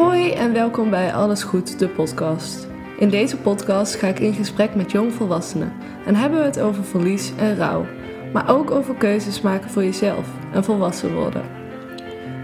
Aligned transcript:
Hoi 0.00 0.32
en 0.32 0.52
welkom 0.52 0.90
bij 0.90 1.12
Alles 1.12 1.42
Goed, 1.42 1.78
de 1.78 1.88
podcast. 1.88 2.66
In 2.98 3.08
deze 3.08 3.36
podcast 3.36 3.94
ga 3.94 4.06
ik 4.06 4.18
in 4.18 4.32
gesprek 4.32 4.74
met 4.74 4.90
jongvolwassenen 4.90 5.72
en 6.06 6.14
hebben 6.14 6.38
we 6.38 6.44
het 6.44 6.60
over 6.60 6.84
verlies 6.84 7.32
en 7.36 7.56
rouw, 7.56 7.86
maar 8.32 8.50
ook 8.50 8.70
over 8.70 8.94
keuzes 8.94 9.40
maken 9.40 9.70
voor 9.70 9.84
jezelf 9.84 10.28
en 10.52 10.64
volwassen 10.64 11.14
worden. 11.14 11.42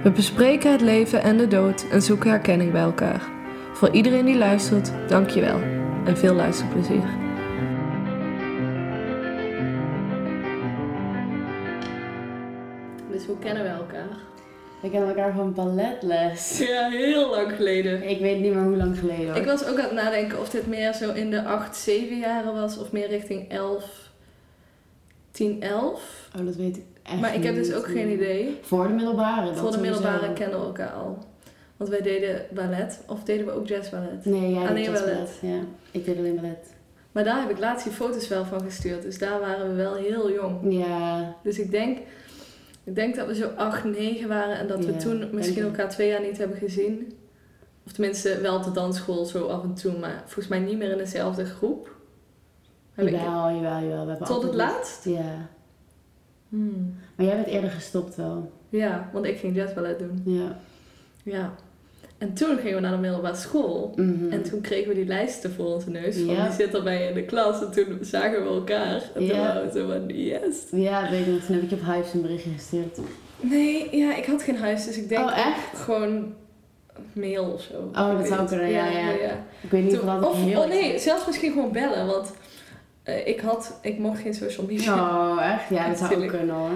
We 0.03 0.11
bespreken 0.11 0.72
het 0.72 0.80
leven 0.80 1.22
en 1.22 1.37
de 1.37 1.48
dood 1.48 1.87
en 1.91 2.03
zoeken 2.03 2.30
herkenning 2.30 2.73
bij 2.73 2.82
elkaar. 2.82 3.23
Voor 3.73 3.91
iedereen 3.91 4.25
die 4.25 4.38
luistert, 4.38 4.93
dankjewel 5.09 5.61
en 6.04 6.16
veel 6.16 6.34
luisterplezier. 6.34 7.04
Dus 13.11 13.27
hoe 13.27 13.38
kennen 13.38 13.62
we 13.62 13.68
elkaar? 13.68 13.96
We 14.87 14.93
kennen 14.93 15.09
elkaar 15.16 15.32
van 15.34 15.55
balletles. 15.55 16.59
Ja, 16.68 16.89
heel 16.89 17.30
lang 17.30 17.53
geleden. 17.53 18.08
Ik 18.08 18.21
weet 18.21 18.40
niet 18.40 18.54
meer 18.54 18.63
hoe 18.63 18.76
lang 18.76 18.99
geleden 18.99 19.26
hoor. 19.26 19.36
Ik 19.36 19.45
was 19.45 19.67
ook 19.67 19.79
aan 19.79 19.85
het 19.85 19.93
nadenken 19.93 20.40
of 20.40 20.50
dit 20.50 20.67
meer 20.67 20.93
zo 20.93 21.12
in 21.12 21.31
de 21.31 21.45
8, 21.45 21.76
7 21.76 22.18
jaren 22.18 22.54
was 22.54 22.79
of 22.79 22.93
meer 22.93 23.09
richting 23.09 23.50
11, 23.50 24.11
10, 25.31 25.62
11. 25.62 26.29
Oh, 26.39 26.46
dat 26.46 26.57
weet 26.57 26.76
ik 26.76 26.85
echt 27.03 27.21
Maar 27.21 27.35
ik 27.35 27.43
heb 27.45 27.54
dus 27.54 27.72
ook 27.72 27.86
geen 27.86 28.11
idee. 28.11 28.59
Voor 28.62 28.89
de 28.89 28.95
middelbare. 28.95 29.46
dat 29.46 29.59
Voor 29.59 29.71
de 29.71 29.79
middelbare 29.79 30.32
kennen 30.32 30.61
we 30.61 30.67
elkaar 30.67 30.93
al. 30.93 31.18
Want 31.76 31.90
wij 31.90 32.03
deden 32.03 32.47
ballet, 32.50 33.00
of 33.06 33.23
deden 33.25 33.47
we 33.47 33.53
ook 33.53 33.69
jazzballet. 33.69 34.25
Nee, 34.25 34.53
jij 34.53 34.69
Alleen 34.69 34.84
ballet. 34.84 35.05
ballet. 35.05 35.31
Ja, 35.41 35.59
ik 35.91 36.05
deed 36.05 36.19
alleen 36.19 36.34
ballet. 36.34 36.75
Maar 37.12 37.25
daar 37.25 37.41
heb 37.41 37.50
ik 37.50 37.59
laatst 37.59 37.84
die 37.84 37.95
foto's 37.95 38.28
wel 38.28 38.45
van 38.45 38.61
gestuurd. 38.61 39.03
Dus 39.03 39.19
daar 39.19 39.41
waren 39.41 39.69
we 39.69 39.75
wel 39.75 39.95
heel 39.95 40.33
jong. 40.33 40.75
Ja, 40.75 41.34
Dus 41.42 41.59
ik 41.59 41.70
denk, 41.70 41.98
ik 42.86 42.95
denk 42.95 43.17
dat 43.17 43.27
we 43.27 43.34
zo 43.34 43.48
8, 43.56 43.84
9 43.84 44.28
waren 44.28 44.58
en 44.58 44.67
dat 44.67 44.84
we 44.84 44.97
toen 44.97 45.28
misschien 45.33 45.62
elkaar 45.62 45.89
twee 45.91 46.08
jaar 46.08 46.20
niet 46.22 46.39
hebben 46.39 46.56
gezien. 46.56 47.12
Of 47.86 47.92
tenminste 47.92 48.41
wel 48.41 48.56
op 48.56 48.64
de 48.64 48.70
dansschool 48.70 49.25
zo 49.25 49.47
af 49.47 49.62
en 49.62 49.75
toe, 49.75 49.98
maar 49.98 50.19
volgens 50.25 50.48
mij 50.48 50.59
niet 50.59 50.79
meer 50.79 50.91
in 50.91 50.98
dezelfde 50.98 51.45
groep. 51.45 51.95
Heb 52.92 53.07
ik- 53.07 53.12
jawel, 53.12 53.51
jawel, 53.55 53.81
jawel. 53.89 54.05
We 54.05 54.11
hebben 54.11 54.27
Tot 54.29 54.42
het 54.42 54.55
laatst? 54.55 55.05
Ja. 55.05 55.48
Hmm. 56.48 56.95
Maar 57.17 57.27
jij 57.27 57.34
bent 57.34 57.47
eerder 57.47 57.70
gestopt 57.70 58.14
wel. 58.14 58.53
Ja, 58.69 59.11
want 59.12 59.25
ik 59.27 59.39
ging 59.39 59.55
jazzballet 59.57 59.98
doen. 59.98 60.23
Ja. 60.25 60.57
Ja. 61.23 61.55
En 62.19 62.34
toen 62.34 62.56
gingen 62.59 62.75
we 62.75 62.81
naar 62.81 62.91
de 62.92 62.98
middelbare 62.98 63.34
school. 63.36 63.92
Mhm. 63.97 64.31
En 64.33 64.42
toen 64.42 64.61
kregen 64.61 64.89
we 64.89 64.95
die 64.95 65.06
lijsten 65.06 65.53
voor 65.53 65.67
onze 65.67 65.91
neus. 65.91 66.17
Van 66.17 66.34
Ja. 66.34 66.45
die 66.47 66.53
zit 66.55 66.75
erbij 66.75 67.08
in 67.08 67.14
de 67.14 67.23
klas. 67.25 67.61
En 67.62 67.70
toen 67.73 67.98
zagen 68.00 68.42
we 68.42 68.48
elkaar. 68.48 68.95
En 68.95 69.11
toen 69.14 69.25
Ja. 69.25 69.36
waren 69.39 69.73
we 69.73 69.78
zo 69.78 69.86
van, 69.86 70.08
yes. 70.08 70.56
Ja, 70.70 71.11
weet 71.11 71.20
ik 71.27 71.33
nog. 71.33 71.42
Toen 71.42 71.55
heb 71.55 71.64
ik 71.64 71.73
op 71.73 71.84
Hives 71.95 72.12
een 72.14 72.23
berichtje 72.23 72.50
gestuurd. 72.50 72.98
Nee, 73.41 73.97
ja, 73.97 74.17
ik 74.17 74.25
had 74.25 74.42
geen 74.42 74.56
huis. 74.56 74.84
Dus 74.84 74.97
ik 74.97 75.08
denk 75.08 75.25
Oh, 75.31 75.39
echt? 75.39 75.78
gewoon 75.81 76.34
mail 77.12 77.45
of 77.53 77.61
zo. 77.62 77.91
Oh, 78.00 78.19
dat 78.19 78.27
zou 78.27 78.47
kunnen, 78.48 78.70
ja, 78.70 78.86
ja. 78.86 79.11
Ik 79.61 79.70
weet 79.70 79.84
niet 79.84 79.98
of 79.98 80.05
dat 80.05 80.25
of, 80.28 80.56
oh 80.56 80.67
nee, 80.67 80.98
zelfs 80.98 81.27
misschien 81.27 81.53
gewoon 81.53 81.73
bellen. 81.73 82.06
Want 82.06 82.33
eh, 83.03 83.27
ik, 83.27 83.41
had, 83.41 83.78
ik 83.83 83.98
mocht 83.98 84.20
geen 84.20 84.34
social 84.34 84.67
media. 84.67 84.95
Oh, 84.95 85.42
echt? 85.53 85.69
Ja, 85.70 85.89
dat 85.89 85.98
zou 85.98 86.23
ook 86.25 86.28
kunnen 86.28 86.55
hoor. 86.55 86.70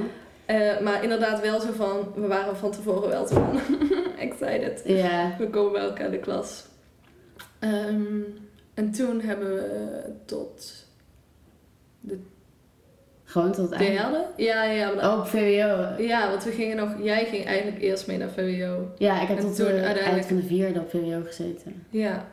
Eh, 0.50 0.80
maar 0.80 1.02
inderdaad 1.02 1.40
wel 1.40 1.60
zo 1.60 1.72
van, 1.72 2.12
we 2.14 2.26
waren 2.26 2.56
van 2.56 2.70
tevoren 2.70 3.08
wel 3.08 3.26
zo 3.26 3.34
van, 3.34 3.60
excited. 4.28 4.82
Ja. 4.84 5.34
We 5.38 5.50
komen 5.50 5.72
bij 5.72 5.82
elkaar 5.82 6.04
in 6.04 6.10
de 6.10 6.18
klas. 6.18 6.64
Ehm, 7.58 8.20
en 8.74 8.90
toen 8.92 9.20
hebben 9.20 9.54
we 9.54 10.02
tot 10.24 10.84
Gewoon 13.24 13.52
tot 13.52 13.70
het 13.70 13.80
einde. 13.80 13.96
derde. 13.96 14.26
Ja, 14.36 14.64
ja, 14.64 14.92
maar- 14.94 15.12
Oh, 15.12 15.18
op 15.18 15.26
VWO. 15.26 16.02
ja, 16.02 16.30
want 16.30 16.44
we 16.44 16.50
gingen 16.50 16.76
nog, 16.76 16.90
jij 17.02 17.24
ging 17.26 17.44
eigenlijk 17.46 17.82
eerst 17.82 18.06
mee 18.06 18.18
naar 18.18 18.30
VWO. 18.30 18.88
Ja, 18.98 19.22
ik 19.22 19.28
heb 19.28 19.36
En 19.38 19.44
tot 19.44 19.56
toen 19.56 19.66
het 19.66 19.74
uiteindelijk- 19.74 20.12
eind 20.14 20.26
van 20.26 20.36
de 20.36 20.42
vierde 20.42 20.80
op 20.80 20.90
VWO 20.90 21.20
gezeten. 21.26 21.86
Ja, 21.90 22.26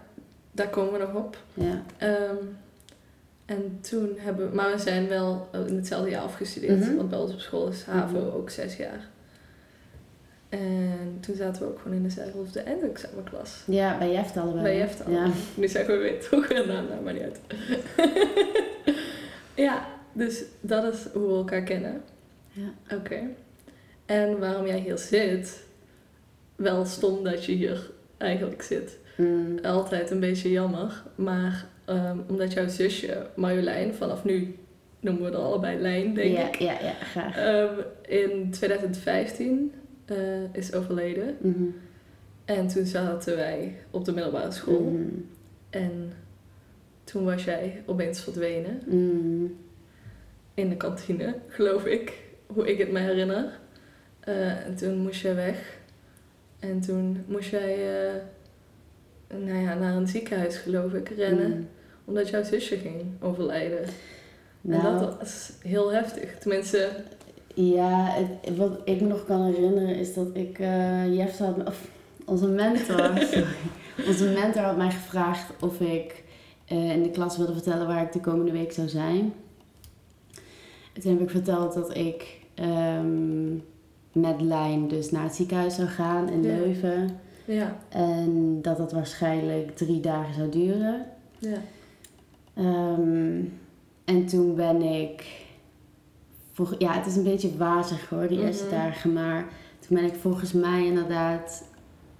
daar 0.51 0.69
komen 0.69 0.91
we 0.93 0.99
nog 0.99 1.13
op. 1.15 1.37
Ja. 1.53 1.81
Ehm, 1.97 2.35
en 3.47 3.77
toen 3.81 4.13
hebben 4.17 4.49
we, 4.49 4.55
maar 4.55 4.71
we 4.71 4.77
zijn 4.79 5.07
wel 5.07 5.49
in 5.67 5.75
hetzelfde 5.75 6.09
jaar 6.09 6.21
afgestudeerd, 6.21 6.79
Mhm. 6.79 6.95
want 6.95 7.09
bij 7.09 7.19
ons 7.19 7.33
op 7.33 7.39
school 7.39 7.67
is 7.67 7.83
HAVO 7.83 8.17
Mhm. 8.19 8.35
ook 8.35 8.49
zes 8.49 8.75
jaar. 8.77 9.07
En 10.49 11.17
toen 11.19 11.35
zaten 11.35 11.61
we 11.61 11.67
ook 11.67 11.79
gewoon 11.81 11.97
in 11.97 12.03
dezelfde 12.03 12.59
eindexamenklas. 12.59 13.63
Ja, 13.65 13.97
bij 13.97 14.11
Jeft 14.11 14.37
allebei. 14.37 14.63
Bij 14.63 14.77
Jeft 14.77 15.05
al. 15.05 15.11
Ja. 15.11 15.27
Nu 15.55 15.67
zeggen 15.67 15.93
we 15.97 15.99
weer 16.01 16.29
toch 16.29 16.47
weer 16.47 16.67
naam, 16.67 16.87
nou, 16.87 17.03
maar 17.03 17.13
niet 17.13 17.21
uit. 17.21 17.39
ja, 19.55 19.87
dus 20.13 20.43
dat 20.61 20.93
is 20.93 21.05
hoe 21.13 21.27
we 21.27 21.33
elkaar 21.33 21.63
kennen. 21.63 22.01
Ja. 22.51 22.95
Oké. 22.95 23.19
En 24.05 24.39
waarom 24.39 24.65
jij 24.65 24.79
hier 24.79 24.97
zit, 24.97 25.63
wel 26.55 26.85
stom 26.85 27.23
dat 27.23 27.45
je 27.45 27.51
hier 27.51 27.89
eigenlijk 28.17 28.61
zit. 28.61 28.97
Mm. 29.17 29.59
Altijd 29.63 30.11
een 30.11 30.19
beetje 30.19 30.51
jammer, 30.51 31.03
maar 31.15 31.65
ehm, 31.87 32.17
omdat 32.27 32.53
jouw 32.53 32.67
zusje 32.67 33.27
Marjolein, 33.35 33.93
vanaf 33.93 34.23
nu 34.23 34.55
noemen 34.99 35.23
we 35.23 35.29
er 35.37 35.43
allebei 35.43 35.79
Lijn, 35.79 36.13
denk 36.13 36.37
ja, 36.37 36.47
ik, 36.47 36.55
ja, 36.55 36.71
ja, 36.81 36.93
graag. 36.93 37.37
ehm, 37.37 37.79
in 38.01 38.51
2015 38.51 39.71
eh, 40.05 40.53
is 40.53 40.73
overleden. 40.73 41.35
Mhm. 41.39 41.63
En 42.45 42.67
toen 42.67 42.85
zaten 42.85 43.35
wij 43.35 43.75
op 43.91 44.05
de 44.05 44.11
middelbare 44.13 44.51
school. 44.51 44.81
Mhm. 44.81 45.03
En 45.69 46.11
toen 47.03 47.23
was 47.25 47.43
jij 47.43 47.83
opeens 47.85 48.21
verdwenen 48.23 48.81
Mhm. 48.85 49.45
in 50.53 50.69
de 50.69 50.77
kantine, 50.77 51.35
geloof 51.47 51.85
ik, 51.85 52.13
hoe 52.47 52.67
ik 52.67 52.77
het 52.77 52.91
me 52.91 52.99
herinner. 52.99 53.59
Eh, 54.19 54.65
en 54.65 54.75
toen 54.75 54.97
moest 54.97 55.21
jij 55.21 55.35
weg. 55.35 55.77
En 56.59 56.79
toen 56.81 57.23
moest 57.27 57.49
jij 57.49 58.05
eh, 58.07 58.13
nou 59.37 59.59
ja, 59.61 59.73
naar 59.73 59.95
een 59.95 60.07
ziekenhuis, 60.07 60.57
geloof 60.57 60.93
ik, 60.93 61.09
rennen. 61.09 61.69
Omdat 62.07 62.29
jouw 62.29 62.43
zusje 62.43 62.77
ging 62.77 63.01
overlijden. 63.21 63.85
Nou, 64.61 64.85
En 64.87 64.99
dat 64.99 65.17
was 65.19 65.51
heel 65.61 65.91
heftig. 65.93 66.37
Tenminste, 66.39 66.89
ja, 67.53 68.05
het, 68.05 68.57
wat 68.57 68.79
ik 68.85 69.01
me 69.01 69.07
nog 69.07 69.25
kan 69.25 69.43
herinneren 69.45 69.95
is 69.95 70.13
dat 70.13 70.27
ik 70.33 70.59
eh 70.59 71.15
Jeft 71.15 71.39
had, 71.39 71.67
of 71.67 71.87
onze 72.25 72.47
mentor, 72.47 73.11
sorry, 73.31 73.45
onze 74.07 74.29
mentor 74.29 74.61
had 74.61 74.77
mij 74.77 74.91
gevraagd 74.91 75.51
of 75.63 75.79
ik 75.79 76.23
eh, 76.65 76.91
in 76.91 77.03
de 77.03 77.09
klas 77.09 77.37
wilde 77.37 77.53
vertellen 77.53 77.87
waar 77.87 78.01
ik 78.03 78.11
de 78.11 78.19
komende 78.19 78.51
week 78.51 78.71
zou 78.71 78.87
zijn. 78.87 79.33
En 80.93 81.01
toen 81.01 81.11
heb 81.11 81.21
ik 81.21 81.29
verteld 81.29 81.73
dat 81.73 81.97
ik 81.97 82.39
ehm, 82.53 83.53
met 84.11 84.41
Lijn 84.41 84.87
dus 84.87 85.11
naar 85.11 85.23
het 85.23 85.35
ziekenhuis 85.35 85.75
zou 85.75 85.87
gaan 85.87 86.29
in 86.29 86.43
Ja. 86.43 86.57
Leuven. 86.57 87.19
ja. 87.45 87.77
En 87.89 88.59
dat 88.61 88.77
dat 88.77 88.91
waarschijnlijk 88.91 89.75
drie 89.75 89.99
dagen 89.99 90.33
zou 90.33 90.49
duren. 90.49 91.05
ja. 91.39 91.57
Ehm, 92.57 93.43
en 94.05 94.25
toen 94.25 94.55
ben 94.55 94.81
ik. 94.81 95.45
Voor, 96.51 96.75
ja, 96.77 96.91
het 96.93 97.05
is 97.05 97.15
een 97.15 97.23
beetje 97.23 97.57
wazig 97.57 98.09
hoor, 98.09 98.27
die 98.27 98.41
eerste 98.41 98.65
Mhm. 98.65 98.73
dagen. 98.75 99.13
Maar 99.13 99.45
toen 99.87 99.97
ben 99.97 100.05
ik 100.05 100.15
volgens 100.15 100.53
mij 100.53 100.85
inderdaad 100.85 101.63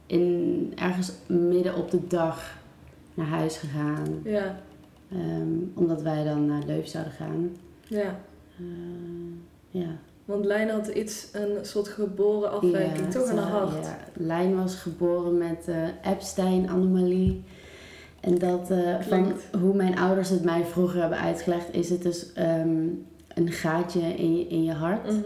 in, 0.06 0.72
ergens 0.76 1.12
midden 1.28 1.76
op 1.76 1.92
de 1.92 2.08
dag 2.08 2.58
naar 3.14 3.28
huis 3.28 3.58
gegaan. 3.58 4.08
Ja, 4.24 4.60
Ehm, 5.12 5.54
omdat 5.74 6.02
wij 6.02 6.24
dan 6.24 6.46
naar 6.46 6.64
Leuven 6.66 6.90
zouden 6.90 7.14
gaan. 7.14 7.50
ja. 7.88 8.20
Eh, 8.60 8.64
ja. 9.82 9.88
Want 10.26 10.46
Lijn 10.46 10.70
had 10.70 10.88
iets, 10.88 11.28
een 11.34 11.66
soort 11.66 11.88
geboren 11.88 12.52
afwijking, 12.52 13.06
Ja, 13.06 13.20
toch 13.20 13.30
aan 13.30 13.38
haar 13.38 13.68
ze- 13.68 13.74
hart. 13.74 13.86
Ja. 13.86 13.98
Lijn 14.14 14.56
was 14.56 14.76
geboren 14.76 15.38
met 15.38 15.68
eh 15.68 16.12
Epstein-anomalie. 16.12 17.44
En 18.28 18.38
dat, 18.38 18.72
eh, 18.72 19.02
van 19.02 19.34
hoe 19.62 19.76
mijn 19.76 19.98
ouders 19.98 20.30
het 20.30 20.44
mij 20.44 20.66
vroeger 20.66 21.00
hebben 21.00 21.20
uitgelegd, 21.20 21.68
is 21.72 21.90
het 21.90 22.02
dus 22.02 22.34
ehm, 22.34 22.86
een 23.28 23.52
gaatje 23.52 24.00
in 24.00 24.38
je, 24.38 24.48
in 24.48 24.64
je 24.64 24.72
hart. 24.72 25.06
Mhm. 25.06 25.22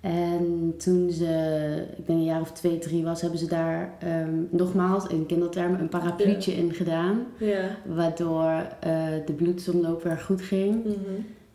En 0.00 0.74
toen 0.78 1.10
ze, 1.10 1.84
ik 1.96 2.06
denk 2.06 2.18
een 2.18 2.24
jaar 2.24 2.40
of 2.40 2.52
twee, 2.52 2.78
drie 2.78 3.04
was, 3.04 3.20
hebben 3.20 3.38
ze 3.38 3.46
daar 3.46 3.94
ehm, 3.98 4.34
nogmaals 4.50 5.06
in 5.06 5.26
kindertermen 5.26 5.80
een 5.80 5.88
parapluutje 5.88 6.52
in 6.52 6.72
gedaan. 6.72 7.26
Ja. 7.36 7.76
Waardoor 7.84 8.66
eh, 8.80 9.06
de 9.26 9.32
bloedsomloop 9.32 10.02
weer 10.02 10.18
goed 10.18 10.42
ging. 10.42 10.84
Mhm. 10.84 10.96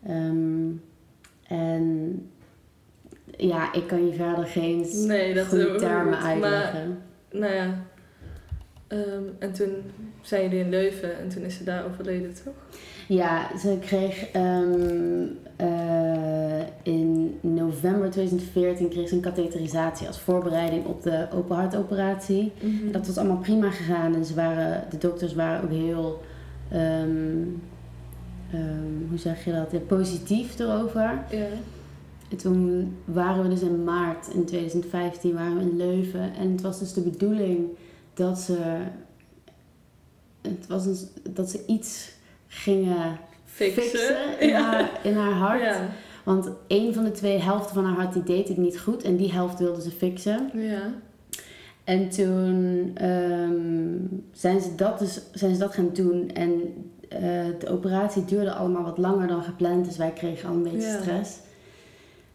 Ehm, 0.03 0.69
en 1.47 2.15
ja, 3.37 3.73
ik 3.73 3.87
kan 3.87 4.05
je 4.05 4.13
verder 4.13 4.45
geen 4.45 4.85
Nee, 5.07 5.45
goede 5.45 5.75
termen 5.75 6.19
uitleggen. 6.19 6.97
Nou 7.31 7.53
ja. 7.53 7.89
Ehm, 8.91 9.23
en 9.39 9.51
toen 9.51 9.69
zijn 10.21 10.41
jullie 10.43 10.59
in 10.59 10.69
Leuven 10.69 11.19
en 11.19 11.29
toen 11.29 11.43
is 11.43 11.57
ze 11.57 11.63
daar 11.63 11.85
overleden, 11.85 12.33
toch? 12.43 12.53
Ja, 13.07 13.57
ze 13.57 13.77
kreeg 13.79 14.31
ehm, 14.31 15.25
eh, 15.55 16.61
in 16.83 17.37
november 17.41 18.09
2014 18.09 18.89
kreeg 18.89 19.07
ze 19.07 19.15
een 19.15 19.21
katheterisatie 19.21 20.07
als 20.07 20.19
voorbereiding 20.19 20.85
op 20.85 21.03
de 21.03 21.27
open 21.33 21.55
hartoperatie. 21.55 22.51
Mhm. 22.61 22.91
Dat 22.91 23.07
was 23.07 23.17
allemaal 23.17 23.37
prima 23.37 23.69
gegaan 23.69 24.15
en 24.15 24.25
ze 24.25 24.33
waren, 24.33 24.83
de 24.89 24.97
dokters 24.97 25.33
waren 25.33 25.63
ook 25.63 25.71
heel, 25.71 26.21
ehm, 26.69 27.43
hoe 29.09 29.19
zeg 29.19 29.45
je 29.45 29.51
dat, 29.51 29.71
Ja, 29.71 29.79
positief 29.79 30.59
erover. 30.59 31.23
Ja. 31.29 31.45
En 32.29 32.37
toen 32.37 32.93
waren 33.05 33.43
we 33.43 33.49
dus 33.49 33.61
in 33.61 33.83
maart 33.83 34.27
in 34.33 34.45
2015 34.45 35.33
waren 35.33 35.57
we 35.57 35.61
in 35.61 35.77
Leuven 35.77 36.33
en 36.39 36.51
het 36.51 36.61
was 36.61 36.79
dus 36.79 36.93
de 36.93 37.01
bedoeling 37.01 37.69
dat 38.21 38.39
ze, 38.39 38.57
het 40.41 40.67
was 40.67 40.85
een, 40.85 40.97
dat 41.33 41.49
ze 41.49 41.63
iets 41.67 42.11
gingen 42.47 43.17
Fixen. 43.45 43.83
fixen 43.83 44.39
in, 44.39 44.47
Ja. 44.49 44.61
haar, 44.61 44.99
in 45.03 45.15
haar 45.15 45.31
hart. 45.33 45.61
Ja. 45.61 45.87
Want 46.23 46.49
een 46.67 46.93
van 46.93 47.03
de 47.03 47.11
twee 47.11 47.37
helften 47.39 47.73
van 47.75 47.85
haar 47.85 47.95
hart 47.95 48.13
die 48.13 48.23
deed 48.23 48.47
het 48.47 48.57
niet 48.57 48.79
goed 48.79 49.03
en 49.03 49.15
die 49.15 49.31
helft 49.31 49.59
wilde 49.59 49.81
ze 49.81 49.91
fixen. 49.91 50.49
Ja. 50.53 50.93
En 51.83 52.09
toen 52.09 52.91
ehm, 52.93 53.95
zijn, 54.31 54.61
ze 54.61 54.75
dat 54.75 54.99
dus, 54.99 55.21
zijn 55.33 55.53
ze 55.53 55.59
dat 55.59 55.73
gaan 55.73 55.89
doen. 55.93 56.29
En 56.33 56.51
eh, 57.09 57.19
de 57.59 57.67
operatie 57.69 58.25
duurde 58.25 58.53
allemaal 58.53 58.83
wat 58.83 58.97
langer 58.97 59.27
dan 59.27 59.43
gepland. 59.43 59.85
Dus 59.85 59.97
wij 59.97 60.11
kregen 60.11 60.49
al 60.49 60.55
een 60.55 60.63
beetje 60.63 60.87
Ja. 60.87 61.01
stress. 61.01 61.37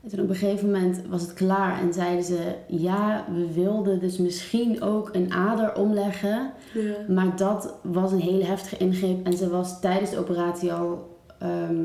En 0.07 0.13
toen 0.13 0.21
op 0.25 0.29
een 0.29 0.35
gegeven 0.37 0.71
moment 0.71 1.01
was 1.09 1.23
het 1.23 1.35
klaar. 1.35 1.81
En 1.81 1.93
zeiden 1.93 2.25
ze, 2.25 2.55
ja, 2.67 3.25
we 3.35 3.53
wilden 3.53 4.01
dus 4.01 4.17
misschien 4.19 4.83
ook 4.83 5.11
een 5.13 5.33
ader 5.33 5.75
omleggen. 5.75 6.51
Ja. 6.75 6.95
Maar 7.15 7.37
dat 7.37 7.75
was 7.83 8.13
een 8.13 8.21
hele 8.21 8.45
heftige 8.45 8.77
ingreep. 8.77 9.27
En 9.27 9.37
ze 9.37 9.49
was 9.51 9.81
tijdens 9.81 10.11
de 10.11 10.19
operatie 10.19 10.73
al 10.73 11.17
ehm, 11.39 11.77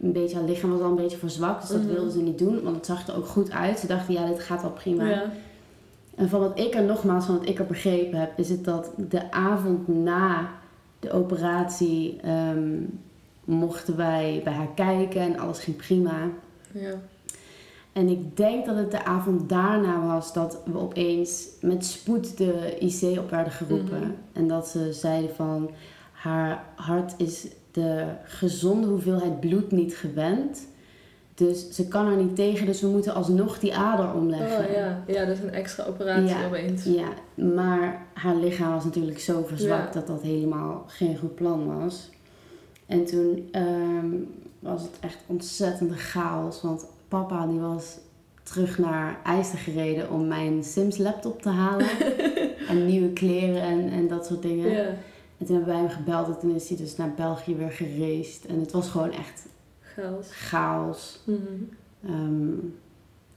een 0.00 0.12
beetje... 0.12 0.36
Haar 0.36 0.44
lichaam 0.44 0.70
was 0.70 0.80
al 0.80 0.88
een 0.90 0.94
beetje 0.96 1.16
verzwakt. 1.18 1.60
Dus 1.60 1.70
dat 1.70 1.82
Mhm. 1.82 1.92
wilden 1.92 2.12
ze 2.12 2.20
niet 2.22 2.38
doen. 2.38 2.62
Want 2.62 2.76
het 2.76 2.86
zag 2.86 3.06
er 3.08 3.16
ook 3.16 3.26
goed 3.26 3.50
uit. 3.50 3.78
Ze 3.78 3.86
dachten, 3.86 4.14
ja, 4.14 4.26
dit 4.26 4.40
gaat 4.40 4.62
wel 4.62 4.70
prima. 4.70 5.08
Ja. 5.08 5.24
En 6.14 6.28
van 6.28 6.40
wat 6.40 6.58
ik 6.58 6.74
er 6.74 6.84
nogmaals, 6.84 7.24
van 7.26 7.38
wat 7.38 7.48
ik 7.48 7.58
er 7.58 7.66
begrepen 7.66 8.18
heb, 8.20 8.38
is 8.38 8.48
het 8.48 8.64
dat 8.64 8.90
de 9.08 9.32
avond 9.32 9.88
na 9.88 10.48
de 11.00 11.10
operatie 11.12 12.20
ehm, 12.22 12.80
mochten 13.44 13.96
wij 13.96 14.40
bij 14.44 14.52
haar 14.52 14.74
kijken 14.74 15.20
en 15.20 15.38
alles 15.38 15.58
ging 15.58 15.76
prima. 15.76 16.12
Ja. 16.72 16.90
En 17.98 18.08
ik 18.08 18.36
denk 18.36 18.66
dat 18.66 18.76
het 18.76 18.90
de 18.90 19.04
avond 19.04 19.48
daarna 19.48 20.06
was 20.06 20.32
dat 20.32 20.58
we 20.64 20.78
opeens 20.78 21.46
met 21.60 21.84
spoed 21.84 22.36
de 22.36 22.76
IC 22.78 23.18
op 23.18 23.30
werden 23.30 23.52
geroepen. 23.52 24.00
Mhm. 24.00 24.10
En 24.32 24.48
dat 24.48 24.68
ze 24.68 24.92
zeiden 24.92 25.34
van 25.34 25.70
haar 26.12 26.64
hart 26.74 27.14
is 27.16 27.46
de 27.70 28.04
gezonde 28.24 28.86
hoeveelheid 28.86 29.40
bloed 29.40 29.70
niet 29.70 29.96
gewend. 29.96 30.66
Dus 31.34 31.70
ze 31.70 31.88
kan 31.88 32.06
er 32.06 32.16
niet 32.16 32.36
tegen, 32.36 32.66
dus 32.66 32.80
we 32.80 32.86
moeten 32.88 33.14
alsnog 33.14 33.58
die 33.58 33.76
ader 33.76 34.14
omleggen. 34.14 34.66
Oh 34.66 34.72
ja. 34.72 35.02
Ja, 35.06 35.24
dat 35.24 35.36
is 35.36 35.42
een 35.42 35.52
extra 35.52 35.84
operatie 35.84 36.28
Ja. 36.28 36.46
opeens. 36.46 36.84
Ja, 36.84 37.08
maar 37.34 38.06
haar 38.14 38.36
lichaam 38.36 38.72
was 38.72 38.84
natuurlijk 38.84 39.18
zo 39.20 39.44
verzwakt 39.46 39.94
Ja. 39.94 40.00
dat 40.00 40.06
dat 40.06 40.22
helemaal 40.22 40.84
geen 40.86 41.16
goed 41.18 41.34
plan 41.34 41.80
was. 41.80 42.10
En 42.86 43.04
toen 43.04 43.48
ehm, 43.52 44.06
was 44.58 44.82
het 44.82 44.96
echt 45.00 45.18
ontzettende 45.26 45.96
chaos, 45.96 46.62
want 46.62 46.86
papa 47.08 47.46
die 47.46 47.58
was 47.58 47.98
terug 48.42 48.78
naar 48.78 49.20
IJsden 49.24 49.58
gereden 49.58 50.10
om 50.10 50.26
mijn 50.26 50.64
Sims 50.64 50.96
laptop 50.98 51.42
te 51.42 51.48
halen. 51.48 51.86
en 52.68 52.86
nieuwe 52.86 53.12
kleren 53.12 53.62
en, 53.62 53.88
en 53.90 54.08
dat 54.08 54.26
soort 54.26 54.42
dingen. 54.42 54.86
En 55.38 55.46
toen 55.46 55.56
hebben 55.56 55.74
wij 55.74 55.82
hem 55.82 55.88
gebeld 55.90 56.26
en 56.28 56.38
toen 56.38 56.54
is 56.54 56.68
hij 56.68 56.76
dus 56.78 56.96
naar 56.96 57.14
België 57.14 57.54
weer 57.56 57.70
gereisd. 57.70 58.44
En 58.44 58.60
het 58.60 58.72
was 58.72 58.88
gewoon 58.88 59.10
echt 59.10 59.46
Chaos. 59.80 60.26
chaos. 60.30 61.20
Mhm. 61.24 61.38
Ehm, 62.04 62.50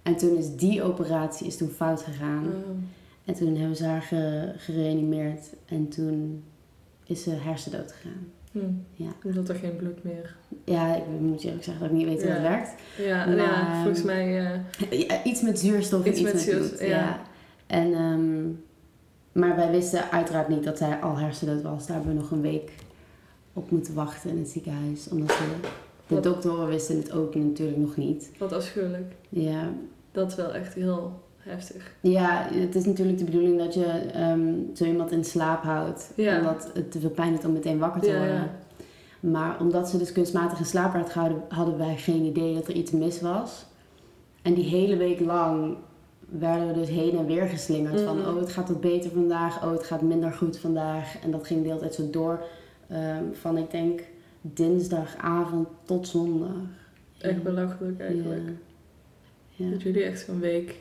en 0.03 0.15
toen 0.17 0.37
is 0.37 0.55
die 0.55 0.83
operatie 0.83 1.47
is 1.47 1.57
toen 1.57 1.69
fout 1.69 2.01
gegaan. 2.01 2.45
Oh. 2.45 2.69
En 3.25 3.33
toen 3.33 3.55
hebben 3.55 3.75
ze 3.77 3.85
haar 3.85 4.01
ge- 4.01 4.53
gereanimeerd 4.57 5.41
en 5.65 5.87
toen 5.89 6.43
is 7.05 7.23
ze 7.23 7.29
hersendood 7.29 7.91
gegaan. 7.91 8.27
Hm. 8.51 8.59
Ja. 8.93 9.09
Omdat 9.23 9.49
er 9.49 9.55
geen 9.55 9.75
bloed 9.75 10.03
meer. 10.03 10.35
Ja, 10.65 10.95
ik 10.95 11.03
moet 11.19 11.41
je 11.41 11.47
eerlijk 11.47 11.63
zeggen 11.65 11.83
dat 11.83 11.91
ik 11.91 11.97
niet 11.97 12.07
weet 12.07 12.21
hoe 12.21 12.27
Ja. 12.27 12.33
dat 12.33 12.43
werkt. 12.43 12.69
Ja, 12.97 13.25
Maar, 13.25 13.35
ja 13.35 13.81
volgens 13.81 14.03
mij. 14.03 14.39
eh, 14.89 14.99
Ja, 15.07 15.23
iets 15.23 15.41
met 15.41 15.59
zuurstof 15.59 16.05
Iets 16.05 16.19
iets 16.19 16.33
met 16.33 16.45
met, 16.45 16.55
bloed. 16.69 16.79
ja. 16.87 17.21
En, 17.67 17.93
ehm, 17.93 18.43
maar 19.41 19.55
wij 19.55 19.71
wisten 19.71 20.11
uiteraard 20.11 20.47
niet 20.47 20.63
dat 20.63 20.77
zij 20.77 20.95
al 21.01 21.17
hersendood 21.17 21.61
was. 21.61 21.87
Daar 21.87 21.95
hebben 21.95 22.15
we 22.15 22.21
nog 22.21 22.31
een 22.31 22.41
week 22.41 22.71
op 23.53 23.71
moeten 23.71 23.93
wachten 23.93 24.29
in 24.29 24.37
het 24.37 24.49
ziekenhuis. 24.49 25.09
Omdat 25.09 25.31
ze, 25.31 25.43
de 26.07 26.13
Wat- 26.15 26.23
doktoren 26.23 26.67
wisten 26.67 26.97
het 26.97 27.11
ook 27.11 27.35
natuurlijk 27.35 27.77
nog 27.77 27.97
niet. 27.97 28.31
wat 28.37 28.53
afschuwelijk. 28.53 29.13
Ja, 29.29 29.69
Dat 30.11 30.29
is 30.31 30.35
wel 30.35 30.53
echt 30.53 30.73
heel 30.73 31.21
heftig. 31.43 31.91
Ja, 32.01 32.47
het 32.53 32.75
is 32.75 32.85
natuurlijk 32.85 33.17
de 33.17 33.23
bedoeling 33.23 33.57
dat 33.57 33.73
je 33.73 33.85
ehm, 33.85 34.53
zo 34.73 34.85
iemand 34.85 35.11
in 35.11 35.23
slaap 35.23 35.63
houdt. 35.63 36.11
Ja. 36.15 36.37
Omdat 36.39 36.71
het 36.73 36.91
te 36.91 36.99
veel 36.99 37.09
pijn 37.09 37.31
doet 37.33 37.45
om 37.45 37.51
meteen 37.53 37.79
wakker 37.79 38.01
te 38.01 38.07
Ja, 38.11 38.17
worden. 38.17 38.51
Maar 39.19 39.59
omdat 39.59 39.89
ze 39.89 39.97
dus 39.97 40.11
kunstmatig 40.11 40.59
in 40.59 40.65
slaap 40.65 40.93
werd 40.93 41.09
gehouden, 41.09 41.41
hadden 41.49 41.77
wij 41.77 41.97
geen 41.97 42.23
idee 42.23 42.53
dat 42.53 42.67
er 42.67 42.73
iets 42.73 42.91
mis 42.91 43.21
was. 43.21 43.65
En 44.41 44.53
die 44.53 44.65
hele 44.65 44.97
week 44.97 45.19
lang 45.19 45.75
werden 46.29 46.67
we 46.67 46.73
dus 46.73 46.89
heen 46.89 47.17
en 47.17 47.25
weer 47.25 47.45
geslingerd. 47.47 48.01
Van, 48.01 48.17
Mhm. 48.19 48.27
oh, 48.29 48.39
het 48.39 48.49
gaat 48.49 48.67
wat 48.69 48.81
beter 48.81 49.11
vandaag. 49.11 49.63
Oh, 49.63 49.71
het 49.71 49.83
gaat 49.83 50.01
minder 50.01 50.31
goed 50.31 50.57
vandaag. 50.57 51.19
En 51.23 51.31
dat 51.31 51.47
ging 51.47 51.61
de 51.61 51.67
hele 51.67 51.79
tijd 51.79 51.93
zo 51.93 52.09
door. 52.09 52.43
ehm, 52.87 53.23
van, 53.33 53.57
ik 53.57 53.71
denk, 53.71 54.01
dinsdagavond 54.41 55.67
tot 55.85 56.07
zondag. 56.07 56.49
Echt 57.17 57.43
belachelijk 57.43 57.99
eigenlijk. 57.99 58.41
Ja. 59.55 59.65
Ja. 59.65 59.71
Dat 59.71 59.81
jullie 59.81 60.03
echt 60.03 60.25
zo'n 60.25 60.39
week. 60.39 60.75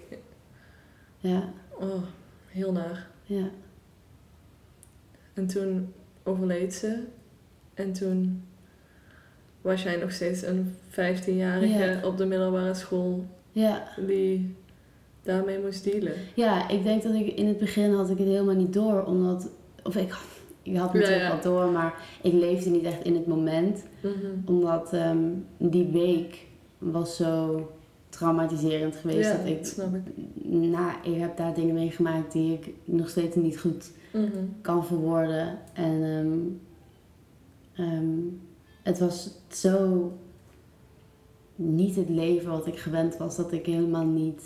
Ja. 1.20 1.52
Oh, 1.80 2.02
heel 2.46 2.72
naar. 2.72 3.08
Ja. 3.24 3.48
En 5.34 5.46
toen 5.46 5.92
overleed 6.22 6.74
ze. 6.74 7.02
En 7.74 7.92
toen 7.92 8.44
was 9.60 9.82
jij 9.82 9.96
nog 9.96 10.12
steeds 10.12 10.42
een 10.42 10.74
15-jarige 10.90 11.78
Ja. 11.78 12.00
op 12.04 12.16
de 12.16 12.26
middelbare 12.26 12.74
school 12.74 13.24
Ja. 13.52 13.88
die 14.06 14.56
daarmee 15.22 15.58
moest 15.58 15.84
dealen. 15.84 16.12
Ja, 16.34 16.68
ik 16.68 16.82
denk 16.82 17.02
dat 17.02 17.14
ik 17.14 17.26
in 17.26 17.46
het 17.46 17.58
begin 17.58 17.94
had 17.94 18.10
ik 18.10 18.18
het 18.18 18.26
helemaal 18.26 18.54
niet 18.54 18.72
door, 18.72 19.04
omdat... 19.04 19.48
Of 19.82 19.96
ik, 19.96 20.14
ik 20.62 20.76
had 20.76 20.92
het 20.92 21.02
natuurlijk 21.02 21.34
ja. 21.34 21.40
door, 21.40 21.70
maar 21.70 21.94
ik 22.22 22.32
leefde 22.32 22.70
niet 22.70 22.84
echt 22.84 23.02
in 23.04 23.14
het 23.14 23.26
moment. 23.26 23.84
Mhm. 24.02 24.14
Omdat 24.44 24.92
ehm, 24.92 25.18
die 25.56 25.86
week 25.86 26.46
was 26.78 27.16
zo 27.16 27.70
traumatiserend 28.10 28.96
geweest 28.96 29.30
ja, 29.30 29.36
dat 29.36 29.46
ik... 29.46 29.66
snap 29.66 29.94
ik. 29.94 30.02
Nou, 30.44 30.92
ik 31.02 31.20
heb 31.20 31.36
daar 31.36 31.54
dingen 31.54 31.74
meegemaakt 31.74 32.32
die 32.32 32.52
ik 32.52 32.74
nog 32.84 33.08
steeds 33.08 33.36
niet 33.36 33.58
goed 33.60 33.90
Mhm. 34.12 34.28
kan 34.60 34.86
verwoorden. 34.86 35.58
En 35.72 36.60
ehm, 37.74 38.08
het 38.82 38.98
was 38.98 39.30
zo 39.48 40.12
niet 41.56 41.96
het 41.96 42.08
leven 42.08 42.50
wat 42.50 42.66
ik 42.66 42.78
gewend 42.78 43.16
was, 43.16 43.36
dat 43.36 43.52
ik 43.52 43.66
helemaal 43.66 44.04
niet... 44.06 44.42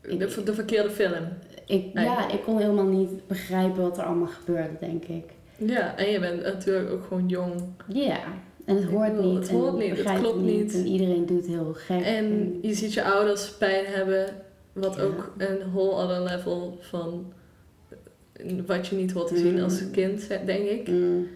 Ik- 0.00 0.18
De, 0.18 0.42
de 0.44 0.54
verkeerde 0.54 0.90
film. 0.90 1.24
Ik, 1.66 1.90
ja, 1.98 2.30
ik 2.30 2.42
kon 2.42 2.58
helemaal 2.58 2.86
niet 2.86 3.26
begrijpen 3.26 3.82
wat 3.82 3.98
er 3.98 4.04
allemaal 4.04 4.26
gebeurde, 4.26 4.76
denk 4.80 5.04
ik. 5.04 5.24
Ja, 5.58 5.96
en 5.96 6.10
je 6.10 6.20
bent 6.20 6.42
natuurlijk 6.42 6.90
ook 6.90 7.04
gewoon 7.04 7.28
jong. 7.28 7.52
Ja, 7.88 8.18
en 8.64 8.76
het 8.76 8.84
hoort 8.84 9.16
bedoel, 9.16 9.32
niet. 9.32 9.40
het 9.40 9.50
hoort 9.50 9.76
niet, 9.78 9.96
het 10.04 10.18
klopt 10.18 10.40
niet. 10.42 10.74
En 10.74 10.86
iedereen 10.86 11.26
doet 11.26 11.46
heel 11.46 11.72
gek. 11.74 12.02
En 12.02 12.58
je 12.62 12.74
ziet 12.74 12.92
je 12.94 13.04
ouders 13.04 13.50
pijn 13.50 13.84
hebben, 13.86 14.26
wat 14.72 14.94
Ja. 14.94 15.02
ook 15.02 15.32
een 15.38 15.58
whole 15.72 15.90
other 16.04 16.20
level 16.22 16.78
van 16.80 17.32
eh, 18.32 18.48
wat 18.66 18.86
je 18.86 18.96
niet 18.96 19.12
hoort 19.12 19.28
te 19.28 19.36
zien 19.36 19.54
Mm. 19.56 19.62
als 19.62 19.90
kind, 19.90 20.28
denk 20.46 20.68
ik. 20.68 20.88
Mm, 20.88 21.26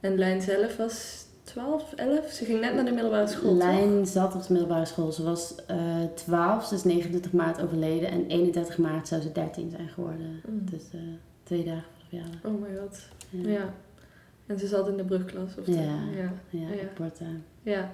En 0.00 0.18
Lijn 0.18 0.42
zelf 0.42 0.76
was 0.76 1.24
12, 1.42 1.92
11. 1.96 2.30
Ze 2.32 2.44
ging 2.44 2.60
net 2.60 2.74
naar 2.74 2.84
de 2.84 2.90
middelbare 2.90 3.26
school. 3.26 3.48
toch? 3.58 3.58
Lijn 3.68 4.06
zat 4.06 4.34
op 4.34 4.42
de 4.46 4.52
middelbare 4.52 4.84
school. 4.86 5.12
Ze 5.12 5.22
was 5.22 5.54
eh 5.66 5.76
12, 6.14 6.66
ze 6.66 6.74
is 6.74 6.84
29 6.84 7.32
maart 7.32 7.62
overleden. 7.62 8.08
En 8.10 8.26
31 8.26 8.78
maart 8.78 9.08
zou 9.08 9.20
ze 9.22 9.32
13 9.32 9.70
zijn 9.70 9.88
geworden. 9.88 10.40
Mm. 10.48 10.60
Dus 10.70 10.82
eh, 10.92 11.00
twee 11.42 11.64
dagen 11.64 11.82
voor 11.82 11.98
de 11.98 12.04
verjaardag. 12.08 12.44
Oh 12.44 12.60
my 12.62 12.76
god. 12.80 12.98
Ja, 13.30 13.50
Ja. 13.50 13.74
En 14.48 14.58
ze 14.58 14.66
zat 14.66 14.88
in 14.88 14.96
de 14.96 15.04
brugklas 15.04 15.56
of 15.58 15.64
zo. 15.64 15.72
Ja. 15.72 15.98
Ja. 16.16 16.32
ja, 16.50 16.68
Ja. 16.68 16.88
Porta. 16.94 17.24
ja. 17.62 17.90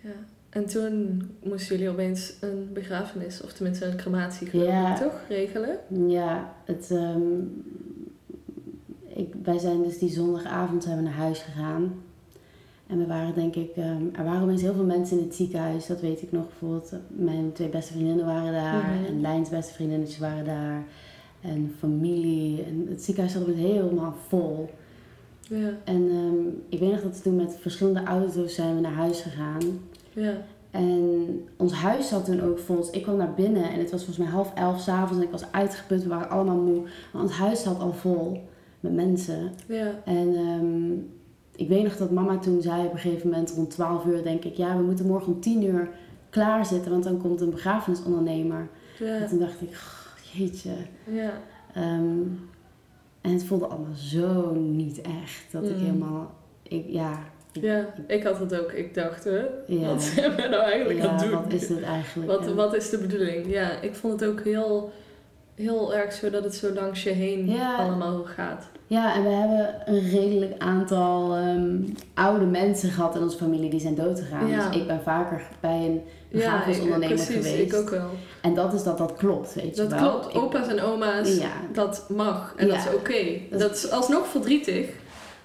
Ja. 0.00 0.10
En 0.48 0.66
toen 0.66 1.22
moesten 1.42 1.76
jullie 1.76 1.90
opeens 1.92 2.34
een 2.40 2.70
begrafenis, 2.72 3.42
of 3.42 3.52
tenminste 3.52 3.84
een 3.86 3.96
crematie 3.96 4.46
geloof 4.46 4.66
Ja. 4.68 4.98
toch? 4.98 5.20
Regelen? 5.28 5.78
Ja, 6.08 6.52
het, 6.64 6.90
ehm, 6.90 7.20
ik, 9.06 9.34
wij 9.42 9.58
zijn 9.58 9.82
dus 9.82 9.98
die 9.98 10.10
zondagavond 10.10 10.82
zijn 10.82 10.96
we 10.96 11.02
naar 11.02 11.12
huis 11.12 11.38
gegaan. 11.42 11.94
En 12.86 12.98
we 12.98 13.06
waren 13.06 13.34
denk 13.34 13.54
ik, 13.54 13.70
ehm, 13.76 14.02
er 14.12 14.24
waren 14.24 14.42
opeens 14.42 14.62
heel 14.62 14.74
veel 14.74 14.84
mensen 14.84 15.18
in 15.18 15.24
het 15.24 15.34
ziekenhuis, 15.34 15.86
dat 15.86 16.00
weet 16.00 16.22
ik 16.22 16.32
nog. 16.32 16.48
Bijvoorbeeld 16.48 16.92
mijn 17.08 17.52
twee 17.52 17.68
beste 17.68 17.92
vriendinnen 17.92 18.26
waren 18.26 18.52
daar 18.52 18.84
Mhm. 18.94 19.04
en 19.04 19.20
Lijns 19.20 19.48
beste 19.48 19.72
vriendinnetjes 19.74 20.18
waren 20.18 20.44
daar. 20.44 20.82
En 21.40 21.74
familie. 21.78 22.62
En 22.64 22.86
het 22.90 23.02
ziekenhuis 23.02 23.34
zat 23.36 23.42
opeens 23.42 23.58
helemaal 23.60 24.14
vol. 24.28 24.70
Ja. 25.48 25.68
En 25.84 26.08
ehm, 26.10 26.46
ik 26.68 26.78
weet 26.78 26.90
nog 26.90 27.02
dat 27.02 27.16
we 27.16 27.22
toen 27.22 27.36
met 27.36 27.56
verschillende 27.60 28.02
auto's 28.02 28.54
zijn 28.54 28.74
we 28.74 28.80
naar 28.80 28.92
huis 28.92 29.20
gegaan. 29.20 29.60
Ja. 30.12 30.32
En 30.70 31.48
ons 31.56 31.72
huis 31.72 32.08
zat 32.08 32.24
toen 32.24 32.40
ook 32.42 32.58
vol. 32.58 32.76
Dus 32.76 32.90
ik 32.90 33.02
kwam 33.02 33.16
naar 33.16 33.34
binnen 33.34 33.70
en 33.70 33.78
het 33.78 33.90
was 33.90 34.04
volgens 34.04 34.26
mij 34.26 34.34
half 34.34 34.54
elf 34.54 34.80
s'avonds 34.80 35.16
en 35.16 35.22
ik 35.26 35.30
was 35.32 35.52
uitgeput. 35.52 36.02
We 36.02 36.08
waren 36.08 36.30
allemaal 36.30 36.56
moe. 36.56 36.82
Maar 37.12 37.22
ons 37.22 37.32
huis 37.32 37.62
zat 37.62 37.80
al 37.80 37.92
vol 37.92 38.42
met 38.80 38.92
mensen. 38.92 39.52
Ja. 39.68 39.90
En 40.04 40.34
ehm, 40.34 40.92
ik 41.56 41.68
weet 41.68 41.82
nog 41.82 41.96
dat 41.96 42.10
mama 42.10 42.38
toen 42.38 42.62
zei 42.62 42.86
op 42.86 42.92
een 42.92 42.98
gegeven 42.98 43.28
moment 43.30 43.50
rond 43.50 43.70
12 43.70 44.04
uur 44.04 44.22
denk 44.22 44.44
ik... 44.44 44.54
Ja, 44.54 44.76
we 44.76 44.82
moeten 44.82 45.06
morgen 45.06 45.32
om 45.32 45.40
10 45.40 45.64
uur 45.64 45.88
klaar 46.30 46.66
zitten, 46.66 46.90
want 46.90 47.04
dan 47.04 47.18
komt 47.18 47.40
een 47.40 47.50
begrafenisondernemer. 47.50 48.68
En 49.00 49.06
Ja. 49.06 49.26
toen 49.26 49.38
dacht 49.38 49.60
ik, 49.60 49.74
"Goh, 49.74 50.32
jeetje. 50.32 50.70
Ja. 51.10 51.32
Ehm, 51.74 52.18
en 53.24 53.32
het 53.32 53.44
voelde 53.44 53.66
allemaal 53.66 53.94
zo 53.94 54.50
niet 54.54 55.00
echt. 55.00 55.44
Dat 55.50 55.64
ik 55.64 55.76
Mm. 55.76 55.84
helemaal... 55.84 56.34
Ik, 56.62 56.84
ja, 56.88 57.18
Ja, 57.52 57.94
ik 58.06 58.22
had 58.22 58.38
het 58.38 58.60
ook. 58.60 58.72
Ik 58.72 58.94
dacht, 58.94 59.24
hè, 59.24 59.42
Ja. 59.66 59.86
wat 59.86 60.02
zijn 60.14 60.34
we 60.36 60.42
nou 60.48 60.62
eigenlijk 60.62 61.00
aan 61.00 61.14
het 61.14 61.22
doen? 61.24 61.30
wat 61.42 61.52
is 61.52 61.66
dit 61.66 61.82
eigenlijk? 61.82 62.30
Wat, 62.30 62.44
ja. 62.48 62.54
wat 62.54 62.74
is 62.74 62.90
de 62.90 62.98
bedoeling? 62.98 63.46
Ja, 63.52 63.80
ik 63.80 63.94
vond 63.94 64.20
het 64.20 64.28
ook 64.30 64.40
heel, 64.40 64.92
heel 65.54 65.94
erg 65.94 66.12
zo 66.12 66.30
dat 66.30 66.44
het 66.44 66.54
zo 66.54 66.72
langs 66.72 67.02
je 67.02 67.10
heen 67.10 67.58
allemaal 67.60 68.24
gaat. 68.24 68.70
Ja, 68.86 69.14
en 69.14 69.22
we 69.22 69.28
hebben 69.28 69.74
een 69.84 70.10
redelijk 70.10 70.54
aantal 70.58 71.36
ehm, 71.36 71.76
oude 72.14 72.44
mensen 72.44 72.90
gehad 72.90 73.16
in 73.16 73.22
onze 73.22 73.36
familie 73.36 73.70
die 73.70 73.80
zijn 73.80 73.94
doodgegaan. 73.94 74.46
Ja. 74.48 74.68
Dus 74.68 74.80
ik 74.80 74.86
ben 74.86 75.00
vaker 75.02 75.42
bij 75.60 75.76
een 75.76 76.00
Ja, 76.28 76.38
begrafenisondernemer 76.40 77.14
precies. 77.16 77.34
geweest. 77.34 77.72
Ik 77.72 77.74
ook 77.74 77.90
wel. 77.90 78.08
En 78.42 78.54
dat 78.54 78.72
is 78.74 78.82
dat 78.82 78.98
dat 78.98 79.14
klopt, 79.14 79.54
weet 79.54 79.76
Dat 79.76 79.90
je 79.90 79.96
wel. 79.96 80.10
klopt. 80.10 80.34
Ik- 80.34 80.40
Opa's 80.42 80.68
en 80.68 80.82
oma's, 80.82 81.36
Ja. 81.36 81.50
dat 81.72 82.04
mag. 82.08 82.54
En 82.56 82.68
dat 82.68 82.76
Ja. 82.76 82.88
is 82.90 82.94
oké. 82.94 83.24
Dat 83.50 83.60
Dat, 83.60 83.74
is- 83.76 83.90
alsnog 83.90 84.26
verdrietig. 84.26 84.88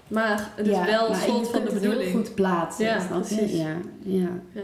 Maar 0.08 0.50
het 0.56 0.68
is 0.68 0.74
ja, 0.74 0.86
wel 0.86 1.10
een 1.10 1.16
soort 1.16 1.28
van 1.28 1.42
de 1.44 1.50
kunt 1.52 1.64
het 1.72 1.74
bedoeling. 1.82 2.02
heel 2.12 2.20
goed 2.20 2.36
plaatsen, 2.36 2.86
Ja, 2.86 3.00
precies. 3.12 3.52
Ja, 3.52 3.68
ja. 4.04 4.28
Ja. 4.54 4.62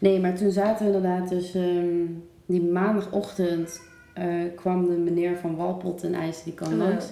Nee, 0.00 0.20
maar 0.20 0.34
toen 0.34 0.50
zaten 0.50 0.86
we 0.86 0.92
inderdaad 0.92 1.28
dus... 1.28 1.54
ehm, 1.54 2.04
die 2.46 2.62
maandagochtend 2.62 3.80
eh, 4.14 4.24
kwam 4.56 4.86
de 4.88 4.92
meneer 4.96 5.36
van 5.40 5.56
Walpot 5.56 6.02
en 6.02 6.14
IJs, 6.14 6.42
die 6.42 6.52
kwam 6.54 6.70
Ja. 6.70 6.76
langs. 6.76 7.04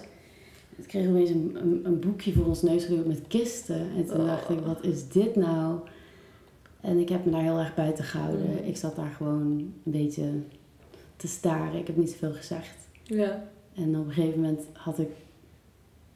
Kregen 0.86 1.12
we 1.12 1.20
eens 1.20 1.30
een, 1.30 1.56
een, 1.60 1.80
een 1.84 2.00
boekje 2.00 2.32
voor 2.32 2.46
ons 2.46 2.62
neus 2.62 2.84
geduwd 2.84 3.06
met 3.06 3.20
kisten. 3.28 3.80
En 3.96 4.06
toen 4.06 4.20
Oh. 4.20 4.26
dacht 4.26 4.50
ik, 4.50 4.58
wat 4.60 4.84
is 4.84 5.08
dit 5.08 5.36
nou? 5.36 5.78
En 6.80 6.98
ik 6.98 7.08
heb 7.08 7.24
me 7.24 7.30
daar 7.30 7.42
heel 7.42 7.58
erg 7.58 7.74
buiten 7.74 8.04
gehouden. 8.04 8.46
Mm. 8.50 8.68
Ik 8.68 8.76
zat 8.76 8.96
daar 8.96 9.10
gewoon 9.16 9.40
een 9.40 9.74
beetje 9.82 10.24
te 11.16 11.26
staren. 11.28 11.78
Ik 11.80 11.86
heb 11.86 11.96
niet 11.96 12.10
zoveel 12.10 12.32
gezegd. 12.32 12.76
ja. 13.02 13.44
En 13.74 13.98
op 13.98 14.06
een 14.06 14.12
gegeven 14.12 14.40
moment 14.40 14.60
had 14.72 14.98
ik 14.98 15.08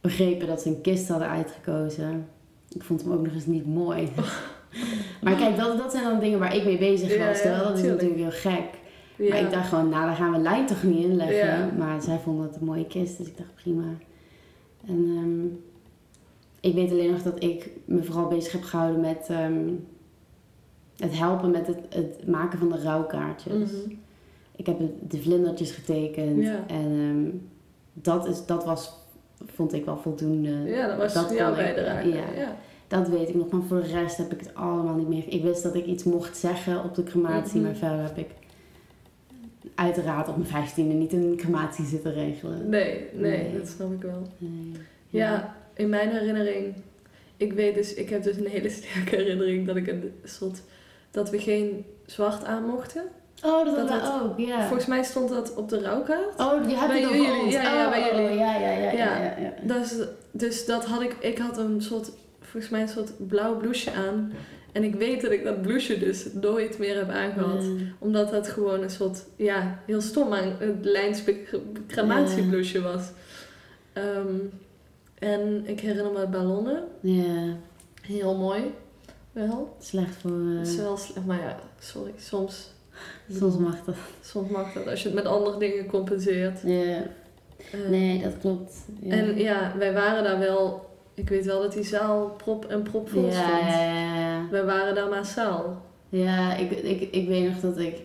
begrepen 0.00 0.46
dat 0.46 0.60
ze 0.60 0.68
een 0.68 0.80
kist 0.80 1.08
hadden 1.08 1.28
uitgekozen. 1.28 2.26
Ik 2.68 2.82
vond 2.82 3.02
hem 3.02 3.12
ook 3.12 3.22
nog 3.22 3.32
eens 3.34 3.46
niet 3.46 3.66
mooi. 3.66 4.08
maar 5.22 5.34
kijk, 5.36 5.56
dat, 5.56 5.78
dat 5.78 5.92
zijn 5.92 6.04
dan 6.04 6.20
dingen 6.20 6.38
waar 6.38 6.56
ik 6.56 6.64
mee 6.64 6.78
bezig 6.78 7.18
was. 7.26 7.42
ja, 7.42 7.58
dat 7.62 7.74
is 7.74 7.80
tuurlijk. 7.80 8.02
natuurlijk 8.02 8.20
heel 8.42 8.52
gek. 8.52 8.68
Ja. 9.16 9.28
Maar 9.28 9.40
ik 9.40 9.50
dacht 9.50 9.68
gewoon, 9.68 9.88
nou, 9.88 10.06
daar 10.06 10.16
gaan 10.16 10.32
we 10.32 10.38
lijn 10.38 10.66
toch 10.66 10.82
niet 10.82 11.04
in 11.04 11.16
leggen. 11.16 11.76
Maar 11.78 12.02
zij 12.02 12.18
vonden 12.18 12.46
het 12.46 12.56
een 12.56 12.64
mooie 12.64 12.86
kist, 12.86 13.18
dus 13.18 13.26
ik 13.26 13.36
dacht 13.36 13.54
prima. 13.54 13.84
En 14.86 15.04
ehm, 15.16 15.46
ik 16.60 16.74
weet 16.74 16.90
alleen 16.90 17.10
nog 17.10 17.22
dat 17.22 17.42
ik 17.42 17.70
me 17.84 18.02
vooral 18.02 18.28
bezig 18.28 18.52
heb 18.52 18.62
gehouden 18.62 19.00
met 19.00 19.26
ehm, 19.28 19.68
het 20.96 21.18
helpen 21.18 21.50
met 21.50 21.66
het, 21.66 21.78
het 21.88 22.26
maken 22.26 22.58
van 22.58 22.68
de 22.68 22.80
rouwkaartjes. 22.82 23.70
Mhm. 23.70 23.90
Ik 24.56 24.66
heb 24.66 24.78
de 25.08 25.22
vlindertjes 25.22 25.70
getekend. 25.70 26.42
Ja. 26.42 26.64
En 26.66 26.86
ehm, 26.92 27.30
dat, 27.92 28.26
is, 28.28 28.46
dat 28.46 28.64
was, 28.64 28.92
vond 29.46 29.72
ik 29.72 29.84
wel 29.84 29.96
voldoende. 29.98 30.50
Ja, 30.50 30.86
dat 30.88 30.96
was 30.96 31.14
Dat 31.14 31.32
jouw 31.36 31.54
bijdrage. 31.54 32.08
ja. 32.08 32.32
Ja. 32.36 32.56
Dat 32.88 33.08
weet 33.08 33.28
ik 33.28 33.34
nog, 33.34 33.50
maar 33.50 33.62
voor 33.62 33.80
de 33.80 33.86
rest 33.86 34.16
heb 34.16 34.32
ik 34.32 34.40
het 34.40 34.54
allemaal 34.54 34.94
niet 34.94 35.08
meer. 35.08 35.24
Ik 35.28 35.42
wist 35.42 35.62
dat 35.62 35.74
ik 35.74 35.86
iets 35.86 36.04
mocht 36.04 36.36
zeggen 36.36 36.84
op 36.84 36.94
de 36.94 37.02
crematie, 37.02 37.56
Mhm. 37.60 37.66
maar 37.66 37.76
verder 37.76 38.02
heb 38.04 38.16
ik 38.18 38.28
uiteraard 39.74 40.28
op 40.28 40.36
mijn 40.36 40.48
vijftiende 40.48 40.94
niet 40.94 41.12
een 41.12 41.34
crematie 41.36 41.84
zitten 41.84 42.12
regelen. 42.12 42.68
Nee, 42.68 43.04
nee, 43.12 43.30
Nee. 43.42 43.58
dat 43.58 43.68
snap 43.68 43.92
ik 43.92 44.02
wel. 44.02 44.26
Nee. 44.38 44.72
Ja, 45.08 45.54
in 45.74 45.88
mijn 45.88 46.08
herinnering, 46.10 46.74
ik 47.36 47.52
weet 47.52 47.74
dus, 47.74 47.94
ik 47.94 48.08
heb 48.08 48.22
dus 48.22 48.36
een 48.36 48.46
hele 48.46 48.68
sterke 48.80 49.16
herinnering 49.16 49.66
dat 49.66 49.76
ik 49.76 49.86
een 49.86 50.12
soort, 50.24 50.62
dat 51.10 51.30
we 51.30 51.38
geen 51.38 51.84
zwart 52.06 52.44
aan 52.44 52.64
mochten. 52.64 53.02
Oh, 53.44 53.64
dat, 53.64 53.88
Dat 53.88 54.12
ook, 54.22 54.38
ja. 54.38 54.66
Volgens 54.66 54.86
mij 54.86 55.02
stond 55.02 55.28
dat 55.28 55.54
op 55.54 55.68
de 55.68 55.80
rouwkaart. 55.80 56.38
Oh, 56.38 56.52
het 56.52 56.76
over 56.88 57.00
jullie, 57.00 57.42
ons. 57.42 57.52
ja, 57.52 57.62
ja, 57.74 57.84
Oh, 57.84 57.90
bij 57.90 58.10
oh, 58.10 58.16
jullie. 58.16 58.38
Ja, 58.38 58.54
ja, 58.58 58.70
ja, 58.70 58.90
ja, 58.90 58.92
Ja. 58.92 59.16
ja, 59.22 59.34
ja. 59.38 59.78
Dus, 59.78 59.94
dus 60.30 60.66
dat 60.66 60.84
had 60.84 61.02
ik, 61.02 61.16
ik 61.20 61.38
had 61.38 61.58
een 61.58 61.82
soort, 61.82 62.10
volgens 62.40 62.72
mij 62.72 62.80
een 62.80 62.88
soort 62.88 63.26
blauw 63.28 63.56
blouseje 63.56 63.96
aan. 63.96 64.32
En 64.72 64.84
ik 64.84 64.94
weet 64.94 65.20
dat 65.20 65.30
ik 65.30 65.44
dat 65.44 65.62
blouseje 65.62 65.98
dus 65.98 66.26
nooit 66.32 66.78
meer 66.78 66.96
heb 66.96 67.08
aangehad. 67.08 67.62
Mm. 67.62 67.92
Omdat 67.98 68.30
dat 68.30 68.48
gewoon 68.48 68.82
een 68.82 68.90
soort, 68.90 69.24
ja, 69.36 69.78
heel 69.86 70.00
stom, 70.00 70.28
maar 70.28 70.42
een 70.60 70.78
lijnspik 70.82 71.58
crematieblouseje 71.86 72.82
was. 72.82 73.02
Ehm, 73.92 74.34
en 75.18 75.62
ik 75.66 75.80
herinner 75.80 76.12
me 76.12 76.26
ballonnen. 76.26 76.84
Ja, 77.00 77.56
Heel 78.02 78.36
mooi. 78.36 78.62
Wel. 79.32 79.76
slecht 79.80 80.16
voor... 80.16 80.40
is 80.62 80.76
wel 80.76 80.96
slecht, 80.96 81.26
maar 81.26 81.40
ja, 81.40 81.58
sorry. 81.78 82.12
Soms, 82.18 82.72
soms 83.38 83.56
mag 83.56 83.84
dat. 83.84 83.94
soms 84.20 84.50
mag 84.50 84.72
dat 84.72 84.86
als 84.86 85.02
je 85.02 85.06
het 85.08 85.16
met 85.16 85.26
andere 85.26 85.58
dingen 85.58 85.86
compenseert. 85.86 86.60
Ja. 86.64 87.02
Eh, 87.72 87.88
Nee, 87.88 88.22
dat 88.22 88.32
klopt. 88.40 88.74
Ja. 89.00 89.12
En 89.12 89.38
ja, 89.38 89.74
wij 89.78 89.92
waren 89.92 90.24
daar 90.24 90.38
wel. 90.38 90.89
Ik 91.20 91.28
weet 91.28 91.44
wel 91.44 91.62
dat 91.62 91.72
die 91.72 91.84
zaal 91.84 92.34
prop 92.36 92.64
en 92.64 92.82
prop 92.82 93.08
vol 93.08 93.24
ja, 93.24 93.30
stond. 93.30 93.72
ja, 93.72 93.82
ja, 93.82 94.18
ja. 94.18 94.48
Wij 94.50 94.64
waren 94.64 94.94
daar 94.94 95.08
massaal. 95.08 95.82
Ja, 96.08 96.56
ik, 96.56 96.70
ik, 96.70 97.00
ik 97.00 97.28
weet 97.28 97.48
nog 97.48 97.60
dat 97.60 97.78
ik... 97.78 97.96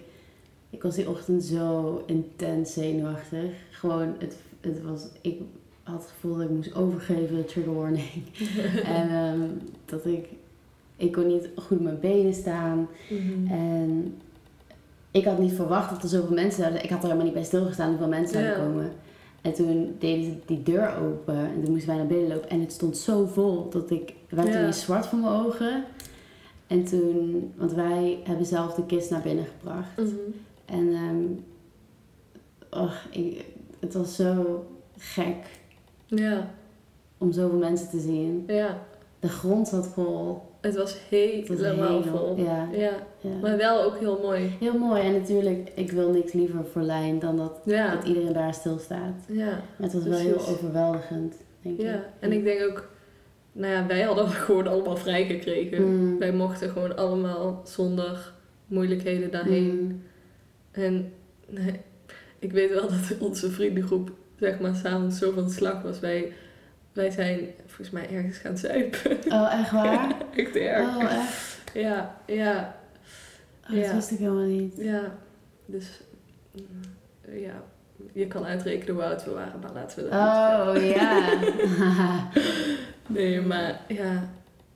Ik 0.70 0.84
was 0.84 0.96
die 0.96 1.10
ochtend 1.10 1.44
zo 1.44 2.04
intens 2.06 2.74
zenuwachtig. 2.74 3.52
Gewoon, 3.72 4.16
het, 4.18 4.36
het 4.62 4.84
was... 4.84 5.02
Ik 5.22 5.40
had 5.84 6.02
het 6.02 6.12
gevoel 6.12 6.36
dat 6.36 6.44
ik 6.44 6.50
moest 6.50 6.76
overgeven, 6.76 7.46
trigger 7.46 7.76
warning. 7.76 8.24
en 8.98 9.10
ehm, 9.10 9.42
dat 9.86 10.06
ik... 10.06 10.28
Ik 10.96 11.12
kon 11.12 11.28
niet 11.28 11.50
goed 11.56 11.78
op 11.78 11.84
mijn 11.84 12.00
benen 12.00 12.34
staan. 12.34 12.88
Mhm. 13.10 13.52
En 13.52 14.18
ik 15.12 15.26
had 15.26 15.40
niet 15.40 15.54
verwacht 15.54 15.90
dat 15.90 16.04
er 16.04 16.10
zoveel 16.10 16.36
mensen 16.36 16.62
zouden... 16.62 16.84
Ik 16.84 16.90
had 16.90 16.98
er 16.98 17.04
helemaal 17.04 17.26
niet 17.26 17.34
bij 17.34 17.44
stilgestaan 17.44 17.90
hoeveel 17.90 18.08
mensen 18.08 18.40
zouden 18.40 18.66
komen. 18.66 18.92
En 19.46 19.54
toen 19.54 19.96
deden 20.00 20.24
ze 20.26 20.38
die 20.46 20.64
deur 20.64 20.96
open 20.98 21.36
en 21.38 21.62
toen 21.64 21.72
moesten 21.72 21.88
wij 21.88 21.98
naar 21.98 22.08
binnen 22.08 22.28
lopen. 22.28 22.50
En 22.50 22.60
het 22.60 22.72
stond 22.72 22.98
zo 22.98 23.26
vol 23.26 23.70
dat 23.70 23.90
ik... 23.92 24.14
Werd 24.30 24.48
Ja. 24.48 24.60
ineens 24.60 24.82
zwart 24.82 25.06
voor 25.06 25.20
mijn 25.20 25.34
ogen. 25.34 25.84
En 26.68 26.84
toen... 26.84 27.52
Want 27.56 27.74
wij 27.74 28.20
hebben 28.24 28.46
zelf 28.46 28.74
de 28.74 28.86
kist 28.86 29.10
naar 29.10 29.22
binnen 29.22 29.46
gebracht. 29.46 29.98
Mhm. 29.98 30.08
En 30.66 30.94
ehm 30.94 31.24
oh, 32.84 32.92
ik, 33.12 33.46
het 33.80 33.94
was 33.94 34.16
zo 34.16 34.66
gek 34.98 35.36
Ja, 36.06 36.50
om 37.18 37.32
zoveel 37.32 37.58
mensen 37.60 37.90
te 37.90 38.00
zien. 38.00 38.44
ja. 38.48 38.84
De 39.26 39.32
grond 39.32 39.68
zat 39.68 39.88
vol. 39.88 40.42
Het 40.62 40.76
was 40.76 40.98
helemaal 41.10 42.04
vol. 42.04 42.38
Ja, 42.38 42.70
Ja, 42.72 42.92
ja. 43.22 43.30
maar 43.42 43.58
wel 43.58 43.84
ook 43.84 43.98
heel 43.98 44.20
mooi. 44.22 44.56
Heel 44.60 44.78
mooi. 44.78 45.02
En 45.02 45.12
natuurlijk, 45.12 45.72
ik 45.76 45.92
wil 45.92 46.12
niks 46.12 46.34
liever 46.34 46.66
voor 46.66 46.82
Lijn 46.82 47.20
dan 47.20 47.38
dat, 47.38 47.62
Ja, 47.66 47.96
dat 47.96 48.04
iedereen 48.04 48.34
daar 48.34 48.54
stilstaat. 48.54 49.24
ja, 49.28 49.46
Maar 49.46 49.62
het 49.78 49.94
was 49.94 50.04
wel 50.04 50.18
heel 50.18 50.48
overweldigend, 50.48 51.36
denk 51.62 51.80
ik. 51.80 51.86
ja. 51.86 52.04
En 52.20 52.32
ik 52.32 52.44
denk 52.44 52.62
ook, 52.70 52.88
nou 53.52 53.74
ja, 53.74 53.86
wij 53.86 54.02
hadden 54.02 54.28
gewoon 54.46 54.68
allemaal 54.68 54.98
vrijgekregen. 54.98 55.84
Mm. 55.84 56.20
Wij 56.20 56.34
mochten 56.34 56.70
gewoon 56.70 56.98
allemaal 56.98 57.62
zonder 57.64 58.34
moeilijkheden 58.68 59.32
daarheen. 59.32 59.70
Mm. 59.82 60.02
En 60.72 61.14
nee, 61.50 61.80
ik 62.40 62.52
weet 62.52 62.70
wel 62.74 62.88
dat 63.10 63.18
onze 63.20 63.52
vriendengroep, 63.52 64.12
zeg 64.40 64.60
maar, 64.60 64.76
s'avonds 64.76 65.18
zo 65.18 65.32
van 65.32 65.50
slag 65.50 65.82
was. 65.82 66.00
Wij, 66.00 66.34
wij 66.96 67.10
zijn 67.12 67.40
volgens 67.66 67.90
mij 67.90 68.10
ergens 68.10 68.38
gaan 68.38 68.58
zuipen. 68.58 69.12
Oh, 69.30 69.54
echt 69.60 69.72
waar? 69.82 70.16
Echt 70.36 70.56
erg. 70.56 70.96
Oh, 70.96 71.04
echt? 71.04 71.58
Ja, 71.74 72.16
ja, 72.26 72.76
Oh, 73.70 73.76
dat 73.76 73.86
Ja. 73.86 73.94
wist 73.94 74.12
ik 74.12 74.18
helemaal 74.18 74.44
niet. 74.46 74.74
ja. 74.78 75.02
Dus, 75.66 76.02
mm, 76.52 76.64
ja. 77.38 77.64
Je 78.14 78.28
kan 78.28 78.46
uitrekenen 78.46 78.94
hoe 78.96 79.04
oud 79.04 79.24
we 79.26 79.32
waren, 79.32 79.60
maar 79.62 79.74
laten 79.74 80.04
we 80.04 80.10
dat 80.10 80.20
Oh, 80.78 80.84
ja. 80.96 81.30
Nee, 83.08 83.42
maar 83.42 83.80
ja, 83.88 84.30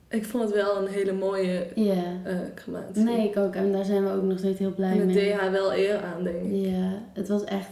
ik 0.08 0.24
vond 0.24 0.44
het 0.44 0.52
wel 0.52 0.82
een 0.82 0.88
hele 0.92 1.12
mooie 1.12 1.66
ja. 1.74 2.02
eh 2.24 2.38
crematie. 2.54 3.02
Nee, 3.02 3.28
ik 3.28 3.36
ook. 3.36 3.54
En 3.54 3.72
daar 3.72 3.84
zijn 3.84 4.04
we 4.04 4.10
ook 4.12 4.22
nog 4.22 4.38
steeds 4.38 4.58
heel 4.58 4.74
blij 4.74 4.90
en 4.90 4.96
het 4.98 5.06
mee. 5.06 5.14
deed 5.14 5.32
haar 5.32 5.50
wel 5.52 5.74
eer 5.74 6.02
aan, 6.02 6.22
denk 6.24 6.42
ik. 6.42 6.66
Ja, 6.66 7.02
het 7.12 7.28
was 7.28 7.44
echt... 7.44 7.68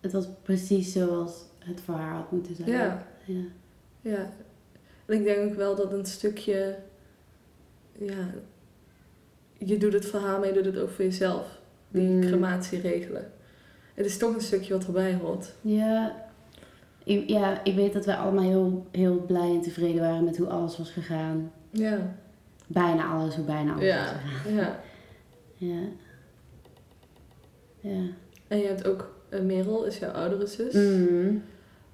Het 0.00 0.12
was 0.12 0.26
precies 0.42 0.92
zoals 0.92 1.32
het 1.58 1.80
voor 1.84 1.94
haar 1.94 2.14
had 2.14 2.30
moeten 2.32 2.54
zijn. 2.56 2.68
Ja, 2.70 3.02
Ja. 3.24 3.40
Ja. 4.10 4.30
En 5.06 5.14
ik 5.18 5.24
denk 5.24 5.50
ook 5.50 5.56
wel 5.56 5.74
dat 5.74 5.92
een 5.92 6.06
stukje, 6.06 6.76
ja, 7.98 8.30
je 9.58 9.78
doet 9.78 9.92
het 9.92 10.06
voor 10.06 10.20
haar, 10.20 10.38
maar 10.38 10.48
je 10.48 10.54
doet 10.54 10.64
het 10.64 10.78
ook 10.78 10.90
voor 10.90 11.04
jezelf. 11.04 11.58
Die 11.88 12.08
Mm. 12.08 12.20
crematie 12.20 12.80
regelen. 12.80 13.32
Het 13.94 14.06
is 14.06 14.16
toch 14.18 14.34
een 14.34 14.40
stukje 14.40 14.72
wat 14.72 14.86
erbij 14.86 15.14
hoort. 15.14 15.52
Ja. 15.60 16.26
Ik, 17.04 17.28
ja, 17.28 17.64
ik 17.64 17.74
weet 17.74 17.92
dat 17.92 18.04
wij 18.04 18.14
allemaal 18.16 18.44
heel, 18.44 18.86
heel 18.90 19.16
blij 19.26 19.50
en 19.50 19.60
tevreden 19.60 20.00
waren 20.00 20.24
met 20.24 20.36
hoe 20.36 20.46
alles 20.48 20.78
was 20.78 20.90
gegaan. 20.90 21.52
Ja, 21.70 22.16
Bijna 22.66 23.06
alles, 23.12 23.34
hoe 23.36 23.44
bijna 23.44 23.72
alles 23.74 23.84
was 23.94 24.10
gegaan. 24.32 24.54
ja. 24.54 24.80
Ja. 25.56 25.78
Ja. 27.80 28.00
En 28.48 28.58
je 28.58 28.66
hebt 28.66 28.86
ook 28.86 29.14
uh, 29.30 29.40
Merel, 29.40 29.84
is 29.84 29.98
jouw 29.98 30.10
oudere 30.10 30.46
zus. 30.46 30.72
Mm. 30.74 31.42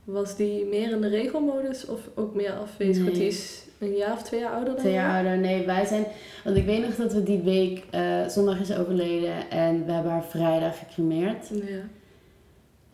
Was 0.04 0.36
die 0.36 0.64
meer 0.64 0.90
in 0.90 1.00
de 1.00 1.08
regelmodus 1.08 1.86
of 1.86 2.00
ook 2.14 2.34
meer 2.34 2.52
afwezig? 2.52 3.02
Want 3.02 3.14
die 3.14 3.22
Nee. 3.24 3.32
is 3.32 3.64
een 3.78 3.94
jaar 3.96 4.12
of 4.12 4.22
twee 4.22 4.40
jaar 4.40 4.50
ouder 4.52 4.68
dan 4.72 4.78
Twee 4.82 4.92
jaar 4.92 5.14
ouder. 5.14 5.38
Nee, 5.38 5.66
wij 5.66 5.84
zijn... 5.84 6.04
Want 6.44 6.56
ik 6.56 6.64
weet 6.64 6.82
nog 6.84 6.94
dat 6.96 7.12
we 7.12 7.22
die 7.22 7.38
week... 7.40 7.84
eh, 7.90 8.28
zondag 8.28 8.60
is 8.60 8.72
overleden 8.76 9.50
en 9.50 9.86
we 9.86 9.92
hebben 9.92 10.12
haar 10.12 10.24
vrijdag 10.24 10.78
gecremeerd. 10.78 11.48
Ja. 11.48 11.78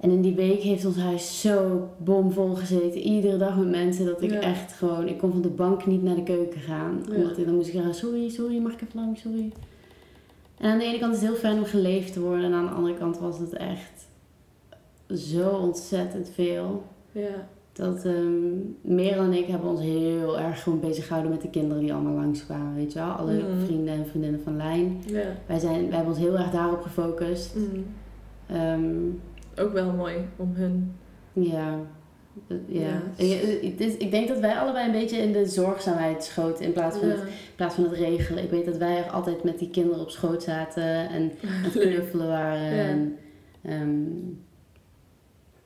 En 0.00 0.10
in 0.10 0.20
die 0.22 0.34
week 0.34 0.60
heeft 0.60 0.84
ons 0.84 0.96
huis 0.96 1.40
zo 1.40 1.88
bomvol 1.98 2.54
gezeten. 2.54 3.00
Iedere 3.00 3.36
dag 3.36 3.56
met 3.56 3.68
mensen 3.68 4.04
dat 4.06 4.22
ik 4.22 4.30
Ja. 4.30 4.40
echt 4.40 4.72
gewoon... 4.72 5.08
Ik 5.08 5.18
kon 5.18 5.30
van 5.32 5.42
de 5.42 5.48
bank 5.48 5.86
niet 5.86 6.02
naar 6.02 6.14
de 6.14 6.22
keuken 6.22 6.60
gaan. 6.60 7.04
Ja. 7.08 7.14
Omdat 7.16 7.38
ik 7.38 7.44
dan 7.44 7.54
moest 7.54 7.66
ik 7.68 7.74
zeggen, 7.74 7.94
sorry, 7.94 8.28
sorry, 8.28 8.58
mag 8.58 8.72
ik 8.72 8.80
even 8.82 9.00
lang, 9.00 9.18
sorry. 9.18 9.52
En 10.58 10.70
aan 10.70 10.78
de 10.78 10.84
ene 10.84 10.98
kant 10.98 11.14
is 11.14 11.20
het 11.20 11.28
heel 11.30 11.38
fijn 11.38 11.58
om 11.58 11.64
geleefd 11.64 12.12
te 12.12 12.20
worden. 12.20 12.44
En 12.44 12.52
aan 12.52 12.66
de 12.66 12.72
andere 12.72 12.94
kant 12.98 13.18
was 13.18 13.38
het 13.38 13.52
echt 13.52 14.06
zo 15.14 15.48
ontzettend 15.48 16.30
veel. 16.34 16.82
Ja. 17.12 17.48
Dat 17.72 18.04
ehm 18.04 18.52
Merel 18.80 19.22
en 19.24 19.32
ik 19.32 19.46
hebben 19.46 19.70
ons 19.70 19.80
heel 19.80 20.38
erg 20.40 20.62
gewoon 20.62 20.80
bezig 20.80 21.06
gehouden 21.06 21.32
met 21.32 21.42
de 21.42 21.50
kinderen 21.50 21.82
die 21.82 21.92
allemaal 21.92 22.14
langskwamen, 22.14 22.74
weet 22.74 22.92
je 22.92 22.98
wel. 22.98 23.08
Alle 23.10 23.32
Mhm. 23.32 23.64
vrienden 23.64 23.94
en 23.94 24.06
vriendinnen 24.06 24.40
van 24.44 24.56
Lijn. 24.56 25.00
Ja. 25.06 25.22
Wij, 25.46 25.58
zijn, 25.58 25.86
wij 25.86 25.96
hebben 25.96 26.12
ons 26.14 26.18
heel 26.22 26.38
erg 26.38 26.50
daarop 26.50 26.80
gefocust. 26.82 27.54
Mm. 27.56 27.84
Ehm, 28.46 28.94
Ook 29.56 29.72
wel 29.72 29.92
mooi 29.92 30.14
om 30.36 30.50
hun. 30.54 30.92
ja. 31.32 31.78
Eh, 32.48 32.56
ja. 32.66 32.80
Ja. 32.80 33.02
Eh, 33.16 33.70
het 33.70 33.80
is- 33.80 33.96
ik 33.96 34.10
denk 34.10 34.28
dat 34.28 34.38
wij 34.40 34.54
allebei 34.54 34.86
een 34.86 34.92
beetje 35.00 35.16
in 35.16 35.32
de 35.32 35.46
zorgzaamheid 35.46 36.24
schoten 36.24 36.64
in 36.64 36.72
plaats 36.72 36.98
van, 36.98 37.08
het, 37.08 37.18
in 37.20 37.26
plaats 37.56 37.74
van 37.74 37.84
het 37.84 37.92
regelen. 37.92 38.42
Ik 38.44 38.50
weet 38.50 38.64
dat 38.64 38.76
wij 38.76 38.96
er 39.04 39.10
altijd 39.10 39.44
met 39.44 39.58
die 39.58 39.70
kinderen 39.70 40.00
op 40.00 40.10
schoot 40.10 40.42
zaten 40.42 41.08
en 41.08 41.22
aan 41.42 41.62
het 41.62 41.72
knuffelen 41.78 42.28
waren. 42.28 42.70
En, 42.78 43.16
ehm, 43.62 43.98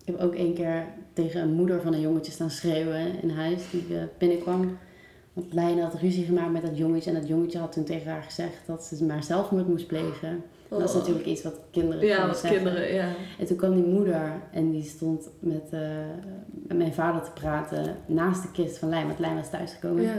ik 0.05 0.13
heb 0.13 0.21
ook 0.21 0.35
één 0.35 0.55
keer 0.55 0.85
tegen 1.13 1.41
een 1.43 1.53
moeder 1.53 1.81
van 1.83 1.95
een 1.95 2.01
jongetje 2.01 2.33
staan 2.33 2.51
schreeuwen 2.51 3.23
in 3.23 3.31
huis 3.31 3.63
die 3.71 3.85
eh, 3.91 4.03
binnenkwam. 4.19 4.79
Want 5.33 5.53
Lijn 5.53 5.79
had 5.81 5.95
ruzie 5.95 6.25
gemaakt 6.25 6.53
met 6.53 6.63
dat 6.63 6.79
jongetje 6.79 7.11
en 7.11 7.17
dat 7.21 7.29
jongetje 7.29 7.59
had 7.59 7.73
toen 7.73 7.85
tegen 7.85 8.11
haar 8.11 8.23
gezegd 8.23 8.57
dat 8.67 8.85
ze 8.85 9.05
maar 9.05 9.23
zelfmoord 9.25 9.69
moest 9.69 9.87
plegen. 9.87 10.43
Dat 10.69 10.83
is 10.83 10.91
Oh. 10.91 10.97
natuurlijk 10.97 11.27
iets 11.27 11.43
wat 11.43 11.55
kinderen 11.71 12.07
Ja, 12.07 12.27
wat 12.27 12.39
zeggen. 12.39 12.63
kinderen, 12.63 12.95
ja. 12.95 13.09
En 13.39 13.47
toen 13.47 13.57
kwam 13.57 13.75
die 13.75 13.85
moeder 13.93 14.33
en 14.53 14.71
die 14.71 14.83
stond 14.83 15.29
met, 15.39 15.63
eh, 15.71 15.81
met 16.53 16.77
mijn 16.77 16.93
vader 16.95 17.23
te 17.23 17.31
praten 17.31 17.97
naast 18.07 18.43
de 18.43 18.51
kist 18.51 18.79
van 18.79 18.89
Lijn, 18.89 19.07
want 19.07 19.19
Lijn 19.19 19.35
was 19.37 19.51
thuisgekomen. 19.51 20.03
Ja. 20.03 20.17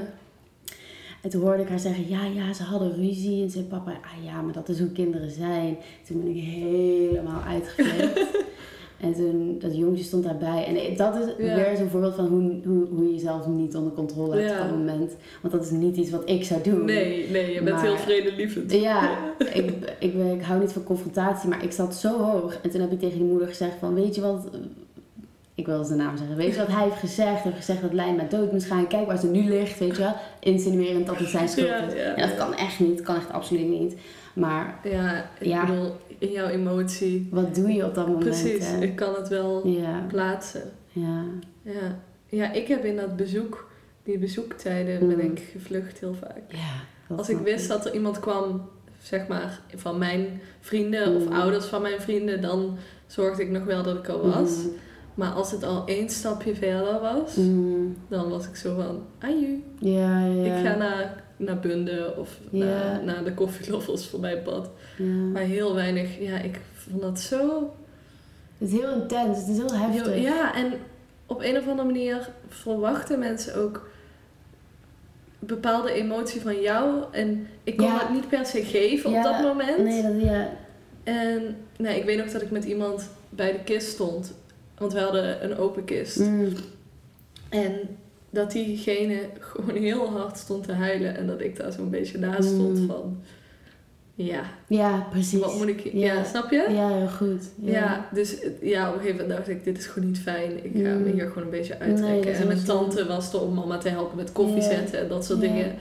En 1.22 1.30
toen 1.30 1.42
hoorde 1.42 1.62
ik 1.64 1.70
haar 1.70 1.80
zeggen, 1.80 2.10
ja, 2.10 2.26
ja, 2.26 2.54
ze 2.54 2.64
hadden 2.64 2.96
ruzie. 2.96 3.44
En 3.44 3.50
zei 3.50 3.64
papa, 3.64 3.92
ah 3.92 4.26
ja, 4.26 4.42
maar 4.42 4.54
dat 4.54 4.70
is 4.70 4.80
hoe 4.80 4.92
kinderen 4.92 5.32
zijn. 5.32 5.78
Toen 6.08 6.20
ben 6.24 6.36
ik 6.36 6.44
helemaal 6.44 7.42
uitgeflipt. 7.42 8.20
en 9.00 9.14
toen, 9.14 9.56
dat 9.60 9.76
jongetje 9.78 10.04
stond 10.04 10.24
daarbij. 10.24 10.66
En 10.66 10.96
dat 10.98 11.16
is 11.16 11.46
Ja. 11.46 11.56
weer 11.56 11.76
zo'n 11.78 11.90
voorbeeld 11.90 12.16
van 12.16 12.26
hoe, 12.26 12.54
hoe, 12.66 12.88
hoe 12.96 13.06
je 13.08 13.14
jezelf 13.14 13.48
niet 13.48 13.76
onder 13.76 13.92
controle 13.94 14.36
hebt 14.36 14.50
Ja. 14.50 14.62
op 14.62 14.68
dat 14.70 14.78
moment. 14.78 15.16
Want 15.42 15.54
dat 15.54 15.64
is 15.64 15.70
niet 15.72 15.96
iets 15.98 16.10
wat 16.10 16.30
ik 16.30 16.44
zou 16.44 16.62
doen. 16.64 16.86
Nee, 16.86 17.30
nee, 17.30 17.54
je 17.54 17.62
bent 17.62 17.76
Maar- 17.76 17.86
heel 17.86 17.98
vredelievend. 17.98 18.72
Ja, 18.72 19.18
ik, 19.54 19.72
ik, 20.00 20.14
ik 20.14 20.42
hou 20.42 20.60
niet 20.60 20.72
van 20.72 20.84
confrontatie, 20.84 21.50
maar 21.50 21.64
ik 21.64 21.72
zat 21.72 21.96
zo 21.96 22.22
hoog. 22.24 22.58
En 22.62 22.70
toen 22.70 22.82
heb 22.82 22.92
ik 22.92 23.00
tegen 23.00 23.18
die 23.18 23.28
moeder 23.28 23.48
gezegd 23.48 23.76
van, 23.80 23.94
weet 23.94 24.16
je 24.16 24.22
wat... 24.22 24.48
Ik 25.56 25.66
wil 25.66 25.84
zijn 25.84 26.00
naam 26.00 26.18
zeggen. 26.18 26.36
Weet 26.36 26.52
je 26.54 26.58
wat 26.60 26.68
hij 26.68 26.84
heeft 26.84 26.96
gezegd? 27.00 27.30
Hij 27.30 27.42
heeft 27.44 27.56
gezegd 27.66 27.82
dat 27.82 27.94
Lijn 27.94 28.16
met 28.16 28.32
dood 28.32 28.52
moest 28.52 28.66
gaan. 28.66 28.88
Kijk 28.88 29.08
waar 29.08 29.18
ze 29.20 29.28
nu 29.28 29.50
ligt, 29.50 29.80
weet 29.80 29.96
je 29.96 30.02
wel. 30.02 30.14
Insinuerend 30.40 31.06
dat 31.06 31.18
het 31.18 31.28
zijn 31.30 31.50
schuld 31.54 31.88
is. 31.88 31.94
ja, 31.94 32.16
En 32.16 32.28
dat 32.30 32.38
kan 32.38 32.54
echt 32.56 32.80
niet. 32.80 33.02
kan 33.02 33.16
echt 33.16 33.32
absoluut 33.32 33.70
niet. 33.80 33.96
Maar 34.34 34.80
Ja, 34.84 35.26
ik 35.40 35.60
bedoel, 35.66 35.92
in 36.20 36.32
jouw 36.32 36.48
emotie. 36.48 37.28
wat 37.32 37.56
doe 37.56 37.72
je 37.74 37.86
op 37.86 37.96
dat 37.96 38.06
moment? 38.08 38.24
Precies, 38.26 38.68
hè? 38.68 38.82
ik 38.82 38.96
kan 38.96 39.14
het 39.16 39.28
wel 39.28 39.68
Ja, 39.68 40.06
plaatsen. 40.08 40.72
ja. 40.92 41.24
Ja. 41.62 42.00
ja, 42.28 42.52
ik 42.52 42.68
heb 42.68 42.84
in 42.86 42.96
dat 42.96 43.16
bezoek, 43.16 43.70
die 44.04 44.18
bezoektijden, 44.18 45.08
ben 45.08 45.18
Mm. 45.18 45.32
ik 45.32 45.40
gevlucht 45.52 46.00
heel 46.00 46.14
vaak. 46.14 46.42
ja 46.48 47.16
Als 47.16 47.30
ik 47.30 47.38
wist 47.38 47.68
dat 47.68 47.86
er 47.86 47.94
iemand 47.94 48.20
kwam, 48.20 48.70
zeg 49.02 49.28
maar, 49.28 49.60
van 49.76 49.98
mijn 49.98 50.42
vrienden 50.60 51.16
of 51.16 51.26
Mm. 51.26 51.34
ouders 51.34 51.66
van 51.66 51.82
mijn 51.82 52.02
vrienden, 52.02 52.42
dan 52.42 52.78
zorgde 53.08 53.44
ik 53.44 53.50
nog 53.50 53.64
wel 53.64 53.84
dat 53.84 53.96
ik 53.98 54.08
er 54.08 54.22
was. 54.30 54.58
Mhm. 54.58 54.68
Maar 55.14 55.32
als 55.32 55.52
het 55.52 55.64
al 55.64 55.86
één 55.86 56.10
stapje 56.10 56.56
verder 56.56 57.00
was, 57.00 57.36
dan 58.10 58.30
was 58.30 58.48
ik 58.48 58.56
zo 58.56 58.76
van, 58.76 59.02
aju, 59.20 59.64
Ja, 59.80 60.26
ja. 60.26 60.44
ik 60.56 60.66
ga 60.66 60.76
naar, 60.76 61.24
naar 61.38 61.60
Bunde 61.60 62.14
of 62.18 62.40
Ja. 62.50 62.66
naar, 62.66 63.04
naar 63.04 63.24
de 63.24 63.34
koffieloffels 63.34 64.08
voor 64.08 64.20
mijn 64.20 64.42
pad. 64.42 64.70
Ja. 64.98 65.06
Maar 65.06 65.42
heel 65.42 65.76
weinig, 65.76 66.20
ja, 66.20 66.38
ik 66.40 66.60
vond 66.74 67.02
dat 67.02 67.20
zo... 67.20 67.74
Het 68.58 68.68
is 68.68 68.80
heel 68.80 68.94
intens. 69.02 69.38
Het 69.40 69.48
is 69.48 69.58
heel 69.58 69.74
heftig. 69.74 70.14
heel- 70.14 70.22
ja, 70.22 70.56
en 70.56 70.74
op 71.26 71.42
een 71.44 71.58
of 71.58 71.68
andere 71.68 71.88
manier 71.88 72.30
verwachten 72.48 73.20
mensen 73.20 73.56
ook 73.56 73.90
bepaalde 75.40 75.92
emotie 75.92 76.42
van 76.42 76.62
jou. 76.62 77.04
En 77.12 77.48
ik 77.64 77.78
kon 77.78 77.86
Ja. 77.88 78.00
dat 78.00 78.10
niet 78.10 78.28
per 78.30 78.46
se 78.46 78.64
geven 78.64 79.14
op 79.16 79.24
dat 79.24 79.42
moment. 79.42 79.78
Nee, 79.84 80.02
dat, 80.02 80.22
ja. 80.22 80.50
En 81.04 81.58
nee, 81.78 82.00
ik 82.00 82.06
weet 82.06 82.18
nog 82.18 82.32
dat 82.32 82.42
ik 82.42 82.52
met 82.52 82.64
iemand 82.64 83.10
bij 83.30 83.52
de 83.52 83.60
kist 83.64 83.88
stond. 83.88 84.34
Want 84.78 84.94
we 84.94 85.00
hadden 85.00 85.44
een 85.44 85.58
open 85.58 85.84
kist. 85.84 86.18
Mm. 86.20 86.54
En 87.50 87.98
dat 88.36 88.52
diegene 88.52 89.20
gewoon 89.40 89.76
heel 89.76 90.10
hard 90.10 90.38
stond 90.38 90.64
te 90.64 90.72
huilen. 90.72 91.18
En 91.18 91.28
dat 91.28 91.42
ik 91.42 91.58
daar 91.58 91.72
zo'n 91.72 91.90
beetje 91.90 92.18
naast 92.18 92.48
stond 92.50 92.80
Mm. 92.80 92.88
van... 92.88 93.18
Ja, 94.18 94.42
Ja, 94.68 95.08
precies. 95.12 95.40
wat 95.40 95.58
moet 95.58 95.68
ik... 95.68 95.80
Ja, 95.94 96.14
Ja. 96.14 96.24
snap 96.24 96.52
je? 96.52 96.66
Ja, 96.70 96.90
heel 96.98 97.08
goed. 97.08 97.44
Ja. 97.56 98.08
dus 98.14 98.36
ja, 98.62 98.88
op 98.90 98.94
een 98.94 99.00
gegeven 99.02 99.22
moment 99.22 99.38
dacht 99.38 99.50
ik, 99.50 99.64
dit 99.64 99.78
is 99.78 99.86
gewoon 99.86 100.08
niet 100.08 100.20
fijn. 100.20 100.52
Ik 100.66 100.72
ga 100.84 100.94
Mm. 100.94 101.04
me 101.04 101.12
hier 101.12 101.28
gewoon 101.28 101.44
een 101.44 101.50
beetje 101.50 101.80
uittrekken. 101.80 102.34
en 102.34 102.48
mijn 102.48 102.64
tante 102.64 103.06
was 103.06 103.34
er 103.34 103.42
om 103.42 103.54
mama 103.54 103.78
te 103.78 103.90
helpen 103.90 104.18
met 104.18 104.32
koffie 104.32 104.62
zetten 104.62 105.00
en 105.00 105.08
dat 105.08 105.26
soort 105.26 105.40
dingen. 105.40 105.76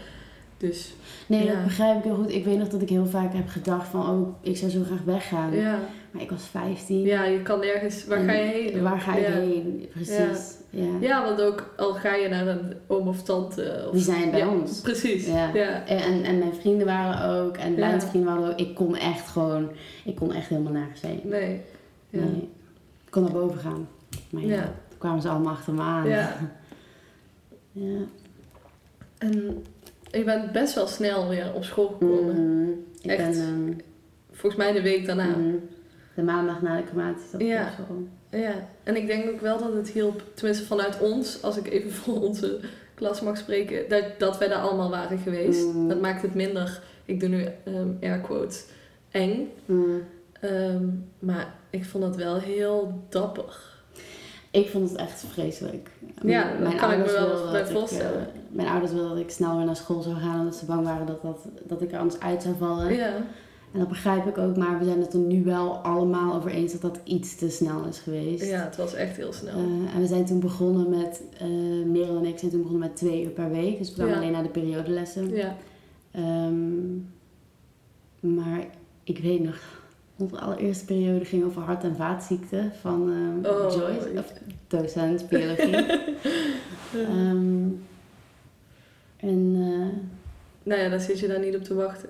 Dus 0.59 0.95
Nee, 1.27 1.45
Ja. 1.45 1.53
dat 1.55 1.65
begrijp 1.65 1.97
ik 1.99 2.05
heel 2.05 2.15
goed. 2.15 2.33
Ik 2.35 2.45
weet 2.45 2.59
nog 2.59 2.69
dat 2.69 2.83
ik 2.83 2.89
heel 2.89 3.07
vaak 3.07 3.35
heb 3.35 3.49
gedacht 3.49 3.89
van, 3.89 4.09
oh, 4.09 4.29
ik 4.41 4.57
zou 4.57 4.71
zo 4.71 4.83
graag 4.87 5.03
weggaan. 5.05 5.55
ja, 5.55 5.79
Maar 6.15 6.23
ik 6.23 6.31
was 6.31 6.45
15. 6.47 7.01
ja 7.01 7.25
je 7.25 7.43
kan 7.43 7.61
nergens... 7.61 8.05
Waar 8.07 8.19
En 8.19 8.25
ga 8.27 8.33
je 8.33 8.43
heen? 8.43 8.83
Waar 8.83 9.01
ga 9.01 9.17
ja. 9.17 9.31
heen? 9.31 9.89
Precies. 9.93 10.57
Ja. 10.71 10.87
Ja, 11.01 11.25
want 11.25 11.41
ook 11.41 11.75
al 11.77 11.95
ga 11.95 12.15
je 12.15 12.29
naar 12.29 12.47
een 12.47 12.75
oom 12.87 13.09
of 13.09 13.23
tante... 13.23 13.85
Of, 13.87 13.93
Die 13.93 14.03
zijn 14.03 14.31
bij 14.31 14.45
ons. 14.45 14.81
Precies, 14.81 15.27
Ja. 15.27 15.55
En, 15.87 16.23
en 16.25 16.39
mijn 16.39 16.55
vrienden 16.55 16.87
waren 16.87 17.41
ook. 17.43 17.57
En 17.57 17.73
Ja. 17.73 17.79
Lijn's 17.79 18.05
vrienden 18.05 18.35
waren 18.35 18.53
ook. 18.53 18.59
Ik 18.59 18.75
kon 18.75 18.97
echt 18.97 19.29
gewoon... 19.29 19.71
Ik 20.05 20.15
kon 20.17 20.33
echt 20.33 20.49
helemaal 20.49 20.73
nergens 20.73 21.01
heen. 21.01 21.21
Nee. 21.25 21.61
Nee. 22.11 22.49
Ik 23.05 23.11
kon 23.11 23.23
naar 23.23 23.33
boven 23.33 23.59
gaan. 23.59 23.89
Maar 24.31 24.43
ja, 24.45 24.63
toen 24.89 24.99
kwamen 24.99 25.23
ze 25.23 25.29
allemaal 25.29 25.53
achter 25.53 25.75
me 25.75 25.83
aan. 25.83 26.09
Ja. 26.09 26.37
Ja. 27.73 27.99
En 29.19 29.65
je 30.11 30.25
bent 30.25 30.53
best 30.53 30.75
wel 30.75 30.87
snel 30.87 31.29
weer 31.29 31.53
op 31.55 31.65
school 31.65 31.87
gekomen. 31.89 32.35
Mhm. 32.61 32.71
Ik 33.01 33.11
Echt? 33.11 33.31
ben... 33.31 33.41
ehm, 33.41 33.73
Volgens 34.33 34.63
mij 34.63 34.73
de 34.73 34.83
week 34.83 35.07
daarna. 35.07 35.27
mhm. 35.27 35.55
De 36.15 36.23
maandag 36.23 36.63
na 36.63 36.77
de 36.77 36.85
crematie 36.85 37.39
ik 37.39 37.47
Ja. 37.47 37.73
Ja, 38.31 38.69
en 38.83 38.97
ik 38.97 39.07
denk 39.07 39.31
ook 39.31 39.41
wel 39.41 39.59
dat 39.59 39.73
het 39.73 39.89
hielp, 39.91 40.23
tenminste 40.35 40.65
vanuit 40.67 40.99
ons, 41.01 41.43
als 41.43 41.57
ik 41.57 41.71
even 41.71 41.91
voor 42.01 42.21
onze 42.21 42.61
klas 42.95 43.21
mag 43.21 43.37
spreken, 43.37 43.89
dat, 43.89 44.05
dat 44.19 44.39
wij 44.39 44.49
daar 44.49 44.61
allemaal 44.61 44.91
waren 44.91 45.19
geweest. 45.19 45.65
Mm. 45.73 45.89
Dat 45.89 46.01
maakt 46.01 46.23
het 46.23 46.35
minder, 46.35 46.81
ik 47.05 47.21
doe 47.21 47.29
nu 47.29 47.45
ehm 47.65 47.89
air 48.01 48.19
quotes, 48.19 48.65
eng. 49.11 49.51
Mhm. 49.65 49.99
Ehm, 50.41 50.85
maar 51.19 51.55
ik 51.71 51.85
vond 51.85 52.05
dat 52.05 52.17
wel 52.17 52.39
heel 52.39 53.05
dapper. 53.09 53.73
Ik 54.51 54.69
vond 54.69 54.91
het 54.91 54.99
echt 54.99 55.25
vreselijk. 55.33 55.91
Ja, 56.23 56.57
dat 56.63 56.75
kan 56.75 56.91
ik 56.93 56.99
me 56.99 57.05
ouders 57.05 57.13
wel 57.13 57.51
bij 57.51 57.61
dat 57.61 57.71
ik, 57.71 57.77
voorstellen. 57.77 58.21
eh, 58.21 58.41
mijn 58.49 58.69
ouders 58.69 58.93
wilden 58.93 59.11
dat 59.11 59.19
ik 59.19 59.31
snel 59.31 59.57
weer 59.57 59.67
naar 59.67 59.77
school 59.77 60.03
zou 60.03 60.17
gaan 60.17 60.39
omdat 60.39 60.57
ze 60.57 60.65
bang 60.65 60.85
waren 60.85 61.07
dat, 61.07 61.23
dat, 61.23 61.47
dat 61.63 61.83
ik 61.83 61.93
er 61.93 61.99
anders 61.99 62.21
uit 62.21 62.43
zou 62.43 62.55
vallen. 62.59 62.95
Ja, 62.95 63.13
En 63.75 63.81
dat 63.81 63.89
begrijp 63.89 64.27
ik 64.27 64.39
ook, 64.39 64.57
maar 64.57 64.79
we 64.79 64.85
zijn 64.85 65.01
het 65.01 65.13
er 65.13 65.19
nu 65.19 65.45
wel 65.45 65.77
allemaal 65.77 66.35
over 66.35 66.51
eens 66.51 66.73
dat 66.73 66.81
dat 66.81 67.01
iets 67.05 67.37
te 67.37 67.51
snel 67.51 67.85
is 67.85 67.99
geweest. 67.99 68.45
ja, 68.51 68.65
het 68.65 68.77
was 68.77 68.95
echt 68.95 69.17
heel 69.17 69.33
snel. 69.33 69.55
Eh, 69.55 69.95
en 69.95 70.01
we 70.01 70.07
zijn 70.07 70.25
toen 70.25 70.41
begonnen 70.41 70.89
met, 70.91 71.23
eh 71.39 71.47
Merel 71.87 72.17
en 72.19 72.25
ik 72.25 72.39
zijn 72.39 72.51
toen 72.51 72.63
begonnen 72.63 72.89
met 72.89 72.97
twee 72.97 73.25
uur 73.25 73.31
per 73.31 73.51
week. 73.51 73.79
Dus 73.79 73.89
we 73.89 73.95
kwamen 73.95 74.13
Ja. 74.13 74.19
alleen 74.21 74.33
naar 74.33 74.43
de 74.43 74.49
periodelessen. 74.49 75.31
Ja, 75.35 75.57
Ehm, 76.11 76.95
maar 78.21 78.65
ik 79.05 79.19
weet 79.19 79.43
nog, 79.45 79.83
onze 80.17 80.39
allereerste 80.41 80.85
periode 80.85 81.25
ging 81.25 81.45
over 81.45 81.63
hart- 81.63 81.85
en 81.85 81.97
vaatziekten 81.97 82.73
van 82.81 83.11
ehm, 83.11 83.53
Oh. 83.55 83.73
Joyce, 83.75 84.09
of 84.19 84.33
docent 84.69 85.29
biologie. 85.29 85.77
Ehm, 86.95 87.67
en 89.17 89.51
nou 90.63 90.81
ja, 90.81 90.89
dan 90.89 91.01
zit 91.01 91.19
je 91.19 91.29
daar 91.29 91.41
niet 91.41 91.57
op 91.57 91.63
te 91.63 91.75
wachten. 91.75 92.09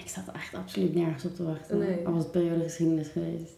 Ik 0.00 0.08
zat 0.08 0.24
echt 0.34 0.54
absoluut 0.54 0.94
nergens 0.94 1.24
op 1.24 1.34
te 1.34 1.44
wachten. 1.44 1.78
Nee. 1.78 2.06
Al 2.06 2.12
was 2.12 2.22
het 2.22 2.32
periode 2.32 2.62
geschiedenis 2.62 3.08
geweest. 3.08 3.56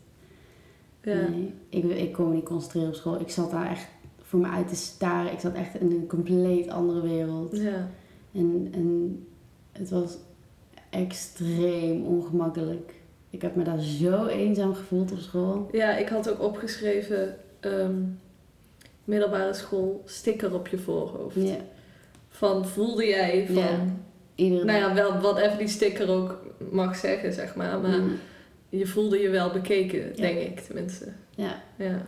Ja, 1.02 1.28
Nee, 1.28 1.54
ik, 1.68 1.84
ik 1.84 2.12
kon 2.12 2.28
me 2.28 2.34
niet 2.34 2.44
concentreren 2.44 2.88
op 2.88 2.94
school. 2.94 3.20
Ik 3.20 3.30
zat 3.30 3.50
daar 3.50 3.70
echt 3.70 3.88
voor 4.22 4.40
me 4.40 4.48
uit 4.48 4.68
te 4.68 4.74
staren. 4.76 5.32
Ik 5.32 5.38
zat 5.40 5.54
echt 5.54 5.74
in 5.74 5.90
een 5.90 6.06
compleet 6.06 6.68
andere 6.68 7.00
wereld. 7.00 7.56
ja. 7.56 7.90
En, 8.32 8.68
en 8.72 9.18
het 9.72 9.90
was 9.90 10.16
extreem 10.90 12.04
ongemakkelijk. 12.04 12.94
Ik 13.30 13.42
heb 13.42 13.54
me 13.56 13.64
daar 13.64 13.80
zo 13.80 14.26
eenzaam 14.26 14.74
gevoeld 14.74 15.12
op 15.12 15.18
school. 15.18 15.68
ja 15.72 15.96
ik 15.96 16.08
had 16.08 16.30
ook 16.30 16.42
opgeschreven, 16.42 17.36
ehm, 17.60 18.02
middelbare 19.04 19.54
school, 19.54 20.02
sticker 20.04 20.54
op 20.54 20.68
je 20.68 20.78
voorhoofd. 20.78 21.36
Ja, 21.36 21.56
Van, 22.28 22.66
voelde 22.66 23.06
jij 23.06 23.46
van... 23.46 23.54
Ja. 23.54 23.84
Iedere 24.40 24.64
Nou 24.64 24.78
ja, 24.78 24.94
wel 24.94 25.20
wat 25.20 25.38
even 25.38 25.58
die 25.58 25.68
sticker 25.68 26.08
ook 26.10 26.38
mag 26.70 26.96
zeggen, 26.96 27.32
zeg 27.32 27.54
maar. 27.54 27.80
Maar 27.80 27.98
Mm. 28.00 28.12
je 28.68 28.86
voelde 28.86 29.18
je 29.18 29.28
wel 29.28 29.50
bekeken, 29.50 29.98
Ja. 29.98 30.12
denk 30.14 30.38
ik 30.38 30.60
tenminste. 30.60 31.04
Ja. 31.34 31.62
Ja. 31.76 32.02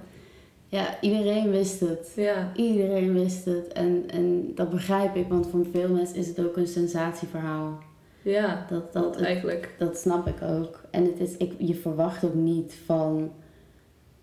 ja, 0.66 1.00
iedereen 1.00 1.50
wist 1.50 1.80
het. 1.80 2.12
Ja. 2.16 2.52
Iedereen 2.56 3.12
wist 3.12 3.44
het. 3.44 3.72
En, 3.72 4.04
en 4.10 4.52
dat 4.54 4.70
begrijp 4.70 5.16
ik, 5.16 5.28
want 5.28 5.46
voor 5.46 5.66
veel 5.72 5.88
mensen 5.88 6.16
is 6.16 6.26
het 6.28 6.40
ook 6.40 6.56
een 6.56 6.66
sensatieverhaal. 6.66 7.78
Ja, 8.22 8.66
Dat, 8.70 8.92
dat 8.92 9.14
het- 9.14 9.24
eigenlijk. 9.24 9.74
dat 9.78 9.96
snap 9.98 10.26
ik 10.26 10.42
ook. 10.42 10.80
En 10.90 11.04
het 11.04 11.20
is, 11.20 11.36
ik, 11.36 11.52
je 11.58 11.74
verwacht 11.74 12.24
ook 12.24 12.34
niet 12.34 12.74
van 12.86 13.32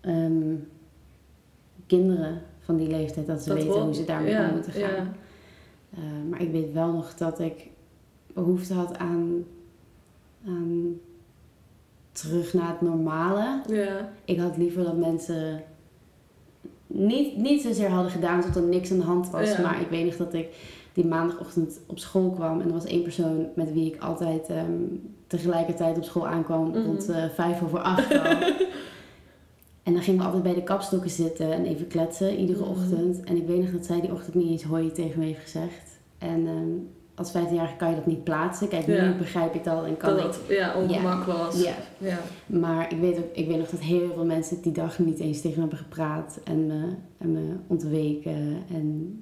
ehm, 0.00 0.54
kinderen 1.86 2.42
van 2.60 2.76
die 2.76 2.88
leeftijd 2.88 3.26
dat 3.26 3.42
ze 3.42 3.48
Dat 3.48 3.58
weten 3.58 3.80
hoe 3.80 3.94
ze 3.94 4.04
daarmee 4.04 4.30
ja, 4.32 4.46
om 4.48 4.52
moeten 4.54 4.72
gaan. 4.72 4.90
Ja. 4.94 5.12
Eh, 5.94 6.00
maar 6.30 6.42
ik 6.42 6.50
weet 6.52 6.72
wel 6.72 6.92
nog 6.92 7.14
dat 7.14 7.40
ik 7.40 7.68
behoefte 8.44 8.74
had 8.74 8.98
aan, 8.98 9.44
aan 10.46 10.94
terug 12.12 12.52
naar 12.52 12.68
het 12.68 12.80
normale. 12.80 13.62
Ja. 13.66 14.12
Ik 14.24 14.38
had 14.38 14.56
liever 14.56 14.84
dat 14.84 14.96
mensen 14.96 15.62
niet, 16.86 17.36
niet 17.36 17.62
zozeer 17.62 17.88
hadden 17.90 18.12
gedaan 18.12 18.40
tot 18.40 18.56
er 18.56 18.62
niks 18.62 18.90
aan 18.90 18.98
de 18.98 19.04
hand 19.04 19.30
was. 19.30 19.50
Ja. 19.50 19.60
Maar 19.60 19.80
ik 19.80 19.88
weet 19.88 20.04
nog 20.04 20.16
dat 20.16 20.34
ik 20.34 20.48
die 20.92 21.06
maandagochtend 21.06 21.80
op 21.86 21.98
school 21.98 22.30
kwam. 22.30 22.60
En 22.60 22.66
er 22.66 22.72
was 22.72 22.84
één 22.84 23.02
persoon 23.02 23.46
met 23.54 23.72
wie 23.72 23.94
ik 23.94 24.02
altijd 24.02 24.48
ehm, 24.48 24.82
tegelijkertijd 25.26 25.96
op 25.96 26.04
school 26.04 26.26
aankwam. 26.26 26.68
Mhm. 26.68 26.82
Rond 26.84 27.08
eh, 27.08 27.24
vijf 27.34 27.62
over 27.62 27.78
acht 27.78 28.12
al. 28.18 28.36
En 29.82 29.92
dan 29.92 30.02
gingen 30.04 30.20
we 30.20 30.26
altijd 30.26 30.42
bij 30.42 30.54
de 30.54 30.62
kapstokken 30.62 31.10
zitten 31.10 31.52
en 31.52 31.64
even 31.64 31.86
kletsen 31.86 32.36
iedere 32.38 32.60
Mhm. 32.60 32.70
ochtend. 32.70 33.20
En 33.24 33.36
ik 33.36 33.46
weet 33.46 33.60
nog 33.60 33.70
dat 33.70 33.86
zij 33.86 34.00
die 34.00 34.12
ochtend 34.12 34.34
niet 34.34 34.50
eens 34.50 34.62
hoi 34.62 34.92
tegen 34.92 35.18
me 35.18 35.24
heeft 35.24 35.40
gezegd. 35.40 35.98
En 36.18 36.46
ehm, 36.46 36.68
als 37.20 37.30
15-jarige 37.32 37.76
kan 37.76 37.88
je 37.90 37.94
dat 37.96 38.06
niet 38.06 38.24
plaatsen. 38.24 38.68
Kijk, 38.68 38.86
nu 38.86 38.94
Ja. 38.94 39.12
begrijp 39.18 39.54
ik 39.54 39.64
dat 39.64 39.84
en 39.84 39.96
kan 39.96 40.16
Dat 40.16 40.22
het 40.36 40.40
ja, 40.48 40.74
ongemak 40.74 41.24
was. 41.24 41.62
ja, 41.62 41.74
Ja. 41.98 42.18
maar 42.46 42.92
ik 42.92 42.98
weet, 43.00 43.18
ook, 43.18 43.24
ik 43.36 43.46
weet 43.46 43.58
nog 43.58 43.68
dat 43.68 43.80
heel 43.80 44.12
veel 44.14 44.24
mensen 44.24 44.62
die 44.62 44.72
dag 44.72 44.98
niet 44.98 45.18
eens 45.20 45.40
tegen 45.40 45.54
me 45.54 45.60
hebben 45.60 45.78
gepraat 45.78 46.40
en 46.44 46.66
me, 46.66 46.94
en 47.18 47.32
me 47.32 47.54
ontweken. 47.66 48.58
En 48.72 49.18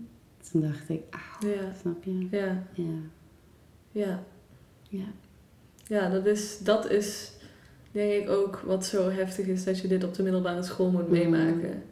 toen 0.50 0.60
dacht 0.62 0.88
ik, 0.88 1.00
ah, 1.10 1.50
snap 1.80 2.04
je? 2.04 2.26
Ja. 2.30 2.62
Ja. 2.72 2.84
Ja. 3.92 4.22
Ja. 4.88 5.04
Ja, 5.86 6.08
dat 6.10 6.26
is, 6.26 6.58
dat 6.58 6.90
is 6.90 7.32
denk 7.92 8.12
ik 8.22 8.30
ook 8.30 8.62
wat 8.66 8.86
zo 8.86 9.10
heftig 9.10 9.46
is 9.46 9.64
dat 9.64 9.80
je 9.80 9.88
dit 9.88 10.04
op 10.04 10.14
de 10.14 10.22
middelbare 10.22 10.62
school 10.62 10.90
moet 10.90 11.02
Mhm. 11.02 11.12
meemaken. 11.12 11.82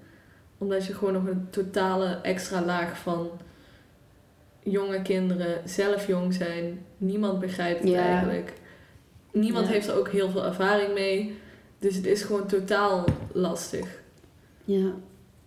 Omdat 0.58 0.86
je 0.86 0.94
gewoon 0.94 1.12
nog 1.12 1.26
een 1.26 1.46
totale 1.50 2.18
extra 2.22 2.64
laag 2.64 2.98
van 2.98 3.28
jonge 4.70 5.02
kinderen, 5.02 5.60
zelf 5.64 6.06
jong 6.06 6.34
zijn, 6.34 6.78
niemand 6.96 7.40
begrijpt 7.40 7.82
het 7.82 7.94
eigenlijk. 7.94 8.52
Niemand 9.32 9.66
heeft 9.68 9.88
er 9.88 9.98
ook 9.98 10.08
heel 10.08 10.30
veel 10.30 10.44
ervaring 10.44 10.94
mee. 10.94 11.34
Dus 11.78 11.96
het 11.96 12.06
is 12.06 12.22
gewoon 12.22 12.46
totaal 12.46 13.04
lastig. 13.32 14.02
Ja. 14.64 14.90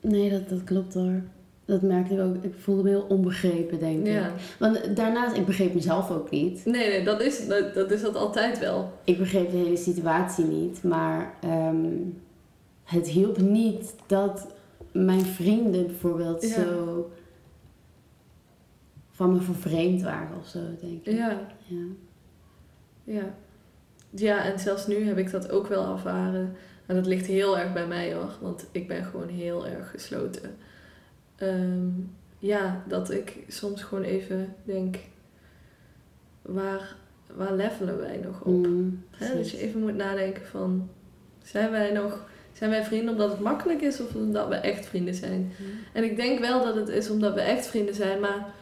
Nee, 0.01 0.29
dat, 0.29 0.49
dat 0.49 0.63
klopt 0.63 0.93
hoor. 0.93 1.21
Dat 1.65 1.81
merkte 1.81 2.13
ik 2.13 2.19
ook. 2.19 2.35
Ik 2.43 2.53
voelde 2.59 2.83
me 2.83 2.89
heel 2.89 3.05
onbegrepen, 3.09 3.79
denk 3.79 3.99
ik. 4.07 4.13
Ja. 4.13 4.31
Want 4.59 4.95
daarnaast, 4.95 5.35
ik 5.35 5.45
begreep 5.45 5.73
mezelf 5.73 6.11
ook 6.11 6.29
niet. 6.29 6.65
Nee, 6.65 6.89
nee, 6.89 7.03
dat 7.03 7.21
is 7.21 7.47
dat, 7.47 7.73
dat 7.73 7.91
is 7.91 8.01
dat 8.01 8.15
altijd 8.15 8.59
wel. 8.59 8.91
Ik 9.03 9.17
begreep 9.17 9.51
de 9.51 9.57
hele 9.57 9.77
situatie 9.77 10.45
niet. 10.45 10.83
Maar 10.83 11.33
ehm, 11.41 11.87
het 12.83 13.07
hielp 13.07 13.37
niet 13.37 13.93
dat 14.07 14.47
mijn 14.91 15.21
vrienden 15.25 15.85
bijvoorbeeld 15.87 16.41
Ja. 16.41 16.55
zo 16.55 17.09
van 19.19 19.33
me 19.33 19.41
vervreemd 19.41 20.01
waren 20.01 20.37
of 20.37 20.47
zo, 20.47 20.59
denk 20.81 21.05
ik. 21.05 21.13
Ja. 21.13 21.47
Ja. 21.65 21.85
Ja. 23.03 23.35
Ja, 24.09 24.43
en 24.43 24.59
zelfs 24.59 24.87
nu 24.87 25.05
heb 25.05 25.17
ik 25.17 25.31
dat 25.31 25.51
ook 25.51 25.67
wel 25.67 25.91
ervaren. 25.91 26.55
En 26.85 26.95
dat 26.95 27.05
ligt 27.05 27.25
heel 27.25 27.57
erg 27.57 27.73
bij 27.73 27.87
mij 27.87 28.13
hoor, 28.13 28.37
want 28.41 28.67
ik 28.71 28.87
ben 28.87 29.03
gewoon 29.03 29.27
heel 29.27 29.67
erg 29.67 29.91
gesloten. 29.91 30.55
Ehm, 31.35 31.87
ja, 32.37 32.83
dat 32.87 33.11
ik 33.11 33.37
soms 33.47 33.83
gewoon 33.83 34.03
even 34.03 34.55
denk, 34.63 34.97
waar, 36.41 36.95
waar 37.35 37.53
levelen 37.53 37.97
wij 37.97 38.19
nog 38.23 38.41
op? 38.41 38.67
Mm, 38.67 39.03
dat 39.19 39.51
je 39.51 39.57
even 39.57 39.79
moet 39.79 39.95
nadenken 39.95 40.45
van, 40.45 40.89
zijn 41.43 41.71
wij 41.71 41.91
nog, 41.91 42.29
zijn 42.53 42.69
wij 42.69 42.83
vrienden 42.83 43.11
omdat 43.11 43.31
het 43.31 43.39
makkelijk 43.39 43.81
is 43.81 44.01
of 44.01 44.15
omdat 44.15 44.47
we 44.47 44.55
echt 44.55 44.85
vrienden 44.85 45.15
zijn? 45.15 45.51
En 45.93 46.03
ik 46.03 46.15
denk 46.15 46.39
wel 46.39 46.63
dat 46.63 46.75
het 46.75 46.89
is 46.89 47.09
omdat 47.09 47.33
we 47.33 47.41
echt 47.41 47.67
vrienden 47.67 47.95
zijn, 47.95 48.19
maar 48.19 48.57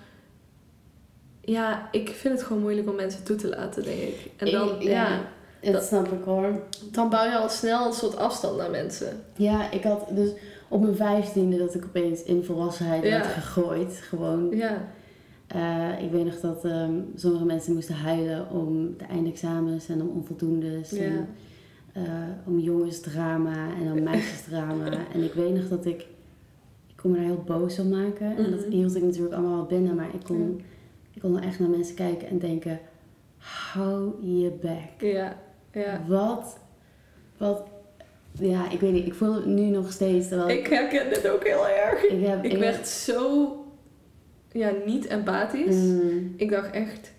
ja, 1.47 1.87
ik 1.91 2.09
vind 2.09 2.33
het 2.33 2.43
gewoon 2.43 2.61
moeilijk 2.61 2.89
om 2.89 2.95
mensen 2.95 3.23
toe 3.23 3.35
te 3.35 3.47
laten, 3.49 3.83
denk 3.83 3.97
ik. 3.99 4.31
En 4.37 4.51
dan, 4.51 4.69
Ik- 4.75 4.81
ja, 4.81 5.19
ja. 5.61 5.71
Dat, 5.71 5.83
snap 5.83 6.11
ik 6.11 6.23
hoor. 6.23 6.61
dan 6.91 7.09
bouw 7.09 7.25
je 7.25 7.37
al 7.37 7.49
snel 7.49 7.85
een 7.85 7.93
soort 7.93 8.17
afstand 8.17 8.57
naar 8.57 8.69
mensen. 8.71 9.07
Ja, 9.35 9.71
ik 9.71 9.83
had 9.83 10.07
dus 10.11 10.29
op 10.67 10.81
mijn 10.81 10.95
vijftiende 10.95 11.57
dat 11.57 11.75
ik 11.75 11.85
opeens 11.85 12.23
in 12.23 12.43
volwassenheid 12.43 13.03
Ja. 13.03 13.09
werd 13.09 13.25
gegooid. 13.27 13.99
Gewoon. 14.09 14.49
Ja, 14.55 14.87
Eh, 15.47 16.03
ik 16.03 16.11
weet 16.11 16.25
nog 16.25 16.39
dat 16.39 16.65
ehm, 16.65 16.93
sommige 17.15 17.45
mensen 17.45 17.73
moesten 17.73 17.95
huilen 17.95 18.49
om 18.49 18.97
de 18.97 19.05
eindexamens 19.05 19.87
en 19.89 20.01
om 20.01 20.07
onvoldoendes. 20.09 20.89
ja, 20.89 21.03
En, 21.03 21.27
eh, 21.93 22.03
om 22.45 22.59
jongensdrama 22.59 23.67
en 23.81 23.91
om 23.91 24.03
meisjesdrama. 24.11 24.85
en 25.13 25.23
ik 25.23 25.33
weet 25.33 25.53
nog 25.53 25.67
dat 25.67 25.85
ik... 25.85 26.01
Ik 26.87 26.95
kon 27.03 27.11
me 27.11 27.17
daar 27.17 27.25
heel 27.25 27.43
boos 27.45 27.79
om 27.79 27.89
maken. 27.89 28.37
En 28.37 28.51
dat 28.51 28.59
Mhm. 28.59 28.69
hield 28.71 28.95
ik 28.95 29.03
natuurlijk 29.03 29.33
allemaal 29.33 29.55
wel 29.55 29.65
binnen. 29.65 29.95
Maar 29.95 30.09
ik 30.13 30.23
kon, 30.23 30.61
ik 31.17 31.23
kon 31.23 31.37
er 31.37 31.43
echt 31.43 31.59
naar 31.59 31.69
mensen 31.69 31.95
kijken 31.95 32.27
en 32.27 32.39
denken... 32.39 32.79
Hou 33.37 34.25
je 34.25 34.51
bek. 34.61 35.09
ja, 35.11 35.37
ja. 35.71 36.03
Wat, 36.07 36.57
wat, 37.37 37.63
ja, 38.31 38.71
ik 38.71 38.79
weet 38.79 38.91
niet, 38.91 39.05
ik 39.05 39.13
voel 39.13 39.33
het 39.33 39.45
nu 39.45 39.61
nog 39.61 39.91
steeds. 39.91 40.27
Terwijl 40.27 40.49
Ik 40.57 40.67
herken 40.67 41.09
dit 41.09 41.27
ook 41.29 41.43
heel 41.47 41.67
erg. 41.67 42.03
ik 42.03 42.25
heb, 42.25 42.43
Ik 42.43 42.51
heb- 42.51 42.59
werd 42.59 42.87
zo, 42.87 43.51
ja, 44.51 44.71
niet 44.85 45.05
empathisch. 45.07 45.75
Mm, 45.75 46.33
Ik 46.37 46.49
dacht 46.49 46.71
echt, 46.71 47.11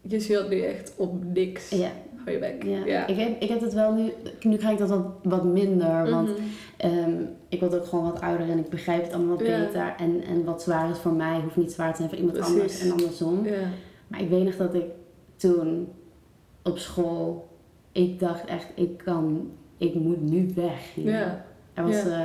je 0.00 0.20
zult 0.20 0.48
nu 0.48 0.60
echt 0.60 0.92
op 0.96 1.24
niks. 1.24 1.68
ja, 1.70 1.90
Hou 2.24 2.30
je 2.30 2.38
bek. 2.38 2.62
ja. 2.62 2.84
Ja. 2.84 3.06
Ik, 3.06 3.16
heb, 3.16 3.40
ik 3.42 3.48
heb 3.48 3.60
het 3.60 3.72
wel 3.72 3.92
nu, 3.92 4.12
nu 4.42 4.56
krijg 4.56 4.72
ik 4.72 4.78
dat 4.78 4.88
wat, 4.88 5.06
wat 5.22 5.44
minder, 5.44 6.10
want 6.10 6.28
Mhm. 6.28 6.38
ehm, 6.76 7.12
ik 7.48 7.60
word 7.60 7.74
ook 7.74 7.84
gewoon 7.86 8.04
wat 8.04 8.20
ouder 8.20 8.50
en 8.50 8.58
ik 8.58 8.68
begrijp 8.68 9.02
het 9.02 9.12
allemaal 9.12 9.36
wat 9.36 9.46
Ja. 9.46 9.58
beter. 9.64 9.94
En, 9.98 10.22
en 10.24 10.44
wat 10.44 10.62
zwaar 10.62 10.90
is 10.90 10.98
voor 10.98 11.12
mij, 11.12 11.40
hoeft 11.40 11.56
niet 11.56 11.72
zwaar 11.72 11.90
te 11.90 11.96
zijn 11.96 12.08
voor 12.08 12.18
iemand 12.18 12.36
Precies. 12.36 12.52
anders 12.54 12.80
en 12.80 12.90
andersom. 12.92 13.44
Ja. 13.46 13.60
Maar 14.06 14.20
ik 14.20 14.28
weet 14.28 14.44
nog 14.44 14.56
dat 14.56 14.74
ik 14.74 14.84
toen 15.36 15.88
op 16.62 16.78
school, 16.78 17.48
ik 17.92 18.20
dacht 18.20 18.44
echt, 18.44 18.66
ik 18.74 18.96
kan, 18.98 19.50
ik 19.78 19.94
moet 19.94 20.22
nu 20.22 20.52
weg. 20.54 20.94
Ja. 20.94 21.44
Er 21.74 21.84
was 21.84 22.04
eh, 22.04 22.20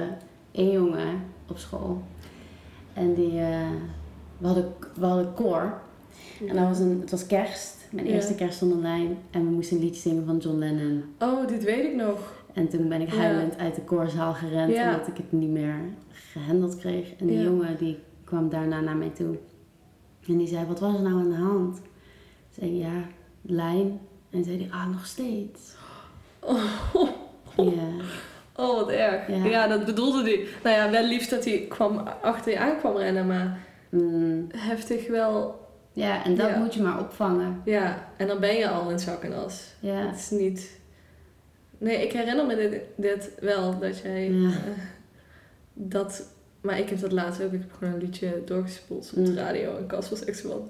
één 0.51 0.71
jongen 0.71 1.21
op 1.49 1.57
school. 1.57 2.01
En 2.93 3.13
die, 3.13 3.39
eh, 3.39 3.69
we, 4.37 4.45
hadden, 4.47 4.73
we 4.99 5.05
hadden 5.05 5.33
koor. 5.33 5.79
En 6.47 6.55
dat 6.55 6.67
was 6.67 6.79
een, 6.79 6.97
het 7.01 7.11
was 7.11 7.25
kerst, 7.27 7.76
mijn 7.91 8.05
eerste 8.05 8.35
kerst 8.35 8.57
zonder 8.57 8.77
lijn. 8.77 9.17
En 9.31 9.43
we 9.45 9.49
moesten 9.51 9.77
een 9.77 9.83
liedje 9.83 10.01
zingen 10.01 10.25
van 10.25 10.37
John 10.37 10.57
Lennon. 10.57 11.03
Oh, 11.19 11.47
dit 11.47 11.63
weet 11.63 11.83
ik 11.85 11.95
nog. 11.95 12.35
En 12.53 12.67
toen 12.67 12.87
ben 12.89 13.01
ik 13.01 13.13
huilend 13.13 13.57
uit 13.57 13.75
de 13.75 13.81
koorzaal 13.81 14.33
gerend, 14.33 14.73
omdat 14.73 15.07
ik 15.07 15.17
het 15.17 15.31
niet 15.31 15.49
meer 15.49 15.75
gehandeld 16.11 16.77
kreeg. 16.77 17.15
En 17.19 17.25
die 17.27 17.41
jongen 17.41 17.77
die 17.77 17.97
kwam 18.23 18.49
daarna 18.49 18.81
naar 18.81 18.95
mij 18.95 19.09
toe. 19.09 19.37
En 20.27 20.37
die 20.37 20.47
zei, 20.47 20.65
wat 20.65 20.79
was 20.79 20.95
er 20.95 21.01
nou 21.01 21.15
aan 21.19 21.29
de 21.29 21.35
hand? 21.35 21.77
Ik 21.77 21.83
zei, 22.59 22.77
ja, 22.77 23.03
lijn. 23.41 23.99
En 24.29 24.43
zei 24.43 24.57
hij, 24.57 24.67
ah, 24.71 24.89
nog 24.91 25.05
steeds. 25.05 25.75
Oh, 26.39 26.63
oh 28.55 28.75
wat 28.75 28.89
erg. 28.89 29.27
Ja. 29.27 29.45
Ja. 29.45 29.67
dat 29.67 29.85
bedoelde 29.85 30.21
hij. 30.21 30.45
Nou 30.63 30.75
ja, 30.75 30.91
wel 30.91 31.03
liefst 31.07 31.29
dat 31.29 31.45
hij 31.45 31.65
kwam, 31.69 31.97
achter 32.21 32.51
je 32.51 32.59
aan 32.59 32.77
kwam 32.77 32.95
rennen, 32.95 33.27
maar 33.27 33.65
Mm. 33.89 34.47
heftig 34.55 35.07
wel. 35.07 35.66
Ja, 36.05 36.23
en 36.25 36.35
dat 36.35 36.49
Ja. 36.49 36.57
moet 36.57 36.73
je 36.73 36.81
maar 36.81 36.99
opvangen. 36.99 37.61
Ja, 37.65 38.09
en 38.17 38.27
dan 38.27 38.39
ben 38.39 38.55
je 38.55 38.69
al 38.69 38.89
in 38.89 38.99
zak 38.99 39.23
en 39.23 39.33
as. 39.33 39.73
Ja. 39.79 40.07
Het 40.07 40.15
is 40.17 40.29
niet... 40.29 40.79
Nee, 41.77 42.03
ik 42.05 42.11
herinner 42.11 42.45
me 42.45 42.55
dit, 42.55 42.81
dit 42.95 43.31
wel, 43.39 43.79
dat 43.79 43.99
jij... 43.99 44.31
Ja. 44.31 44.47
eh, 44.49 44.53
dat... 45.73 46.27
Maar 46.61 46.79
ik 46.79 46.89
heb 46.89 46.99
dat 46.99 47.11
laatst 47.11 47.41
ook. 47.41 47.51
Ik 47.53 47.59
heb 47.59 47.71
gewoon 47.77 47.93
een 47.93 47.99
liedje 47.99 48.41
doorgespoeld 48.45 49.13
op 49.15 49.25
de 49.25 49.31
Mm. 49.31 49.37
radio. 49.37 49.77
En 49.77 49.87
Cas 49.87 50.09
was 50.09 50.23
echt 50.25 50.37
zo 50.39 50.49
van... 50.49 50.69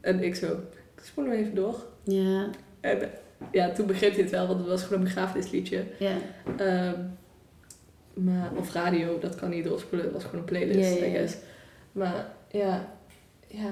En 0.00 0.22
ik 0.22 0.34
zo... 0.34 0.46
Ik 0.96 1.02
spoel 1.04 1.24
hem 1.24 1.32
even 1.32 1.54
door. 1.54 1.84
Ja. 2.04 2.50
En 2.80 2.98
ja, 3.52 3.70
toen 3.72 3.86
begreep 3.86 4.12
hij 4.12 4.20
het 4.22 4.30
wel, 4.30 4.46
want 4.46 4.58
het 4.58 4.68
was 4.68 4.82
gewoon 4.82 4.98
een 4.98 5.04
begrafenisliedje. 5.04 5.84
Ja. 5.98 6.16
Ehm, 6.56 7.00
maar, 8.14 8.50
of 8.56 8.72
radio, 8.72 9.18
dat 9.18 9.34
kan 9.34 9.50
niet 9.50 9.64
doorspoelen. 9.64 10.04
Het 10.06 10.14
was 10.14 10.24
gewoon 10.24 10.40
een 10.40 10.44
playlist, 10.46 10.78
Ja, 10.94 10.96
ja, 10.96 11.06
I 11.06 11.10
ja. 11.12 11.18
guess. 11.18 11.36
Maar 11.92 12.26
ja, 12.50 12.88
ja 13.46 13.70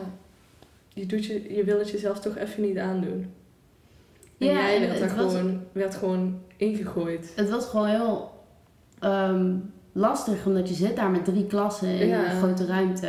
je, 0.95 1.07
doet 1.07 1.25
je, 1.25 1.55
je 1.55 1.65
wil 1.65 1.79
het 1.79 1.91
jezelf 1.91 2.21
toch 2.21 2.37
even 2.37 2.63
niet 2.63 2.79
aandoen. 2.79 3.27
En 4.39 4.47
Ja, 4.47 4.53
jij 4.53 4.81
werd, 4.81 4.99
daar 4.99 5.09
gewoon, 5.09 5.61
werd 5.73 5.95
gewoon 5.95 6.39
ingegooid. 6.57 7.33
Het 7.37 7.51
was 7.51 7.67
gewoon 7.67 7.87
heel 7.87 8.31
ehm, 8.99 9.57
lastig, 9.93 10.47
omdat 10.47 10.69
je 10.69 10.75
zit 10.75 10.97
daar 10.97 11.11
met 11.11 11.25
drie 11.25 11.47
klassen 11.47 11.89
in 12.01 12.09
Ja. 12.09 12.31
een 12.33 12.39
grote 12.39 12.67
ruimte. 12.67 13.07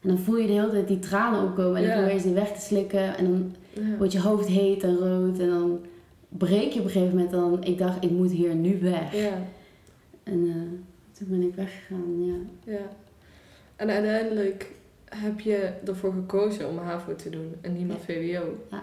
En 0.00 0.08
dan 0.08 0.18
voel 0.18 0.36
je 0.36 0.46
de 0.46 0.52
hele 0.52 0.70
tijd 0.70 0.88
die 0.88 0.98
tranen 0.98 1.42
opkomen 1.42 1.76
en 1.76 1.82
dan 1.82 1.90
Ja. 1.90 1.94
probeer 1.96 2.14
je 2.14 2.20
ze 2.20 2.32
weg 2.32 2.52
te 2.52 2.60
slikken. 2.60 3.16
En 3.16 3.24
dan 3.24 3.54
Ja. 3.72 3.96
wordt 3.96 4.12
je 4.12 4.20
hoofd 4.20 4.48
heet 4.48 4.82
en 4.82 4.96
rood. 4.96 5.38
En 5.38 5.48
dan 5.48 5.80
breek 6.28 6.72
je 6.72 6.78
op 6.78 6.84
een 6.84 6.90
gegeven 6.90 7.14
moment 7.14 7.30
dan, 7.30 7.64
ik 7.64 7.78
dacht, 7.78 8.04
ik 8.04 8.10
moet 8.10 8.30
hier 8.30 8.54
nu 8.54 8.78
weg. 8.80 9.14
Ja, 9.14 9.38
En 10.22 10.44
eh, 10.48 11.16
toen 11.18 11.26
ben 11.30 11.42
ik 11.42 11.54
weggegaan, 11.54 12.24
ja. 12.26 12.34
ja. 12.72 12.88
En 13.76 13.90
uiteindelijk 13.90 14.70
heb 15.08 15.40
je 15.40 15.70
ervoor 15.86 16.12
gekozen 16.12 16.68
om 16.68 16.78
HAVO 16.78 17.14
te 17.16 17.30
doen 17.30 17.54
en 17.60 17.72
niet 17.72 17.86
meer 17.86 17.96
VWO. 18.04 18.56
Ja. 18.70 18.82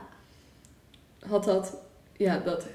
Had 1.28 1.44
dat, 1.44 1.78
ja, 2.18 2.42
dat 2.46 2.68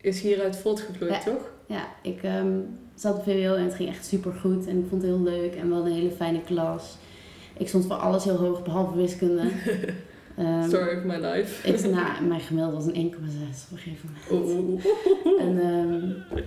is 0.00 0.20
hieruit 0.20 0.56
voortgevloeid, 0.56 1.12
Ja. 1.12 1.18
toch? 1.20 1.50
Ja, 1.66 1.86
ik 2.02 2.22
ehm, 2.22 2.58
zat 2.94 3.16
op 3.16 3.22
VWO 3.22 3.54
en 3.54 3.64
het 3.64 3.74
ging 3.74 3.88
echt 3.88 4.06
super 4.06 4.32
goed 4.32 4.66
en 4.66 4.78
ik 4.78 4.84
vond 4.88 5.02
het 5.02 5.10
heel 5.10 5.22
leuk 5.22 5.54
en 5.54 5.68
we 5.68 5.74
hadden 5.74 5.92
een 5.92 5.98
hele 5.98 6.10
fijne 6.10 6.42
klas. 6.42 6.96
Ik 7.58 7.68
stond 7.68 7.86
voor 7.86 7.96
alles 7.96 8.24
heel 8.24 8.36
hoog, 8.36 8.62
behalve 8.62 8.96
wiskunde. 8.96 9.42
Ehm, 10.36 10.68
Story 10.68 10.96
of 10.96 11.04
my 11.04 11.16
life. 11.16 11.68
ik, 11.72 11.90
nou, 11.90 12.24
mijn 12.24 12.40
gemiddelde 12.40 12.76
was 12.76 12.86
een 12.86 12.94
1,6 12.94 13.66
op 13.70 13.72
een 13.72 13.78
gegeven 13.78 14.10
moment. 14.30 14.84
En 15.38 15.60
ehm, 15.60 16.40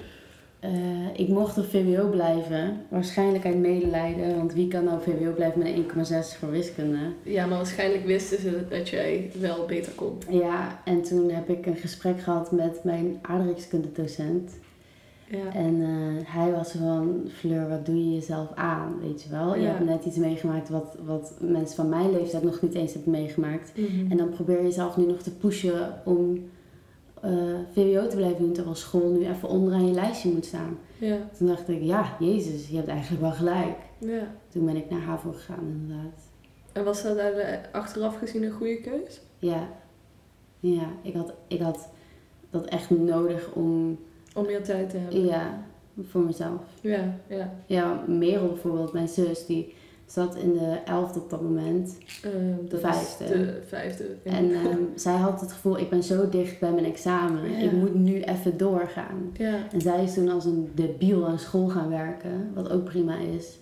eh, 0.59 0.69
ik 1.15 1.27
mocht 1.27 1.57
op 1.57 1.65
VWO 1.65 2.09
blijven, 2.09 2.81
waarschijnlijk 2.89 3.45
uit 3.45 3.57
medelijden, 3.57 4.35
want 4.37 4.53
wie 4.53 4.67
kan 4.67 4.83
nou 4.83 5.01
VWO 5.01 5.31
blijven 5.33 5.59
met 5.59 5.67
een 5.67 5.85
1,6 6.05 6.37
voor 6.39 6.51
wiskunde? 6.51 6.97
Ja, 7.23 7.45
maar 7.45 7.57
waarschijnlijk 7.57 8.05
wisten 8.05 8.39
ze 8.39 8.63
dat 8.69 8.89
jij 8.89 9.31
wel 9.39 9.65
beter 9.65 9.91
kon. 9.91 10.17
Ja, 10.29 10.81
en 10.85 11.01
toen 11.01 11.29
heb 11.29 11.49
ik 11.49 11.65
een 11.65 11.75
gesprek 11.75 12.19
gehad 12.21 12.51
met 12.51 12.83
mijn 12.83 13.19
aardrijkskundedocent. 13.21 14.51
Ja. 15.31 15.53
En 15.53 15.81
eh, 15.81 16.33
hij 16.33 16.51
was 16.51 16.71
van, 16.71 17.21
Fleur, 17.37 17.69
wat 17.69 17.85
doe 17.85 17.95
je 17.97 18.13
jezelf 18.13 18.47
aan, 18.55 18.99
weet 19.01 19.21
je 19.23 19.29
wel? 19.29 19.55
Je 19.55 19.61
Ja. 19.61 19.67
hebt 19.67 19.85
net 19.85 20.05
iets 20.05 20.17
meegemaakt 20.17 20.69
wat, 20.69 20.95
wat 21.05 21.33
mensen 21.39 21.75
van 21.75 21.89
mijn 21.89 22.11
leeftijd 22.11 22.43
nog 22.43 22.61
niet 22.61 22.73
eens 22.73 22.93
hebben 22.93 23.11
meegemaakt. 23.11 23.71
Mhm. 23.77 24.11
En 24.11 24.17
dan 24.17 24.29
probeer 24.29 24.57
je 24.57 24.63
jezelf 24.63 24.97
nu 24.97 25.05
nog 25.05 25.21
te 25.21 25.35
pushen 25.35 26.01
om 26.05 26.39
eh, 27.21 27.31
VWO 27.71 28.07
te 28.07 28.15
blijven 28.15 28.37
doen, 28.39 28.53
terwijl 28.53 28.75
school 28.75 29.09
nu 29.09 29.27
even 29.27 29.49
onderaan 29.49 29.87
je 29.87 29.93
lijstje 29.93 30.31
moet 30.31 30.45
staan. 30.45 30.77
ja. 30.97 31.17
Toen 31.37 31.47
dacht 31.47 31.69
ik, 31.69 31.81
ja, 31.81 32.15
jezus, 32.19 32.67
je 32.69 32.75
hebt 32.75 32.87
eigenlijk 32.87 33.21
wel 33.21 33.31
gelijk. 33.31 33.77
ja. 33.97 34.35
Toen 34.49 34.65
ben 34.65 34.75
ik 34.75 34.89
naar 34.89 35.01
HAVO 35.01 35.31
gegaan, 35.31 35.67
inderdaad. 35.67 36.19
En 36.73 36.83
was 36.83 37.03
dat 37.03 37.17
daar 37.17 37.31
de- 37.33 37.59
achteraf 37.71 38.17
gezien 38.17 38.43
een 38.43 38.51
goede 38.51 38.81
keus? 38.81 39.21
Ja, 39.37 39.67
ja 40.59 40.87
ik, 41.01 41.13
had, 41.13 41.33
ik 41.47 41.59
had 41.61 41.89
dat 42.49 42.65
echt 42.65 42.89
nodig 42.89 43.51
om, 43.53 43.99
Om 44.35 44.45
meer 44.45 44.63
tijd 44.63 44.89
te 44.89 44.97
hebben? 44.97 45.25
ja, 45.25 45.63
voor 46.07 46.21
mezelf. 46.21 46.61
Ja, 46.81 47.15
ja. 47.27 47.53
Ja, 47.65 48.03
Merel 48.07 48.47
bijvoorbeeld, 48.47 48.93
mijn 48.93 49.07
zus, 49.07 49.45
die 49.45 49.73
zat 50.11 50.35
in 50.35 50.53
de 50.53 50.77
elfde 50.85 51.19
op 51.19 51.29
dat 51.29 51.41
moment. 51.41 51.97
Ehm, 52.23 52.67
dat 52.69 52.79
vijfde. 52.79 53.27
de 53.27 53.61
vijfde. 53.67 54.05
ja. 54.23 54.31
En 54.31 54.53
ehm, 54.53 54.77
zij 54.95 55.13
had 55.15 55.41
het 55.41 55.51
gevoel, 55.51 55.79
ik 55.79 55.89
ben 55.89 56.03
zo 56.03 56.29
dicht 56.29 56.59
bij 56.59 56.71
mijn 56.71 56.85
examen. 56.85 57.51
Ja. 57.51 57.57
Ik 57.57 57.71
moet 57.71 57.95
nu 57.95 58.21
even 58.21 58.57
doorgaan. 58.57 59.31
ja, 59.33 59.55
En 59.71 59.81
zij 59.81 60.03
is 60.03 60.13
toen 60.13 60.29
als 60.29 60.45
een 60.45 60.71
debiel 60.75 61.25
aan 61.27 61.39
school 61.39 61.67
gaan 61.67 61.89
werken, 61.89 62.51
wat 62.53 62.69
ook 62.69 62.83
prima 62.83 63.17
is. 63.37 63.57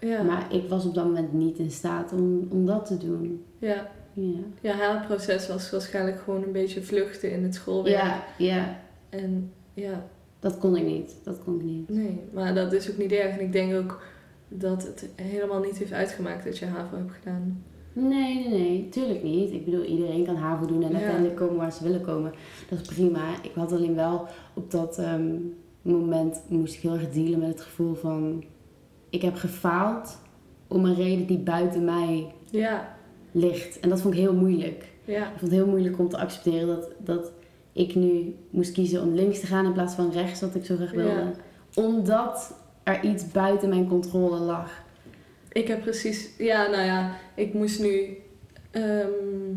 ja, 0.00 0.22
Maar 0.22 0.46
ik 0.54 0.68
was 0.68 0.84
op 0.86 0.94
dat 0.94 1.04
moment 1.04 1.32
niet 1.32 1.58
in 1.58 1.70
staat 1.70 2.12
om, 2.12 2.46
om 2.50 2.66
dat 2.66 2.86
te 2.86 2.96
doen. 2.98 3.44
ja. 3.58 3.94
Ja, 4.18 4.38
Ja, 4.60 4.72
haar 4.72 5.06
proces 5.06 5.48
was 5.48 5.70
waarschijnlijk 5.70 6.18
gewoon 6.20 6.42
een 6.42 6.52
beetje 6.52 6.82
vluchten 6.82 7.30
in 7.30 7.42
het 7.42 7.54
schoolwerk. 7.54 7.96
ja, 7.96 8.24
ja 8.38 8.76
En 9.08 9.52
ja, 9.74 10.06
dat 10.40 10.58
kon 10.58 10.76
ik 10.76 10.84
niet. 10.84 11.14
Dat 11.22 11.38
kon 11.44 11.54
ik 11.58 11.64
niet. 11.64 11.88
nee. 11.88 12.20
Maar 12.32 12.54
dat 12.54 12.72
is 12.72 12.90
ook 12.90 12.98
niet 12.98 13.12
erg. 13.12 13.34
En 13.38 13.40
ik 13.40 13.52
denk 13.52 13.74
ook 13.74 14.02
dat 14.48 14.82
het 14.82 15.08
helemaal 15.14 15.60
niet 15.60 15.78
heeft 15.78 15.92
uitgemaakt 15.92 16.44
dat 16.44 16.58
je 16.58 16.66
HAVO 16.66 16.96
hebt 16.96 17.12
gedaan. 17.12 17.62
Nee, 17.92 18.34
nee, 18.38 18.48
nee, 18.48 18.88
tuurlijk 18.88 19.22
niet. 19.22 19.52
Ik 19.52 19.64
bedoel, 19.64 19.84
iedereen 19.84 20.24
kan 20.24 20.36
HAVO 20.36 20.66
doen 20.66 20.82
en 20.82 20.88
Ja. 20.90 20.94
uiteindelijk 20.96 21.36
komen 21.36 21.56
waar 21.56 21.72
ze 21.72 21.84
willen 21.84 22.00
komen. 22.00 22.32
Dat 22.70 22.80
is 22.80 22.86
prima. 22.88 23.20
Ik 23.42 23.50
had 23.54 23.72
alleen 23.72 23.94
wel 23.94 24.26
op 24.54 24.70
dat 24.70 24.98
ehm, 24.98 25.34
moment 25.82 26.42
moest 26.48 26.74
ik 26.74 26.80
heel 26.80 26.92
erg 26.94 27.10
dealen 27.10 27.38
met 27.38 27.48
het 27.48 27.60
gevoel 27.60 27.94
van... 27.94 28.44
Ik 29.10 29.22
heb 29.22 29.34
gefaald 29.34 30.18
om 30.68 30.84
een 30.84 30.94
reden 30.94 31.26
die 31.26 31.38
buiten 31.38 31.84
mij 31.84 32.32
Ja, 32.50 32.96
ligt. 33.32 33.80
En 33.80 33.88
dat 33.88 34.00
vond 34.00 34.14
ik 34.14 34.20
heel 34.20 34.34
moeilijk. 34.34 34.84
ja, 35.04 35.22
Ik 35.22 35.28
vond 35.28 35.40
het 35.40 35.50
heel 35.50 35.66
moeilijk 35.66 35.98
om 35.98 36.08
te 36.08 36.18
accepteren 36.18 36.66
dat, 36.66 36.90
dat 36.98 37.32
ik 37.72 37.94
nu 37.94 38.34
moest 38.50 38.72
kiezen 38.72 39.02
om 39.02 39.14
links 39.14 39.40
te 39.40 39.46
gaan 39.46 39.64
in 39.64 39.72
plaats 39.72 39.94
van 39.94 40.10
rechts, 40.10 40.40
wat 40.40 40.54
ik 40.54 40.64
zo 40.64 40.76
graag 40.76 40.90
wilde. 40.92 41.10
Ja. 41.10 41.32
Omdat 41.74 42.54
er 42.86 43.04
iets 43.04 43.30
buiten 43.30 43.68
mijn 43.68 43.88
controle 43.88 44.38
lag. 44.38 44.70
Ik 45.52 45.68
heb 45.68 45.80
precies, 45.80 46.30
ja, 46.38 46.66
nou 46.66 46.84
ja, 46.84 47.16
ik 47.34 47.54
moest 47.54 47.80
nu, 47.80 48.18
ehm, 48.70 49.54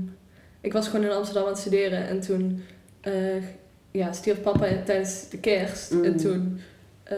ik 0.62 0.74
was 0.74 0.88
gewoon 0.88 1.06
in 1.06 1.12
Amsterdam 1.12 1.44
aan 1.44 1.50
het 1.50 1.60
studeren 1.60 2.08
en 2.08 2.20
toen 2.20 2.64
eh, 3.02 3.44
ja, 3.92 4.12
stierf 4.12 4.42
papa 4.42 4.68
tijdens 4.86 5.30
de 5.30 5.40
kerst. 5.40 5.92
Mm. 5.92 6.04
En 6.04 6.18
toen 6.18 6.60
eh, 7.04 7.18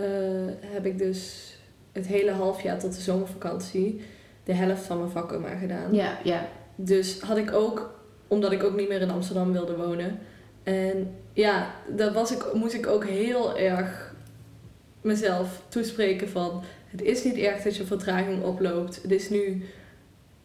heb 0.65 0.86
ik 0.86 0.97
dus 0.97 1.50
het 1.91 2.08
hele 2.08 2.32
half 2.32 2.62
jaar 2.62 2.80
tot 2.80 2.95
de 2.95 3.02
zomervakantie 3.02 4.02
de 4.43 4.54
helft 4.54 4.84
van 4.84 4.97
mijn 4.97 5.10
vakken 5.10 5.41
maar 5.41 5.58
gedaan. 5.58 5.93
Ja, 5.93 6.17
ja. 6.24 6.47
Dus 6.76 7.19
had 7.19 7.38
ik 7.38 7.54
ook, 7.54 8.00
omdat 8.28 8.52
ik 8.52 8.63
ook 8.63 8.76
niet 8.76 8.88
meer 8.88 9.02
in 9.02 9.12
Amsterdam 9.12 9.52
wilde 9.52 9.76
wonen. 9.76 10.19
En 10.63 11.15
ja, 11.34 11.74
dat 11.88 12.13
was 12.13 12.32
ik, 12.32 12.54
moest 12.54 12.74
ik 12.74 12.88
ook 12.88 13.06
heel 13.06 13.58
erg 13.58 14.11
mezelf 15.01 15.61
toespreken 15.67 16.29
van... 16.29 16.63
Het 16.87 17.01
is 17.01 17.23
niet 17.23 17.37
erg 17.37 17.61
dat 17.61 17.75
je 17.75 17.85
vertraging 17.85 18.43
oploopt. 18.43 19.01
Het 19.01 19.11
is 19.11 19.29
nu 19.29 19.63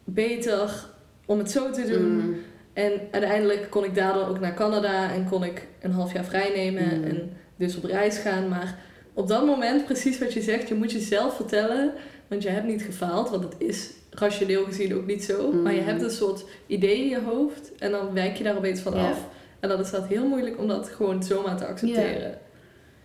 beter 0.05 0.87
om 1.27 1.39
het 1.39 1.51
zo 1.51 1.71
te 1.71 1.87
doen. 1.87 2.17
Mm. 2.17 2.37
En 2.73 2.93
uiteindelijk 3.11 3.67
kon 3.71 3.85
ik 3.85 3.95
daardoor 3.95 4.27
ook 4.27 4.41
naar 4.41 4.55
Canada 4.55 5.13
en 5.13 5.29
kon 5.29 5.45
ik 5.45 5.67
een 5.81 5.93
half 5.93 6.13
jaar 6.13 6.25
vrij 6.25 6.53
nemen 6.55 6.99
Mm. 6.99 7.05
en 7.05 7.33
dus 7.57 7.77
op 7.77 7.85
reis 7.85 8.19
gaan. 8.19 8.49
Maar 8.49 8.79
op 9.15 9.29
dat 9.29 9.47
moment, 9.47 9.85
precies 9.85 10.19
wat 10.19 10.33
je 10.33 10.43
zegt, 10.43 10.69
je 10.69 10.75
moet 10.75 10.93
jezelf 10.93 11.37
vertellen, 11.37 11.93
want 12.27 12.43
je 12.43 12.49
hebt 12.49 12.67
niet 12.67 12.83
gefaald, 12.83 13.31
want 13.31 13.43
het 13.43 13.55
is 13.59 13.91
rationeel 14.11 14.65
gezien 14.65 14.95
ook 14.95 15.07
niet 15.07 15.25
zo. 15.25 15.53
Mm. 15.53 15.63
Maar 15.63 15.75
je 15.75 15.81
hebt 15.81 16.03
een 16.03 16.11
soort 16.11 16.45
idee 16.67 16.99
in 16.99 17.09
je 17.09 17.21
hoofd 17.21 17.73
en 17.79 17.91
dan 17.91 18.13
wijk 18.13 18.37
je 18.37 18.45
daar 18.45 18.57
opeens 18.57 18.81
van 18.81 18.95
af. 18.95 19.29
En 19.61 19.69
dan 19.69 19.81
is 19.81 19.91
dat 19.91 20.07
heel 20.07 20.27
moeilijk 20.29 20.59
om 20.59 20.69
dat 20.69 20.89
gewoon 20.89 21.23
zomaar 21.23 21.57
te 21.57 21.67
accepteren. 21.67 22.39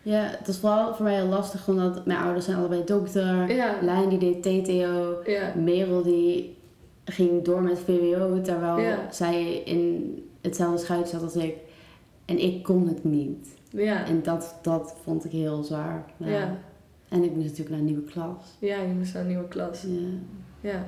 Ja, 0.03 0.21
het 0.37 0.47
was 0.47 0.57
vooral 0.57 0.95
voor 0.95 1.03
mij 1.05 1.15
heel 1.15 1.27
lastig, 1.27 1.67
omdat 1.67 2.05
mijn 2.05 2.19
ouders 2.19 2.45
zijn 2.45 2.57
allebei 2.57 2.83
dokter. 2.85 3.51
Ja, 3.55 3.75
Lijn 3.81 4.09
die 4.09 4.41
deed 4.41 4.65
TTO. 4.65 5.15
ja, 5.25 5.53
Merel 5.55 6.03
die 6.03 6.57
ging 7.05 7.43
door 7.43 7.61
met 7.61 7.79
VWO, 7.79 8.41
terwijl 8.41 8.79
Ja. 8.79 9.07
zij 9.11 9.53
in 9.53 10.15
hetzelfde 10.41 10.77
schuitje 10.77 11.11
zat 11.17 11.23
als 11.23 11.35
ik. 11.35 11.55
En 12.25 12.39
ik 12.39 12.63
kon 12.63 12.87
het 12.87 13.03
niet. 13.03 13.55
ja, 13.69 14.05
En 14.05 14.23
dat, 14.23 14.55
dat 14.61 14.95
vond 15.03 15.25
ik 15.25 15.31
heel 15.31 15.63
zwaar. 15.63 16.05
Ja. 16.17 16.27
ja. 16.27 16.57
En 17.09 17.23
ik 17.23 17.31
moest 17.31 17.43
natuurlijk 17.43 17.69
naar 17.69 17.79
een 17.79 17.85
nieuwe 17.85 18.03
klas. 18.03 18.43
Ja, 18.59 18.77
je 18.81 18.93
moest 18.93 19.13
naar 19.13 19.21
een 19.21 19.27
nieuwe 19.27 19.47
klas. 19.47 19.81
Ja. 19.81 20.69
Ja. 20.69 20.85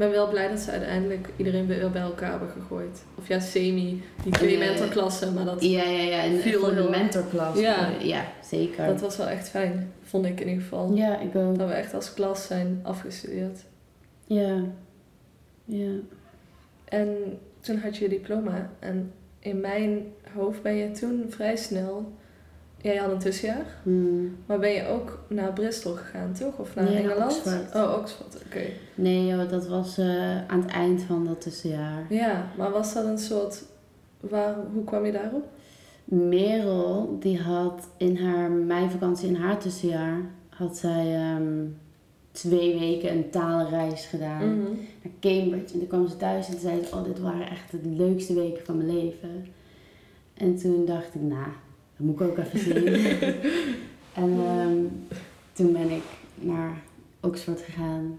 Ik 0.00 0.06
ben 0.06 0.14
wel 0.14 0.28
blij 0.28 0.48
dat 0.48 0.58
ze 0.58 0.70
uiteindelijk 0.70 1.28
iedereen 1.36 1.66
weer 1.66 1.90
bij 1.90 2.02
elkaar 2.02 2.30
hebben 2.30 2.48
gegooid. 2.48 3.04
Of 3.18 3.28
ja, 3.28 3.40
semi, 3.40 4.02
die 4.22 4.32
twee 4.32 4.58
Ja. 4.58 4.58
mentorklassen, 4.58 5.34
maar 5.34 5.44
dat, 5.44 5.62
Ja, 5.62 5.82
ja, 5.82 6.02
ja. 6.02 6.22
En 6.22 6.40
voor 6.42 6.74
de 6.74 6.88
mentorklas. 6.90 7.58
Ja. 7.58 7.90
ja 8.02 8.24
zeker. 8.44 8.86
dat 8.86 9.00
was 9.00 9.16
wel 9.16 9.26
echt 9.26 9.48
fijn, 9.48 9.92
vond 10.02 10.26
ik 10.26 10.40
in 10.40 10.48
ieder 10.48 10.62
geval. 10.62 10.92
Ja, 10.94 11.18
ik 11.18 11.36
ook. 11.36 11.58
Dat 11.58 11.68
we 11.68 11.74
echt 11.74 11.94
als 11.94 12.14
klas 12.14 12.46
zijn 12.46 12.80
afgestudeerd. 12.82 13.64
Ja. 14.24 14.64
Ja. 15.64 15.92
En 16.84 17.38
toen 17.60 17.78
had 17.78 17.96
je 17.96 18.04
je 18.04 18.10
diploma. 18.10 18.70
En 18.78 19.12
in 19.38 19.60
mijn 19.60 20.02
hoofd 20.34 20.62
ben 20.62 20.74
je 20.74 20.90
toen 20.90 21.26
vrij 21.28 21.56
snel... 21.56 22.12
Ja, 22.82 22.92
je 22.92 22.98
had 23.00 23.10
een 23.10 23.18
tussenjaar. 23.18 23.66
Hmm. 23.82 24.36
Maar 24.46 24.58
ben 24.58 24.70
je 24.72 24.86
ook 24.86 25.18
naar 25.28 25.52
Bristol 25.52 25.92
gegaan, 25.92 26.32
toch? 26.32 26.58
Of 26.58 26.74
naar 26.74 26.84
Nee, 26.84 26.96
Engeland? 26.96 27.32
Oxford. 27.36 27.74
Oh, 27.74 27.96
Oxford, 28.00 28.36
oké. 28.46 28.62
Nee, 28.94 29.26
joh, 29.26 29.50
dat 29.50 29.66
was 29.66 29.98
eh, 29.98 30.46
aan 30.46 30.60
het 30.60 30.70
eind 30.70 31.02
van 31.02 31.24
dat 31.24 31.40
tussenjaar. 31.40 32.06
Ja, 32.08 32.46
maar 32.56 32.70
was 32.70 32.94
dat 32.94 33.04
een 33.04 33.18
soort... 33.18 33.62
Waar, 34.20 34.54
hoe 34.72 34.84
kwam 34.84 35.04
je 35.06 35.12
daarop? 35.12 35.44
Merel, 36.04 37.16
die 37.20 37.38
had 37.40 37.88
in 37.96 38.16
haar 38.16 38.50
meivakantie, 38.50 39.28
in 39.28 39.34
haar 39.34 39.58
tussenjaar, 39.58 40.20
had 40.48 40.76
zij 40.76 41.14
ehm, 41.14 41.64
twee 42.32 42.78
weken 42.78 43.10
een 43.12 43.30
taalreis 43.30 44.06
gedaan 44.06 44.46
Mhm. 44.58 44.70
naar 45.02 45.12
Cambridge. 45.20 45.72
En 45.72 45.78
toen 45.78 45.86
kwam 45.88 46.08
ze 46.08 46.16
thuis 46.16 46.48
en 46.48 46.60
zei 46.60 46.84
ze, 46.84 46.94
oh, 46.94 47.04
dit 47.04 47.20
waren 47.20 47.50
echt 47.50 47.70
de 47.70 47.88
leukste 47.88 48.34
weken 48.34 48.64
van 48.64 48.76
mijn 48.76 48.96
leven. 48.96 49.46
En 50.34 50.56
toen 50.56 50.84
dacht 50.86 51.14
ik, 51.14 51.20
nou, 51.20 51.46
dat 52.00 52.08
moet 52.08 52.20
ik 52.20 52.26
ook 52.26 52.38
even 52.38 52.58
zien. 52.58 52.86
en 54.24 54.38
ehm, 54.46 54.76
toen 55.52 55.72
ben 55.72 55.90
ik 55.90 56.02
naar 56.34 56.72
Oxford 57.20 57.60
gegaan. 57.60 58.18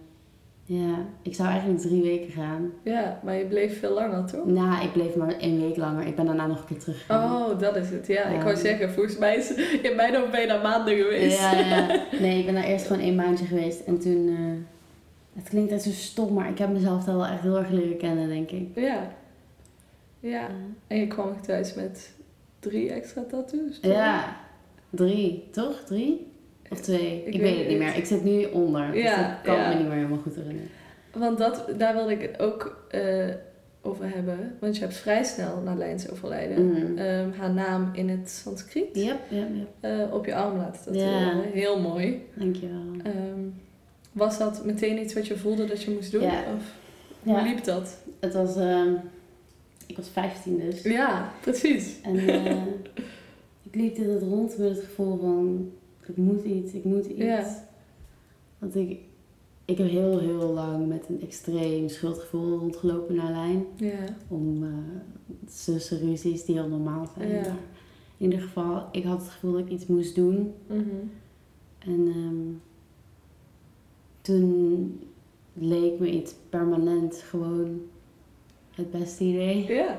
Ja, 0.65 1.06
ik 1.22 1.36
zou 1.36 1.50
eigenlijk 1.50 1.80
drie 1.80 2.02
weken 2.02 2.32
gaan. 2.32 2.72
Ja, 2.84 3.20
maar 3.24 3.36
je 3.36 3.46
bleef 3.46 3.80
veel 3.80 3.94
langer, 3.94 4.26
toch? 4.26 4.46
Nou, 4.46 4.84
ik 4.84 4.91
bleef 4.91 5.15
maar 5.15 5.38
één 5.38 5.62
week 5.62 5.78
langer. 5.78 6.06
Ik 6.08 6.15
ben 6.15 6.26
daarna 6.26 6.48
nog 6.48 6.60
een 6.60 6.65
keer 6.65 6.80
teruggegaan. 6.80 7.41
Oh, 7.41 7.60
dat 7.60 7.76
is 7.76 7.89
het. 7.89 8.08
Ja, 8.08 8.24
ik 8.24 8.41
wou 8.41 8.56
zeggen, 8.56 8.91
volgens 8.91 9.17
mij 9.17 9.36
is 9.36 9.54
in 9.82 9.96
mijn 9.96 10.15
hoofd 10.15 10.32
daar 10.48 10.62
maanden 10.62 10.96
geweest. 10.96 11.39
Ja, 11.39 11.52
ja. 11.54 11.88
Nee, 12.22 12.39
ik 12.39 12.46
ben 12.46 12.54
daar 12.54 12.63
eerst 12.63 12.88
gewoon 12.88 13.02
één 13.02 13.15
maandje 13.15 13.46
geweest. 13.46 13.80
En 13.80 14.00
toen... 14.00 14.28
eh, 14.28 15.39
het 15.41 15.50
klinkt 15.50 15.72
echt 15.72 15.82
zo 15.82 15.91
stom, 15.91 16.34
maar 16.34 16.50
ik 16.50 16.58
heb 16.58 16.70
mezelf 16.70 17.04
daar 17.04 17.15
wel 17.15 17.28
echt 17.28 17.41
heel 17.41 17.58
erg 17.58 17.70
leren 17.70 17.98
kennen, 17.98 18.28
denk 18.28 18.52
ik. 18.52 18.67
Ja. 18.76 19.12
Ja. 20.20 20.48
En 20.88 20.98
je 20.98 21.08
kwam 21.08 21.41
thuis 21.41 21.74
met 21.74 22.12
drie 22.62 22.91
extra 22.91 23.24
tattoos. 23.30 23.80
toch? 23.82 23.91
Ja, 23.91 24.38
drie, 24.89 25.47
toch? 25.52 25.84
Drie? 25.86 26.28
Of 26.69 26.80
twee? 26.82 27.24
Ik, 27.26 27.32
weet 27.32 27.41
weet 27.41 27.58
het 27.58 27.67
niet 27.67 27.78
meer. 27.78 27.95
Ik 27.95 28.06
zit 28.06 28.24
nu 28.24 28.43
onder. 28.45 28.91
dus 28.91 29.04
dat 29.15 29.41
kan 29.43 29.56
ja. 29.56 29.69
me 29.69 29.76
niet 29.76 29.88
meer 29.88 29.95
helemaal 29.95 30.17
goed 30.17 30.36
herinneren. 30.36 30.69
Want 31.13 31.38
dat, 31.38 31.65
daar 31.78 31.93
wilde 31.93 32.12
ik 32.12 32.21
het 32.21 32.39
ook 32.39 32.86
eh, 32.89 33.26
over 33.82 34.10
hebben. 34.13 34.56
Want 34.60 34.76
je 34.76 34.82
hebt 34.82 34.95
vrij 34.95 35.24
snel 35.24 35.62
na 35.62 35.76
Lijns 35.76 36.10
overlijden 36.12 36.65
Mhm. 36.67 36.97
ehm, 36.97 37.32
haar 37.39 37.52
naam 37.54 37.89
in 37.93 38.10
het 38.10 38.30
Sanskriet 38.30 38.89
Yep, 38.95 39.19
yep, 39.30 39.47
yep. 39.54 39.67
eh, 39.80 40.13
op 40.13 40.26
je 40.26 40.36
arm 40.36 40.58
laten 40.58 40.84
tatoeëren. 40.84 41.36
Ja. 41.38 41.41
Heel 41.54 41.80
mooi. 41.80 42.21
Dankjewel. 42.34 42.82
Ehm, 43.04 43.39
was 44.12 44.38
dat 44.38 44.65
meteen 44.65 45.00
iets 45.00 45.13
wat 45.13 45.28
je 45.28 45.38
voelde 45.38 45.65
dat 45.65 45.84
je 45.84 45.91
moest 45.91 46.12
doen? 46.12 46.21
Ja. 46.21 46.43
Of 46.56 46.63
hoe 47.24 47.34
Ja, 47.36 47.43
liep 47.43 47.63
dat? 47.63 47.97
het 48.19 48.34
was... 48.34 48.56
ehm, 48.56 48.93
ik 49.91 49.97
was 49.97 50.10
15 50.10 50.58
dus. 50.58 50.82
Ja, 50.82 51.34
precies. 51.41 52.01
En 52.01 52.17
eh, 52.17 52.65
ik 53.67 53.75
liep 53.75 53.95
dit 53.95 54.21
rond 54.21 54.58
met 54.58 54.69
het 54.69 54.80
gevoel 54.80 55.17
van... 55.17 55.71
Ik 56.06 56.17
moet 56.17 56.43
iets, 56.43 56.73
ik 56.73 56.84
moet 56.84 57.06
iets. 57.06 57.47
Want 58.60 58.75
ik... 58.75 58.99
Ik 59.65 59.77
heb 59.77 59.89
heel, 59.89 60.19
heel 60.19 60.54
lang 60.54 60.88
met 60.88 61.06
een 61.10 61.21
extreem 61.21 61.89
schuldgevoel 61.89 62.58
rondgelopen 62.58 63.15
naar 63.15 63.32
lijn. 63.32 63.65
Ja. 63.75 64.15
Om 64.27 64.63
uh, 64.63 64.69
zussenruzies 65.47 66.45
die 66.45 66.56
heel 66.56 66.67
normaal 66.67 67.10
zijn. 67.17 67.45
In 68.17 68.32
ieder 68.32 68.41
geval, 68.41 68.88
ik 68.91 69.04
had 69.04 69.19
het 69.21 69.30
gevoel 69.30 69.51
dat 69.51 69.62
ik 69.62 69.69
iets 69.69 69.86
moest 69.86 70.15
doen. 70.15 70.54
Mhm. 70.67 70.80
En 71.80 72.08
ehm, 72.08 72.54
toen 74.21 74.99
leek 75.54 75.99
me 75.99 76.12
iets 76.12 76.34
permanent 76.49 77.15
gewoon 77.15 77.82
het 78.76 78.92
beste 78.92 79.24
idee. 79.24 79.74
Ja. 79.74 79.98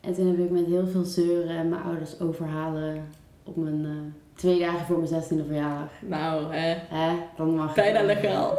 En 0.00 0.14
toen 0.14 0.26
heb 0.26 0.38
ik 0.38 0.50
met 0.50 0.66
heel 0.66 0.86
veel 0.86 1.04
zeuren 1.04 1.56
en 1.56 1.68
mijn 1.68 1.82
ouders 1.82 2.20
overhalen 2.20 3.04
op 3.44 3.56
mijn 3.56 3.84
eh, 3.84 3.90
twee 4.34 4.58
dagen 4.58 4.86
voor 4.86 4.98
mijn 4.98 5.22
16e 5.22 5.46
verjaardag. 5.46 5.90
Nou, 6.00 6.54
hè. 6.54 6.74
Hè, 6.96 7.16
dan 7.36 7.54
mag 7.54 7.74
Bijna 7.74 7.98
wel. 7.98 8.06
legaal. 8.06 8.56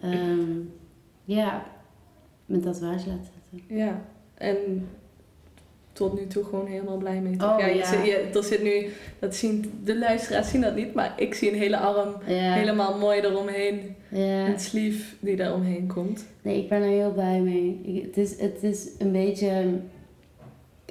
Ehm, 0.00 0.50
ja, 1.24 1.64
mijn 2.46 2.60
tatoeage 2.60 3.08
laten 3.08 3.24
zetten. 3.50 3.76
Ja. 3.76 4.00
En 4.34 4.88
tot 5.98 6.14
nu 6.20 6.26
toe 6.26 6.44
gewoon 6.44 6.66
helemaal 6.66 6.96
blij 6.96 7.20
mee. 7.20 7.32
Oh, 7.32 7.54
ja, 7.58 7.66
je 7.66 7.76
ja. 7.76 7.84
zit- 7.86 8.04
je- 8.04 8.30
er 8.34 8.44
zit 8.44 8.62
nu, 8.62 8.86
dat 9.18 9.34
zien, 9.34 9.80
de 9.84 9.98
luisteraars 9.98 10.50
zien 10.50 10.60
dat 10.60 10.74
niet, 10.76 10.94
maar 10.94 11.12
ik 11.16 11.34
zie 11.34 11.52
een 11.52 11.58
hele 11.58 11.76
arm 11.78 12.14
Ja, 12.26 12.52
helemaal 12.52 12.98
mooi 12.98 13.20
eromheen. 13.20 13.80
ja. 14.08 14.46
Een 14.46 14.60
sleeve 14.60 15.14
die 15.20 15.36
daar 15.36 15.54
omheen 15.54 15.86
komt. 15.86 16.26
Nee, 16.42 16.62
ik 16.62 16.68
ben 16.68 16.82
er 16.82 16.88
heel 16.88 17.12
blij 17.12 17.40
mee. 17.40 17.80
Ik- 17.84 18.02
het, 18.04 18.16
is, 18.16 18.40
het 18.40 18.62
is 18.62 18.88
een 18.98 19.12
beetje. 19.12 19.78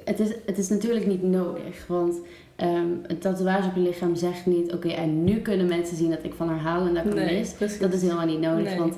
Het 0.04 0.20
is, 0.20 0.28
het 0.46 0.58
is 0.58 0.68
natuurlijk 0.68 1.06
niet 1.06 1.22
nodig. 1.22 1.86
Want 1.86 2.16
ehm, 2.56 2.86
een 3.06 3.18
tatoeage 3.18 3.68
op 3.68 3.74
je 3.74 3.80
lichaam 3.80 4.14
zegt 4.14 4.46
niet: 4.46 4.72
oké, 4.72 4.88
en 4.88 5.24
nu 5.24 5.40
kunnen 5.40 5.66
mensen 5.66 5.96
zien 5.96 6.10
dat 6.10 6.22
ik 6.24 6.34
van 6.34 6.48
haar 6.48 6.58
hou 6.60 6.88
en 6.88 6.94
dat 6.94 7.04
ik 7.04 7.14
Nee, 7.14 7.38
mis. 7.38 7.78
Dat 7.78 7.92
is 7.92 8.02
helemaal 8.02 8.26
niet 8.26 8.40
nodig. 8.40 8.64
Nee. 8.64 8.78
Want 8.78 8.94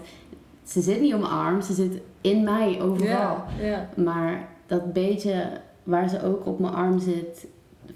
ze 0.67 0.81
zit 0.81 1.01
niet 1.01 1.15
op 1.15 1.21
mijn 1.21 1.33
arm, 1.33 1.61
ze 1.63 1.73
zit 1.75 1.93
in 2.21 2.45
mij 2.45 2.81
overal. 2.81 3.09
Ja, 3.11 3.47
ja. 3.61 3.89
Maar 3.97 4.49
dat 4.67 4.93
beetje 4.93 5.35
waar 5.83 6.09
ze 6.09 6.23
ook 6.23 6.47
op 6.47 6.59
mijn 6.59 6.75
arm 6.75 6.99
zit, 6.99 7.47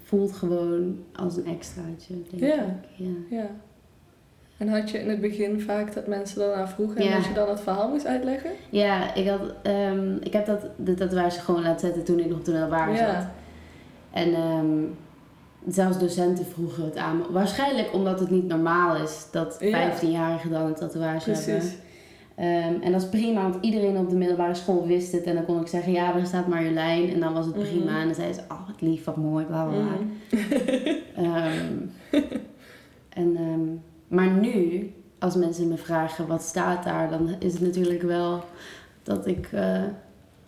voelt 0.03 0.31
gewoon 0.33 0.99
als 1.15 1.37
een 1.37 1.45
extraatje. 1.45 2.13
Denk 2.29 2.43
Ja. 2.43 2.63
ik. 2.63 2.71
Ja. 2.95 3.37
ja. 3.37 3.47
En 4.57 4.67
had 4.67 4.89
je 4.89 4.99
in 4.99 5.09
het 5.09 5.21
begin 5.21 5.61
vaak 5.61 5.93
dat 5.93 6.07
mensen 6.07 6.39
daarna 6.39 6.67
vroegen 6.67 6.97
en 6.97 7.03
Ja. 7.05 7.15
dat 7.15 7.25
je 7.25 7.33
dan 7.33 7.49
het 7.49 7.59
verhaal 7.61 7.89
moest 7.89 8.05
uitleggen? 8.05 8.51
Ja, 8.69 9.13
ik, 9.13 9.27
had, 9.27 9.39
ehm, 9.63 10.15
ik 10.15 10.33
heb 10.33 10.45
dat, 10.45 10.61
de 10.77 10.93
tatoeage 10.93 11.39
gewoon 11.39 11.61
laten 11.61 11.79
zetten 11.79 12.03
toen 12.03 12.19
ik 12.19 12.29
nog 12.29 12.41
de 12.41 12.51
middelbare 12.51 12.97
zat. 12.97 13.25
En 14.11 14.33
ehm, 14.33 14.83
zelfs 15.67 15.99
docenten 15.99 16.45
vroegen 16.45 16.83
het 16.85 16.97
aan 16.97 17.17
me. 17.17 17.23
Waarschijnlijk 17.31 17.93
omdat 17.93 18.19
het 18.19 18.29
niet 18.29 18.47
normaal 18.47 18.95
is 18.95 19.27
dat 19.31 19.57
Ja. 19.59 19.91
15-jarigen 19.91 20.49
dan 20.51 20.65
een 20.65 20.75
tatoeage 20.75 21.31
hebben. 21.31 21.69
Ehm, 22.35 22.81
en 22.81 22.91
dat 22.91 23.01
is 23.01 23.09
prima, 23.09 23.41
want 23.41 23.57
iedereen 23.61 23.97
op 23.97 24.09
de 24.09 24.15
middelbare 24.15 24.53
school 24.53 24.87
wist 24.87 25.11
het. 25.11 25.23
En 25.23 25.35
dan 25.35 25.45
kon 25.45 25.61
ik 25.61 25.67
zeggen, 25.67 25.91
ja, 25.91 26.11
daar 26.13 26.25
staat 26.25 26.47
Marjolein. 26.47 27.09
En 27.13 27.19
dan 27.19 27.33
was 27.33 27.45
het 27.45 27.55
prima. 27.55 27.91
Mhm. 27.91 27.99
En 27.99 28.05
dan 28.05 28.15
zeiden 28.15 28.35
ze, 28.35 28.41
oh, 28.49 28.67
wat 28.67 28.81
lief, 28.81 29.03
wat 29.03 29.17
mooi, 29.17 29.45
bla 29.45 29.63
bla 29.65 29.73
bla. 29.81 29.97
Mhm. 30.39 30.93
Ehm, 31.15 31.73
en, 33.09 33.35
ehm, 33.35 33.61
maar 34.07 34.29
nu, 34.29 34.91
als 35.19 35.35
mensen 35.35 35.67
me 35.67 35.77
vragen 35.77 36.27
wat 36.27 36.41
staat 36.41 36.83
daar, 36.83 37.09
dan 37.09 37.29
is 37.39 37.53
het 37.53 37.61
natuurlijk 37.61 38.01
wel 38.01 38.43
dat 39.03 39.27
ik. 39.27 39.49
eh, 39.51 39.81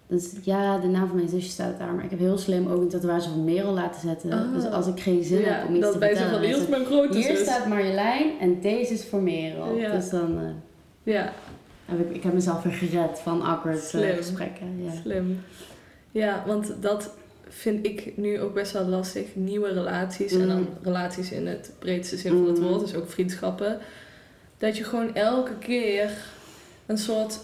dus 0.08 0.34
ja, 0.44 0.78
de 0.78 0.88
naam 0.88 1.08
van 1.08 1.16
mijn 1.16 1.30
zusje 1.30 1.50
staat 1.50 1.80
daar, 1.80 1.94
maar 1.94 2.04
ik 2.04 2.10
heb 2.10 2.20
heel 2.20 2.38
slim 2.38 2.68
ook 2.68 2.82
een 2.82 2.88
tatoeage 2.88 3.30
van 3.30 3.44
Merel 3.44 3.74
laten 3.74 4.02
zetten. 4.02 4.34
Oh. 4.34 4.54
Dus 4.54 4.66
als 4.66 4.88
ik 4.88 5.00
geen 5.00 5.24
zin 5.24 5.40
ja, 5.40 5.46
heb 5.48 5.68
om 5.68 5.74
iets 5.76 5.84
dat 5.84 5.92
te 5.94 5.98
bij 6.00 6.10
zo 6.16 6.22
vertellen, 6.22 6.56
van, 6.78 7.14
hier 7.16 7.24
zus. 7.24 7.40
staat 7.40 7.68
Marjolein 7.68 8.32
en 8.40 8.60
deze 8.62 8.94
is 8.94 9.06
voor 9.06 9.22
Merel. 9.22 9.76
Ja. 9.76 9.92
Dus 9.96 10.10
dan 10.10 10.38
eh, 10.38 11.14
Ja, 11.14 11.34
heb 11.88 12.00
ik, 12.10 12.16
ik 12.16 12.24
heb 12.24 12.34
mezelf 12.34 12.64
weer 12.64 12.74
gered 12.74 13.20
van 13.20 13.42
awkward 13.42 13.78
eh, 13.78 13.84
Slim. 13.84 14.16
gesprekken. 14.16 14.84
Ja. 14.84 14.92
slim. 15.02 15.40
Ja, 16.12 16.44
want 16.46 16.74
dat 16.82 17.14
vind 17.50 17.86
ik 17.86 18.18
nu 18.18 18.40
ook 18.42 18.54
best 18.54 18.72
wel 18.72 18.86
lastig. 18.86 19.26
Nieuwe 19.34 19.74
relaties 19.74 20.32
en 20.34 20.48
dan 20.48 20.60
Mm. 20.60 20.68
relaties 20.84 21.32
in 21.32 21.48
het 21.48 21.72
breedste 21.80 22.18
zin 22.18 22.32
van 22.32 22.48
het 22.48 22.60
Mm. 22.60 22.64
woord, 22.68 22.80
dus 22.80 22.96
ook 22.96 23.10
vriendschappen. 23.10 23.78
Dat 24.58 24.78
je 24.78 24.84
gewoon 24.84 25.16
elke 25.16 25.58
keer 25.60 26.12
een 26.86 26.98
soort, 26.98 27.40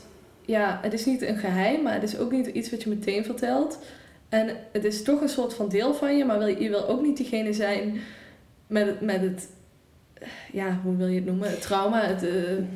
ja, 0.46 0.80
het 0.82 0.94
is 0.94 1.06
niet 1.06 1.22
een 1.22 1.38
geheim, 1.38 1.82
maar 1.84 1.94
het 1.94 2.04
is 2.04 2.18
ook 2.18 2.32
niet 2.32 2.48
iets 2.48 2.72
wat 2.72 2.84
je 2.84 2.90
meteen 2.90 3.26
vertelt. 3.26 3.80
En 4.30 4.50
het 4.72 4.84
is 4.84 5.04
toch 5.04 5.22
een 5.22 5.30
soort 5.30 5.54
van 5.54 5.70
deel 5.70 5.94
van 5.94 6.18
je, 6.18 6.26
maar 6.26 6.38
wil 6.38 6.48
je, 6.48 6.62
je 6.62 6.70
wil 6.70 6.88
ook 6.88 7.02
niet 7.02 7.18
diegene 7.18 7.54
zijn 7.54 8.00
met 8.68 8.86
het, 8.88 9.02
met 9.02 9.22
het, 9.22 9.48
ja, 10.52 10.80
hoe 10.84 10.96
wil 10.96 11.08
je 11.08 11.16
het 11.16 11.26
noemen? 11.26 11.50
Het 11.50 11.62
trauma, 11.62 12.02
het 12.02 12.24
eh, 12.24 12.32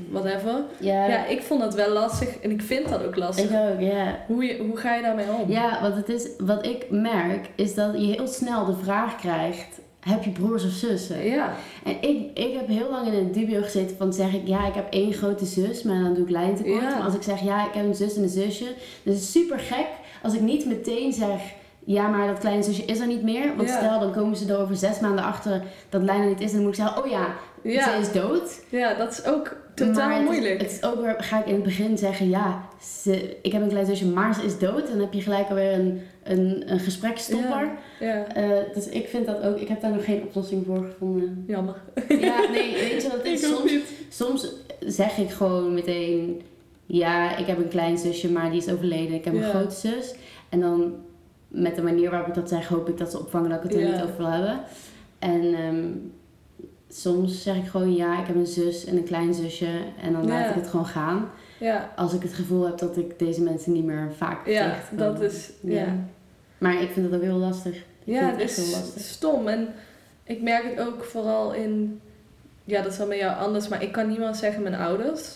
whatever. 0.09 0.63
Ja, 0.79 1.07
Ja, 1.07 1.25
ik 1.25 1.41
vond 1.41 1.61
dat 1.61 1.73
wel 1.75 1.89
lastig 1.89 2.39
en 2.39 2.51
ik 2.51 2.61
vind 2.61 2.89
dat 2.89 3.03
ook 3.03 3.15
lastig. 3.15 3.49
ik 3.49 3.57
ook, 3.73 3.79
ja. 3.79 4.19
Hoe, 4.27 4.45
je, 4.45 4.57
hoe 4.57 4.77
ga 4.77 4.95
je 4.95 5.01
daarmee 5.01 5.25
om? 5.41 5.51
Ja, 5.51 5.81
want 5.81 5.95
het 5.95 6.09
is, 6.09 6.27
wat 6.37 6.65
ik 6.65 6.85
merk 6.89 7.49
is 7.55 7.75
dat 7.75 7.93
je 7.93 8.05
heel 8.05 8.27
snel 8.27 8.65
de 8.65 8.75
vraag 8.83 9.15
krijgt: 9.15 9.79
heb 9.99 10.23
je 10.23 10.29
broers 10.29 10.65
of 10.65 10.71
zussen? 10.71 11.25
Ja, 11.25 11.55
En 11.83 12.01
ik, 12.01 12.37
ik 12.37 12.53
heb 12.53 12.67
heel 12.67 12.89
lang 12.89 13.07
in 13.07 13.13
een 13.13 13.31
dubio 13.31 13.61
gezeten 13.61 13.97
van 13.97 14.13
zeg 14.13 14.33
ik 14.33 14.47
ja, 14.47 14.67
ik 14.67 14.73
heb 14.73 14.93
één 14.93 15.13
grote 15.13 15.45
zus, 15.45 15.83
maar 15.83 16.03
dan 16.03 16.13
doe 16.13 16.23
ik 16.23 16.29
lijntekort. 16.29 16.81
Ja. 16.81 16.95
Maar 16.95 17.05
als 17.05 17.15
ik 17.15 17.21
zeg 17.21 17.41
ja, 17.41 17.67
ik 17.67 17.73
heb 17.73 17.85
een 17.85 17.95
zus 17.95 18.15
en 18.15 18.23
een 18.23 18.29
zusje, 18.29 18.73
dan 19.03 19.13
is 19.13 19.19
het 19.19 19.29
super 19.29 19.59
gek 19.59 19.87
als 20.23 20.33
ik 20.33 20.41
niet 20.41 20.65
meteen 20.65 21.13
zeg 21.13 21.41
ja, 21.95 22.07
maar 22.07 22.27
dat 22.27 22.37
kleine 22.39 22.63
zusje 22.63 22.85
is 22.85 22.99
er 22.99 23.07
niet 23.07 23.23
meer. 23.23 23.55
Want 23.55 23.69
Ja. 23.69 23.77
stel, 23.77 23.99
dan 23.99 24.13
komen 24.13 24.37
ze 24.37 24.53
er 24.53 24.59
over 24.59 24.75
zes 24.75 24.99
maanden 24.99 25.25
achter 25.25 25.61
dat 25.89 26.01
Lijn 26.01 26.21
er 26.21 26.27
niet 26.27 26.41
is. 26.41 26.49
En 26.49 26.55
dan 26.55 26.65
moet 26.65 26.77
ik 26.77 26.83
zeggen, 26.83 27.03
oh 27.03 27.09
ja, 27.09 27.27
ja. 27.63 27.83
ze 27.93 27.99
is 27.99 28.11
dood. 28.11 28.63
ja 28.69 28.93
dat 28.93 29.11
is 29.11 29.25
ook 29.25 29.55
totaal 29.75 29.93
maar 30.07 30.19
het 30.19 30.21
is- 30.23 30.29
moeilijk. 30.37 30.61
Het 30.61 30.71
is 30.71 30.83
ook 30.83 31.01
weer, 31.01 31.15
ga 31.17 31.39
ik 31.39 31.45
in 31.45 31.53
het 31.53 31.63
begin 31.63 31.97
zeggen, 31.97 32.29
ja, 32.29 32.61
ze, 33.03 33.37
ik 33.41 33.51
heb 33.51 33.61
een 33.61 33.67
klein 33.69 33.85
zusje, 33.85 34.05
maar 34.07 34.33
ze 34.33 34.43
is 34.45 34.57
dood. 34.59 34.87
Dan 34.87 34.99
heb 34.99 35.13
je 35.13 35.21
gelijk 35.21 35.49
alweer 35.49 35.73
een, 35.73 36.01
een, 36.23 36.63
een 36.71 36.79
gesprekstopper. 36.79 37.69
Ja, 37.99 38.27
Eh, 38.27 38.49
dus 38.73 38.87
ik 38.89 39.07
vind 39.07 39.25
dat 39.25 39.41
ook, 39.43 39.57
ik 39.59 39.67
heb 39.67 39.81
daar 39.81 39.91
nog 39.91 40.05
geen 40.05 40.21
oplossing 40.21 40.65
voor 40.65 40.85
gevonden. 40.91 41.43
jammer. 41.47 41.75
Ja, 42.07 42.39
nee, 42.51 42.73
weet 42.73 43.01
je 43.03 43.09
wat 43.09 43.25
is? 43.33 43.41
Soms, 43.41 43.71
niet. 43.71 43.83
soms 44.09 44.51
zeg 44.79 45.17
ik 45.17 45.29
gewoon 45.29 45.73
meteen, 45.73 46.41
ja, 46.85 47.37
ik 47.37 47.45
heb 47.47 47.57
een 47.57 47.67
klein 47.69 47.97
zusje, 47.97 48.31
maar 48.31 48.49
die 48.51 48.59
is 48.61 48.69
overleden. 48.69 49.13
Ik 49.15 49.25
heb 49.25 49.33
een 49.33 49.43
grote 49.49 49.75
zus. 49.75 50.13
En 50.49 50.59
dan 50.59 50.93
met 51.47 51.75
de 51.75 51.81
manier 51.81 52.09
waarop 52.09 52.27
ik 52.27 52.33
dat 52.33 52.49
zeg, 52.49 52.67
hoop 52.67 52.89
ik 52.89 52.97
dat 52.97 53.11
ze 53.11 53.19
opvangen 53.19 53.49
dat 53.49 53.57
ik 53.57 53.63
het 53.63 53.73
er 53.73 53.87
Ja. 53.87 53.91
niet 53.93 54.03
over 54.03 54.17
wil 54.17 54.27
hebben. 54.31 54.59
En 55.19 55.53
ehm, 55.53 55.85
soms 56.89 57.43
zeg 57.43 57.55
ik 57.55 57.67
gewoon, 57.67 57.95
ja, 57.95 58.19
ik 58.21 58.27
heb 58.27 58.35
een 58.35 58.47
zus 58.47 58.85
en 58.85 58.97
een 58.97 59.03
klein 59.03 59.33
zusje. 59.33 59.69
En 60.01 60.13
dan 60.13 60.27
laat 60.27 60.39
Ja. 60.43 60.49
ik 60.49 60.55
het 60.55 60.67
gewoon 60.67 60.85
gaan. 60.85 61.29
Ja, 61.59 61.91
Als 61.95 62.13
ik 62.13 62.21
het 62.21 62.33
gevoel 62.33 62.65
heb 62.65 62.77
dat 62.77 62.97
ik 62.97 63.19
deze 63.19 63.41
mensen 63.41 63.71
niet 63.71 63.83
meer 63.85 64.11
vaak 64.17 64.47
ja 64.47 64.75
dat 64.95 65.21
is... 65.21 65.51
Ja, 65.61 65.73
ja. 65.81 65.95
Maar 66.57 66.81
ik 66.81 66.89
vind 66.91 67.05
het 67.05 67.15
ook 67.15 67.21
heel 67.21 67.37
lastig. 67.37 67.75
Ik 67.75 67.83
vind 68.17 68.31
het 68.31 68.41
is 68.57 68.71
lastig. 68.71 69.01
stom. 69.01 69.47
En 69.47 69.67
ik 70.23 70.41
merk 70.41 70.63
het 70.75 70.87
ook 70.87 71.03
vooral 71.03 71.53
in... 71.53 72.01
Ja, 72.63 72.81
dat 72.81 72.91
is 72.91 72.97
wel 72.97 73.07
met 73.07 73.17
jou 73.17 73.37
anders, 73.37 73.67
maar 73.67 73.83
ik 73.83 73.91
kan 73.91 74.07
niemand 74.07 74.37
zeggen 74.37 74.61
mijn 74.63 74.75
ouders. 74.75 75.35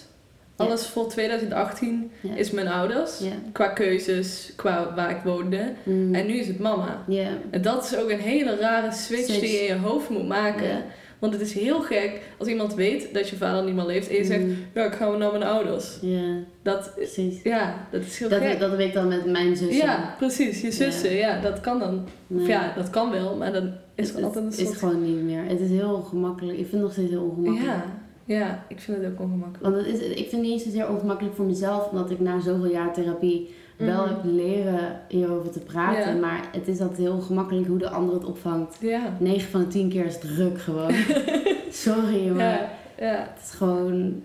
Alles 0.62 0.88
voor 0.88 1.08
2018 1.08 2.12
Ja. 2.22 2.36
is 2.36 2.52
mijn 2.52 2.68
ouders. 2.68 3.20
Qua 3.52 3.68
keuzes, 3.68 4.54
qua 4.56 4.94
waar 4.96 5.10
ik 5.10 5.22
woonde. 5.24 5.74
Mm. 5.84 6.16
En 6.16 6.26
nu 6.26 6.34
is 6.34 6.48
het 6.48 6.60
mama. 6.60 7.04
Ja. 7.08 7.28
En 7.50 7.62
dat 7.62 7.84
is 7.84 7.98
ook 7.98 8.10
een 8.10 8.20
hele 8.20 8.56
rare 8.56 8.92
switch, 8.92 9.24
Switch. 9.24 9.40
die 9.40 9.52
je 9.52 9.58
in 9.60 9.76
je 9.76 9.80
hoofd 9.82 10.10
moet 10.10 10.28
maken. 10.28 10.84
Want 11.20 11.34
het 11.34 11.42
is 11.42 11.54
heel 11.54 11.82
gek 11.82 12.22
als 12.38 12.48
iemand 12.48 12.74
weet 12.74 13.14
dat 13.14 13.30
je 13.30 13.36
vader 13.36 13.64
niet 13.64 13.76
meer 13.76 13.86
leeft 13.86 14.10
en 14.10 14.16
je 14.16 14.24
zegt, 14.24 14.44
Mm. 14.44 14.56
ja, 14.74 14.84
ik 14.86 14.94
ga 14.94 15.10
naar 15.10 15.32
mijn 15.32 15.44
ouders. 15.44 15.98
Ja, 16.02 16.34
Dat, 16.64 16.92
precies. 16.96 17.42
ja, 17.44 17.88
dat 17.92 18.02
is 18.02 18.20
heel 18.20 18.30
Dat, 18.30 18.40
gek. 18.42 18.60
dat 18.60 18.72
heb 18.72 18.80
ik 18.80 18.94
dan 18.94 19.08
met 19.08 19.26
mijn 19.26 19.56
zus. 19.58 19.78
ja, 19.78 20.16
precies. 20.18 20.62
Je 20.62 20.72
zussen, 20.72 21.14
ja. 21.16 21.40
dat 21.42 21.60
kan 21.60 21.80
dan. 21.80 22.04
Nee. 22.28 22.42
Of 22.42 22.48
ja, 22.48 22.74
dat 22.76 22.90
kan 22.90 23.12
wel, 23.12 23.36
maar 23.36 23.52
dan 23.54 23.74
is 23.96 24.10
er 24.10 24.16
het, 24.16 24.24
altijd 24.24 24.44
een 24.44 24.50
het 24.50 24.60
is 24.60 24.66
soort... 24.68 24.78
gewoon 24.78 25.04
niet 25.04 25.22
meer. 25.24 25.44
Het 25.48 25.60
is 25.60 25.70
heel 25.70 25.94
ongemakkelijk. 25.94 26.58
Ik 26.58 26.68
vind 26.68 26.72
het 26.72 26.82
nog 26.82 26.92
steeds 26.92 27.10
heel 27.10 27.24
ongemakkelijk. 27.24 27.66
Ja, 27.76 27.86
ja, 28.26 28.64
ik 28.68 28.80
vind 28.80 28.98
het 29.04 29.12
ook 29.12 29.20
ongemakkelijk. 29.20 29.64
Want 29.64 29.76
het 29.76 29.86
is, 29.96 30.00
ik 30.08 30.16
vind 30.30 30.32
het 30.32 30.42
niet 30.52 30.62
zozeer 30.62 30.90
ongemakkelijk 30.90 31.36
voor 31.36 31.46
mezelf, 31.46 31.90
omdat 31.90 32.12
ik 32.12 32.20
na 32.20 32.40
zoveel 32.40 32.70
jaar 32.72 32.94
therapie 32.94 33.56
wel 33.78 34.02
Mhm. 34.06 34.08
heb 34.10 34.20
leren 34.24 35.00
hierover 35.08 35.52
te 35.52 35.60
praten. 35.60 36.14
Ja. 36.16 36.20
Maar 36.22 36.42
het 36.52 36.68
is 36.68 36.80
altijd 36.80 36.98
heel 37.00 37.20
gemakkelijk 37.22 37.68
hoe 37.68 37.78
de 37.78 37.90
ander 37.90 38.14
het 38.16 38.26
opvangt. 38.26 38.78
Ja. 38.80 39.02
9 39.20 39.50
van 39.52 39.60
de 39.60 39.68
10 39.68 39.90
keer 39.90 40.06
is 40.06 40.14
het 40.14 40.22
druk 40.22 40.60
gewoon. 40.62 40.94
Sorry, 41.70 42.28
maar 42.28 42.44
Ja. 42.44 42.70
Ja. 43.00 43.28
het 43.34 43.44
is 43.44 43.52
gewoon... 43.52 44.22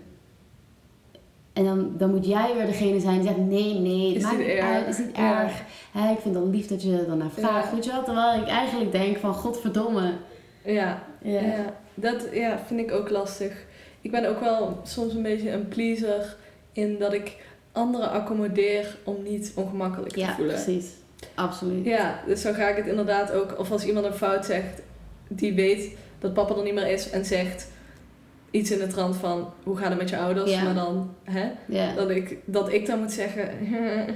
En 1.53 1.63
dan, 1.65 1.91
dan 1.97 2.09
moet 2.09 2.25
jij 2.25 2.53
weer 2.55 2.65
degene 2.65 2.99
zijn 2.99 3.15
die 3.19 3.27
zegt, 3.27 3.37
nee, 3.39 3.73
nee, 3.79 4.07
het 4.07 4.15
Is 4.17 4.23
maakt 4.23 4.37
niet 4.37 4.47
erg. 4.47 4.65
uit, 4.65 4.87
is 4.87 4.97
niet 4.97 5.15
erg. 5.17 5.61
Hè, 5.91 6.11
ik 6.11 6.19
vind 6.19 6.35
het 6.35 6.43
lief 6.47 6.67
dat 6.67 6.83
je 6.83 6.97
er 6.97 7.05
dan 7.07 7.17
naar 7.17 7.29
vraagt. 7.29 7.73
Weet 7.73 7.85
je 7.85 7.91
wel, 7.91 8.03
terwijl 8.03 8.41
ik 8.41 8.47
eigenlijk 8.47 8.91
denk 8.91 9.17
van, 9.17 9.33
godverdomme. 9.33 10.11
Ja. 10.65 11.03
Ja. 11.21 11.41
Ja, 11.41 11.73
dat 11.93 12.27
ja, 12.33 12.59
vind 12.67 12.79
ik 12.79 12.91
ook 12.91 13.09
lastig. 13.09 13.65
Ik 14.07 14.13
ben 14.13 14.25
ook 14.29 14.39
wel 14.39 14.79
soms 14.83 15.13
een 15.13 15.21
beetje 15.21 15.51
een 15.51 15.67
pleaser 15.67 16.35
in 16.71 16.97
dat 16.99 17.13
ik 17.13 17.35
anderen 17.71 18.09
accommodeer 18.11 18.97
om 19.03 19.15
niet 19.23 19.51
ongemakkelijk 19.55 20.13
te 20.13 20.19
Ja, 20.19 20.35
voelen. 20.35 20.55
precies. 20.63 20.85
Absoluut. 21.35 21.85
Ja, 21.85 22.19
dus 22.27 22.41
zo 22.41 22.53
ga 22.53 22.67
ik 22.69 22.75
het 22.75 22.87
inderdaad 22.87 23.31
ook, 23.31 23.59
of 23.59 23.71
als 23.71 23.85
iemand 23.85 24.05
een 24.05 24.13
fout 24.13 24.45
zegt, 24.45 24.81
die 25.27 25.53
weet 25.53 25.89
dat 26.19 26.33
papa 26.33 26.55
er 26.55 26.63
niet 26.63 26.73
meer 26.73 26.87
is 26.91 27.09
en 27.09 27.25
zegt 27.25 27.71
iets 28.51 28.71
in 28.71 28.79
de 28.79 28.87
trant 28.87 29.15
van 29.15 29.53
hoe 29.63 29.77
gaat 29.77 29.89
het 29.89 29.97
met 29.97 30.09
je 30.09 30.17
ouders, 30.17 30.51
Ja. 30.51 30.63
maar 30.63 30.73
dan 30.73 31.13
hè, 31.23 31.49
Ja. 31.67 31.93
dat, 31.93 32.09
ik, 32.09 32.37
dat 32.45 32.73
ik 32.73 32.85
dan 32.85 32.99
moet 32.99 33.11
zeggen, 33.11 33.49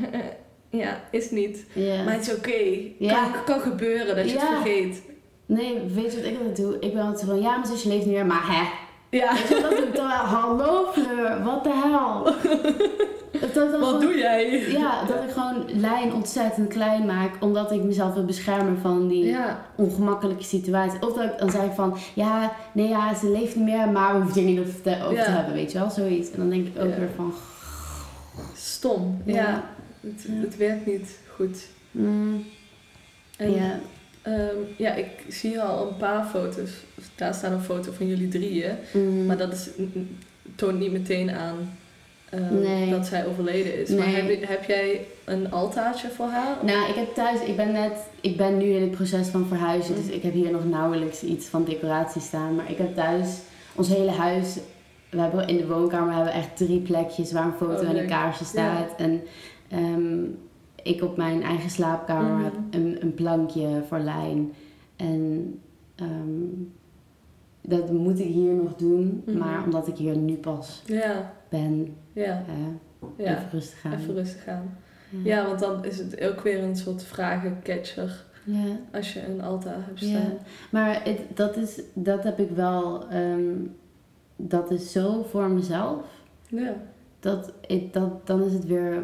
ja, 0.83 1.01
is 1.11 1.31
niet. 1.31 1.65
ja. 1.73 2.03
Maar 2.03 2.13
het 2.13 2.27
is 2.27 2.35
oké. 2.35 2.79
Ja. 2.97 3.13
Kan, 3.31 3.43
kan 3.45 3.59
gebeuren 3.59 4.15
dat 4.15 4.29
je 4.29 4.35
Ja. 4.35 4.39
het 4.39 4.61
vergeet. 4.61 5.01
Nee, 5.45 5.79
weet 5.93 6.11
je 6.13 6.17
wat 6.21 6.25
ik 6.31 6.37
altijd 6.37 6.55
doe? 6.57 6.79
Ik 6.79 6.93
ben 6.93 7.03
altijd 7.03 7.29
van, 7.29 7.41
ja, 7.41 7.57
mijn 7.57 7.71
zusje 7.71 7.87
leeft 7.87 8.05
niet 8.05 8.15
meer, 8.15 8.25
maar 8.25 8.43
hè. 8.57 8.69
Ja. 9.11 9.33
Weet 9.33 9.47
je, 9.47 9.59
dat 9.61 9.71
ik 9.71 9.95
dan 9.95 10.07
wel. 10.07 10.15
Hallo 10.17 10.91
Fleur, 10.91 11.43
wat 11.43 11.63
de 11.63 11.73
hel? 11.73 12.23
Dat, 13.53 13.53
Wat 13.53 13.69
gewoon- 13.79 13.99
doe 13.99 14.17
jij? 14.17 14.69
Ja, 14.71 15.03
dat 15.03 15.23
ik 15.23 15.31
gewoon 15.31 15.63
lijn 15.79 16.13
ontzettend 16.13 16.67
klein 16.69 17.05
maak, 17.05 17.31
omdat 17.39 17.71
ik 17.71 17.83
mezelf 17.83 18.13
wil 18.13 18.25
beschermen 18.25 18.77
van 18.81 19.07
die 19.07 19.25
Ja. 19.25 19.65
ongemakkelijke 19.75 20.43
situatie. 20.43 21.01
Of 21.01 21.13
dat 21.13 21.23
ik 21.23 21.37
dan 21.39 21.49
zeg 21.51 21.75
van, 21.75 21.97
ja, 22.15 22.51
nee 22.71 22.87
ja, 22.87 23.13
ze 23.15 23.29
leeft 23.29 23.55
niet 23.55 23.65
meer, 23.65 23.89
maar 23.89 24.15
we 24.15 24.21
hoeven 24.21 24.41
er 24.41 24.47
niet 24.47 24.59
over 24.59 24.81
te, 24.81 24.97
over 25.03 25.23
te 25.23 25.29
hebben, 25.29 25.53
weet 25.53 25.71
je 25.71 25.79
wel, 25.79 25.89
zoiets. 25.89 26.31
En 26.31 26.37
dan 26.39 26.49
denk 26.49 26.67
ik 26.67 26.81
ook 26.81 26.89
Ja. 26.89 26.95
weer 26.99 27.09
van, 27.15 27.33
Stom. 28.55 29.21
Ja. 29.25 29.63
Het, 30.01 30.25
het 30.29 30.57
werkt 30.57 30.85
niet 30.85 31.19
goed. 31.35 31.67
mm, 31.91 32.45
En 33.37 33.51
ja, 33.51 33.79
Ehm, 34.21 34.55
ja, 34.77 34.93
ik 34.93 35.07
zie 35.27 35.61
al 35.61 35.87
een 35.87 35.97
paar 35.97 36.25
foto's. 36.25 36.69
Daar 37.15 37.33
staat 37.33 37.51
een 37.51 37.61
foto 37.61 37.91
van 37.91 38.07
jullie 38.07 38.27
drieën. 38.27 38.71
mm, 38.93 39.25
Maar 39.25 39.37
dat 39.37 39.53
is, 39.53 39.69
toont 40.55 40.79
niet 40.79 40.91
meteen 40.91 41.31
aan 41.31 41.77
ehm, 42.29 42.59
Nee. 42.61 42.89
dat 42.89 43.05
zij 43.05 43.25
overleden 43.25 43.79
is. 43.81 43.89
Maar 43.89 44.07
heb, 44.07 44.47
heb 44.47 44.63
jij 44.63 45.05
een 45.25 45.51
altaartje 45.51 46.09
voor 46.09 46.27
haar? 46.27 46.55
Nou, 46.65 46.89
ik 46.89 46.95
heb 46.95 47.13
thuis, 47.13 47.39
ik 47.41 47.55
ben 47.55 47.71
net, 47.71 47.91
ik 48.21 48.37
ben 48.37 48.57
nu 48.57 48.65
in 48.65 48.81
het 48.81 48.91
proces 48.91 49.27
van 49.27 49.47
verhuizen, 49.47 49.95
Mm. 49.95 50.01
dus 50.01 50.11
ik 50.15 50.21
heb 50.23 50.33
hier 50.33 50.51
nog 50.51 50.65
nauwelijks 50.65 51.23
iets 51.23 51.45
van 51.47 51.63
decoratie 51.65 52.21
staan. 52.21 52.55
Maar 52.55 52.71
ik 52.71 52.77
heb 52.77 52.95
thuis, 52.95 53.27
ons 53.75 53.87
hele 53.87 54.11
huis, 54.11 54.57
we 55.09 55.19
hebben 55.19 55.47
in 55.47 55.57
de 55.57 55.67
woonkamer 55.67 56.13
hebben 56.13 56.33
we 56.33 56.39
echt 56.39 56.57
drie 56.57 56.79
plekjes 56.79 57.31
waar 57.31 57.45
een 57.45 57.53
foto 57.59 57.81
Oh, 57.83 57.89
en 57.89 57.97
een 57.97 58.07
kaarsje 58.07 58.45
staat. 58.45 58.93
En 58.97 59.21
ehm, 59.69 60.19
ik 60.83 61.01
op 61.03 61.17
mijn 61.17 61.43
eigen 61.43 61.69
slaapkamer 61.69 62.31
Mhm. 62.35 62.43
heb 62.43 62.53
een, 62.69 62.97
een 63.01 63.13
plankje 63.13 63.83
voor 63.87 63.99
lijn. 63.99 64.53
En 64.95 65.53
ehm, 65.95 66.47
dat 67.61 67.91
moet 67.91 68.19
ik 68.19 68.25
hier 68.25 68.53
nog 68.53 68.75
doen, 68.75 69.23
Mhm. 69.25 69.37
maar 69.37 69.63
omdat 69.63 69.87
ik 69.87 69.95
hier 69.95 70.17
nu 70.17 70.35
pas 70.35 70.81
Ja, 70.85 71.33
ben, 71.49 71.95
ja, 72.13 72.43
eh, 72.47 73.15
ja. 73.25 73.37
even 73.37 73.49
rustig 73.51 73.85
aan. 73.85 73.93
Even 73.93 74.13
rustig 74.13 74.47
aan. 74.47 74.77
Ja. 75.23 75.45
Want 75.45 75.59
dan 75.59 75.85
is 75.85 75.97
het 75.97 76.21
ook 76.21 76.41
weer 76.41 76.63
een 76.63 76.75
soort 76.75 77.03
vragencatcher 77.03 78.25
ja. 78.45 78.63
als 78.93 79.13
je 79.13 79.25
een 79.27 79.41
altaar 79.41 79.85
hebt 79.85 79.99
staan. 80.03 80.33
maar 80.71 81.03
het, 81.03 81.19
dat, 81.33 81.57
is, 81.57 81.81
dat 81.93 82.23
heb 82.23 82.39
ik 82.39 82.49
wel, 82.49 83.07
ehm, 83.09 83.53
dat 84.35 84.71
is 84.71 84.91
zo 84.91 85.23
voor 85.23 85.49
mezelf, 85.49 86.05
Ja. 86.47 86.73
dat, 87.19 87.53
ik, 87.67 87.93
dat 87.93 88.27
dan 88.27 88.43
is 88.43 88.53
het 88.53 88.65
weer 88.65 89.03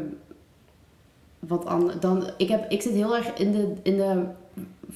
wat 1.40 1.66
anders. 1.66 2.00
Dan, 2.00 2.30
ik, 2.38 2.48
heb, 2.48 2.72
ik 2.72 2.82
zit 2.82 2.94
heel 2.94 3.16
erg 3.16 3.34
in 3.34 3.52
de, 3.52 3.74
in 3.84 3.98
de 3.98 4.24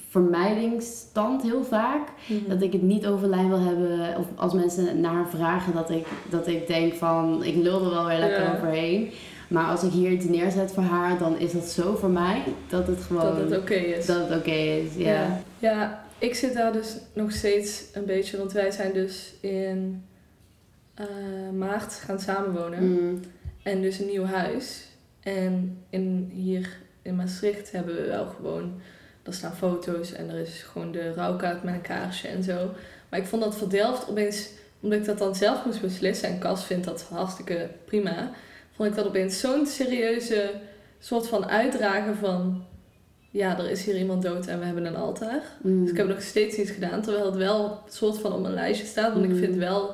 vermijdingsstand 0.09 1.41
heel 1.41 1.63
vaak. 1.63 2.07
Mhm. 2.27 2.49
Dat 2.49 2.61
ik 2.61 2.71
het 2.71 2.81
niet 2.81 3.05
over 3.05 3.27
lijn 3.27 3.49
wil 3.49 3.59
hebben. 3.59 4.17
Of 4.17 4.25
als 4.35 4.53
mensen 4.53 4.99
naar 4.99 5.29
vragen, 5.29 5.73
dat 5.73 5.89
ik, 5.89 6.07
dat 6.29 6.47
ik 6.47 6.67
denk 6.67 6.93
van, 6.93 7.43
ik 7.43 7.55
lul 7.55 7.83
er 7.85 7.89
wel 7.89 8.05
weer 8.05 8.19
lekker 8.19 8.53
overheen. 8.55 9.11
Maar 9.47 9.65
als 9.65 9.83
ik 9.83 9.91
hier 9.91 10.11
iets 10.11 10.25
neerzet 10.25 10.71
voor 10.71 10.83
haar, 10.83 11.17
dan 11.17 11.39
is 11.39 11.51
dat 11.51 11.63
zo 11.63 11.95
voor 11.95 12.09
mij 12.09 12.43
dat 12.69 12.87
het 12.87 13.01
gewoon, 13.01 13.35
dat 13.35 13.49
het 13.49 13.57
oké 13.57 13.73
is. 13.73 14.05
dat 14.05 14.29
het 14.29 14.39
oké 14.39 14.51
is. 14.51 14.95
Ja. 14.95 15.11
Ja. 15.11 15.41
ja, 15.59 16.05
ik 16.17 16.35
zit 16.35 16.53
daar 16.53 16.73
dus 16.73 16.97
nog 17.13 17.31
steeds 17.31 17.83
een 17.93 18.05
beetje, 18.05 18.37
want 18.37 18.51
wij 18.51 18.71
zijn 18.71 18.93
dus 18.93 19.33
in 19.39 20.03
eh, 20.93 21.05
maart 21.57 21.93
gaan 21.93 22.19
samenwonen. 22.19 22.83
Mm. 22.83 23.19
En 23.63 23.81
dus 23.81 23.99
een 23.99 24.05
nieuw 24.05 24.25
huis. 24.25 24.90
En 25.23 25.77
in, 25.89 26.29
hier 26.33 26.77
in 27.01 27.15
Maastricht 27.15 27.71
hebben 27.71 27.95
we 27.95 28.05
wel 28.07 28.25
gewoon, 28.25 28.81
er 29.23 29.33
staan 29.33 29.55
foto's 29.55 30.13
en 30.13 30.29
er 30.29 30.39
is 30.39 30.61
gewoon 30.61 30.91
de 30.91 31.13
rouwkaart 31.13 31.63
met 31.63 31.73
een 31.73 31.81
kaarsje 31.81 32.27
en 32.27 32.43
zo. 32.43 32.71
Maar 33.09 33.19
ik 33.19 33.25
vond 33.25 33.41
dat 33.43 33.55
voor 33.55 33.69
Delft 33.69 34.09
opeens, 34.09 34.49
omdat 34.79 34.99
ik 34.99 35.05
dat 35.05 35.17
dan 35.17 35.35
zelf 35.35 35.65
moest 35.65 35.81
beslissen 35.81 36.29
en 36.29 36.39
Cas 36.39 36.65
vindt 36.65 36.85
dat 36.85 37.01
hartstikke 37.01 37.69
prima, 37.85 38.31
vond 38.75 38.89
ik 38.89 38.95
dat 38.95 39.05
opeens 39.05 39.39
zo'n 39.39 39.65
serieuze 39.65 40.51
soort 40.99 41.27
van 41.27 41.45
uitdragen 41.45 42.15
van, 42.15 42.63
ja, 43.29 43.57
er 43.59 43.69
is 43.69 43.85
hier 43.85 43.97
iemand 43.97 44.21
dood 44.21 44.47
en 44.47 44.59
we 44.59 44.65
hebben 44.65 44.85
een 44.85 44.95
altaar. 44.95 45.41
Mm. 45.61 45.81
Dus 45.81 45.91
ik 45.91 45.97
heb 45.97 46.07
nog 46.07 46.21
steeds 46.21 46.57
niet 46.57 46.69
gedaan, 46.69 47.01
terwijl 47.01 47.25
het 47.25 47.35
wel 47.35 47.65
een 47.65 47.91
soort 47.91 48.17
van 48.17 48.33
op 48.33 48.41
mijn 48.41 48.53
lijstje 48.53 48.85
staat. 48.87 49.13
Want 49.13 49.25
ik 49.25 49.31
Mm. 49.31 49.37
vind 49.37 49.55
wel 49.55 49.93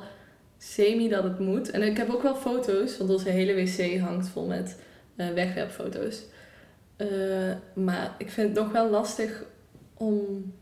semi 0.58 1.10
dat 1.10 1.24
het 1.24 1.40
moet. 1.40 1.70
En 1.70 1.82
ik 1.82 1.98
heb 1.98 2.10
ook 2.10 2.22
wel 2.22 2.36
foto's, 2.36 2.98
want 2.98 3.10
onze 3.10 3.30
hele 3.30 3.54
wc 3.54 4.00
hangt 4.00 4.28
vol 4.28 4.46
met 4.46 4.78
eh, 5.18 5.30
wegwerpfoto's. 5.30 6.24
Eh, 6.95 7.07
maar 7.74 8.15
ik 8.18 8.30
vind 8.30 8.47
het 8.47 8.63
nog 8.63 8.72
wel 8.72 8.89
lastig 8.89 9.43
om 9.93 10.53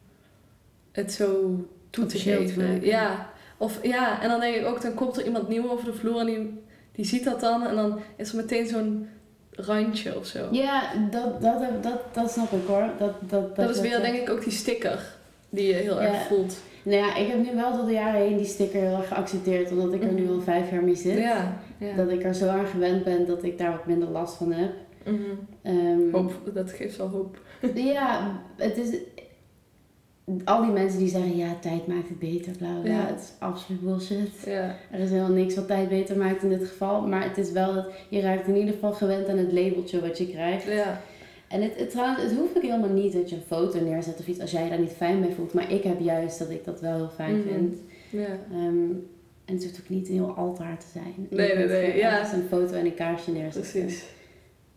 het 0.91 1.11
zo 1.11 1.59
toe 1.89 2.05
te 2.05 2.17
geven. 2.17 2.85
ja. 2.85 3.33
Of, 3.57 3.79
ja, 3.83 4.21
en 4.21 4.29
dan 4.29 4.39
denk 4.39 4.55
ik 4.55 4.65
ook, 4.65 4.81
dan 4.81 4.93
komt 4.93 5.17
er 5.17 5.25
iemand 5.25 5.47
nieuw 5.47 5.69
over 5.69 5.85
de 5.85 5.93
vloer 5.93 6.19
en 6.19 6.25
die, 6.25 6.63
die 6.91 7.05
ziet 7.05 7.23
dat 7.23 7.39
dan. 7.39 7.67
En 7.67 7.75
dan 7.75 7.99
is 8.15 8.29
er 8.29 8.35
meteen 8.35 8.67
zo'n 8.67 9.09
randje 9.51 10.17
of 10.17 10.25
zo. 10.25 10.47
Ja, 10.51 10.91
dat, 11.11 11.41
dat, 11.41 11.83
dat, 11.83 12.13
dat 12.13 12.31
snap 12.31 12.51
ik 12.51 12.67
hoor. 12.67 12.89
Dat, 12.97 13.13
dat, 13.19 13.55
dat 13.55 13.69
is 13.69 13.79
weer 13.79 14.01
denk 14.01 14.15
ik 14.15 14.29
ook 14.29 14.43
die 14.43 14.53
sticker 14.53 15.15
die 15.49 15.67
je 15.67 15.73
heel 15.73 16.01
erg 16.01 16.27
voelt. 16.27 16.57
Nou 16.83 16.97
ja, 16.97 17.15
ik 17.15 17.27
heb 17.27 17.37
nu 17.37 17.55
wel 17.55 17.77
door 17.77 17.85
de 17.85 17.91
jaren 17.91 18.21
heen 18.21 18.37
die 18.37 18.45
sticker 18.45 18.81
heel 18.81 18.97
erg 18.97 19.07
geaccepteerd, 19.07 19.71
omdat 19.71 19.93
ik 19.93 20.03
er 20.03 20.11
nu 20.11 20.29
al 20.29 20.41
vijf 20.41 20.71
jaar 20.71 20.83
mee 20.83 20.95
zit. 20.95 21.17
Ja, 21.17 21.57
ja. 21.77 21.95
Dat 21.95 22.09
ik 22.11 22.23
er 22.23 22.33
zo 22.35 22.47
aan 22.47 22.65
gewend 22.65 23.03
ben 23.03 23.25
dat 23.25 23.43
ik 23.43 23.57
daar 23.57 23.71
wat 23.71 23.85
minder 23.85 24.09
last 24.09 24.35
van 24.35 24.51
heb. 24.51 24.71
Hoop, 26.11 26.33
dat 26.53 26.71
geeft 26.71 26.97
wel 26.97 27.07
hoop. 27.09 27.39
Ja, 27.75 28.41
het 28.55 28.77
is... 28.77 28.97
Al 30.45 30.61
die 30.61 30.71
mensen 30.71 30.99
die 30.99 31.07
zeggen, 31.07 31.37
ja, 31.37 31.55
tijd 31.61 31.87
maakt 31.87 32.07
het 32.09 32.19
beter, 32.19 32.57
bla 32.57 32.79
bla. 32.81 32.91
Ja. 32.91 33.05
Het 33.05 33.19
is 33.19 33.31
absoluut 33.39 33.81
bullshit. 33.81 34.29
Ja, 34.45 34.75
Er 34.91 34.99
is 34.99 35.09
helemaal 35.09 35.31
niks 35.31 35.55
wat 35.55 35.67
tijd 35.67 35.89
beter 35.89 36.17
maakt 36.17 36.43
in 36.43 36.49
dit 36.49 36.67
geval. 36.67 37.01
Maar 37.01 37.23
het 37.23 37.37
is 37.37 37.51
wel 37.51 37.73
dat 37.73 37.85
je 38.09 38.19
raakt 38.21 38.47
in 38.47 38.55
ieder 38.55 38.73
geval 38.73 38.91
gewend 38.93 39.27
aan 39.29 39.37
het 39.37 39.51
labeltje 39.51 40.01
wat 40.01 40.17
je 40.17 40.27
krijgt. 40.29 40.63
ja, 40.65 41.01
En 41.47 41.61
het, 41.61 41.75
het, 41.79 41.89
trouwens, 41.89 42.23
het 42.23 42.33
hoeft 42.37 42.55
ook 42.57 42.61
helemaal 42.63 42.89
niet 42.89 43.13
dat 43.13 43.29
je 43.29 43.35
een 43.35 43.41
foto 43.41 43.79
neerzet 43.83 44.19
of 44.19 44.27
iets 44.27 44.39
als 44.39 44.51
jij 44.51 44.63
je 44.63 44.69
daar 44.69 44.79
niet 44.79 44.91
fijn 44.97 45.19
bij 45.21 45.31
voelt. 45.31 45.53
Maar 45.53 45.71
ik 45.71 45.83
heb 45.83 45.99
juist 45.99 46.39
dat 46.39 46.49
ik 46.49 46.65
dat 46.65 46.81
wel 46.81 46.95
heel 46.95 47.09
fijn 47.15 47.37
Mhm. 47.39 47.47
vind. 47.47 47.75
ja. 48.09 48.39
Ehm, 48.51 48.89
en 49.45 49.53
het 49.53 49.63
hoeft 49.63 49.79
ook 49.79 49.89
niet 49.89 50.07
een 50.07 50.13
heel 50.13 50.35
altaar 50.35 50.77
te 50.77 50.85
zijn. 50.93 51.27
Nee, 51.29 51.55
nee, 51.55 51.67
nee, 51.67 51.85
gewoon 51.85 51.97
ja. 51.97 52.11
ergens 52.11 52.31
een 52.31 52.47
foto 52.47 52.73
en 52.73 52.85
een 52.85 52.93
kaarsje 52.93 53.31
neerzetten. 53.31 53.71
precies. 53.71 54.05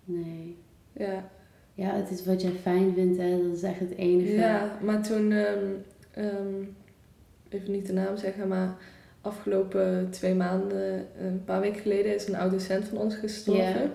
Nee. 0.04 0.56
Ja. 0.92 1.30
Ja, 1.74 1.94
het 1.94 2.10
is 2.10 2.24
wat 2.24 2.42
jij 2.42 2.52
fijn 2.62 2.94
vindt, 2.94 3.18
hè. 3.18 3.42
Dat 3.42 3.56
is 3.56 3.62
echt 3.62 3.80
het 3.80 3.96
enige. 3.96 4.32
ja, 4.32 4.78
maar 4.82 5.02
toen, 5.02 5.32
ehm, 5.32 5.66
ehm, 6.10 6.62
even 7.48 7.72
niet 7.72 7.86
de 7.86 7.92
naam 7.92 8.16
zeggen, 8.16 8.48
maar 8.48 8.76
afgelopen 9.20 10.10
twee 10.10 10.34
maanden, 10.34 11.06
een 11.20 11.44
paar 11.44 11.60
weken 11.60 11.80
geleden, 11.80 12.14
is 12.14 12.28
een 12.28 12.36
oud 12.36 12.50
docent 12.50 12.84
van 12.84 12.98
ons 12.98 13.14
gestorven. 13.14 13.82
Ja. 13.82 13.90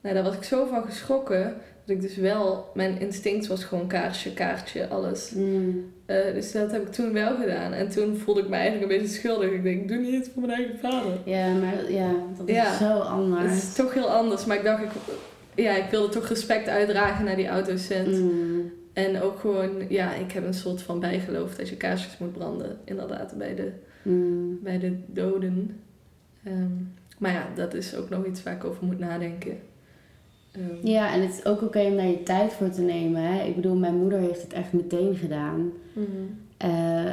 Nou, 0.00 0.14
daar 0.14 0.24
was 0.24 0.36
ik 0.36 0.42
zo 0.42 0.66
van 0.66 0.84
geschrokken, 0.84 1.54
dat 1.86 1.96
ik 1.96 2.02
dus 2.02 2.16
wel, 2.16 2.70
mijn 2.74 3.00
instinct 3.00 3.46
was 3.46 3.64
gewoon 3.64 3.86
kaarsje, 3.88 4.32
kaartje, 4.32 4.88
alles. 4.88 5.30
Mm. 5.34 5.84
Eh, 6.06 6.32
dus 6.34 6.52
dat 6.52 6.70
heb 6.72 6.82
ik 6.86 6.92
toen 6.92 7.12
wel 7.12 7.36
gedaan. 7.36 7.72
En 7.72 7.88
toen 7.90 8.16
voelde 8.16 8.40
ik 8.40 8.48
me 8.48 8.54
eigenlijk 8.56 8.92
een 8.92 8.98
beetje 8.98 9.14
schuldig. 9.14 9.50
Ik 9.50 9.62
denk, 9.62 9.80
ik 9.82 9.88
doe 9.88 9.96
niet 9.96 10.14
iets 10.14 10.28
voor 10.34 10.42
mijn 10.46 10.58
eigen 10.58 10.78
vader. 10.78 11.12
Ja, 11.24 11.52
maar 11.54 11.92
ja, 11.92 12.10
dat 12.38 12.48
is 12.48 12.54
Ja. 12.54 12.76
zo 12.76 12.98
anders. 12.98 13.44
Het 13.54 13.62
is 13.62 13.74
toch 13.74 13.94
heel 13.94 14.10
anders, 14.10 14.44
maar 14.44 14.56
ik 14.56 14.64
dacht, 14.64 14.82
ik, 14.82 14.90
ja, 15.54 15.76
ik 15.76 15.90
wilde 15.90 16.08
toch 16.08 16.28
respect 16.28 16.68
uitdragen 16.68 17.24
naar 17.24 17.36
die 17.36 17.50
oud-docent. 17.50 18.08
Mm. 18.20 18.72
En 18.92 19.20
ook 19.22 19.38
gewoon, 19.38 19.70
ja, 19.88 20.14
ik 20.14 20.32
heb 20.32 20.46
een 20.46 20.54
soort 20.54 20.82
van 20.82 21.00
bijgeloof 21.00 21.54
dat 21.54 21.68
je 21.68 21.76
kaarsjes 21.76 22.18
moet 22.18 22.32
branden, 22.32 22.78
inderdaad, 22.84 23.34
bij 23.38 23.54
de, 23.54 23.70
Mm. 24.02 24.58
bij 24.62 24.78
de 24.78 24.96
doden. 25.06 25.80
Ehm, 26.44 26.70
maar 27.18 27.32
ja, 27.32 27.48
dat 27.54 27.74
is 27.74 27.94
ook 27.96 28.08
nog 28.08 28.26
iets 28.26 28.42
waar 28.42 28.54
ik 28.54 28.64
over 28.64 28.84
moet 28.84 28.98
nadenken. 28.98 29.58
Ehm, 30.56 30.86
Ja, 30.86 31.12
en 31.14 31.20
het 31.22 31.32
is 31.32 31.44
ook 31.46 31.62
oké 31.62 31.80
om 31.84 31.96
daar 31.96 32.06
je 32.06 32.22
tijd 32.22 32.52
voor 32.52 32.70
te 32.70 32.82
nemen. 32.82 33.22
Hè? 33.22 33.44
Ik 33.44 33.54
bedoel, 33.54 33.74
mijn 33.76 33.96
moeder 33.96 34.18
heeft 34.18 34.42
het 34.42 34.52
echt 34.52 34.72
meteen 34.72 35.16
gedaan. 35.16 35.72
mhm. 35.92 36.06
Eh, 36.56 37.12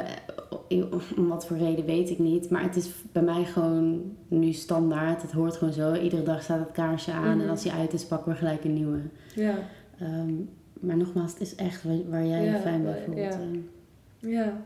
om 1.16 1.28
wat 1.28 1.46
voor 1.46 1.56
reden 1.56 1.84
weet 1.84 2.10
ik 2.10 2.18
niet. 2.18 2.50
Maar 2.50 2.62
het 2.62 2.76
is 2.76 2.90
bij 3.12 3.22
mij 3.22 3.44
gewoon 3.44 4.16
nu 4.28 4.52
standaard. 4.52 5.22
Het 5.22 5.32
hoort 5.32 5.56
gewoon 5.56 5.72
zo. 5.72 5.94
Iedere 5.94 6.22
dag 6.22 6.42
staat 6.42 6.58
het 6.58 6.72
kaarsje 6.72 7.12
aan. 7.12 7.30
Mhm. 7.36 7.40
En 7.40 7.48
als 7.48 7.62
die 7.62 7.72
uit 7.72 7.92
is, 7.92 8.04
pakken 8.06 8.32
we 8.32 8.38
gelijk 8.38 8.64
een 8.64 8.74
nieuwe. 8.74 8.98
Ja, 9.34 9.54
Ehm, 9.98 10.32
maar 10.80 10.96
nogmaals, 10.96 11.32
het 11.32 11.40
is 11.40 11.54
echt 11.54 11.82
waar, 12.08 12.26
jij 12.26 12.44
je 12.44 12.50
Ja, 12.50 12.58
fijn 12.58 12.82
bij 12.82 13.02
voelt. 13.04 13.16
ja. 13.18 13.30
eh. 13.30 14.30
ja. 14.32 14.60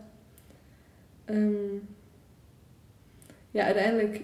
Ehm, 1.25 1.53
ja, 3.51 3.65
uiteindelijk 3.65 4.21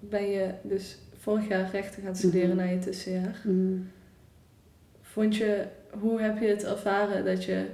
ben 0.00 0.28
je 0.30 0.50
dus 0.62 0.98
vorig 1.26 1.48
jaar 1.48 1.68
rechten 1.72 2.02
gaan 2.02 2.16
studeren 2.16 2.48
Mhm. 2.48 2.56
na 2.56 2.64
je 2.70 2.78
tussenjaar. 2.78 3.40
Mm. 3.44 3.90
Vond 5.02 5.36
je, 5.36 5.64
hoe 5.90 6.20
heb 6.20 6.38
je 6.40 6.46
het 6.46 6.64
ervaren 6.64 7.24
dat 7.24 7.44
je 7.44 7.66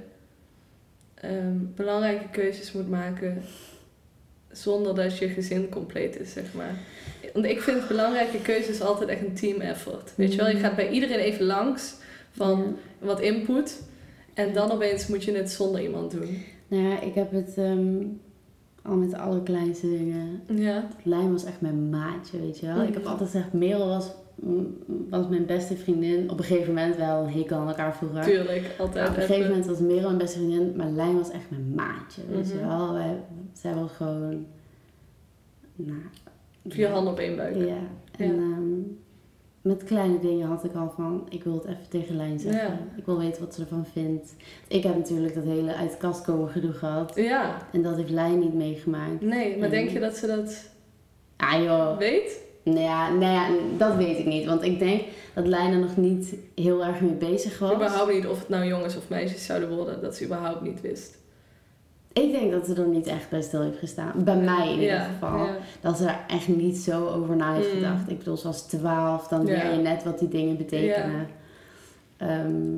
ehm, 1.13 1.57
belangrijke 1.75 2.29
keuzes 2.31 2.71
moet 2.71 2.89
maken 2.89 3.41
zonder 4.51 4.95
dat 4.95 5.17
je 5.17 5.27
gezin 5.29 5.69
compleet 5.69 6.19
is, 6.19 6.31
zeg 6.33 6.53
maar? 6.53 6.75
Want 7.33 7.45
ik 7.45 7.61
vind 7.61 7.87
belangrijke 7.87 8.41
keuzes 8.41 8.81
altijd 8.81 9.09
echt 9.09 9.21
een 9.21 9.33
team 9.33 9.61
effort. 9.61 10.13
Weet 10.15 10.31
je 10.31 10.37
wel, 10.37 10.49
je 10.49 10.57
gaat 10.59 10.75
bij 10.75 10.89
iedereen 10.89 11.19
even 11.19 11.45
langs 11.45 11.93
van 12.31 12.59
Ja. 12.59 13.05
wat 13.07 13.21
input 13.21 13.81
en 14.33 14.53
dan 14.53 14.71
opeens 14.71 15.07
moet 15.07 15.23
je 15.23 15.31
het 15.35 15.51
zonder 15.51 15.81
iemand 15.81 16.11
doen. 16.11 16.43
Nou 16.67 16.83
ja, 16.87 17.01
ik 17.01 17.13
heb 17.13 17.31
het 17.31 17.53
ehm, 17.57 17.95
al 18.83 18.95
met 18.95 19.09
de 19.11 19.17
allerkleinste 19.17 19.87
dingen. 19.89 20.41
Ja. 20.47 20.87
Lijn 21.03 21.31
was 21.31 21.43
echt 21.43 21.61
mijn 21.61 21.89
maatje, 21.89 22.39
weet 22.39 22.59
je 22.59 22.65
wel. 22.65 22.81
Ik 22.81 22.93
heb 22.93 23.01
Mhm. 23.03 23.11
altijd 23.11 23.29
gezegd, 23.29 23.53
Merel 23.53 23.87
was, 23.87 24.11
was 25.09 25.27
mijn 25.27 25.45
beste 25.45 25.75
vriendin. 25.77 26.29
Op 26.31 26.37
een 26.37 26.43
gegeven 26.45 26.73
moment 26.73 26.95
wel 26.95 27.23
een 27.23 27.31
hekel 27.33 27.57
aan 27.57 27.67
elkaar 27.67 27.95
vroeger. 27.95 28.23
Tuurlijk, 28.23 28.61
Maar 28.61 28.87
altijd. 28.87 29.09
op 29.09 29.15
een 29.15 29.21
gegeven 29.21 29.47
moment 29.49 29.65
was 29.67 29.79
Merel 29.79 30.05
mijn 30.07 30.17
beste 30.17 30.37
vriendin, 30.37 30.73
maar 30.75 30.89
Lijn 30.89 31.17
was 31.17 31.31
echt 31.31 31.49
mijn 31.49 31.73
maatje, 31.75 32.21
weet 32.29 32.47
je 32.49 32.55
Mhm. 32.55 32.67
wel. 32.67 32.93
Wij, 32.93 33.19
zij 33.53 33.73
was 33.75 33.91
gewoon, 33.91 34.45
nou... 35.75 35.99
Vier 36.67 36.89
handen 36.89 37.13
op 37.13 37.19
één 37.19 37.35
buik. 37.35 37.55
Ja, 37.55 37.75
en 38.17 38.27
Ja. 38.35 38.41
ehm, 38.41 38.71
met 39.63 39.83
kleine 39.83 40.19
dingen 40.19 40.47
had 40.47 40.63
ik 40.63 40.73
al 40.75 40.93
van, 40.95 41.25
ik 41.29 41.43
wil 41.43 41.53
het 41.53 41.65
even 41.65 41.89
tegen 41.89 42.15
Lijn 42.15 42.39
zeggen. 42.39 42.61
Ja. 42.67 42.79
Ik 42.97 43.05
wil 43.05 43.17
weten 43.17 43.41
wat 43.43 43.53
ze 43.55 43.61
ervan 43.61 43.85
vindt. 43.93 44.33
Ik 44.67 44.83
heb 44.83 44.95
natuurlijk 44.95 45.35
dat 45.35 45.43
hele 45.43 45.75
uit 45.75 45.91
de 45.91 45.97
kast 45.97 46.21
komen 46.21 46.49
gedoe 46.49 46.71
gehad. 46.73 47.11
Ja, 47.15 47.57
En 47.71 47.81
dat 47.81 47.95
heeft 47.95 48.09
Lijn 48.09 48.39
niet 48.39 48.53
meegemaakt. 48.53 49.21
nee, 49.21 49.55
maar 49.57 49.65
En- 49.65 49.71
denk 49.71 49.89
je 49.89 49.99
dat 49.99 50.15
ze 50.17 50.27
dat 50.27 50.71
Ah 51.37 51.63
joh, 51.63 51.97
weet? 51.97 52.39
nou 52.63 52.79
ja, 52.79 53.09
nou 53.13 53.31
ja, 53.33 53.47
dat 53.77 53.95
weet 53.95 54.17
ik 54.19 54.25
niet. 54.25 54.45
Want 54.45 54.63
ik 54.63 54.79
denk 54.79 55.01
dat 55.33 55.47
Lijn 55.47 55.73
er 55.73 55.79
nog 55.79 55.97
niet 55.97 56.35
heel 56.55 56.85
erg 56.85 57.01
mee 57.01 57.11
bezig 57.11 57.59
was. 57.59 57.73
Überhaupt 57.73 58.13
niet 58.13 58.27
of 58.27 58.39
het 58.39 58.49
nou 58.49 58.65
jongens 58.65 58.97
of 58.97 59.09
meisjes 59.09 59.45
zouden 59.45 59.75
worden, 59.75 60.01
dat 60.01 60.15
ze 60.15 60.25
überhaupt 60.25 60.61
niet 60.61 60.81
wist. 60.81 61.17
Ik 62.13 62.31
denk 62.31 62.51
dat 62.51 62.65
ze 62.65 62.73
er 62.81 62.87
niet 62.87 63.07
echt 63.07 63.29
bij 63.29 63.41
stil 63.41 63.61
heeft 63.61 63.77
gestaan. 63.79 64.11
Bij 64.23 64.35
mij 64.37 64.67
in 64.67 64.79
ieder 64.79 64.95
Ja, 64.95 65.03
geval. 65.03 65.37
ja. 65.45 65.55
Dat 65.81 65.97
ze 65.97 66.05
er 66.05 66.17
echt 66.27 66.47
niet 66.47 66.77
zo 66.77 67.07
over 67.07 67.35
na 67.35 67.53
heeft 67.53 67.67
Mm. 67.73 67.79
gedacht. 67.79 68.09
Ik 68.09 68.17
bedoel, 68.17 68.37
ze 68.37 68.47
was 68.47 68.61
12, 68.67 69.27
dan 69.27 69.45
leer 69.45 69.71
je 69.71 69.81
net 69.81 70.03
wat 70.03 70.19
die 70.19 70.27
dingen 70.27 70.57
betekenen. 70.57 71.27
Ehm, 72.17 72.77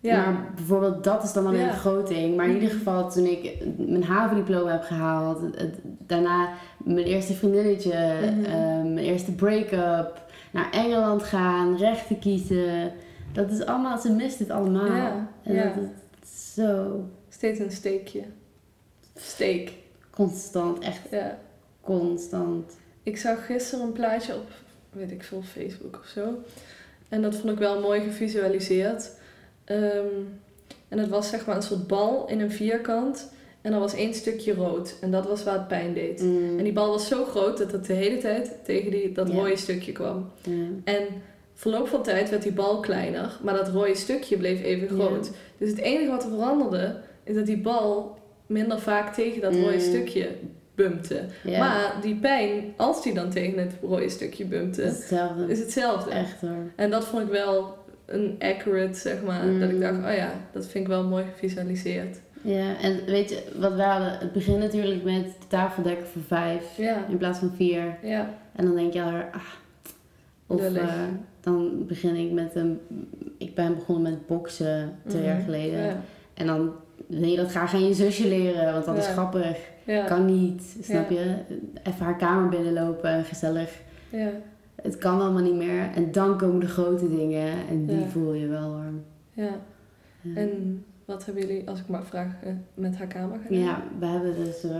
Ja. 0.00 0.16
Maar 0.30 0.52
bijvoorbeeld 0.54 1.04
dat 1.04 1.22
is 1.24 1.32
dan 1.32 1.56
Ja. 1.56 1.62
een 1.68 1.72
groot 1.72 2.06
ding. 2.08 2.36
Maar 2.36 2.46
in 2.46 2.52
ieder 2.54 2.68
Mhm. 2.68 2.78
geval 2.78 3.10
toen 3.10 3.24
ik 3.24 3.56
mijn 3.76 4.04
havendiploma 4.04 4.70
heb 4.70 4.82
gehaald. 4.82 5.40
daarna 6.06 6.48
mijn 6.84 7.06
eerste 7.06 7.32
vriendinnetje. 7.34 8.14
Mhm. 8.20 8.44
ehm, 8.44 8.92
mijn 8.94 8.98
eerste 9.06 9.32
break-up. 9.32 10.22
Naar 10.52 10.70
Engeland 10.70 11.22
gaan. 11.22 11.76
Rechten 11.76 12.18
kiezen. 12.18 12.92
Dat 13.32 13.50
is 13.50 13.66
allemaal, 13.66 13.98
ze 13.98 14.12
mist 14.12 14.38
het 14.38 14.50
allemaal. 14.50 14.86
Ja, 14.86 15.28
En 15.42 15.54
ja. 15.54 15.62
dat 15.64 15.74
is 16.22 16.54
zo 16.54 17.04
Steeds 17.28 17.58
een 17.60 17.70
steekje. 17.70 18.22
Steek. 19.16 19.72
constant. 20.10 20.78
Echt 20.84 21.00
Ja. 21.10 21.38
constant. 21.80 22.72
Ik 23.02 23.16
zag 23.16 23.46
gisteren 23.46 23.84
een 23.84 23.92
plaatje 23.92 24.34
op, 24.34 24.46
weet 24.92 25.10
ik 25.10 25.22
veel, 25.22 25.42
Facebook 25.42 25.96
of 26.02 26.06
zo. 26.06 26.28
En 27.08 27.22
dat 27.22 27.34
vond 27.36 27.52
ik 27.52 27.58
wel 27.58 27.80
mooi 27.80 28.00
gevisualiseerd. 28.00 29.10
Ehm, 29.64 30.06
en 30.88 30.98
het 30.98 31.08
was 31.08 31.28
zeg 31.28 31.46
maar 31.46 31.56
een 31.56 31.62
soort 31.62 31.86
bal 31.86 32.28
in 32.28 32.40
een 32.40 32.50
vierkant. 32.50 33.32
En 33.60 33.72
er 33.72 33.78
was 33.78 33.94
één 33.94 34.14
stukje 34.14 34.54
rood. 34.54 34.94
En 35.00 35.10
dat 35.10 35.26
was 35.26 35.44
waar 35.44 35.54
het 35.58 35.68
pijn 35.68 35.94
deed. 35.94 36.22
Mm, 36.22 36.58
En 36.58 36.64
die 36.64 36.72
bal 36.72 36.90
was 36.90 37.08
zo 37.08 37.24
groot 37.24 37.58
dat 37.58 37.72
het 37.72 37.86
de 37.86 37.92
hele 37.92 38.18
tijd 38.18 38.52
tegen 38.64 38.90
die, 38.90 39.12
dat 39.12 39.28
rode 39.30 39.56
stukje 39.56 39.92
kwam. 39.92 40.30
ja. 40.42 40.52
En 40.84 41.06
verloop 41.54 41.88
van 41.88 42.02
tijd 42.02 42.30
werd 42.30 42.42
die 42.42 42.52
bal 42.52 42.80
kleiner, 42.80 43.38
maar 43.42 43.54
dat 43.54 43.68
rode 43.68 43.94
stukje 43.94 44.36
bleef 44.36 44.62
even 44.62 44.88
groot. 44.88 45.30
Dus 45.58 45.68
het 45.70 45.78
enige 45.78 46.10
wat 46.10 46.22
er 46.24 46.30
veranderde, 46.30 46.96
is 47.24 47.34
dat 47.34 47.46
die 47.46 47.58
bal 47.60 48.18
minder 48.46 48.80
vaak 48.80 49.14
tegen 49.14 49.40
dat 49.40 49.54
rode 49.54 49.72
Mm. 49.74 49.80
stukje 49.80 50.28
bumpte. 50.74 51.20
Maar 51.44 51.94
die 52.02 52.14
pijn, 52.16 52.64
als 52.76 53.02
die 53.02 53.14
dan 53.14 53.30
tegen 53.30 53.58
het 53.58 53.72
rode 53.82 54.08
stukje 54.08 54.44
bumpte, 54.44 54.82
is 54.82 54.96
hetzelfde. 54.96 55.46
is 55.48 55.58
hetzelfde. 55.58 56.10
Echt 56.10 56.40
hoor. 56.40 56.70
En 56.76 56.90
dat 56.90 57.04
vond 57.04 57.22
ik 57.22 57.28
wel 57.30 57.76
een 58.06 58.36
accurate, 58.38 58.98
zeg 58.98 59.22
maar. 59.22 59.44
Mm. 59.46 59.60
Dat 59.60 59.70
ik 59.70 59.80
dacht, 59.80 59.98
oh 59.98 60.16
ja, 60.16 60.32
dat 60.52 60.66
vind 60.66 60.84
ik 60.84 60.90
wel 60.90 61.04
mooi 61.04 61.24
gevisualiseerd. 61.32 62.20
Ja, 62.42 62.80
en 62.80 63.04
weet 63.06 63.30
je 63.30 63.42
wat 63.58 63.74
we 63.74 63.82
hadden? 63.82 64.18
Het 64.18 64.32
begint 64.32 64.58
natuurlijk 64.58 65.02
met 65.04 65.24
de 65.24 65.46
tafeldekken 65.48 66.06
voor 66.06 66.22
vijf. 66.22 66.76
Ja, 66.76 67.06
In 67.08 67.16
plaats 67.16 67.38
van 67.38 67.52
vier. 67.56 67.96
ja, 68.02 68.34
En 68.56 68.64
dan 68.64 68.74
denk 68.74 68.92
je 68.92 69.02
alweer, 69.02 69.28
ah. 69.32 69.40
Of 70.46 70.60
eh, 70.74 70.88
dan 71.40 71.86
begin 71.86 72.16
ik 72.16 72.30
met 72.32 72.54
een... 72.54 72.80
Ik 73.38 73.54
ben 73.54 73.74
begonnen 73.74 74.12
met 74.12 74.26
boksen 74.26 74.98
twee 75.06 75.20
Mhm. 75.22 75.30
jaar 75.30 75.40
geleden. 75.40 75.80
ja, 75.80 76.00
En 76.34 76.46
dan 76.46 76.72
je 77.08 77.36
dat 77.36 77.50
graag 77.50 77.74
aan 77.74 77.86
je 77.86 77.94
zusje 77.94 78.28
leren, 78.28 78.72
want 78.72 78.84
dat 78.84 78.96
is 78.96 79.06
grappig. 79.06 79.56
ja, 79.84 80.04
Kan 80.04 80.24
niet, 80.24 80.76
snap 80.82 81.10
je? 81.10 81.34
Even 81.82 82.04
haar 82.04 82.16
kamer 82.16 82.48
binnenlopen, 82.48 83.24
gezellig. 83.24 83.80
ja. 84.10 84.28
Het 84.82 84.98
kan 84.98 85.20
allemaal 85.20 85.42
niet 85.42 85.54
meer. 85.54 85.88
En 85.94 86.12
dan 86.12 86.38
komen 86.38 86.60
de 86.60 86.66
grote 86.68 87.08
dingen 87.16 87.52
en 87.68 87.86
die 87.86 88.04
voel 88.04 88.32
je 88.32 88.46
wel 88.46 88.68
hoor. 88.72 88.92
ja. 89.32 89.50
En 90.34 90.84
wat 91.04 91.24
hebben 91.24 91.46
jullie, 91.46 91.68
als 91.68 91.80
ik 91.80 91.88
mag 91.88 92.06
vragen, 92.06 92.66
met 92.74 92.96
haar 92.96 93.06
kamer 93.06 93.38
gedaan? 93.46 93.58
Ja, 93.62 93.82
we 93.98 94.06
hebben 94.06 94.34
dus. 94.44 94.64
eh, 94.64 94.70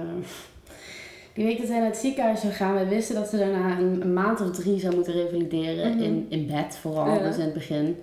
die 1.35 1.45
week 1.45 1.59
dat 1.59 1.67
zij 1.67 1.79
naar 1.79 1.87
het 1.87 1.97
ziekenhuis 1.97 2.41
zou 2.41 2.53
gaan, 2.53 2.75
we 2.75 2.89
wisten 2.89 3.15
dat 3.15 3.29
ze 3.29 3.37
daarna 3.39 3.79
een, 3.79 4.01
een 4.03 4.13
maand 4.13 4.41
of 4.41 4.51
drie 4.51 4.81
zou 4.81 4.95
moeten 4.95 5.13
revalideren. 5.13 5.91
Mhm. 5.95 6.03
in, 6.03 6.27
in 6.29 6.47
bed 6.47 6.77
vooral, 6.77 7.19
dus 7.19 7.37
in 7.37 7.45
het 7.45 7.53
begin. 7.55 7.97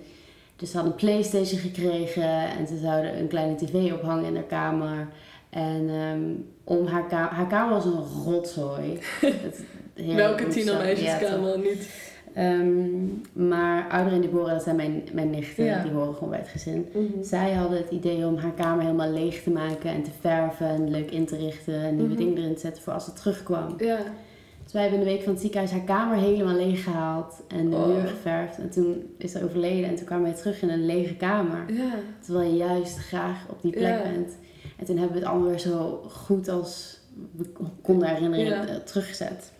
Dus 0.62 0.70
ze 0.70 0.76
had 0.76 0.86
een 0.86 0.94
Playstation 0.94 1.60
gekregen 1.60 2.48
en 2.58 2.66
ze 2.66 2.76
zouden 2.78 3.18
een 3.18 3.28
kleine 3.28 3.54
tv 3.54 3.92
ophangen 3.92 4.24
in 4.24 4.34
haar 4.34 4.44
kamer. 4.44 5.08
En 5.50 5.88
ehm, 5.88 6.20
om 6.64 6.86
haar, 6.86 7.06
ka 7.06 7.28
haar 7.28 7.46
kamer 7.46 7.74
was 7.74 7.84
een 7.84 8.04
rotzooi. 8.24 8.98
Het- 9.20 9.64
Welke 9.94 10.46
tienermeisjeskamer 10.46 11.50
Ja, 11.50 11.56
niet? 11.56 11.88
Ehm, 12.34 13.48
maar 13.48 13.88
Ouder 13.90 14.12
en 14.12 14.20
Deborah, 14.20 14.50
dat 14.52 14.62
zijn 14.62 14.76
mijn, 14.76 15.02
mijn 15.12 15.30
nichten, 15.30 15.64
Ja. 15.64 15.82
die 15.82 15.92
horen 15.92 16.14
gewoon 16.14 16.28
bij 16.30 16.38
het 16.38 16.48
gezin. 16.48 16.86
Mhm. 16.94 17.22
Zij 17.22 17.52
hadden 17.52 17.78
het 17.78 17.90
idee 17.90 18.26
om 18.26 18.36
haar 18.36 18.52
kamer 18.52 18.82
helemaal 18.84 19.10
leeg 19.12 19.42
te 19.42 19.50
maken 19.50 19.90
en 19.90 20.02
te 20.02 20.10
verven 20.20 20.66
en 20.68 20.90
leuk 20.90 21.10
in 21.10 21.26
te 21.26 21.36
richten 21.36 21.74
en 21.82 21.94
nieuwe 21.96 22.10
Mhm. 22.14 22.18
dingen 22.18 22.36
erin 22.38 22.54
te 22.54 22.60
zetten 22.60 22.82
voor 22.82 22.92
als 22.92 23.04
ze 23.04 23.12
terugkwam. 23.12 23.74
Ja, 23.78 23.98
Dus 24.72 24.80
wij 24.80 24.90
hebben 24.90 25.00
in 25.00 25.06
de 25.06 25.12
week 25.16 25.22
van 25.24 25.32
het 25.32 25.40
ziekenhuis 25.42 25.70
haar 25.72 25.80
kamer 25.84 26.16
helemaal 26.16 26.54
leeg 26.54 26.84
gehaald 26.84 27.42
en 27.48 27.70
de 27.70 27.76
Oh. 27.76 27.86
muur 27.86 28.06
geverfd. 28.06 28.58
En 28.58 28.70
toen 28.70 29.14
is 29.18 29.32
ze 29.32 29.44
overleden 29.44 29.88
en 29.88 29.94
toen 29.96 30.04
kwamen 30.06 30.24
wij 30.24 30.34
terug 30.34 30.62
in 30.62 30.68
een 30.70 30.86
lege 30.86 31.14
kamer. 31.16 31.72
ja, 31.72 31.94
Terwijl 32.20 32.50
je 32.50 32.56
juist 32.56 32.96
graag 32.98 33.46
op 33.48 33.62
die 33.62 33.72
plek 33.72 33.82
Ja. 33.96 34.02
bent. 34.02 34.36
En 34.78 34.84
toen 34.86 34.96
hebben 34.96 35.14
we 35.16 35.22
het 35.22 35.28
allemaal 35.32 35.48
weer 35.48 35.58
zo 35.58 36.02
goed 36.08 36.48
als 36.48 37.00
we 37.36 37.46
konden 37.82 38.08
herinneren 38.08 38.44
Ja. 38.46 38.66
eh, 38.66 38.76
teruggezet. 38.76 39.52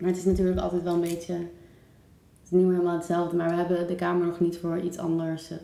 Maar 0.00 0.08
het 0.08 0.18
is 0.18 0.24
natuurlijk 0.24 0.60
altijd 0.60 0.82
wel 0.82 0.94
een 0.94 1.00
beetje... 1.00 1.32
Het 1.32 2.44
is 2.44 2.50
niet 2.50 2.62
meer 2.66 2.72
helemaal 2.74 2.96
hetzelfde, 2.96 3.36
maar 3.36 3.48
we 3.50 3.54
hebben 3.56 3.86
de 3.86 3.94
kamer 3.94 4.26
nog 4.26 4.40
niet 4.40 4.58
voor 4.58 4.78
iets 4.80 4.98
anders 4.98 5.50
eh, 5.50 5.56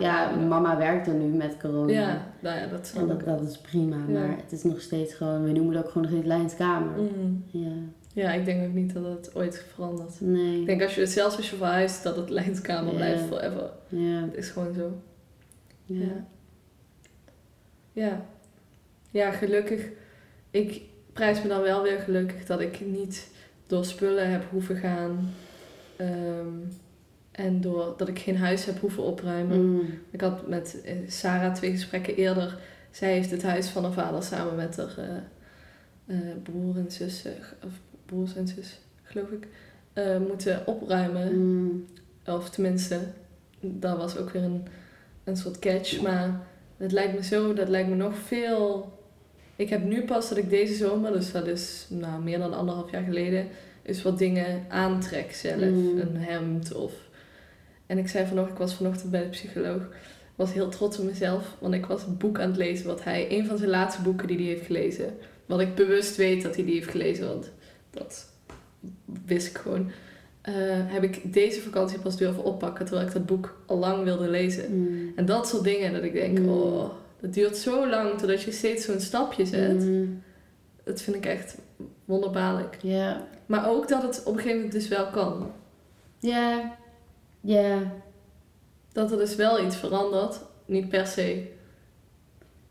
Ja, 0.00 0.30
mama 0.36 0.76
werkt 0.76 1.06
er 1.06 1.14
nu 1.14 1.24
met 1.36 1.56
corona. 1.60 1.92
Ja, 1.92 2.26
nou 2.40 2.58
ja, 2.58 2.66
dat 2.66 2.92
En 2.96 3.06
dat, 3.06 3.24
dat 3.24 3.40
is 3.42 3.58
prima, 3.58 3.96
Ja. 3.96 4.18
maar 4.18 4.36
het 4.42 4.52
is 4.52 4.62
nog 4.62 4.80
steeds 4.80 5.14
gewoon... 5.14 5.42
We 5.44 5.52
noemen 5.52 5.76
het 5.76 5.84
ook 5.84 5.90
gewoon 5.90 6.02
nog 6.02 6.12
steeds 6.12 6.26
Lijns 6.36 6.54
kamer. 6.56 7.02
Mhm. 7.02 7.32
Ja, 7.46 7.72
Ja, 8.12 8.32
ik 8.32 8.44
denk 8.44 8.66
ook 8.68 8.74
niet 8.74 8.94
dat 8.94 9.04
het 9.04 9.30
ooit 9.34 9.64
verandert. 9.74 10.20
nee. 10.20 10.60
Ik 10.60 10.66
denk 10.66 10.82
als 10.82 10.94
je 10.94 11.06
zelfs 11.06 11.36
als 11.36 11.50
je 11.50 11.56
verhuist, 11.56 12.02
dat 12.02 12.16
het 12.16 12.30
lijnskamer 12.30 12.90
Ja. 12.90 12.96
blijft 12.96 13.22
forever. 13.24 13.70
Ja, 13.88 14.20
Het 14.20 14.34
is 14.34 14.48
gewoon 14.50 14.74
zo. 14.74 14.92
ja. 15.84 16.00
Ja. 16.04 16.24
Ja. 17.92 18.24
Ja, 19.10 19.30
gelukkig. 19.30 19.88
Ik 20.50 20.82
prijs 21.12 21.42
me 21.42 21.48
dan 21.48 21.62
wel 21.62 21.82
weer 21.82 21.98
gelukkig 21.98 22.44
dat 22.46 22.60
ik 22.60 22.80
niet 22.86 23.28
door 23.66 23.84
spullen 23.84 24.30
heb 24.30 24.44
hoeven 24.50 24.76
gaan. 24.76 25.30
ehm, 25.96 26.48
en 27.36 27.60
door 27.60 27.94
dat 27.96 28.08
ik 28.08 28.18
geen 28.18 28.36
huis 28.36 28.64
heb 28.64 28.80
hoeven 28.80 29.02
opruimen. 29.02 29.64
Mm. 29.64 29.98
Ik 30.10 30.20
had 30.20 30.48
met 30.48 30.80
eh, 30.84 30.94
Sarah 31.06 31.54
twee 31.54 31.70
gesprekken 31.70 32.16
eerder. 32.16 32.58
Zij 32.90 33.12
heeft 33.12 33.30
het 33.30 33.42
huis 33.42 33.68
van 33.68 33.82
haar 33.82 33.92
vader 33.92 34.22
samen 34.22 34.54
met 34.54 34.76
haar 34.76 34.98
eh, 34.98 36.16
eh, 36.16 36.36
broer 36.42 36.76
en 36.76 36.90
zus, 36.90 37.24
of 37.64 37.70
broers 38.06 38.36
en 38.36 38.48
zus, 38.48 38.78
geloof 39.02 39.28
ik, 39.30 39.46
moeten 40.28 40.66
opruimen. 40.66 41.38
Mm. 41.38 41.84
Of 42.26 42.50
tenminste, 42.50 43.00
dat 43.60 43.96
was 43.96 44.16
ook 44.16 44.30
weer 44.30 44.42
een, 44.42 44.66
een 45.24 45.36
soort 45.36 45.58
catch. 45.58 46.00
Maar 46.00 46.40
het 46.76 46.92
lijkt 46.92 47.14
me 47.14 47.24
zo, 47.24 47.52
dat 47.52 47.68
lijkt 47.68 47.88
me 47.88 47.94
nog 47.94 48.14
veel... 48.16 48.94
Ik 49.56 49.68
heb 49.68 49.84
nu 49.84 50.04
pas 50.04 50.28
dat 50.28 50.38
ik 50.38 50.50
deze 50.50 50.74
zomer, 50.74 51.12
dus 51.12 51.32
dat 51.32 51.46
is 51.46 51.86
nou, 51.88 52.22
meer 52.22 52.38
dan 52.38 52.54
anderhalf 52.54 52.90
jaar 52.90 53.02
geleden... 53.02 53.48
is 53.82 54.02
wat 54.02 54.18
dingen 54.18 54.64
aantrek 54.68 55.32
zelf. 55.32 55.60
Mm. 55.60 55.98
Een 55.98 56.16
hemd 56.16 56.74
of... 56.74 56.92
En 57.86 57.98
ik 57.98 58.08
zei 58.08 58.26
vanochtend, 58.26 58.58
ik 58.58 58.64
was 58.64 58.74
vanochtend 58.74 59.10
bij 59.10 59.22
de 59.22 59.28
psycholoog... 59.28 59.82
was 60.34 60.52
heel 60.52 60.68
trots 60.68 60.98
op 60.98 61.04
mezelf, 61.04 61.56
want 61.58 61.74
ik 61.74 61.86
was 61.86 62.02
een 62.02 62.16
boek 62.16 62.40
aan 62.40 62.48
het 62.48 62.56
lezen... 62.56 62.86
wat 62.86 63.04
hij, 63.04 63.26
een 63.30 63.46
van 63.46 63.58
zijn 63.58 63.70
laatste 63.70 64.02
boeken 64.02 64.26
die 64.26 64.36
hij 64.36 64.46
heeft 64.46 64.66
gelezen... 64.66 65.14
wat 65.46 65.60
ik 65.60 65.74
bewust 65.74 66.16
weet 66.16 66.42
dat 66.42 66.54
hij 66.54 66.64
die 66.64 66.74
heeft 66.74 66.90
gelezen, 66.90 67.26
want 67.26 67.52
dat 67.90 68.32
wist 69.26 69.46
ik 69.46 69.58
gewoon... 69.58 69.90
eh, 70.42 70.54
heb 70.68 71.02
ik 71.02 71.32
deze 71.32 71.60
vakantie 71.60 71.98
pas 71.98 72.16
durven 72.16 72.44
oppakken... 72.44 72.84
terwijl 72.84 73.06
ik 73.06 73.12
dat 73.12 73.26
boek 73.26 73.62
al 73.66 73.78
lang 73.78 74.04
wilde 74.04 74.28
lezen. 74.28 74.78
Mm. 74.78 75.12
En 75.16 75.24
dat 75.24 75.48
soort 75.48 75.64
dingen, 75.64 75.92
dat 75.92 76.02
ik 76.02 76.12
denk... 76.12 76.38
Mm. 76.38 76.48
oh, 76.48 76.90
dat 77.20 77.34
duurt 77.34 77.56
zo 77.56 77.88
lang 77.88 78.18
totdat 78.18 78.42
je 78.42 78.52
steeds 78.52 78.84
zo'n 78.84 79.00
stapje 79.00 79.46
zet. 79.46 79.84
Mm. 79.84 80.22
Dat 80.84 81.00
vind 81.00 81.16
ik 81.16 81.26
echt 81.26 81.58
wonderbaarlijk. 82.04 82.78
Ja. 82.82 83.26
Maar 83.46 83.68
ook 83.68 83.88
dat 83.88 84.02
het 84.02 84.22
op 84.24 84.32
een 84.32 84.38
gegeven 84.38 84.56
moment 84.56 84.72
dus 84.72 84.88
wel 84.88 85.06
kan. 85.06 85.50
Ja. 86.18 86.76
Ja. 87.46 87.92
Dat 88.92 89.10
er 89.10 89.18
dus 89.18 89.36
wel 89.36 89.64
iets 89.64 89.76
verandert. 89.76 90.40
Niet 90.64 90.88
per 90.88 91.06
se. 91.06 91.46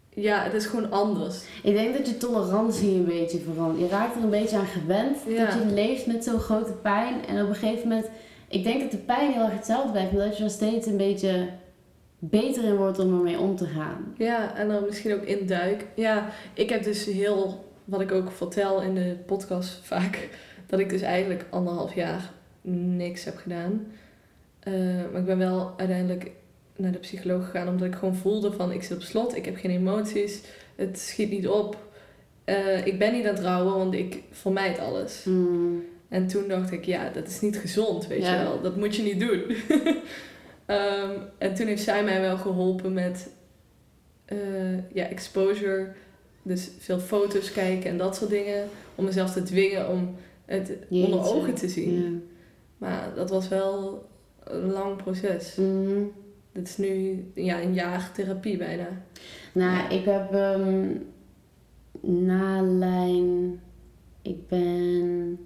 Ja, 0.09 0.43
het 0.43 0.53
is 0.53 0.65
gewoon 0.65 0.91
anders. 0.91 1.43
Ik 1.63 1.73
denk 1.73 1.97
dat 1.97 2.07
je 2.07 2.17
tolerantie 2.17 2.95
een 2.95 3.05
beetje 3.05 3.39
verandert. 3.39 3.79
Je 3.79 3.87
raakt 3.87 4.15
er 4.15 4.23
een 4.23 4.29
beetje 4.29 4.57
aan 4.57 4.65
gewend. 4.65 5.17
Ja. 5.27 5.45
Dat 5.45 5.53
je 5.53 5.73
leeft 5.73 6.05
met 6.05 6.23
zo'n 6.23 6.39
grote 6.39 6.73
pijn. 6.73 7.25
En 7.25 7.43
op 7.43 7.49
een 7.49 7.55
gegeven 7.55 7.87
moment... 7.87 8.09
Ik 8.47 8.63
denk 8.63 8.81
dat 8.81 8.91
de 8.91 8.97
pijn 8.97 9.31
heel 9.31 9.41
erg 9.41 9.53
hetzelfde 9.53 9.91
blijft. 9.91 10.11
Maar 10.11 10.27
dat 10.27 10.37
je 10.37 10.43
er 10.43 10.49
steeds 10.49 10.87
een 10.87 10.97
beetje 10.97 11.49
beter 12.19 12.63
in 12.63 12.75
wordt 12.75 12.99
om 12.99 13.17
ermee 13.17 13.39
om 13.39 13.55
te 13.55 13.65
gaan. 13.65 14.13
Ja, 14.17 14.55
en 14.55 14.67
dan 14.67 14.85
misschien 14.85 15.13
ook 15.13 15.23
induik. 15.23 15.85
Ja, 15.95 16.29
ik 16.53 16.69
heb 16.69 16.83
dus 16.83 17.05
heel, 17.05 17.65
wat 17.85 18.01
ik 18.01 18.11
ook 18.11 18.31
vertel 18.31 18.81
in 18.81 18.95
de 18.95 19.17
podcast 19.25 19.79
vaak, 19.83 20.29
dat 20.69 20.79
ik 20.79 20.89
dus 20.89 21.01
eigenlijk 21.01 21.45
anderhalf 21.49 21.95
jaar 21.95 22.31
niks 22.71 23.23
heb 23.23 23.37
gedaan. 23.37 23.87
Eh, 24.65 24.73
maar 25.11 25.19
ik 25.21 25.25
ben 25.25 25.37
wel 25.37 25.73
uiteindelijk 25.77 26.31
naar 26.75 26.91
de 26.91 26.97
psycholoog 26.97 27.45
gegaan 27.45 27.67
omdat 27.67 27.87
ik 27.87 27.95
gewoon 27.95 28.15
voelde 28.15 28.51
van 28.51 28.71
ik 28.71 28.83
zit 28.83 28.97
op 28.97 29.03
slot, 29.03 29.35
ik 29.35 29.45
heb 29.45 29.55
geen 29.55 29.71
emoties, 29.71 30.41
het 30.75 30.99
schiet 30.99 31.29
niet 31.29 31.47
op. 31.47 31.77
Eh, 32.43 32.85
ik 32.85 32.99
ben 32.99 33.13
niet 33.13 33.25
aan 33.27 33.33
het 33.35 33.43
rouwen, 33.43 33.75
want 33.77 33.93
ik 33.93 34.23
vermijd 34.31 34.79
alles. 34.79 35.23
Mm. 35.23 35.83
En 36.09 36.27
toen 36.27 36.47
dacht 36.47 36.71
ik, 36.71 36.85
ja, 36.85 37.09
dat 37.09 37.27
is 37.27 37.41
niet 37.41 37.57
gezond, 37.57 38.07
weet 38.07 38.21
Ja. 38.21 38.33
je 38.39 38.43
wel. 38.43 38.61
Dat 38.61 38.75
moet 38.75 38.95
je 38.95 39.03
niet 39.03 39.19
doen. 39.19 39.41
Ehm, 40.65 41.11
en 41.37 41.53
toen 41.53 41.67
heeft 41.67 41.83
zij 41.83 42.03
mij 42.03 42.21
wel 42.21 42.37
geholpen 42.37 42.93
met 42.93 43.29
eh, 44.25 44.37
ja, 44.93 45.05
exposure. 45.07 45.87
Dus 46.41 46.69
veel 46.79 46.99
foto's 46.99 47.51
kijken 47.51 47.89
en 47.89 47.97
dat 47.97 48.15
soort 48.15 48.29
dingen. 48.29 48.67
Om 48.95 49.05
mezelf 49.05 49.31
te 49.33 49.43
dwingen 49.43 49.89
om 49.89 50.15
het 50.45 50.67
Jeetje. 50.89 51.05
onder 51.15 51.29
ogen 51.33 51.53
te 51.53 51.67
zien. 51.69 52.03
Ja. 52.03 52.09
Maar 52.77 53.11
dat 53.15 53.29
was 53.29 53.47
wel 53.47 54.05
een 54.45 54.71
lang 54.71 54.95
proces. 54.95 55.55
Mm. 55.55 56.11
Dit 56.51 56.67
is 56.67 56.77
nu 56.77 57.23
ja, 57.33 57.61
een 57.61 57.73
jaar 57.73 58.11
therapie 58.13 58.57
bijna. 58.57 58.87
Nou, 59.51 59.93
ik 59.93 60.05
heb 60.05 60.33
ehm 60.33 60.87
na 62.01 62.61
lijn. 62.61 63.59
Ik 64.21 64.47
ben 64.47 65.39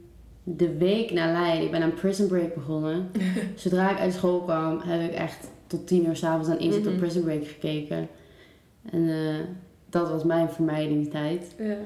de 0.43 0.77
week 0.77 1.11
na 1.11 1.31
lijn. 1.31 1.61
Ik 1.61 1.71
ben 1.71 1.81
aan 1.81 1.93
Prison 1.93 2.27
Break 2.27 2.53
begonnen. 2.53 3.11
Zodra 3.55 3.91
ik 3.91 3.99
uit 3.99 4.13
school 4.13 4.41
kwam, 4.41 4.79
heb 4.79 5.09
ik 5.11 5.15
echt 5.17 5.47
tot 5.67 5.87
tien 5.87 6.05
uur 6.07 6.15
s'avonds 6.15 6.49
aan 6.49 6.59
Inzet 6.59 6.83
Mhm. 6.83 6.93
op 6.93 6.97
Prison 6.97 7.23
Break 7.23 7.47
gekeken. 7.47 8.07
En 8.91 9.09
eh, 9.09 9.45
dat 9.89 10.09
was 10.09 10.23
mijn 10.23 10.49
vermijdingstijd. 10.49 11.55
Ja. 11.57 11.77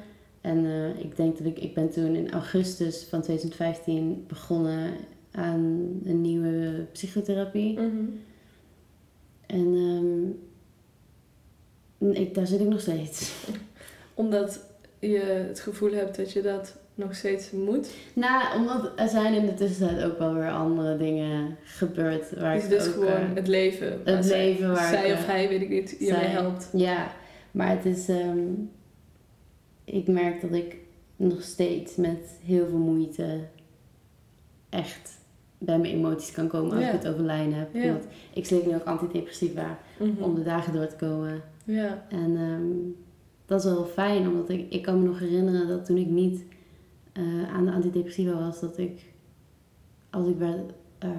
En 0.41 0.66
eh, 0.66 1.03
ik 1.03 1.16
denk 1.16 1.38
dat 1.38 1.47
ik, 1.47 1.59
ik 1.59 1.74
ben 1.74 1.89
toen 1.89 2.16
in 2.16 2.32
augustus 2.32 3.03
van 3.09 3.22
2015 3.22 4.26
begonnen 4.28 4.91
aan 5.36 5.89
een 6.03 6.21
nieuwe 6.21 6.86
psychotherapie. 6.91 7.79
Mhm. 7.79 8.05
En 9.45 9.73
ehm, 11.97 12.11
ik, 12.11 12.34
daar 12.34 12.47
zit 12.47 12.59
ik 12.59 12.67
nog 12.67 12.81
steeds. 12.81 13.34
Omdat 14.13 14.65
je 14.99 15.17
het 15.47 15.59
gevoel 15.59 15.91
hebt 15.91 16.15
dat 16.15 16.31
je 16.31 16.41
dat 16.41 16.77
nog 16.95 17.15
steeds 17.15 17.51
moet. 17.51 17.89
Nou, 18.13 18.57
omdat 18.59 18.91
er 18.95 19.09
zijn 19.09 19.34
in 19.34 19.45
de 19.45 19.53
tussentijd 19.53 20.03
ook 20.11 20.17
wel 20.17 20.34
weer 20.34 20.51
andere 20.51 20.97
dingen 20.97 21.57
gebeurd. 21.63 22.31
Waar 22.39 22.53
Het 22.53 22.63
ik 22.63 22.69
dus 22.69 22.88
ook, 22.88 22.93
gewoon 22.93 23.11
eh, 23.11 23.34
het 23.36 23.47
leven. 23.47 23.91
het 23.91 24.03
waar 24.03 24.23
zij- 24.23 24.45
leven 24.51 24.71
waar 24.71 24.89
zij 24.89 25.07
ik, 25.09 25.13
of 25.13 25.19
eh, 25.19 25.25
hij, 25.27 25.49
weet 25.49 25.61
ik 25.61 25.69
niet, 25.69 25.95
je 25.99 26.13
helpt. 26.13 26.69
Ja, 26.73 27.11
maar 27.51 27.69
het 27.69 27.86
is... 27.86 28.07
ehm, 28.09 28.47
ik 29.86 30.07
merk 30.07 30.41
dat 30.41 30.51
ik 30.51 30.75
nog 31.15 31.41
steeds 31.41 31.95
met 31.95 32.38
heel 32.43 32.67
veel 32.67 32.77
moeite 32.77 33.39
echt 34.69 35.17
bij 35.66 35.80
mijn 35.80 35.93
emoties 35.93 36.32
kan 36.32 36.47
komen 36.47 36.72
als 36.72 36.82
Ja. 36.82 36.88
ik 36.91 37.01
het 37.01 37.07
over 37.11 37.24
lijn 37.24 37.53
heb. 37.53 37.74
Want 37.74 38.07
ik 38.34 38.45
slik 38.45 38.66
nu 38.66 38.76
ook 38.76 38.84
antidepressiva 38.84 39.78
Mhm. 39.99 40.24
om 40.24 40.36
de 40.36 40.43
dagen 40.43 40.74
door 40.74 40.88
te 40.88 40.95
komen. 40.95 41.41
Ja. 41.66 42.05
En 42.09 42.38
ehm, 42.38 42.72
dat 43.45 43.59
is 43.59 43.72
wel 43.72 43.86
fijn, 43.86 44.28
omdat 44.28 44.49
ik, 44.49 44.72
ik 44.72 44.82
kan 44.82 44.99
me 45.01 45.07
nog 45.07 45.20
herinneren 45.20 45.68
dat 45.68 45.86
toen 45.86 45.97
ik 45.97 46.07
niet 46.07 46.43
eh, 47.14 47.53
aan 47.53 47.66
de 47.66 47.72
antidepressiva 47.72 48.34
was, 48.39 48.59
dat 48.59 48.78
ik, 48.78 49.01
als 50.09 50.28
ik 50.28 50.38
werd 50.38 50.72
ehm, 50.97 51.11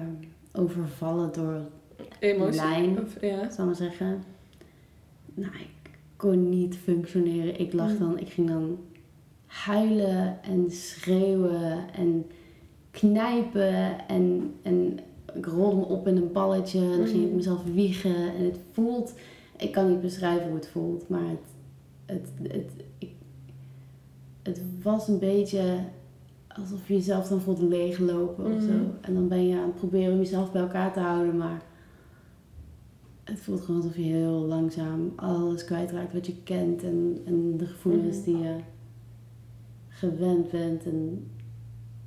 overvallen 0.53 1.33
door, 1.33 1.59
Emotie. 2.19 2.61
Lijn. 2.61 2.99
Of, 2.99 3.21
ja. 3.21 3.37
zal 3.49 3.59
ik 3.59 3.65
maar 3.65 3.75
zeggen, 3.75 4.23
nou, 5.33 5.53
ik 5.53 5.89
kon 6.15 6.49
niet 6.49 6.75
functioneren. 6.77 7.59
Ik 7.59 7.73
lag 7.73 7.91
Mm. 7.91 7.99
dan, 7.99 8.19
ik 8.19 8.29
ging 8.29 8.47
dan 8.47 8.77
huilen 9.45 10.43
en 10.43 10.71
schreeuwen 10.71 11.93
en 11.93 12.25
knijpen 12.99 14.07
en, 14.07 14.53
en 14.61 14.99
ik 15.33 15.45
rolde 15.45 15.75
me 15.75 15.85
op 15.85 16.07
in 16.07 16.17
een 16.17 16.31
balletje 16.31 16.79
en 16.79 16.97
dan 16.97 17.07
ging 17.07 17.21
ik 17.21 17.27
Mhm. 17.27 17.35
mezelf 17.35 17.63
wiegen 17.73 18.15
en 18.35 18.43
het 18.45 18.59
voelt, 18.71 19.13
ik 19.57 19.71
kan 19.71 19.89
niet 19.89 20.01
beschrijven 20.01 20.45
hoe 20.47 20.55
het 20.55 20.67
voelt, 20.67 21.09
maar 21.09 21.27
het, 21.29 21.39
het, 22.05 22.29
het, 22.51 22.71
ik, 22.97 23.09
het 24.43 24.61
was 24.83 25.07
een 25.07 25.19
beetje 25.19 25.77
alsof 26.47 26.87
je 26.87 26.93
jezelf 26.93 27.27
dan 27.27 27.41
voelt 27.41 27.59
leeglopen 27.59 28.45
of 28.45 28.61
zo. 28.61 28.71
Mhm. 28.71 28.83
En 29.01 29.13
dan 29.13 29.27
ben 29.27 29.47
je 29.47 29.55
aan 29.57 29.67
het 29.67 29.75
proberen 29.75 30.11
om 30.13 30.17
jezelf 30.19 30.51
bij 30.51 30.61
elkaar 30.61 30.93
te 30.93 30.99
houden, 30.99 31.37
maar 31.37 31.61
het 33.23 33.39
voelt 33.39 33.61
gewoon 33.61 33.81
alsof 33.81 33.95
je 33.95 34.01
heel 34.03 34.45
langzaam 34.45 35.13
alles 35.15 35.65
kwijtraakt 35.65 36.13
wat 36.13 36.25
je 36.25 36.35
kent 36.43 36.83
en, 36.83 37.17
en 37.25 37.57
de 37.57 37.65
gevoelens 37.65 38.17
Mhm. 38.17 38.25
die 38.25 38.37
je 38.37 38.55
gewend 39.87 40.51
bent. 40.51 40.85
En 40.85 41.27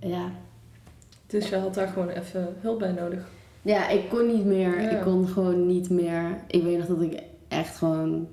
ja. 0.00 0.30
Dus 1.28 1.48
je 1.48 1.56
had 1.56 1.74
daar 1.74 1.88
gewoon 1.88 2.08
even 2.08 2.56
hulp 2.60 2.78
bij 2.78 2.92
nodig. 2.92 3.28
ja, 3.62 3.88
ik 3.88 4.08
kon 4.08 4.26
niet 4.26 4.44
meer. 4.44 4.80
Ja. 4.80 4.90
Ik 4.90 5.02
kon 5.02 5.28
gewoon 5.28 5.66
niet 5.66 5.90
meer. 5.90 6.40
Ik 6.46 6.62
weet 6.62 6.78
nog 6.78 6.86
dat 6.86 7.00
ik 7.00 7.22
echt 7.48 7.76
gewoon. 7.76 8.28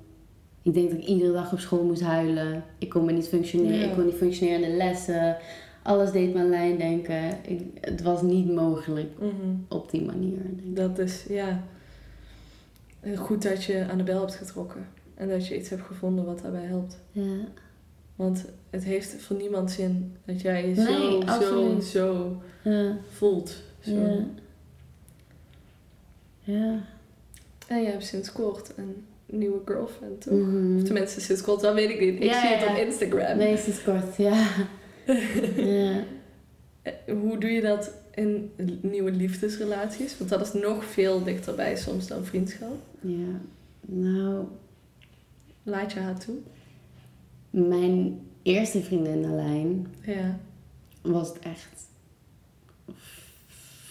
Ik 0.61 0.73
denk 0.73 0.89
dat 0.89 0.99
ik 0.99 1.05
iedere 1.05 1.31
dag 1.31 1.51
op 1.51 1.59
school 1.59 1.83
moest 1.83 2.01
huilen. 2.01 2.63
Ik 2.77 2.89
kon 2.89 3.05
me 3.05 3.11
niet 3.11 3.27
functioneren. 3.27 3.79
Ja. 3.79 3.85
Ik 3.85 3.93
kon 3.93 4.05
niet 4.05 4.15
functioneren 4.15 4.63
in 4.63 4.69
de 4.69 4.75
lessen. 4.75 5.37
Alles 5.83 6.11
deed 6.11 6.33
me 6.33 6.39
aan 6.39 6.49
lijn 6.49 6.77
denken. 6.77 7.29
Ik, 7.41 7.61
het 7.81 8.01
was 8.01 8.21
niet 8.21 8.53
mogelijk 8.53 9.11
op 9.67 9.91
die 9.91 10.01
manier. 10.05 10.37
Denk. 10.43 10.75
Dat 10.75 10.99
is, 10.99 11.25
ja. 11.29 11.63
Goed 13.15 13.41
dat 13.41 13.63
je 13.63 13.85
aan 13.91 13.97
de 13.97 14.03
bel 14.03 14.19
hebt 14.19 14.35
getrokken. 14.35 14.87
En 15.15 15.29
dat 15.29 15.47
je 15.47 15.57
iets 15.57 15.69
hebt 15.69 15.81
gevonden 15.81 16.25
wat 16.25 16.41
daarbij 16.41 16.63
helpt. 16.65 16.99
Ja. 17.11 17.37
Want 18.15 18.45
het 18.69 18.83
heeft 18.83 19.15
voor 19.21 19.35
niemand 19.35 19.71
zin 19.71 20.15
dat 20.25 20.41
jij 20.41 20.67
je 20.69 20.75
Nee, 20.75 20.85
zo, 20.85 20.91
zo, 21.11 21.19
absoluut. 21.19 21.83
zo 21.83 22.41
Ja. 22.63 22.97
voelt. 23.11 23.55
Zo. 23.79 23.91
Ja. 23.91 24.25
Ja. 26.39 26.79
En 27.67 27.81
je 27.81 27.87
hebt 27.87 28.05
sinds 28.05 28.31
kort 28.31 28.71
een 28.77 29.05
nieuwe 29.25 29.59
girlfriend, 29.65 30.21
toch? 30.21 30.33
Mhm. 30.33 30.75
Of 30.77 30.83
tenminste, 30.83 31.21
sinds 31.21 31.41
kort, 31.41 31.61
dat 31.61 31.73
weet 31.73 31.89
ik 31.89 31.99
niet. 31.99 32.15
Ik 32.15 32.23
Ja, 32.23 32.39
zie 32.39 32.49
het 32.55 32.69
op. 32.69 32.75
Instagram. 32.87 33.37
Nee, 33.37 33.57
sinds 33.57 33.83
kort, 33.83 34.15
ja. 34.17 34.47
ja. 35.55 36.03
Eh, 36.81 36.93
Hoe 37.07 37.37
doe 37.37 37.49
je 37.51 37.61
dat 37.61 37.91
in 38.13 38.51
nieuwe 38.81 39.11
liefdesrelaties? 39.11 40.17
Want 40.17 40.29
dat 40.29 40.41
is 40.41 40.53
nog 40.61 40.85
veel 40.85 41.23
dichterbij 41.23 41.75
soms 41.75 42.07
dan 42.07 42.25
vriendschap. 42.25 42.75
Ja. 42.99 43.39
Nou, 43.81 44.45
Laat 45.63 45.91
je 45.93 45.99
haar 45.99 46.19
toe. 46.19 46.35
Mijn 47.55 48.19
eerste 48.41 48.81
vriendin 48.81 49.21
Ja. 50.05 50.39
was 51.01 51.27
het 51.29 51.39
echt 51.39 51.87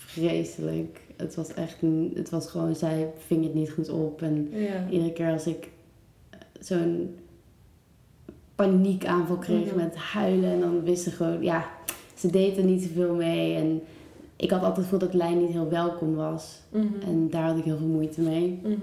vreselijk. 0.07 1.01
Het 1.17 1.35
was 1.35 1.55
echt, 1.55 1.83
een- 1.83 2.13
het 2.15 2.31
was 2.31 2.51
gewoon, 2.51 2.75
zij 2.77 3.11
ving 3.27 3.45
het 3.45 3.55
niet 3.55 3.71
goed 3.71 3.89
op. 3.89 4.23
En 4.23 4.49
Ja. 4.53 4.89
iedere 4.91 5.13
keer 5.13 5.33
als 5.33 5.47
ik 5.47 5.69
eh, 6.31 6.39
zo'n 6.61 7.17
paniekaanval 8.55 9.39
kreeg 9.39 9.67
Mhm. 9.67 9.77
met 9.77 9.95
huilen 9.97 10.51
en 10.53 10.61
dan 10.61 10.83
wist 10.83 11.03
ze 11.03 11.11
gewoon, 11.11 11.43
ja, 11.43 11.69
ze 12.15 12.31
deed 12.31 12.57
er 12.57 12.65
niet 12.65 12.83
zoveel 12.83 13.15
mee. 13.15 13.55
En 13.55 13.83
ik 14.37 14.51
had 14.51 14.59
altijd 14.61 14.77
het 14.77 14.85
gevoel 14.85 14.99
dat 15.09 15.15
Lijn 15.15 15.39
niet 15.41 15.51
heel 15.51 15.69
welkom 15.69 16.15
was. 16.15 16.61
Mhm. 16.73 17.01
En 17.07 17.31
daar 17.31 17.45
had 17.47 17.59
ik 17.59 17.65
heel 17.65 17.77
veel 17.79 17.87
moeite 17.87 18.21
mee. 18.21 18.61
Mhm. 18.63 18.77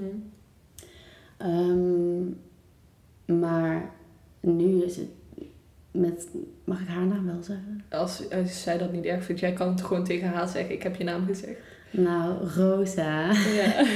Ehm, 1.37 2.23
maar 3.39 3.91
nu 4.41 4.83
is 4.83 4.95
het 4.95 5.07
met... 5.91 6.27
Mag 6.63 6.81
ik 6.81 6.87
haar 6.87 7.05
naam 7.05 7.25
wel 7.25 7.43
zeggen? 7.43 7.81
Als, 7.89 8.29
als 8.29 8.61
zij 8.63 8.77
dat 8.77 8.91
niet 8.91 9.05
erg 9.05 9.23
vindt, 9.23 9.41
jij 9.41 9.53
kan 9.53 9.67
het 9.69 9.81
gewoon 9.81 10.03
tegen 10.03 10.27
haar 10.27 10.47
zeggen. 10.47 10.73
Ik 10.75 10.83
heb 10.83 10.95
je 10.95 11.03
naam 11.03 11.25
gezegd. 11.25 11.57
Nou, 11.91 12.47
Rosa. 12.55 13.31
Ja. 13.31 13.85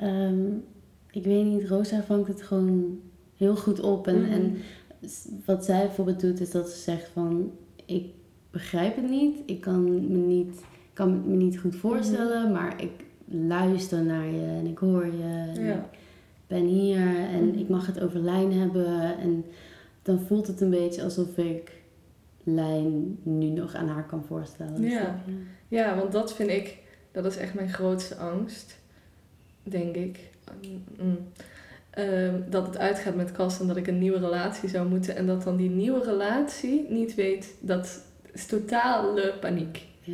Ehm, 0.00 0.46
ik 1.10 1.24
weet 1.24 1.44
niet, 1.44 1.68
Rosa 1.68 2.02
vangt 2.02 2.28
het 2.28 2.42
gewoon 2.42 3.00
heel 3.36 3.56
goed 3.56 3.80
op. 3.80 4.06
En, 4.06 4.20
Mhm. 4.22 4.32
en 4.32 4.56
wat 5.44 5.64
zij 5.64 5.86
bijvoorbeeld 5.86 6.20
doet, 6.20 6.40
is 6.40 6.50
dat 6.50 6.68
ze 6.68 6.78
zegt 6.78 7.08
van... 7.12 7.52
Ik 7.86 8.04
begrijp 8.50 8.96
het 8.96 9.10
niet, 9.10 9.38
ik 9.46 9.60
kan 9.60 9.84
me 9.84 9.90
niet, 10.10 10.60
kan 10.92 11.28
me 11.30 11.36
niet 11.36 11.58
goed 11.58 11.76
voorstellen... 11.76 12.52
maar 12.52 12.82
ik 12.82 12.90
luister 13.24 14.02
naar 14.02 14.26
je 14.26 14.42
en 14.58 14.66
ik 14.66 14.78
hoor 14.78 15.06
je. 15.06 15.52
En 15.56 15.64
Ja. 15.64 15.88
Ben 16.46 16.64
hier 16.64 16.98
en 17.32 17.46
Mhm. 17.48 17.58
ik 17.58 17.68
mag 17.68 17.86
het 17.86 18.00
over 18.00 18.20
Lijn 18.20 18.52
hebben. 18.52 19.18
En 19.18 19.44
dan 20.02 20.20
voelt 20.20 20.46
het 20.46 20.60
een 20.60 20.70
beetje 20.70 21.02
alsof 21.02 21.36
ik 21.38 21.72
Lijn 22.44 23.18
nu 23.22 23.46
nog 23.46 23.74
aan 23.74 23.88
haar 23.88 24.06
kan 24.06 24.24
voorstellen. 24.28 24.82
Ja. 24.82 25.20
ja, 25.68 25.96
want 25.96 26.12
dat 26.12 26.34
vind 26.34 26.50
ik, 26.50 26.78
dat 27.12 27.24
is 27.24 27.36
echt 27.36 27.54
mijn 27.54 27.72
grootste 27.72 28.14
angst. 28.16 28.78
Denk 29.62 29.94
ik. 29.96 30.18
Mm. 31.00 31.18
Ehm, 31.90 32.34
dat 32.50 32.66
het 32.66 32.78
uitgaat 32.78 33.14
met 33.14 33.32
Cas 33.32 33.60
en 33.60 33.66
dat 33.66 33.76
ik 33.76 33.86
een 33.86 33.98
nieuwe 33.98 34.18
relatie 34.18 34.68
zou 34.68 34.88
moeten. 34.88 35.16
En 35.16 35.26
dat 35.26 35.42
dan 35.42 35.56
die 35.56 35.70
nieuwe 35.70 36.04
relatie 36.04 36.86
niet 36.88 37.14
weet, 37.14 37.54
dat 37.60 38.04
is 38.32 38.46
totale 38.46 39.34
paniek. 39.40 39.84
Ja. 40.00 40.12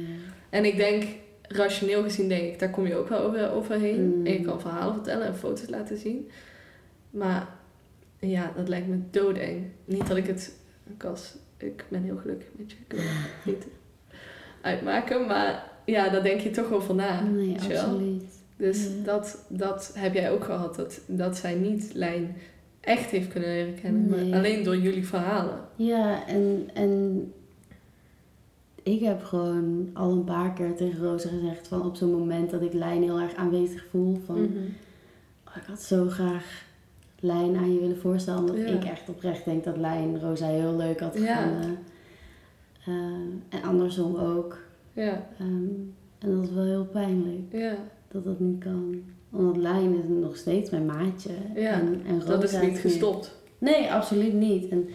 En 0.50 0.64
ik 0.64 0.76
denk, 0.76 1.04
rationeel 1.48 2.02
gezien 2.02 2.28
denk 2.28 2.52
ik, 2.52 2.58
daar 2.58 2.70
kom 2.70 2.86
je 2.86 2.94
ook 2.96 3.08
wel 3.08 3.20
over, 3.20 3.50
overheen. 3.50 4.18
Mm. 4.18 4.26
En 4.26 4.32
je 4.32 4.40
kan 4.40 4.60
verhalen 4.60 4.94
vertellen 4.94 5.26
en 5.26 5.36
foto's 5.36 5.68
laten 5.68 5.96
zien. 5.96 6.30
Maar 7.10 7.48
ja, 8.18 8.52
dat 8.56 8.68
lijkt 8.68 8.86
me 8.88 8.98
doodeng. 9.10 9.66
Niet 9.84 10.06
dat 10.08 10.16
ik 10.16 10.26
het, 10.26 10.54
Cas, 10.96 11.34
ik 11.56 11.84
ben 11.88 12.02
heel 12.02 12.16
gelukkig 12.16 12.48
met 12.56 12.70
je. 12.70 12.76
Ik 12.86 12.92
wil 12.92 13.00
het 13.02 13.44
niet 13.54 13.66
uitmaken. 14.60 15.26
Maar 15.26 15.70
ja, 15.84 16.08
daar 16.08 16.22
denk 16.22 16.40
je 16.40 16.50
toch 16.50 16.72
over 16.72 16.94
na. 16.94 17.22
Nee, 17.22 17.54
absoluut. 17.54 18.22
Dus 18.56 18.84
Ja. 18.84 19.04
dat, 19.04 19.44
dat 19.48 19.92
heb 19.98 20.14
jij 20.14 20.30
ook 20.30 20.44
gehad. 20.44 20.76
Dat, 20.76 21.00
dat 21.06 21.36
zij 21.36 21.54
niet 21.54 21.90
Lijn 21.94 22.36
echt 22.80 23.10
heeft 23.10 23.28
kunnen 23.28 23.48
leren 23.48 23.74
kennen. 23.82 24.10
Nee. 24.10 24.28
Maar 24.28 24.38
alleen 24.38 24.62
door 24.62 24.76
jullie 24.76 25.06
verhalen. 25.06 25.60
Ja, 25.76 26.26
en, 26.26 26.70
en 26.74 27.32
ik 28.82 29.00
heb 29.00 29.22
gewoon 29.24 29.90
al 29.92 30.10
een 30.12 30.24
paar 30.24 30.52
keer 30.52 30.74
tegen 30.76 31.04
Rosa 31.04 31.28
gezegd 31.28 31.68
van 31.68 31.84
op 31.84 31.96
zo'n 31.96 32.10
moment 32.10 32.50
dat 32.50 32.62
ik 32.62 32.72
Lijn 32.72 33.02
heel 33.02 33.18
erg 33.20 33.34
aanwezig 33.34 33.86
voel. 33.90 34.20
Van, 34.26 34.40
Mhm. 34.40 34.56
oh, 35.48 35.56
ik 35.56 35.62
had 35.66 35.80
zo 35.82 36.06
graag 36.08 36.64
Lijn 37.20 37.56
aan 37.56 37.74
je 37.74 37.80
willen 37.80 37.98
voorstellen. 37.98 38.40
Omdat 38.40 38.56
Ja. 38.56 38.66
ik 38.66 38.84
echt 38.84 39.08
oprecht 39.08 39.44
denk 39.44 39.64
dat 39.64 39.76
Lijn 39.76 40.20
Rosa 40.20 40.46
heel 40.46 40.76
leuk 40.76 41.00
had 41.00 41.18
Ja. 41.18 41.36
gevonden. 41.36 41.78
Eh, 42.86 43.58
en 43.58 43.62
andersom 43.64 44.16
ook. 44.16 44.58
Ja, 44.92 45.26
Ehm, 45.38 45.68
en 46.18 46.34
dat 46.36 46.42
is 46.44 46.50
wel 46.54 46.64
heel 46.64 46.84
pijnlijk 46.84 47.52
ja. 47.52 47.74
dat 48.08 48.24
dat 48.24 48.40
niet 48.40 48.58
kan. 48.64 49.02
Omdat 49.30 49.56
Lijn 49.56 49.94
is 49.94 50.04
nog 50.08 50.36
steeds 50.36 50.70
mijn 50.70 50.86
maatje. 50.86 51.30
Ja, 51.54 51.72
en, 51.80 52.00
en 52.06 52.20
Rosa 52.20 52.30
Dat 52.30 52.42
is 52.42 52.60
niet 52.60 52.78
gestopt. 52.78 53.36
Nee, 53.58 53.92
absoluut 53.92 54.32
niet. 54.32 54.68
En 54.68 54.88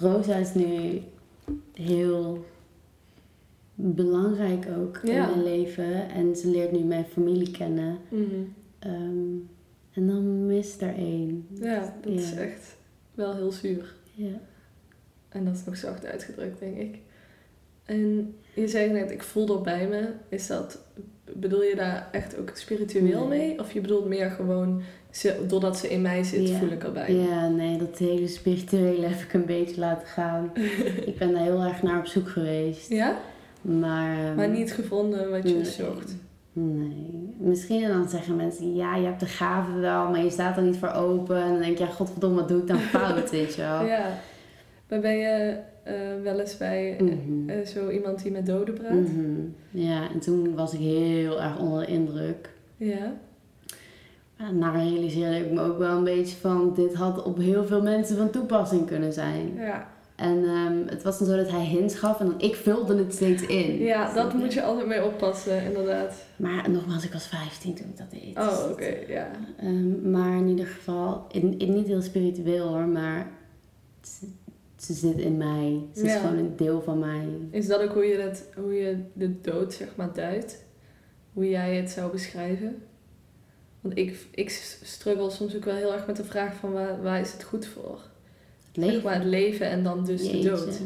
Rosa 0.00 0.34
is 0.36 0.54
nu 0.54 1.00
heel 1.72 2.44
belangrijk 3.74 4.66
ook 4.78 5.00
Ja. 5.02 5.12
in 5.28 5.30
mijn 5.30 5.42
leven. 5.58 6.08
En 6.10 6.36
ze 6.36 6.48
leert 6.48 6.72
nu 6.72 6.78
mijn 6.78 7.04
familie 7.04 7.50
kennen. 7.50 7.98
Mhm. 8.08 8.24
Ehm, 8.78 9.34
en 9.92 10.06
dan 10.06 10.46
mist 10.46 10.82
er 10.82 10.94
één. 10.96 11.46
Ja, 11.60 11.94
dat 12.02 12.12
is 12.12 12.34
echt 12.34 12.76
wel 13.14 13.34
heel 13.34 13.52
zuur. 13.52 13.94
Ja. 14.14 14.40
En 15.28 15.44
dat 15.44 15.54
is 15.54 15.64
nog 15.64 15.76
zacht 15.76 16.04
uitgedrukt, 16.06 16.58
denk 16.60 16.76
ik. 16.76 16.98
En 17.84 18.34
je 18.54 18.68
zei 18.68 18.90
net, 18.92 19.10
ik 19.10 19.22
voel 19.22 19.46
dat 19.46 19.62
bij 19.62 19.88
me. 19.88 20.08
Is 20.28 20.46
dat, 20.46 20.78
bedoel 21.36 21.62
je 21.62 21.74
daar 21.76 22.08
echt 22.12 22.38
ook 22.38 22.50
spiritueel 22.54 23.26
Nee. 23.26 23.38
mee? 23.48 23.58
Of 23.60 23.72
je 23.72 23.80
bedoelt 23.80 24.06
meer 24.06 24.30
gewoon, 24.30 24.82
ze, 25.10 25.44
doordat 25.48 25.76
ze 25.78 25.88
in 25.88 26.02
mij 26.02 26.22
zit, 26.22 26.48
Ja. 26.48 26.58
voel 26.58 26.68
ik 26.70 26.84
erbij? 26.84 27.12
ja, 27.14 27.48
nee, 27.48 27.78
dat 27.78 27.98
hele 27.98 28.28
spirituele 28.28 29.06
heb 29.12 29.20
ik 29.20 29.32
een 29.32 29.46
beetje 29.46 29.80
laten 29.80 30.06
gaan. 30.06 30.50
ik 31.10 31.18
ben 31.18 31.32
daar 31.32 31.42
heel 31.42 31.60
erg 31.62 31.82
naar 31.82 31.98
op 31.98 32.06
zoek 32.06 32.28
geweest. 32.28 32.88
Ja? 32.88 33.20
Maar, 33.62 34.18
ehm, 34.24 34.34
Maar 34.36 34.48
niet 34.48 34.72
gevonden 34.72 35.30
wat 35.30 35.48
je 35.48 35.54
nee. 35.54 35.64
zocht. 35.64 36.14
Nee. 36.52 37.34
Misschien 37.38 37.88
dan 37.88 38.08
zeggen 38.08 38.36
mensen, 38.36 38.74
ja, 38.74 38.96
je 38.96 39.04
hebt 39.06 39.20
de 39.20 39.26
gave 39.26 39.78
wel, 39.78 40.10
maar 40.10 40.24
je 40.24 40.30
staat 40.30 40.56
er 40.56 40.62
niet 40.62 40.76
voor 40.76 40.90
open. 40.92 41.36
En 41.42 41.48
dan 41.52 41.60
denk 41.62 41.78
je, 41.78 41.84
ja, 41.84 41.90
godverdomme, 41.90 42.36
wat 42.36 42.48
doe 42.48 42.60
ik 42.60 42.66
dan 42.66 42.78
fout, 42.94 43.30
weet 43.30 43.54
je 43.54 43.62
wel. 43.62 43.84
Ja. 43.84 44.18
Maar 44.88 45.00
ben 45.00 45.16
je 45.16 45.58
eh, 45.82 45.94
wel 46.22 46.40
eens 46.40 46.56
bij 46.56 46.96
eh, 46.96 47.02
Mhm. 47.02 47.48
eh, 47.50 47.66
zo 47.66 47.88
iemand 47.90 48.22
die 48.22 48.32
met 48.32 48.46
doden 48.46 48.74
praat? 48.74 48.92
Mhm. 48.92 49.30
Ja, 49.70 50.10
en 50.12 50.18
toen 50.20 50.54
was 50.54 50.72
ik 50.74 50.80
heel 50.80 51.42
erg 51.42 51.58
onder 51.58 51.80
de 51.86 51.92
indruk. 51.92 52.50
Ja. 52.76 53.12
En 54.36 54.72
realiseerde 54.72 55.36
ik 55.36 55.50
me 55.52 55.60
ook 55.62 55.78
wel 55.78 55.96
een 55.96 56.04
beetje 56.04 56.36
van, 56.36 56.72
dit 56.74 56.94
had 56.94 57.22
op 57.22 57.38
heel 57.38 57.64
veel 57.64 57.82
mensen 57.82 58.16
van 58.16 58.30
toepassing 58.30 58.86
kunnen 58.86 59.12
zijn. 59.12 59.54
Ja. 59.56 59.91
En 60.22 60.44
ehm, 60.44 60.86
het 60.86 61.02
was 61.02 61.18
dan 61.18 61.28
zo 61.28 61.36
dat 61.36 61.50
hij 61.50 61.64
hints 61.64 61.94
gaf 61.94 62.20
en 62.20 62.26
dan 62.26 62.40
ik 62.40 62.54
vulde 62.54 62.96
het 62.96 63.14
steeds 63.14 63.46
in. 63.46 63.78
ja, 63.78 64.14
dat 64.14 64.34
moet 64.34 64.52
je 64.52 64.62
altijd 64.62 64.86
mee 64.86 65.04
oppassen, 65.04 65.62
inderdaad. 65.64 66.14
Maar 66.36 66.70
nogmaals, 66.70 67.04
ik 67.04 67.12
was 67.12 67.26
15 67.26 67.74
toen 67.74 67.88
ik 67.88 67.96
dat 67.96 68.10
deed. 68.10 68.36
Oh, 68.36 68.70
oké, 68.70 68.96
ja. 69.08 69.30
Ehm, 69.56 70.10
maar 70.10 70.36
in 70.36 70.48
ieder 70.48 70.66
geval, 70.66 71.26
in, 71.30 71.58
in 71.58 71.74
niet 71.74 71.86
heel 71.86 72.02
spiritueel 72.02 72.68
hoor, 72.68 72.86
maar 72.86 73.30
ze, 74.02 74.26
ze 74.76 74.92
zit 74.92 75.18
in 75.18 75.36
mij. 75.36 75.80
Ze 75.94 76.04
is 76.04 76.14
gewoon 76.14 76.38
een 76.38 76.56
deel 76.56 76.82
van 76.82 76.98
mij. 76.98 77.28
Is 77.50 77.66
dat 77.66 77.80
ook 77.80 77.92
hoe 77.92 78.04
je, 78.04 78.16
dat, 78.16 78.44
hoe 78.56 78.74
je 78.74 78.96
de 79.12 79.40
dood, 79.40 79.72
zeg 79.72 79.88
maar, 79.96 80.12
duidt? 80.12 80.64
Hoe 81.32 81.48
jij 81.48 81.76
het 81.76 81.90
zou 81.90 82.12
beschrijven? 82.12 82.82
Want 83.80 83.98
ik, 83.98 84.26
ik 84.30 84.50
struggle 84.82 85.30
soms 85.30 85.56
ook 85.56 85.64
wel 85.64 85.74
heel 85.74 85.92
erg 85.92 86.06
met 86.06 86.16
de 86.16 86.24
vraag 86.24 86.54
van 86.54 86.72
waar, 86.72 87.02
waar 87.02 87.20
is 87.20 87.32
het 87.32 87.42
goed 87.42 87.66
voor? 87.66 88.10
Zeg 88.72 88.84
leven. 88.84 89.02
maar 89.02 89.14
het 89.14 89.24
leven 89.24 89.66
en 89.66 89.82
dan 89.82 90.04
dus 90.04 90.30
de 90.30 90.38
dood. 90.42 90.80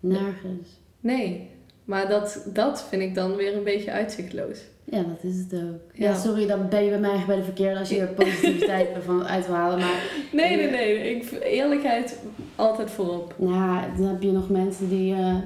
Nergens. 0.00 0.68
Nee, 1.00 1.50
maar 1.84 2.08
dat, 2.08 2.46
dat 2.52 2.84
vind 2.88 3.02
ik 3.02 3.14
dan 3.14 3.36
weer 3.36 3.56
een 3.56 3.64
beetje 3.64 3.90
uitzichtloos. 3.90 4.58
Ja, 4.84 5.02
dat 5.02 5.22
is 5.32 5.36
het 5.38 5.54
ook. 5.54 5.80
Ja, 5.94 6.10
Ja. 6.10 6.14
sorry, 6.14 6.46
dan 6.46 6.68
ben 6.68 6.84
je 6.84 6.90
bij 6.90 6.98
mij 7.00 7.14
echt 7.14 7.26
bij 7.26 7.36
de 7.36 7.42
verkeerde 7.42 7.78
als 7.78 7.88
je 7.88 7.98
er 8.00 8.06
positiviteit 8.08 8.88
van 9.06 9.26
uit 9.26 9.46
wil 9.46 9.54
halen. 9.54 9.78
Maar 9.78 10.02
Nee, 10.32 10.56
nee, 10.56 10.70
nee. 10.70 11.14
Ik, 11.16 11.30
eerlijkheid 11.42 12.18
altijd 12.56 12.90
voorop. 12.90 13.34
nou, 13.38 13.54
ja, 13.54 13.88
dan 13.96 14.06
heb 14.06 14.22
je 14.22 14.32
nog 14.32 14.48
mensen 14.48 14.88
die 14.88 15.14
eh, 15.14 15.36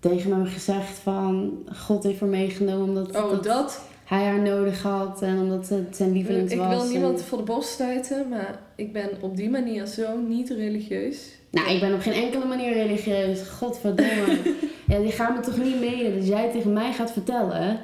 tegen 0.00 0.28
me 0.28 0.34
hebben 0.34 0.52
gezegd 0.52 0.98
van... 0.98 1.58
God 1.76 2.02
heeft 2.04 2.20
haar 2.20 2.28
meegenomen 2.28 2.84
omdat 2.88 3.16
Oh, 3.24 3.30
dat 3.30 3.44
dat. 3.44 3.80
Hij 4.06 4.24
haar 4.24 4.40
nodig 4.40 4.82
had 4.82 5.22
en 5.22 5.38
omdat 5.38 5.68
het 5.68 5.96
zijn 5.96 6.12
lievelings 6.12 6.52
Ik 6.52 6.58
was. 6.58 6.68
wil 6.68 6.82
en- 6.82 6.88
niemand 6.90 7.22
voor 7.22 7.38
de 7.38 7.44
borst 7.44 7.68
stuiten, 7.68 8.28
maar 8.28 8.58
ik 8.74 8.92
ben 8.92 9.08
op 9.20 9.36
die 9.36 9.50
manier 9.50 9.86
zo 9.86 10.16
niet 10.28 10.50
religieus. 10.50 11.18
Nou, 11.50 11.70
ik 11.70 11.80
ben 11.80 11.94
op 11.94 12.00
geen 12.00 12.12
enkele 12.12 12.44
manier 12.44 12.72
religieus. 12.72 13.48
Godverdomme. 13.48 14.38
ja, 14.88 14.98
die 14.98 15.10
gaan 15.12 15.34
me 15.34 15.40
toch 15.40 15.56
niet 15.58 15.80
menen. 15.80 16.14
Dus 16.14 16.26
jij 16.28 16.50
tegen 16.50 16.72
mij 16.72 16.92
gaat 16.92 17.12
vertellen... 17.12 17.80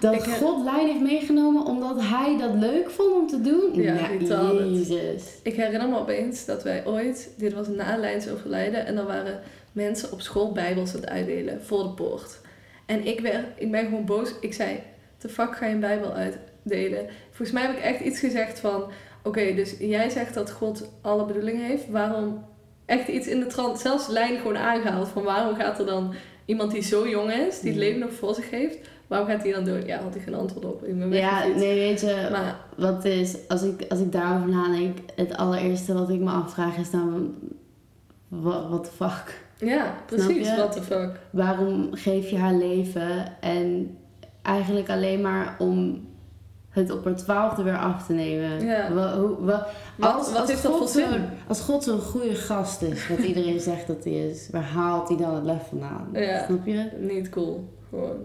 Dat 0.00 0.14
Ik 0.14 0.22
God 0.22 0.64
Lijn 0.64 0.86
heeft 0.86 1.00
meegenomen 1.00 1.64
omdat 1.64 1.96
hij 2.00 2.36
dat 2.38 2.54
leuk 2.54 2.90
vond 2.90 3.12
om 3.14 3.26
te 3.26 3.40
doen? 3.40 3.82
Ja, 3.82 3.96
Nou. 4.28 4.64
Jezus. 4.64 5.22
Ik 5.42 5.54
herinner 5.54 5.88
me 5.88 5.98
opeens 5.98 6.44
dat 6.44 6.62
wij 6.62 6.86
ooit, 6.86 7.30
dit 7.36 7.52
was 7.52 7.68
na 7.68 7.96
Lijns 7.96 8.28
overlijden, 8.28 8.86
en 8.86 8.96
er 8.96 9.06
waren 9.06 9.40
mensen 9.72 10.12
op 10.12 10.20
school 10.20 10.52
bijbels 10.52 10.94
aan 10.94 11.00
het 11.00 11.08
uitdelen 11.10 11.62
voor 11.64 11.82
de 11.82 11.88
poort. 11.88 12.40
En 12.86 13.06
ik, 13.06 13.20
werd, 13.20 13.44
ik 13.56 13.70
ben 13.70 13.84
gewoon 13.84 14.04
boos. 14.04 14.30
Ik 14.40 14.54
zei, 14.54 14.80
de 15.18 15.28
fuck 15.28 15.56
ga 15.56 15.66
je 15.66 15.74
een 15.74 15.80
bijbel 15.80 16.12
uitdelen? 16.12 17.06
Volgens 17.26 17.50
mij 17.52 17.62
heb 17.66 17.76
ik 17.76 17.82
echt 17.82 18.00
iets 18.00 18.18
gezegd 18.20 18.60
van, 18.60 18.84
oké, 19.22 19.54
dus 19.54 19.74
jij 19.78 20.08
zegt 20.10 20.34
dat 20.34 20.50
God 20.50 20.92
alle 21.02 21.24
bedoelingen 21.24 21.64
heeft. 21.66 21.88
Waarom, 21.90 22.44
echt 22.86 23.08
iets 23.08 23.26
in 23.26 23.40
de 23.40 23.46
trant, 23.46 23.78
zelfs 23.78 24.08
Lijn 24.08 24.36
gewoon 24.38 24.56
aangehaald 24.56 25.08
van 25.08 25.22
waarom 25.22 25.54
gaat 25.56 25.78
er 25.78 25.86
dan 25.86 26.14
iemand 26.44 26.70
die 26.72 26.82
zo 26.82 27.08
jong 27.08 27.32
is, 27.32 27.60
die 27.60 27.70
het 27.70 27.78
Mhm. 27.80 27.88
leven 27.88 28.00
nog 28.00 28.12
voor 28.12 28.34
zich 28.34 28.50
heeft, 28.50 28.78
waarom 29.06 29.28
gaat 29.28 29.42
hij 29.42 29.52
dan 29.52 29.64
dood? 29.64 29.86
Ja, 29.86 30.02
had 30.02 30.14
ik 30.14 30.22
geen 30.22 30.34
antwoord 30.34 30.64
op. 30.64 30.84
Ik 30.84 30.98
ben 30.98 31.12
Ja, 31.12 31.46
nee, 31.46 31.74
weet 31.74 32.00
je, 32.00 32.28
Maar 32.30 32.58
wat 32.76 33.04
is, 33.04 33.36
als 33.48 33.62
ik, 33.62 33.84
als 33.88 34.00
ik 34.00 34.12
daarover 34.12 34.48
nadenk, 34.48 34.98
het 35.16 35.36
allereerste 35.36 35.94
wat 35.94 36.10
ik 36.10 36.20
me 36.20 36.30
afvraag 36.30 36.76
is 36.76 36.90
dan, 36.90 37.34
wat 38.28 38.84
the 38.84 38.90
fuck? 38.90 39.46
ja, 39.68 39.94
precies, 40.06 40.54
what 40.56 40.72
the 40.72 40.82
fuck. 40.82 41.10
Waarom 41.30 41.88
geef 41.92 42.30
je 42.30 42.36
haar 42.38 42.54
leven 42.54 43.40
en 43.40 43.96
eigenlijk 44.48 44.88
alleen 44.90 45.20
maar 45.20 45.56
om 45.58 46.06
het 46.68 46.90
op 46.90 47.04
haar 47.04 47.16
twaalfde 47.16 47.62
weer 47.62 47.78
af 47.78 48.06
te 48.06 48.12
nemen? 48.12 48.64
Ja. 48.66 48.90
Hoe, 48.92 49.36
Wat, 49.44 49.66
als, 49.98 50.30
wat 50.30 50.40
als 50.40 50.48
heeft 50.50 50.62
dat 50.62 50.70
voor 50.72 50.80
God 50.80 50.90
zin? 50.90 51.08
zo'n- 51.08 51.24
Als 51.48 51.60
God 51.60 51.84
zo'n 51.84 52.00
goede 52.00 52.34
gast 52.34 52.82
is, 52.82 53.08
wat 53.08 53.18
iedereen 53.18 53.60
zegt 53.60 53.86
dat 53.86 54.04
hij 54.04 54.12
is, 54.12 54.48
waar 54.52 54.62
haalt 54.62 55.08
hij 55.08 55.16
dan 55.16 55.34
het 55.34 55.44
lef 55.44 55.68
vandaan? 55.68 56.08
Ja. 56.12 56.44
Snap 56.44 56.66
je? 56.66 56.88
Niet 57.00 57.28
cool, 57.28 57.68
gewoon. 57.88 58.16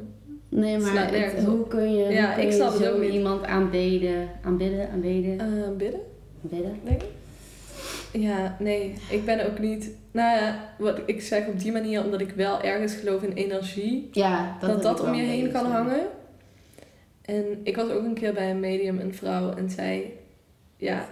Nee, 0.49 0.73
Het 0.73 0.83
maar 0.93 1.11
het- 1.13 1.43
hoe 1.45 1.67
kun 1.67 1.93
je, 1.95 2.09
Ja, 2.13 2.25
hoe 2.25 2.33
kun 2.35 2.43
ik 2.43 2.51
je 2.53 2.63
het 2.63 2.73
zo 2.73 3.01
iemand 3.01 3.45
aanbeden, 3.45 4.27
aanbidden, 4.43 4.89
aanbeden, 4.89 5.39
Eh, 5.39 5.45
bidden, 5.77 5.99
aanbidden? 6.43 6.79
denk 6.83 7.01
ik. 7.01 7.07
Ja, 8.11 8.55
nee, 8.59 8.93
ik 9.09 9.25
ben 9.25 9.45
ook 9.51 9.59
niet. 9.59 9.89
Nou 10.11 10.37
ja, 10.39 10.73
wat 10.77 10.99
ik 11.05 11.21
zeg 11.21 11.47
op 11.47 11.59
die 11.59 11.71
manier, 11.71 12.03
omdat 12.03 12.21
ik 12.21 12.29
wel 12.31 12.61
ergens 12.61 12.93
geloof 12.95 13.23
in 13.23 13.31
energie. 13.33 14.09
Ja, 14.11 14.57
dat 14.59 14.81
dat 14.83 14.99
om 15.01 15.13
je 15.13 15.21
een 15.23 15.29
heen 15.29 15.51
kan 15.51 15.65
hangen. 15.65 16.07
En 17.21 17.45
ik 17.63 17.75
was 17.75 17.89
ook 17.89 18.03
een 18.03 18.13
keer 18.13 18.33
bij 18.33 18.49
een 18.51 18.59
medium, 18.59 18.99
een 18.99 19.15
vrouw, 19.15 19.53
en 19.53 19.69
zij, 19.69 20.13
ja, 20.77 21.07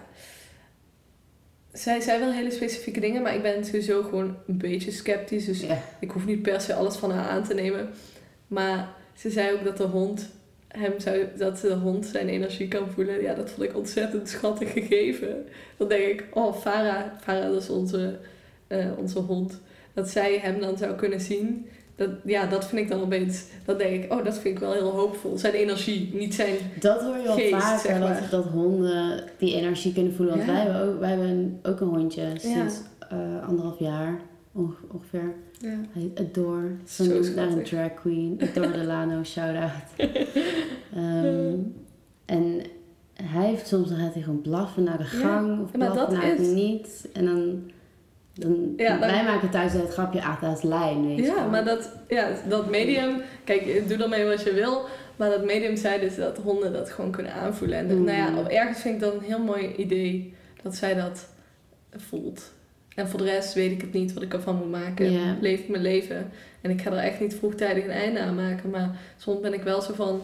zij 1.71 1.99
zei 1.99 2.19
wel 2.19 2.31
hele 2.31 2.51
specifieke 2.51 2.99
dingen, 2.99 3.21
maar 3.21 3.35
ik 3.35 3.41
ben 3.41 3.65
sowieso 3.65 4.03
gewoon 4.03 4.35
een 4.47 4.57
beetje 4.57 4.91
sceptisch, 4.91 5.45
dus 5.45 5.61
Ja. 5.61 5.77
ik 5.99 6.11
hoef 6.11 6.25
niet 6.25 6.41
per 6.41 6.61
se 6.61 6.73
alles 6.73 6.95
van 6.95 7.11
haar 7.11 7.29
aan 7.29 7.43
te 7.43 7.53
nemen. 7.53 7.89
Maar 8.47 8.89
ze 9.15 9.29
zei 9.29 9.53
ook 9.53 9.63
dat 9.63 9.77
de 9.77 9.83
hond 9.83 10.29
hem 10.77 10.99
zou, 10.99 11.17
dat 11.37 11.59
de 11.59 11.73
hond 11.73 12.05
zijn 12.05 12.27
energie 12.27 12.67
kan 12.67 12.87
voelen. 12.93 13.21
Ja, 13.21 13.33
dat 13.33 13.49
vond 13.49 13.69
ik 13.69 13.75
ontzettend 13.77 14.29
schattig 14.29 14.71
gegeven. 14.71 15.45
Dan 15.77 15.87
denk 15.87 16.03
ik, 16.03 16.27
oh, 16.33 16.55
Farah, 16.55 17.03
Farah 17.21 17.51
dat 17.51 17.61
is 17.61 17.69
onze, 17.69 18.17
eh, 18.67 18.85
onze 18.97 19.19
hond. 19.19 19.59
Dat 19.93 20.09
zij 20.09 20.37
hem 20.41 20.59
dan 20.59 20.77
zou 20.77 20.95
kunnen 20.95 21.21
zien. 21.21 21.65
Dat, 21.95 22.09
ja, 22.25 22.45
dat 22.45 22.65
vind 22.65 22.81
ik 22.81 22.89
dan 22.89 23.01
opeens, 23.01 23.43
dan 23.65 23.77
denk 23.77 24.03
ik, 24.03 24.13
oh, 24.13 24.23
dat 24.25 24.33
vind 24.37 24.55
ik 24.55 24.59
wel 24.59 24.73
heel 24.73 24.89
hoopvol. 24.89 25.37
Zijn 25.37 25.53
energie, 25.53 26.09
niet 26.13 26.33
zijn... 26.33 26.55
Dat 26.79 27.01
hoor 27.01 27.17
je 27.17 27.23
wel 27.23 27.35
Geest, 27.35 27.51
vaker, 27.51 27.79
zeg 27.79 27.99
maar. 27.99 28.19
dat, 28.21 28.29
dat 28.31 28.45
honden 28.45 29.23
die 29.37 29.55
energie 29.55 29.93
kunnen 29.93 30.13
voelen. 30.13 30.35
Want 30.35 30.47
Ja. 30.47 30.53
wij 30.53 30.63
hebben 30.63 30.81
ook, 30.93 30.99
wij 30.99 31.09
hebben 31.09 31.59
ook 31.63 31.79
een 31.79 31.87
hondje 31.87 32.27
sinds 32.35 32.75
eh, 33.09 33.47
anderhalf 33.47 33.79
jaar 33.79 34.19
onge- 34.51 34.75
ongeveer. 34.91 35.33
Ja. 35.59 35.67
Hij 35.69 36.01
heet 36.01 36.19
Adore. 36.19 36.67
Zo 36.85 37.03
naar 37.35 37.47
een 37.47 37.63
drag 37.63 37.93
queen. 37.93 38.39
Adore 38.41 38.71
Delano, 38.79 39.23
shout-out. 39.23 39.71
Ehm, 40.95 41.53
en 42.25 42.61
hij 43.23 43.47
heeft 43.47 43.67
soms, 43.67 43.89
dan 43.89 43.97
gaat 43.97 44.13
hij 44.13 44.23
gewoon 44.23 44.41
blaffen 44.41 44.83
naar 44.83 44.97
de 44.97 45.03
Ja, 45.03 45.09
gang. 45.19 45.61
Of 45.63 45.75
maar 45.77 45.91
blaffen 45.91 45.95
dat 46.15 46.21
naar 46.23 46.31
is- 46.33 46.47
het 46.47 46.55
niet. 46.55 47.07
En 47.13 47.25
dan... 47.25 47.71
dan 48.33 48.73
Ja, 48.77 48.89
dan- 48.89 48.99
wij 48.99 49.23
maken 49.23 49.49
thuis 49.49 49.73
het 49.73 49.93
grapje, 49.93 50.21
is 50.55 50.61
lijn, 50.61 51.07
weet 51.07 51.25
Ja, 51.25 51.47
maar 51.47 51.65
dat, 51.65 51.91
ja, 52.07 52.29
dat 52.49 52.69
medium, 52.69 53.21
kijk, 53.43 53.83
doe 53.87 53.97
ermee 54.03 54.25
wat 54.25 54.43
je 54.43 54.53
wil. 54.53 54.81
Maar 55.15 55.29
dat 55.29 55.45
medium 55.45 55.75
zei 55.77 55.99
dus 55.99 56.15
dat 56.15 56.37
honden 56.37 56.73
dat 56.73 56.89
gewoon 56.89 57.11
kunnen 57.11 57.33
aanvoelen. 57.33 57.77
En 57.77 57.97
Mm. 57.97 58.03
nou 58.03 58.17
ja, 58.17 58.39
op 58.39 58.47
ergens 58.47 58.79
vind 58.81 58.93
ik 58.95 59.01
dat 59.01 59.13
een 59.13 59.21
heel 59.23 59.43
mooi 59.43 59.73
idee 59.75 60.33
dat 60.63 60.75
zij 60.75 60.93
dat 60.93 61.27
voelt. 61.95 62.51
En 62.95 63.07
voor 63.09 63.19
de 63.19 63.25
rest 63.25 63.53
weet 63.53 63.71
ik 63.71 63.81
het 63.81 63.93
niet 63.93 64.13
wat 64.13 64.23
ik 64.23 64.33
ervan 64.33 64.55
moet 64.55 64.71
maken. 64.71 65.37
Leef 65.41 65.59
ik 65.59 65.69
mijn 65.69 65.83
leven. 65.83 66.31
En 66.61 66.71
ik 66.71 66.81
ga 66.81 66.91
er 66.91 66.97
echt 66.97 67.19
niet 67.19 67.35
vroegtijdig 67.35 67.83
een 67.83 67.89
einde 67.89 68.19
aan 68.19 68.35
maken. 68.35 68.69
Maar 68.69 68.99
soms 69.17 69.39
ben 69.39 69.53
ik 69.53 69.63
wel 69.63 69.81
zo 69.81 69.93
van, 69.93 70.21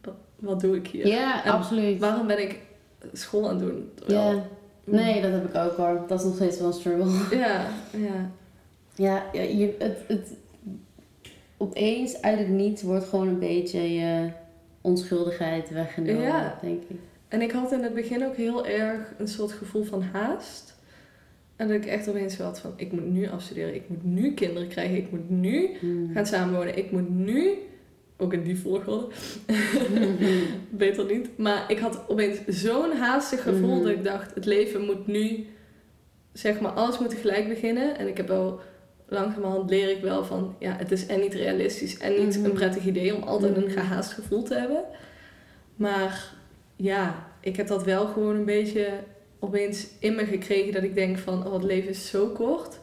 wat, 0.00 0.14
wat 0.36 0.60
doe 0.60 0.76
ik 0.76 0.86
hier? 0.86 1.06
Ja, 1.06 1.42
absoluut. 1.44 1.98
Waarom 1.98 2.26
ben 2.26 2.42
ik 2.42 2.58
school 3.12 3.48
aan 3.48 3.60
het 3.60 3.68
doen? 3.68 3.90
Ja. 4.06 4.44
Nee, 4.84 5.22
dat 5.22 5.30
heb 5.30 5.48
ik 5.48 5.54
ook 5.54 5.76
hoor. 5.76 6.04
Dat 6.08 6.18
is 6.18 6.24
nog 6.26 6.34
steeds 6.34 6.58
wel 6.58 6.66
een 6.66 6.72
struggle. 6.72 7.36
Ja, 7.38 7.66
ja. 7.92 8.30
Ja, 8.94 9.24
ja 9.32 9.42
je, 9.42 9.74
het, 9.78 9.98
het, 10.06 10.28
opeens 11.56 12.22
uit 12.22 12.38
het 12.38 12.48
niets 12.48 12.82
wordt 12.82 13.04
gewoon 13.04 13.28
een 13.28 13.38
beetje 13.38 13.92
je 13.94 14.30
onschuldigheid 14.80 15.70
weggenomen, 15.70 16.22
Ja. 16.22 16.58
denk 16.62 16.82
ik. 16.88 16.96
En 17.28 17.42
ik 17.42 17.50
had 17.50 17.72
in 17.72 17.82
het 17.82 17.94
begin 17.94 18.24
ook 18.26 18.36
heel 18.36 18.66
erg 18.66 19.12
een 19.18 19.28
soort 19.28 19.52
gevoel 19.52 19.84
van 19.84 20.02
haast. 20.02 20.76
En 21.58 21.68
dat 21.68 21.76
ik 21.76 21.86
echt 21.86 22.08
opeens 22.08 22.36
had 22.38 22.60
van, 22.60 22.72
ik 22.76 22.92
moet 22.92 23.06
nu 23.10 23.28
afstuderen, 23.28 23.74
ik 23.74 23.88
moet 23.88 24.04
nu 24.04 24.32
kinderen 24.34 24.68
krijgen, 24.68 24.96
ik 24.96 25.10
moet 25.10 25.30
nu 25.30 25.68
Hmm. 25.80 26.10
gaan 26.14 26.26
samenwonen, 26.26 26.78
ik 26.78 26.90
moet 26.90 27.08
nu, 27.10 27.52
ook 28.16 28.32
in 28.32 28.42
die 28.42 28.58
volgorde, 28.58 29.06
beter 30.70 31.04
niet. 31.04 31.28
Maar 31.38 31.64
ik 31.68 31.78
had 31.78 32.04
opeens 32.08 32.38
zo'n 32.46 32.92
haastig 32.92 33.42
gevoel 33.42 33.74
Mhm. 33.74 33.82
dat 33.82 33.92
ik 33.92 34.04
dacht, 34.04 34.34
het 34.34 34.44
leven 34.44 34.84
moet 34.84 35.06
nu, 35.06 35.46
zeg 36.32 36.60
maar, 36.60 36.70
alles 36.72 36.98
moet 36.98 37.10
tegelijk 37.10 37.48
beginnen. 37.48 37.98
En 37.98 38.08
ik 38.08 38.16
heb 38.16 38.28
wel, 38.28 38.60
langzamerhand 39.08 39.70
leer 39.70 39.90
ik 39.90 40.02
wel 40.02 40.24
van, 40.24 40.54
ja, 40.58 40.76
het 40.76 40.92
is 40.92 41.06
en 41.06 41.20
niet 41.20 41.34
realistisch 41.34 41.98
en 41.98 42.24
niet 42.24 42.34
een 42.44 42.52
prettig 42.52 42.84
idee 42.86 43.16
om 43.16 43.22
altijd 43.22 43.56
een 43.56 43.70
gehaast 43.70 44.12
gevoel 44.12 44.42
te 44.42 44.54
hebben. 44.54 44.84
Maar 45.76 46.32
ja, 46.76 47.26
ik 47.40 47.56
heb 47.56 47.66
dat 47.66 47.84
wel 47.84 48.06
gewoon 48.06 48.36
een 48.36 48.44
beetje 48.44 48.86
opeens 49.38 49.86
in 49.98 50.14
me 50.14 50.24
gekregen 50.24 50.72
dat 50.72 50.82
ik 50.82 50.94
denk 50.94 51.18
van, 51.18 51.46
oh, 51.46 51.52
het 51.52 51.62
leven 51.62 51.88
is 51.90 52.10
zo 52.10 52.26
kort. 52.26 52.78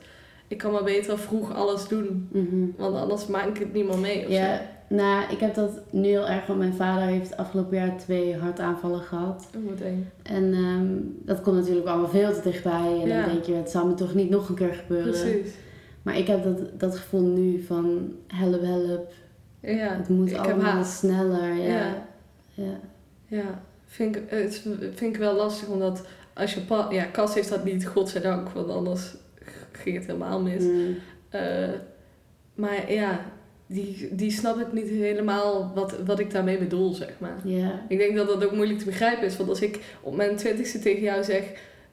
Ik 0.48 0.58
kan 0.58 0.72
maar 0.72 0.84
beter 0.84 1.18
vroeg 1.20 1.54
alles 1.54 1.88
doen, 1.88 2.28
Mhm. 2.32 2.66
want 2.78 2.96
anders 2.96 3.28
maak 3.28 3.46
ik 3.48 3.58
het 3.58 3.74
niet 3.74 3.88
meer 3.88 3.98
mee. 3.98 4.30
Ja, 4.30 4.56
zo. 4.58 4.62
nou, 4.96 5.24
ik 5.32 5.40
heb 5.40 5.56
dat 5.56 5.82
nu 5.92 6.08
heel 6.08 6.28
erg, 6.28 6.46
want 6.48 6.60
mijn 6.60 6.74
vader 6.74 7.08
heeft 7.08 7.38
afgelopen 7.38 7.78
jaar 7.78 7.98
twee 7.98 8.36
hartaanvallen 8.38 9.00
gehad. 9.02 9.48
Oh. 9.56 9.82
En 10.24 10.54
ehm, 10.54 10.86
dat 11.26 11.42
komt 11.42 11.56
natuurlijk 11.56 11.88
allemaal 11.88 12.10
veel 12.10 12.34
te 12.34 12.42
dichtbij. 12.42 13.00
En 13.02 13.08
Ja. 13.08 13.22
dan 13.26 13.34
denk 13.34 13.44
je, 13.46 13.54
het 13.54 13.70
zal 13.70 13.88
me 13.88 13.94
toch 13.94 14.14
niet 14.14 14.30
nog 14.30 14.50
een 14.50 14.56
keer 14.56 14.74
gebeuren. 14.74 15.12
Precies. 15.12 15.54
Maar 16.02 16.18
ik 16.18 16.28
heb 16.28 16.44
dat, 16.44 16.80
dat 16.80 16.98
gevoel 16.98 17.22
nu 17.22 17.62
van 17.64 18.14
help, 18.28 18.62
help. 18.62 19.12
Ja, 19.60 19.96
Het 19.98 20.10
moet 20.10 20.32
ik 20.32 20.38
allemaal 20.38 20.84
sneller. 20.84 21.54
Ja. 21.56 21.64
Ja. 21.64 21.96
ja. 22.54 22.80
Ja, 23.28 23.62
vind 23.86 24.16
ik, 24.16 24.24
het 24.28 24.62
vind 24.94 25.14
ik 25.14 25.18
wel 25.18 25.36
lastig, 25.36 25.68
omdat 25.68 26.06
als 26.36 26.54
je 26.54 26.60
pa 26.60 26.88
ja, 26.92 27.06
Cas 27.12 27.34
heeft 27.34 27.50
dat 27.50 27.64
niet, 27.64 27.88
godzijdank, 27.88 28.50
want 28.50 28.70
anders 28.70 29.16
ging 29.72 29.98
het 29.98 30.06
helemaal 30.06 30.42
mis. 30.42 30.64
Mm. 30.64 30.96
Eh, 31.30 31.70
maar 32.56 32.92
ja, 32.92 33.20
die, 33.68 34.10
die 34.12 34.32
snap 34.32 34.60
ik 34.60 34.74
niet 34.74 34.90
helemaal 34.90 35.72
wat, 35.76 35.96
wat 36.06 36.20
ik 36.20 36.32
daarmee 36.32 36.58
bedoel, 36.58 36.94
zeg 36.94 37.14
maar. 37.18 37.38
ja. 37.44 37.82
Ik 37.88 37.98
denk 37.98 38.16
dat 38.16 38.28
dat 38.28 38.46
ook 38.46 38.52
moeilijk 38.52 38.80
te 38.80 38.86
begrijpen 38.86 39.26
is, 39.26 39.38
want 39.38 39.50
als 39.50 39.62
ik 39.62 39.80
op 40.02 40.16
mijn 40.16 40.36
twintigste 40.36 40.80
tegen 40.80 41.02
jou 41.02 41.24
zeg, 41.24 41.44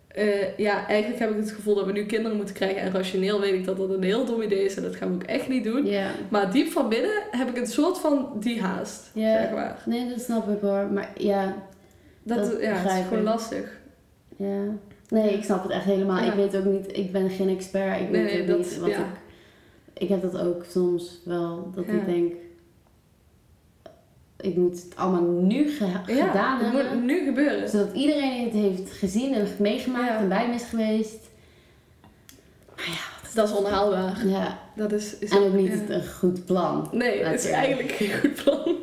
eh, 0.09 0.59
ja, 0.59 0.87
eigenlijk 0.87 1.21
heb 1.21 1.31
ik 1.31 1.37
het 1.37 1.51
gevoel 1.51 1.75
dat 1.75 1.87
we 1.87 1.93
nu 1.93 2.07
kinderen 2.07 2.37
moeten 2.37 2.55
krijgen 2.55 2.83
en 2.83 2.93
rationeel 2.93 3.41
weet 3.41 3.53
ik 3.53 3.65
dat 3.65 3.77
dat 3.77 3.91
een 3.91 4.03
heel 4.03 4.25
dom 4.25 4.43
idee 4.43 4.65
is 4.65 4.77
en 4.77 4.83
dat 4.83 4.97
gaan 4.97 5.09
we 5.09 5.15
ook 5.15 5.23
echt 5.23 5.49
niet 5.49 5.65
doen. 5.65 5.87
Maar 6.29 6.53
diep 6.53 6.69
van 6.71 6.89
binnen 6.89 7.23
heb 7.31 7.49
ik 7.49 7.57
een 7.57 7.67
soort 7.67 7.99
van 7.99 8.29
die 8.41 8.61
haast, 8.61 9.11
zeg 9.15 9.51
maar. 9.51 9.83
Nee, 9.87 10.09
dat 10.09 10.21
snap 10.21 10.49
ik 10.49 10.61
hoor. 10.61 10.87
Maar 10.93 11.11
ja, 11.17 11.57
Dat, 12.23 12.39
Dat 12.39 12.61
ja, 12.61 12.73
het 12.73 12.99
is 12.99 13.07
gewoon 13.09 13.23
lastig. 13.23 13.81
Ja. 14.49 14.65
Nee, 15.09 15.33
ik 15.33 15.45
snap 15.45 15.63
het 15.63 15.73
echt 15.73 15.85
helemaal. 15.85 16.17
Ja. 16.19 16.25
Ik 16.25 16.33
weet 16.35 16.57
ook 16.57 16.65
niet, 16.65 16.97
ik 16.97 17.13
ben 17.13 17.31
geen 17.31 17.49
expert. 17.49 18.01
Ik 18.01 18.09
weet 18.09 18.25
nee, 18.25 18.47
dat- 18.47 18.59
niet 18.59 18.79
wat 18.79 18.91
ja. 18.91 18.99
ik... 18.99 19.05
Ik 19.93 20.09
heb 20.09 20.23
dat 20.23 20.39
ook 20.39 20.65
soms 20.71 21.21
wel, 21.25 21.71
dat 21.75 21.85
Ja. 21.87 21.93
ik 21.93 22.05
denk... 22.07 22.33
Ik 24.41 24.57
moet 24.57 24.83
het 24.83 24.97
allemaal 24.97 25.23
nu 25.43 25.69
ge- 25.71 25.85
Ja, 26.15 26.27
gedaan 26.27 26.59
het 26.65 26.73
hebben. 26.73 26.95
moet 26.95 27.05
nu 27.05 27.25
gebeuren. 27.25 27.69
Zodat 27.69 27.95
iedereen 27.95 28.45
het 28.45 28.53
heeft 28.53 28.93
gezien 28.93 29.35
en 29.35 29.47
meegemaakt 29.59 30.09
Ja. 30.09 30.19
en 30.19 30.29
bij 30.29 30.49
me 30.49 30.55
is 30.55 30.65
geweest. 30.65 31.31
Dat 33.35 33.49
is 33.49 33.55
onhaalbaar. 33.57 34.27
Ja. 34.27 34.59
Dat 34.77 34.93
is, 34.93 35.19
is 35.19 35.31
En 35.31 35.39
ook 35.43 35.53
niet 35.53 35.73
ja. 35.89 35.95
een 35.95 36.07
goed 36.07 36.45
plan. 36.45 36.89
Nee, 36.93 37.25
het 37.25 37.45
is 37.45 37.51
eigenlijk 37.51 37.91
geen 37.91 38.13
goed 38.21 38.45
plan. 38.45 38.77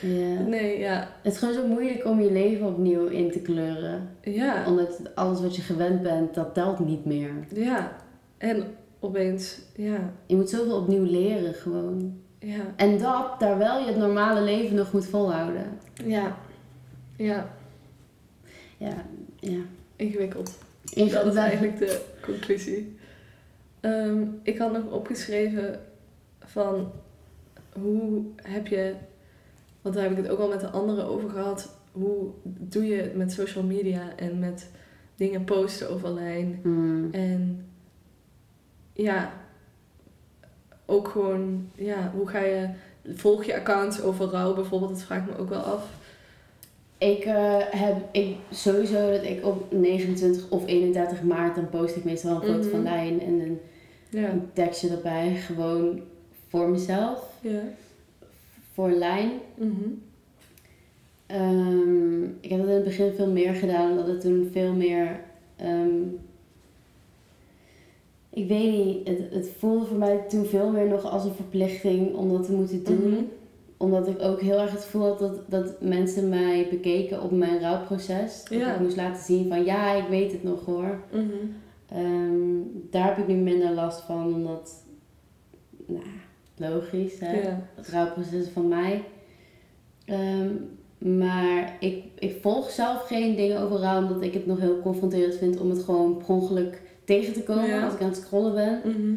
Ja. 0.00 0.40
Nee, 0.40 0.78
ja. 0.78 1.08
Het 1.22 1.32
is 1.32 1.38
gewoon 1.38 1.54
zo 1.54 1.66
moeilijk 1.66 2.04
om 2.06 2.20
je 2.20 2.32
leven 2.32 2.66
opnieuw 2.66 3.06
in 3.06 3.30
te 3.30 3.38
kleuren. 3.40 4.08
Ja, 4.22 4.64
Omdat 4.66 5.00
alles 5.14 5.40
wat 5.40 5.56
je 5.56 5.62
gewend 5.62 6.02
bent, 6.02 6.34
dat 6.34 6.54
telt 6.54 6.78
niet 6.78 7.04
meer. 7.04 7.30
ja. 7.54 7.96
En 8.38 8.64
opeens, 9.00 9.58
ja, 9.76 10.12
Je 10.26 10.36
moet 10.36 10.50
zoveel 10.50 10.76
opnieuw 10.76 11.04
leren 11.04 11.54
gewoon. 11.54 12.20
ja, 12.38 12.60
En 12.76 12.98
dat, 12.98 13.26
terwijl 13.38 13.80
je 13.80 13.86
het 13.86 13.96
normale 13.96 14.40
leven 14.42 14.76
nog 14.76 14.92
moet 14.92 15.06
volhouden. 15.06 15.64
ja. 16.04 16.36
Ja, 17.16 17.50
Ja, 18.76 18.94
ja. 19.40 19.58
ingewikkeld. 19.96 20.44
Dat 20.84 20.94
Ingewikkeld. 20.94 21.32
is 21.34 21.40
eigenlijk 21.48 21.78
de 21.78 22.00
conclusie. 22.22 22.96
Ehm, 23.82 24.22
ik 24.42 24.58
had 24.58 24.72
nog 24.72 24.90
opgeschreven 24.90 25.80
van 26.40 26.90
hoe 27.80 28.22
heb 28.36 28.66
je, 28.66 28.94
want 29.82 29.94
daar 29.94 30.04
heb 30.04 30.12
ik 30.12 30.22
het 30.22 30.28
ook 30.32 30.38
al 30.38 30.48
met 30.48 30.60
de 30.60 30.70
anderen 30.70 31.04
over 31.04 31.30
gehad, 31.30 31.76
hoe 31.92 32.26
doe 32.42 32.86
je 32.86 33.02
het 33.02 33.16
met 33.16 33.32
social 33.32 33.64
media 33.64 34.16
en 34.16 34.38
met 34.38 34.70
dingen 35.16 35.44
posten 35.44 35.90
over 35.90 36.10
lijn 36.10 36.58
Hmm. 36.62 37.08
en 37.12 37.66
ja, 38.92 39.32
ook 40.86 41.08
gewoon, 41.08 41.68
ja, 41.74 42.10
hoe 42.14 42.28
ga 42.28 42.38
je, 42.38 42.68
volg 43.14 43.44
je 43.44 43.56
accounts 43.56 44.02
over 44.02 44.26
rouw 44.26 44.54
bijvoorbeeld, 44.54 44.90
dat 44.90 45.02
vraag 45.02 45.22
ik 45.26 45.30
me 45.32 45.38
ook 45.38 45.48
wel 45.48 45.60
af. 45.60 45.88
Ik 46.98 47.24
eh, 47.24 47.56
heb 47.70 47.96
ik, 48.12 48.36
sowieso 48.50 49.10
dat 49.10 49.22
ik 49.24 49.46
op 49.46 49.72
29 49.72 50.48
of 50.50 50.66
31 50.66 51.22
maart, 51.22 51.54
dan 51.54 51.68
post 51.70 51.96
ik 51.96 52.04
meestal 52.04 52.30
een 52.34 52.42
foto 52.42 52.58
Mhm. 52.58 52.68
van 52.70 52.82
Lijn 52.82 53.20
en 53.20 53.40
een, 53.40 53.60
Ja, 54.12 54.30
een 54.30 54.52
tekstje 54.52 54.88
erbij. 54.90 55.34
Gewoon 55.34 56.00
voor 56.48 56.68
mezelf, 56.70 57.32
ja. 57.40 57.60
voor 58.72 58.90
Lijn. 58.90 59.30
Mhm. 59.54 59.88
Ehm, 61.26 62.22
ik 62.24 62.50
heb 62.50 62.58
dat 62.58 62.68
in 62.68 62.74
het 62.74 62.84
begin 62.84 63.12
veel 63.16 63.30
meer 63.30 63.54
gedaan, 63.54 63.90
omdat 63.90 64.06
het 64.06 64.20
toen 64.20 64.48
veel 64.52 64.72
meer. 64.72 65.20
ehm, 65.56 66.00
ik 68.30 68.48
weet 68.48 68.72
niet, 68.72 69.08
het, 69.08 69.18
het 69.30 69.48
voelde 69.58 69.86
voor 69.86 69.96
mij 69.96 70.18
toen 70.28 70.44
veel 70.46 70.70
meer 70.70 70.86
nog 70.88 71.04
als 71.10 71.24
een 71.24 71.34
verplichting 71.34 72.14
om 72.14 72.28
dat 72.32 72.44
te 72.46 72.52
moeten 72.52 72.84
doen. 72.84 73.10
Mhm. 73.10 73.22
omdat 73.76 74.08
ik 74.08 74.22
ook 74.22 74.40
heel 74.40 74.58
erg 74.60 74.70
het 74.70 74.82
gevoel 74.82 75.02
had 75.02 75.18
dat, 75.18 75.50
dat 75.50 75.80
mensen 75.80 76.28
mij 76.28 76.66
bekeken 76.70 77.22
op 77.22 77.30
mijn 77.30 77.60
rouwproces. 77.60 78.44
Dat 78.44 78.58
Ja. 78.58 78.74
ik 78.74 78.80
moest 78.80 78.96
laten 78.96 79.22
zien 79.22 79.48
van 79.48 79.64
ja, 79.64 79.92
ik 79.92 80.08
weet 80.08 80.32
het 80.32 80.42
nog 80.42 80.64
hoor. 80.64 81.00
Mhm. 81.12 81.24
Ehm, 81.92 82.60
daar 82.90 83.06
heb 83.06 83.18
ik 83.18 83.26
nu 83.26 83.34
minder 83.34 83.70
last 83.72 84.00
van, 84.00 84.34
omdat, 84.34 84.84
nou, 85.86 86.04
logisch 86.56 87.18
hè. 87.20 87.40
Ja. 87.40 87.68
Het 87.74 87.88
rouwproces 87.88 88.48
van 88.48 88.68
mij. 88.68 89.04
Ehm, 90.04 90.50
maar 90.98 91.76
ik, 91.80 92.04
ik 92.18 92.36
volg 92.40 92.70
zelf 92.70 93.06
geen 93.06 93.36
dingen 93.36 93.60
over 93.60 93.78
rouw, 93.78 94.02
omdat 94.02 94.22
ik 94.22 94.34
het 94.34 94.46
nog 94.46 94.58
heel 94.58 94.80
confronterend 94.80 95.34
vind 95.34 95.60
om 95.60 95.70
het 95.70 95.82
gewoon 95.82 96.16
per 96.16 96.28
ongeluk 96.28 96.80
tegen 97.04 97.32
te 97.32 97.42
komen 97.42 97.66
Ja. 97.66 97.84
als 97.84 97.94
ik 97.94 98.00
aan 98.00 98.08
het 98.08 98.16
scrollen 98.16 98.54
ben. 98.54 98.80
Mhm. 98.84 99.14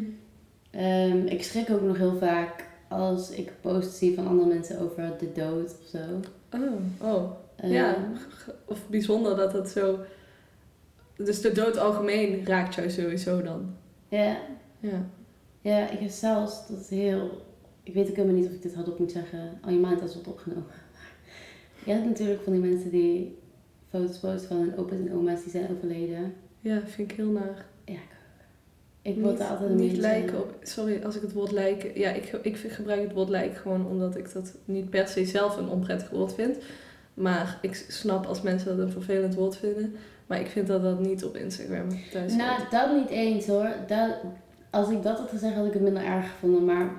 Ehm, 0.70 1.26
ik 1.26 1.42
schrik 1.42 1.70
ook 1.70 1.82
nog 1.82 1.96
heel 1.96 2.16
vaak 2.16 2.64
als 2.88 3.30
ik 3.30 3.52
posts 3.60 3.98
zie 3.98 4.14
van 4.14 4.26
andere 4.26 4.48
mensen 4.48 4.80
over 4.80 5.12
de 5.18 5.32
dood 5.32 5.76
of 5.80 5.88
zo. 5.88 5.98
Oh, 6.52 7.10
oh. 7.12 7.30
Ja, 7.62 7.96
of 8.64 8.88
bijzonder 8.88 9.36
dat 9.36 9.52
het 9.52 9.68
zo... 9.68 9.98
Dus 11.16 11.40
de 11.40 11.52
dood 11.52 11.78
algemeen 11.78 12.46
raakt 12.46 12.74
jou 12.74 12.90
sowieso 12.90 13.42
dan. 13.42 13.74
Ja, 14.08 14.38
Ja. 14.80 15.06
ja, 15.60 15.90
ik 15.90 15.98
heb 15.98 16.10
zelfs 16.10 16.68
dat 16.68 16.88
heel... 16.88 17.44
Ik 17.82 17.94
weet 17.94 18.08
ook 18.08 18.16
helemaal 18.16 18.36
niet 18.36 18.46
of 18.46 18.54
ik 18.54 18.62
dit 18.62 18.74
hardop 18.74 18.98
moet 18.98 19.12
zeggen. 19.12 19.60
Oh, 19.64 19.70
je 19.70 19.78
maand 19.78 20.02
is 20.02 20.14
wat 20.14 20.26
opgenomen. 20.26 20.64
Je 21.84 21.92
hebt 21.92 22.04
natuurlijk 22.04 22.42
van 22.42 22.52
die 22.52 22.62
mensen 22.62 22.90
die 22.90 23.38
foto's 23.88 24.18
posten 24.18 24.48
van 24.48 24.56
hun 24.56 24.76
opa's 24.76 24.98
en 24.98 25.12
oma's 25.12 25.42
die 25.42 25.50
zijn 25.50 25.70
overleden. 25.70 26.34
Ja, 26.60 26.80
vind 26.86 27.10
ik 27.10 27.16
heel 27.16 27.30
naar. 27.30 27.66
Ja, 27.84 27.92
ik 29.02 29.12
ook. 29.12 29.16
Ik 29.16 29.22
word 29.22 29.40
altijd 29.40 29.70
een 29.70 29.76
niet 29.76 29.86
beetje... 29.86 30.00
lijken 30.00 30.38
op. 30.38 30.54
Sorry 30.62 31.02
als 31.04 31.16
ik 31.16 31.22
het 31.22 31.32
woord 31.32 31.52
lijken. 31.52 31.98
Ja, 31.98 32.10
ik, 32.10 32.32
ik 32.42 32.56
gebruik 32.56 33.02
het 33.02 33.12
woord 33.12 33.28
lijken 33.28 33.56
gewoon 33.56 33.86
omdat 33.86 34.16
ik 34.16 34.32
dat 34.32 34.54
niet 34.64 34.90
per 34.90 35.08
se 35.08 35.24
zelf 35.24 35.56
een 35.56 35.68
onprettig 35.68 36.10
woord 36.10 36.34
vind. 36.34 36.56
Maar 37.14 37.58
ik 37.62 37.74
snap 37.74 38.26
als 38.26 38.42
mensen 38.42 38.76
dat 38.76 38.86
een 38.86 38.92
vervelend 38.92 39.34
woord 39.34 39.56
vinden. 39.56 39.94
Maar 40.26 40.40
ik 40.40 40.46
vind 40.46 40.66
dat 40.66 40.82
dat 40.82 41.00
niet 41.00 41.24
op 41.24 41.36
Instagram 41.36 41.88
thuis 42.12 42.32
hoort. 42.32 42.36
Nou, 42.36 42.60
dat 42.70 42.96
niet 42.96 43.10
eens 43.10 43.46
hoor. 43.46 43.68
Dat, 43.86 44.10
als 44.70 44.88
ik 44.90 45.02
dat 45.02 45.18
had 45.18 45.28
gezegd, 45.28 45.54
had 45.54 45.66
ik 45.66 45.72
het 45.72 45.82
minder 45.82 46.04
erg 46.04 46.30
gevonden. 46.30 46.64
Maar 46.64 46.90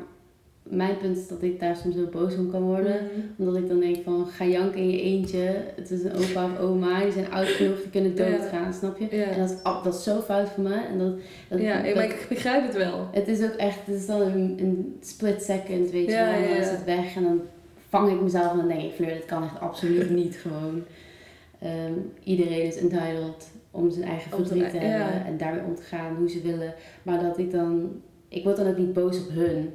mijn 0.64 0.98
punt 0.98 1.18
is 1.18 1.28
dat 1.28 1.42
ik 1.42 1.60
daar 1.60 1.76
soms 1.76 1.96
heel 1.96 2.06
boos 2.08 2.36
om 2.38 2.52
kan 2.52 2.62
worden. 2.62 2.96
Mhm. 2.96 3.20
Omdat 3.48 3.56
ik 3.56 3.68
dan 3.68 3.80
denk 3.80 4.04
van, 4.04 4.28
ga 4.28 4.46
janken 4.46 4.80
in 4.82 4.90
je 4.90 5.02
eentje. 5.02 5.56
Het 5.76 5.92
is 5.92 6.04
een 6.04 6.14
opa 6.14 6.46
of 6.46 6.60
oma, 6.60 7.04
die 7.04 7.12
zijn 7.12 7.32
oud 7.32 7.48
genoeg, 7.48 7.78
die 7.82 7.90
kunnen 7.90 8.16
Ja. 8.16 8.38
doodgaan, 8.38 8.74
snap 8.74 8.98
je? 9.00 9.08
Ja. 9.18 9.24
En 9.24 9.40
dat 9.40 9.50
is, 9.50 9.56
dat 9.84 9.96
is 9.96 10.04
zo 10.04 10.22
fout 10.22 10.50
voor 10.50 10.64
me. 10.64 10.74
En 10.92 10.98
dat, 11.00 11.14
dat, 11.50 11.60
ja, 11.62 11.82
dat- 11.82 11.96
maar 11.96 12.04
ik 12.04 12.26
begrijp 12.30 12.66
het 12.66 12.76
wel. 12.76 13.08
het 13.12 13.28
is 13.28 13.44
ook 13.44 13.56
echt, 13.56 13.80
het 13.86 13.96
is 13.96 14.06
dan 14.06 14.22
een, 14.22 14.56
een 14.60 14.98
split 15.02 15.44
second, 15.44 15.92
weet 15.92 16.06
je 16.06 16.12
Ja, 16.12 16.26
wel. 16.26 16.34
En 16.34 16.48
dan 16.48 16.58
is 16.58 16.70
het 16.70 16.84
weg 16.86 17.16
en 17.16 17.24
dan 17.24 17.42
vang 17.90 18.12
ik 18.12 18.22
mezelf 18.22 18.52
en 18.52 18.58
dan 18.58 18.68
denk 18.68 18.82
ik, 18.82 18.92
Fleur, 18.96 19.14
dit 19.14 19.26
kan 19.26 19.44
echt 19.44 19.60
absoluut 19.60 20.10
niet 20.10 20.36
gewoon. 20.36 20.84
Ehm, 21.60 21.94
iedereen 22.24 22.62
is 22.66 22.76
entitled 22.76 23.52
om 23.72 23.92
zijn 23.92 24.06
eigen 24.06 24.32
verdriet 24.32 24.70
te 24.70 24.78
hebben 24.78 25.16
ja. 25.20 25.26
en 25.26 25.38
daarmee 25.38 25.64
om 25.64 25.76
te 25.76 25.82
gaan 25.82 26.16
hoe 26.16 26.30
ze 26.30 26.42
willen. 26.42 26.74
Maar 27.04 27.22
dat 27.22 27.38
ik 27.38 27.52
dan, 27.52 28.02
ik 28.28 28.44
word 28.44 28.58
dan 28.58 28.68
ook 28.68 28.78
niet 28.78 28.94
boos 28.94 29.20
op 29.20 29.30
hun. 29.30 29.74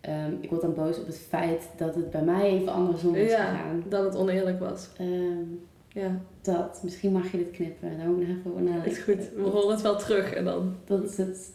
Ehm, 0.00 0.32
ik 0.40 0.50
word 0.50 0.60
dan 0.62 0.74
boos 0.74 0.98
op 0.98 1.06
het 1.06 1.18
feit 1.28 1.62
dat 1.76 1.94
het 1.94 2.10
bij 2.10 2.22
mij 2.22 2.42
even 2.50 2.72
andersom 2.72 3.14
is 3.14 3.30
Ja, 3.30 3.44
gegaan. 3.50 3.82
dat 3.88 4.04
het 4.04 4.16
oneerlijk 4.16 4.60
was. 4.60 4.88
Ehm, 4.98 5.42
Ja, 5.88 6.20
dat, 6.42 6.80
misschien 6.82 7.12
mag 7.12 7.30
je 7.30 7.36
dit 7.38 7.50
knippen, 7.50 7.98
daar 7.98 8.06
moet 8.08 8.20
ik 8.22 8.28
nog 8.28 8.36
even 8.38 8.50
over 8.50 8.62
nadenken. 8.62 8.90
is 8.90 8.98
goed. 8.98 9.30
We 9.36 9.42
horen 9.42 9.70
het 9.70 9.82
wel 9.82 9.96
terug 9.98 10.32
en 10.32 10.44
dan. 10.44 10.76
Dat 10.84 11.02
is 11.04 11.16
het 11.16 11.50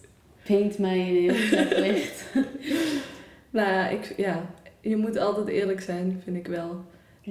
paint 0.46 0.78
mij 0.78 1.00
in 1.00 1.16
een 1.30 1.36
heel 1.36 1.46
slecht 1.50 1.78
licht. 1.80 2.26
Nou 3.50 3.68
ja, 3.68 3.88
ik, 3.90 4.14
ja, 4.18 4.46
je 4.82 4.96
moet 4.98 5.18
altijd 5.18 5.48
eerlijk 5.48 5.82
zijn, 5.82 6.22
vind 6.24 6.38
ik 6.38 6.48
wel. 6.48 6.82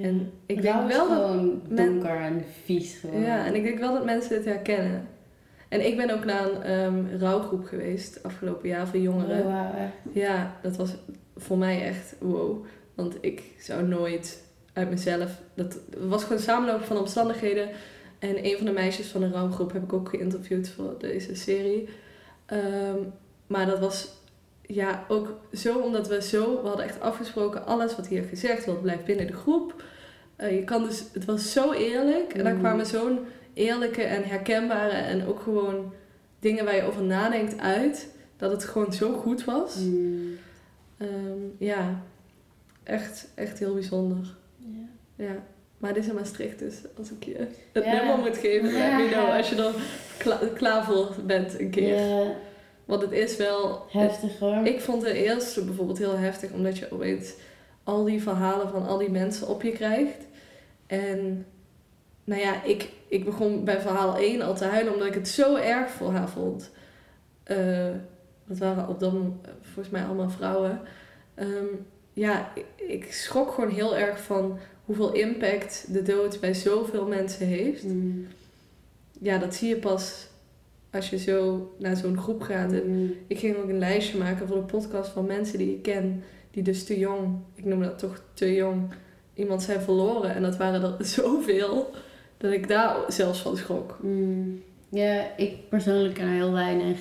En 0.03 0.31
ik 0.45 0.61
denk 0.61 0.73
wel 0.73 0.87
dat 0.87 1.07
gewoon 1.07 1.61
men- 1.67 1.85
donker 1.85 2.19
en 2.19 2.43
vies 2.63 2.97
gewoon. 2.97 3.21
Ja, 3.21 3.45
en 3.45 3.55
ik 3.55 3.63
denk 3.63 3.79
wel 3.79 3.93
dat 3.93 4.05
mensen 4.05 4.35
het 4.35 4.45
herkennen. 4.45 5.07
En 5.69 5.85
ik 5.85 5.97
ben 5.97 6.09
ook 6.09 6.25
naar 6.25 6.45
een 6.45 6.61
ehm, 6.61 7.19
rouwgroep 7.19 7.65
geweest 7.65 8.23
afgelopen 8.23 8.69
jaar 8.69 8.87
voor 8.87 8.99
jongeren. 8.99 9.45
Oh. 9.45 9.65
Ja, 10.11 10.55
dat 10.61 10.75
was 10.75 10.95
voor 11.37 11.57
mij 11.57 11.83
echt 11.83 12.15
wow. 12.19 12.65
Want 12.95 13.17
ik 13.21 13.41
zou 13.59 13.87
nooit 13.87 14.43
uit 14.73 14.89
mezelf... 14.89 15.41
Dat 15.53 15.73
het 15.73 16.07
was 16.07 16.21
gewoon 16.23 16.37
een 16.37 16.43
samenloop 16.43 16.83
van 16.83 16.97
omstandigheden. 16.97 17.69
En 18.19 18.45
een 18.45 18.57
van 18.57 18.65
de 18.65 18.71
meisjes 18.71 19.07
van 19.07 19.21
de 19.21 19.29
rouwgroep 19.29 19.73
heb 19.73 19.83
ik 19.83 19.93
ook 19.93 20.09
geïnterviewd 20.09 20.69
voor 20.69 20.95
deze 20.97 21.35
serie. 21.35 21.89
Ehm, 22.45 22.97
maar 23.47 23.65
dat 23.65 23.79
was 23.79 24.18
ja, 24.71 25.05
ook 25.07 25.39
zo 25.53 25.77
omdat 25.77 26.07
we 26.07 26.21
zo... 26.21 26.61
We 26.61 26.67
hadden 26.67 26.85
echt 26.85 26.99
afgesproken, 27.01 27.65
alles 27.65 27.95
wat 27.95 28.07
hier 28.07 28.23
gezegd 28.23 28.65
wordt 28.65 28.81
blijft 28.81 29.05
binnen 29.05 29.27
de 29.27 29.33
groep. 29.33 29.83
Eh, 30.35 30.55
je 30.55 30.63
kan 30.63 30.83
dus, 30.83 31.03
het 31.13 31.25
was 31.25 31.51
zo 31.51 31.71
eerlijk. 31.73 32.33
En 32.33 32.43
daar 32.43 32.53
Mm. 32.53 32.59
kwamen 32.59 32.85
zo'n 32.85 33.19
eerlijke 33.53 34.01
en 34.03 34.23
herkenbare... 34.23 34.91
en 34.97 35.25
ook 35.27 35.39
gewoon 35.39 35.93
dingen 36.39 36.65
waar 36.65 36.75
je 36.75 36.83
over 36.83 37.03
nadenkt 37.03 37.59
uit... 37.59 38.09
dat 38.37 38.51
het 38.51 38.63
gewoon 38.63 38.93
zo 38.93 39.13
goed 39.13 39.43
was. 39.45 39.75
Mm, 39.75 40.37
Ehm, 40.97 41.39
ja, 41.57 42.01
echt, 42.83 43.27
echt 43.35 43.59
heel 43.59 43.73
bijzonder. 43.73 44.35
ja. 44.57 45.25
Ja. 45.25 45.43
Maar 45.77 45.93
dit 45.93 46.03
is 46.03 46.09
in 46.09 46.15
Maastricht, 46.15 46.59
dus 46.59 46.75
als 46.97 47.11
ik 47.11 47.23
je 47.23 47.47
het 47.73 47.83
Ja. 47.85 47.93
nummer 47.93 48.17
moet 48.17 48.37
geven, 48.37 48.71
let 48.71 48.91
me 48.91 49.07
know. 49.11 49.27
Ja. 49.27 49.37
Als 49.37 49.49
je 49.49 49.55
er 49.55 49.73
kla- 50.17 50.39
klaar 50.55 50.83
voor 50.85 51.15
bent 51.25 51.59
een 51.59 51.69
keer. 51.69 51.95
Ja, 51.95 52.31
Want 52.89 53.01
het 53.01 53.11
is 53.11 53.37
wel... 53.37 53.85
heftig 53.89 54.39
hoor. 54.39 54.65
Ik 54.65 54.81
vond 54.81 55.01
de 55.01 55.13
eerste 55.13 55.63
bijvoorbeeld 55.63 55.97
heel 55.97 56.17
heftig, 56.17 56.51
omdat 56.51 56.77
je 56.77 56.91
opeens 56.91 57.33
al 57.83 58.03
die 58.03 58.21
verhalen 58.21 58.69
van 58.69 58.87
al 58.87 58.97
die 58.97 59.09
mensen 59.09 59.47
op 59.47 59.61
je 59.61 59.71
krijgt. 59.71 60.17
En 60.87 61.45
nou 62.23 62.41
ja, 62.41 62.63
ik, 62.63 62.89
ik 63.07 63.25
begon 63.25 63.63
bij 63.63 63.81
verhaal 63.81 64.17
1 64.17 64.41
al 64.41 64.55
te 64.55 64.65
huilen, 64.65 64.93
omdat 64.93 65.07
ik 65.07 65.13
het 65.13 65.27
zo 65.27 65.55
erg 65.55 65.89
voor 65.89 66.11
haar 66.11 66.29
vond. 66.29 66.69
Eh, 67.43 67.89
dat 68.45 68.57
waren 68.57 68.87
op 68.87 68.99
dat 68.99 69.13
moment 69.13 69.47
volgens 69.61 69.89
mij 69.89 70.03
allemaal 70.03 70.29
vrouwen. 70.29 70.81
Ehm, 71.35 71.65
ja, 72.13 72.51
ik, 72.55 72.65
ik 72.75 73.13
schrok 73.13 73.51
gewoon 73.53 73.69
heel 73.71 73.97
erg 73.97 74.21
van 74.21 74.59
hoeveel 74.85 75.11
impact 75.13 75.93
de 75.93 76.01
dood 76.01 76.39
bij 76.39 76.53
zoveel 76.53 77.07
mensen 77.07 77.45
heeft. 77.47 77.83
Mm, 77.83 78.27
Ja, 79.21 79.37
dat 79.37 79.55
zie 79.55 79.69
je 79.69 79.77
pas 79.77 80.28
als 80.91 81.09
je 81.09 81.17
zo 81.17 81.71
naar 81.79 81.95
zo'n 81.97 82.17
groep 82.17 82.41
gaat. 82.41 82.71
En 82.71 82.87
mm, 83.01 83.11
ik 83.27 83.39
ging 83.39 83.57
ook 83.57 83.69
een 83.69 83.77
lijstje 83.79 84.17
maken 84.17 84.47
voor 84.47 84.57
de 84.57 84.63
podcast 84.63 85.09
van 85.11 85.25
mensen 85.25 85.57
die 85.57 85.73
ik 85.75 85.81
ken, 85.81 86.23
die 86.51 86.63
dus 86.63 86.83
te 86.85 86.99
jong, 86.99 87.35
ik 87.55 87.65
noem 87.65 87.81
dat 87.81 87.99
toch 87.99 88.21
te 88.33 88.53
jong, 88.53 88.81
iemand 89.33 89.63
zijn 89.63 89.81
verloren. 89.81 90.35
En 90.35 90.41
dat 90.41 90.57
waren 90.57 90.81
er 90.81 91.05
zoveel, 91.19 91.89
dat 92.37 92.51
ik 92.51 92.67
daar 92.67 92.95
zelfs 93.07 93.39
van 93.41 93.57
schrok. 93.57 93.97
mm. 94.01 94.61
Ja, 94.91 95.35
ik 95.37 95.69
persoonlijk 95.69 96.13
ken 96.13 96.25
er 96.27 96.33
heel 96.33 96.51
weinig. 96.51 96.99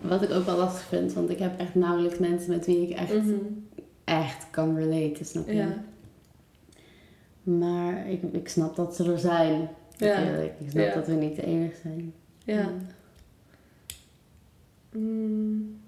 Wat 0.00 0.22
ik 0.22 0.30
ook 0.30 0.44
wel 0.44 0.56
lastig 0.56 0.82
vind, 0.86 1.12
want 1.12 1.30
ik 1.30 1.38
heb 1.38 1.58
echt 1.60 1.74
nauwelijks 1.74 2.18
mensen 2.18 2.50
met 2.50 2.66
wie 2.66 2.88
ik 2.88 2.96
echt, 2.96 3.14
Mhm. 3.14 3.34
echt 4.04 4.46
kan 4.50 4.76
relaten, 4.76 5.24
snap 5.26 5.46
je? 5.48 5.54
Ja, 5.54 5.84
Maar 7.42 8.08
ik, 8.10 8.22
ik 8.32 8.48
snap 8.48 8.76
dat 8.76 8.96
ze 8.96 9.12
er 9.12 9.18
zijn. 9.18 9.68
Ja. 9.96 10.18
Ik 10.18 10.70
snap 10.70 10.84
Ja. 10.84 10.94
dat 10.94 11.06
we 11.06 11.12
niet 11.14 11.36
de 11.36 11.44
enige 11.46 11.76
zijn. 11.82 12.12
Ja. 12.52 12.70
Mm. 14.92 15.80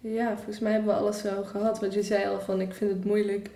Ja, 0.00 0.34
volgens 0.34 0.58
mij 0.58 0.72
hebben 0.72 0.94
we 0.94 1.00
alles 1.00 1.22
wel 1.22 1.44
gehad. 1.44 1.80
Want 1.80 1.94
je 1.94 2.02
zei 2.02 2.28
al 2.28 2.40
van, 2.40 2.60
ik 2.60 2.74
vind 2.74 2.90
het 2.90 3.04
moeilijk 3.04 3.50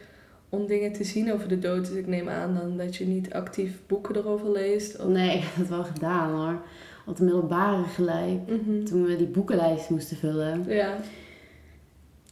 om 0.48 0.66
dingen 0.66 0.92
te 0.92 1.04
zien 1.04 1.32
over 1.32 1.48
de 1.48 1.58
dood. 1.58 1.86
Dus 1.86 1.96
ik 1.96 2.06
neem 2.06 2.28
aan 2.28 2.54
dan 2.54 2.76
dat 2.76 2.96
je 2.96 3.06
niet 3.06 3.32
actief 3.32 3.80
boeken 3.86 4.16
erover 4.16 4.50
leest. 4.50 4.98
Of... 4.98 5.06
Nee, 5.06 5.36
ik 5.38 5.42
heb 5.42 5.54
het 5.56 5.68
wel 5.68 5.84
gedaan 5.84 6.30
hoor. 6.30 6.60
Op 7.06 7.16
de 7.16 7.24
middelbare 7.24 7.84
gelijk. 7.84 8.40
Mhm. 8.48 8.84
Toen 8.84 9.04
we 9.04 9.16
die 9.16 9.26
boekenlijst 9.26 9.90
moesten 9.90 10.16
vullen. 10.16 10.64
Ja. 10.68 10.96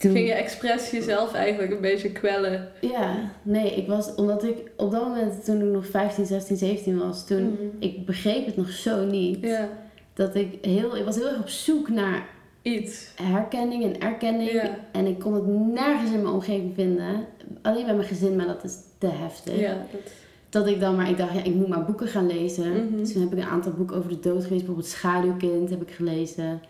Toen... 0.04 0.12
Ging 0.12 0.28
je 0.28 0.34
expres 0.34 0.90
jezelf 0.90 1.32
eigenlijk 1.34 1.72
een 1.72 1.80
beetje 1.80 2.12
kwellen? 2.12 2.68
Ja, 2.80 3.30
nee, 3.42 3.70
ik 3.74 3.86
was, 3.86 4.14
omdat 4.14 4.44
ik 4.44 4.56
op 4.76 4.90
dat 4.90 5.02
moment, 5.06 5.44
toen 5.44 5.60
ik 5.60 5.66
nog 5.72 5.86
15, 5.86 6.26
16, 6.26 6.56
17 6.56 6.98
was, 6.98 7.26
toen, 7.26 7.42
Mhm. 7.42 7.62
ik 7.78 8.06
begreep 8.06 8.46
het 8.46 8.56
nog 8.56 8.70
zo 8.70 9.04
niet. 9.04 9.38
Ja, 9.40 9.68
Dat 10.14 10.34
ik 10.34 10.58
heel, 10.64 10.96
ik 10.96 11.04
was 11.04 11.16
heel 11.16 11.28
erg 11.28 11.38
op 11.40 11.48
zoek 11.48 11.88
naar 11.88 12.26
iets. 12.62 13.12
herkenning 13.22 13.84
en 13.84 14.00
erkenning. 14.00 14.50
Ja. 14.50 14.76
En 14.92 15.06
ik 15.06 15.18
kon 15.18 15.34
het 15.34 15.46
nergens 15.74 16.10
in 16.10 16.22
mijn 16.22 16.34
omgeving 16.34 16.74
vinden. 16.74 17.26
Alleen 17.62 17.84
bij 17.84 17.94
mijn 17.94 18.08
gezin, 18.08 18.36
maar 18.36 18.46
dat 18.46 18.64
is 18.64 18.76
te 18.98 19.06
heftig. 19.06 19.58
Ja, 19.60 19.86
dat... 19.92 20.00
Dat 20.48 20.66
ik 20.66 20.80
dan 20.80 20.96
maar, 20.96 21.10
ik 21.10 21.16
dacht, 21.16 21.34
ja, 21.34 21.42
ik 21.44 21.54
moet 21.54 21.68
maar 21.68 21.84
boeken 21.84 22.06
gaan 22.08 22.26
lezen. 22.26 22.72
Mhm. 22.72 22.96
Dus 22.96 23.12
toen 23.12 23.22
heb 23.22 23.32
ik 23.32 23.38
een 23.38 23.44
aantal 23.50 23.72
boeken 23.72 23.96
over 23.96 24.08
de 24.08 24.14
dood 24.20 24.32
gelezen. 24.34 24.56
Bijvoorbeeld 24.56 24.86
Schaduwkind 24.86 25.70
heb 25.70 25.82
ik 25.82 25.90
gelezen. 25.90 26.60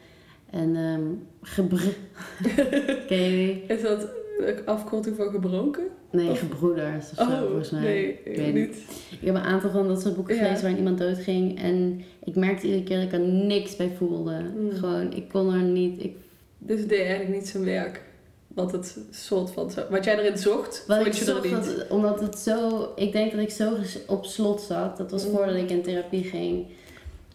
En 0.54 0.76
ehm 0.76 1.02
gebr... 1.42 1.76
Ken 3.08 3.18
je 3.22 3.30
die? 3.30 3.76
Is 3.76 3.82
dat 3.82 4.08
afkorting 4.64 5.16
van 5.16 5.30
gebroken? 5.30 5.84
Nee, 6.10 6.30
Of- 6.30 6.38
gebroeders 6.38 7.10
of 7.10 7.16
zo, 7.16 7.22
Oh, 7.22 7.42
volgens 7.42 7.70
mij. 7.70 7.80
nee, 7.80 8.18
Ik 8.24 8.36
weet 8.36 8.54
niet. 8.54 8.76
Ik 9.20 9.26
heb 9.26 9.34
een 9.34 9.40
aantal 9.40 9.70
van 9.70 9.88
dat 9.88 10.00
soort 10.02 10.14
boeken 10.14 10.34
Ja. 10.34 10.40
gelezen 10.40 10.60
waarin 10.62 10.78
iemand 10.78 10.98
doodging. 10.98 11.58
En 11.60 12.02
ik 12.24 12.34
merkte 12.36 12.66
iedere 12.66 12.82
keer 12.84 12.96
dat 12.96 13.06
ik 13.06 13.12
er 13.12 13.20
niks 13.20 13.76
bij 13.76 13.92
voelde. 13.98 14.40
Mm. 14.56 14.70
Gewoon, 14.72 15.12
ik 15.12 15.28
kon 15.28 15.52
er 15.54 15.62
niet... 15.62 16.02
Ik, 16.04 16.16
Dus 16.58 16.80
het 16.80 16.88
deed 16.88 17.00
eigenlijk 17.00 17.30
niet 17.30 17.48
zijn 17.48 17.64
werk. 17.64 18.02
wat 18.48 18.72
het 18.72 18.98
soort 19.10 19.50
van 19.50 19.70
zo, 19.70 19.82
wat 19.90 20.04
jij 20.04 20.18
erin 20.18 20.38
zocht, 20.38 20.84
Wat 20.86 21.02
vond 21.02 21.16
je 21.18 21.32
er 21.32 21.40
niet. 21.42 21.50
dat- 21.76 21.88
omdat 21.88 22.20
het 22.20 22.38
zo... 22.38 22.88
Ik 22.96 23.12
denk 23.12 23.30
dat 23.32 23.40
ik 23.40 23.50
zo 23.50 23.72
op 24.06 24.24
slot 24.24 24.60
zat. 24.60 24.96
Dat 24.96 25.10
was 25.10 25.24
Mm. 25.26 25.30
voordat 25.32 25.54
ik 25.54 25.70
in 25.70 25.82
therapie 25.82 26.24
ging. 26.24 26.66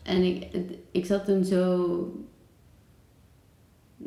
En 0.03 0.21
ik, 0.23 0.47
ik 0.91 1.05
zat 1.05 1.25
toen 1.25 1.43
zo... 1.45 1.85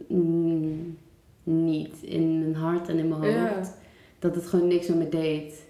mm, 0.09 0.97
niet 1.43 2.03
in 2.03 2.39
mijn 2.39 2.55
hart 2.55 2.89
en 2.89 2.99
in 2.99 3.09
mijn 3.09 3.21
hoofd. 3.21 3.35
Ja. 3.69 3.75
Dat 4.19 4.35
het 4.35 4.47
gewoon 4.47 4.67
niks 4.69 4.87
met 4.87 4.97
me 4.99 5.09
deed. 5.09 5.63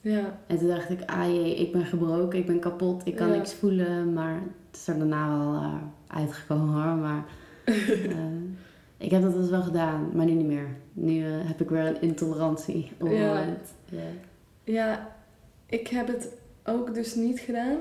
Ja, 0.00 0.38
En 0.46 0.58
toen 0.58 0.68
dacht 0.68 0.90
ik, 0.90 1.00
ah 1.06 1.26
jee, 1.26 1.54
ik 1.56 1.72
ben 1.72 1.84
gebroken, 1.84 2.38
ik 2.38 2.46
ben 2.46 2.58
kapot, 2.60 3.02
ik 3.06 3.16
kan 3.16 3.28
Ja. 3.28 3.34
niks 3.36 3.54
voelen. 3.54 4.12
Maar 4.12 4.34
het 4.70 4.76
is 4.80 4.88
er 4.88 4.98
daarna 4.98 5.38
wel 5.38 5.54
eh, 5.54 5.74
uitgekomen 6.06 6.74
hoor. 6.82 6.94
Maar 6.96 7.24
eh, 7.64 8.16
ik 8.96 9.10
heb 9.10 9.22
dat 9.22 9.32
dus 9.34 9.48
wel 9.50 9.62
gedaan, 9.62 10.10
maar 10.14 10.26
nu 10.26 10.32
niet 10.32 10.46
meer. 10.46 10.66
Nu 10.92 11.24
eh, 11.24 11.30
heb 11.32 11.60
ik 11.60 11.68
weer 11.68 11.86
een 11.86 12.00
intolerantie 12.00 12.92
op 13.00 13.08
Ja. 13.10 13.26
moment. 13.26 13.72
Ja, 14.64 15.16
ik 15.66 15.88
heb 15.88 16.06
het 16.06 16.28
ook 16.64 16.94
dus 16.94 17.14
niet 17.14 17.40
gedaan, 17.40 17.76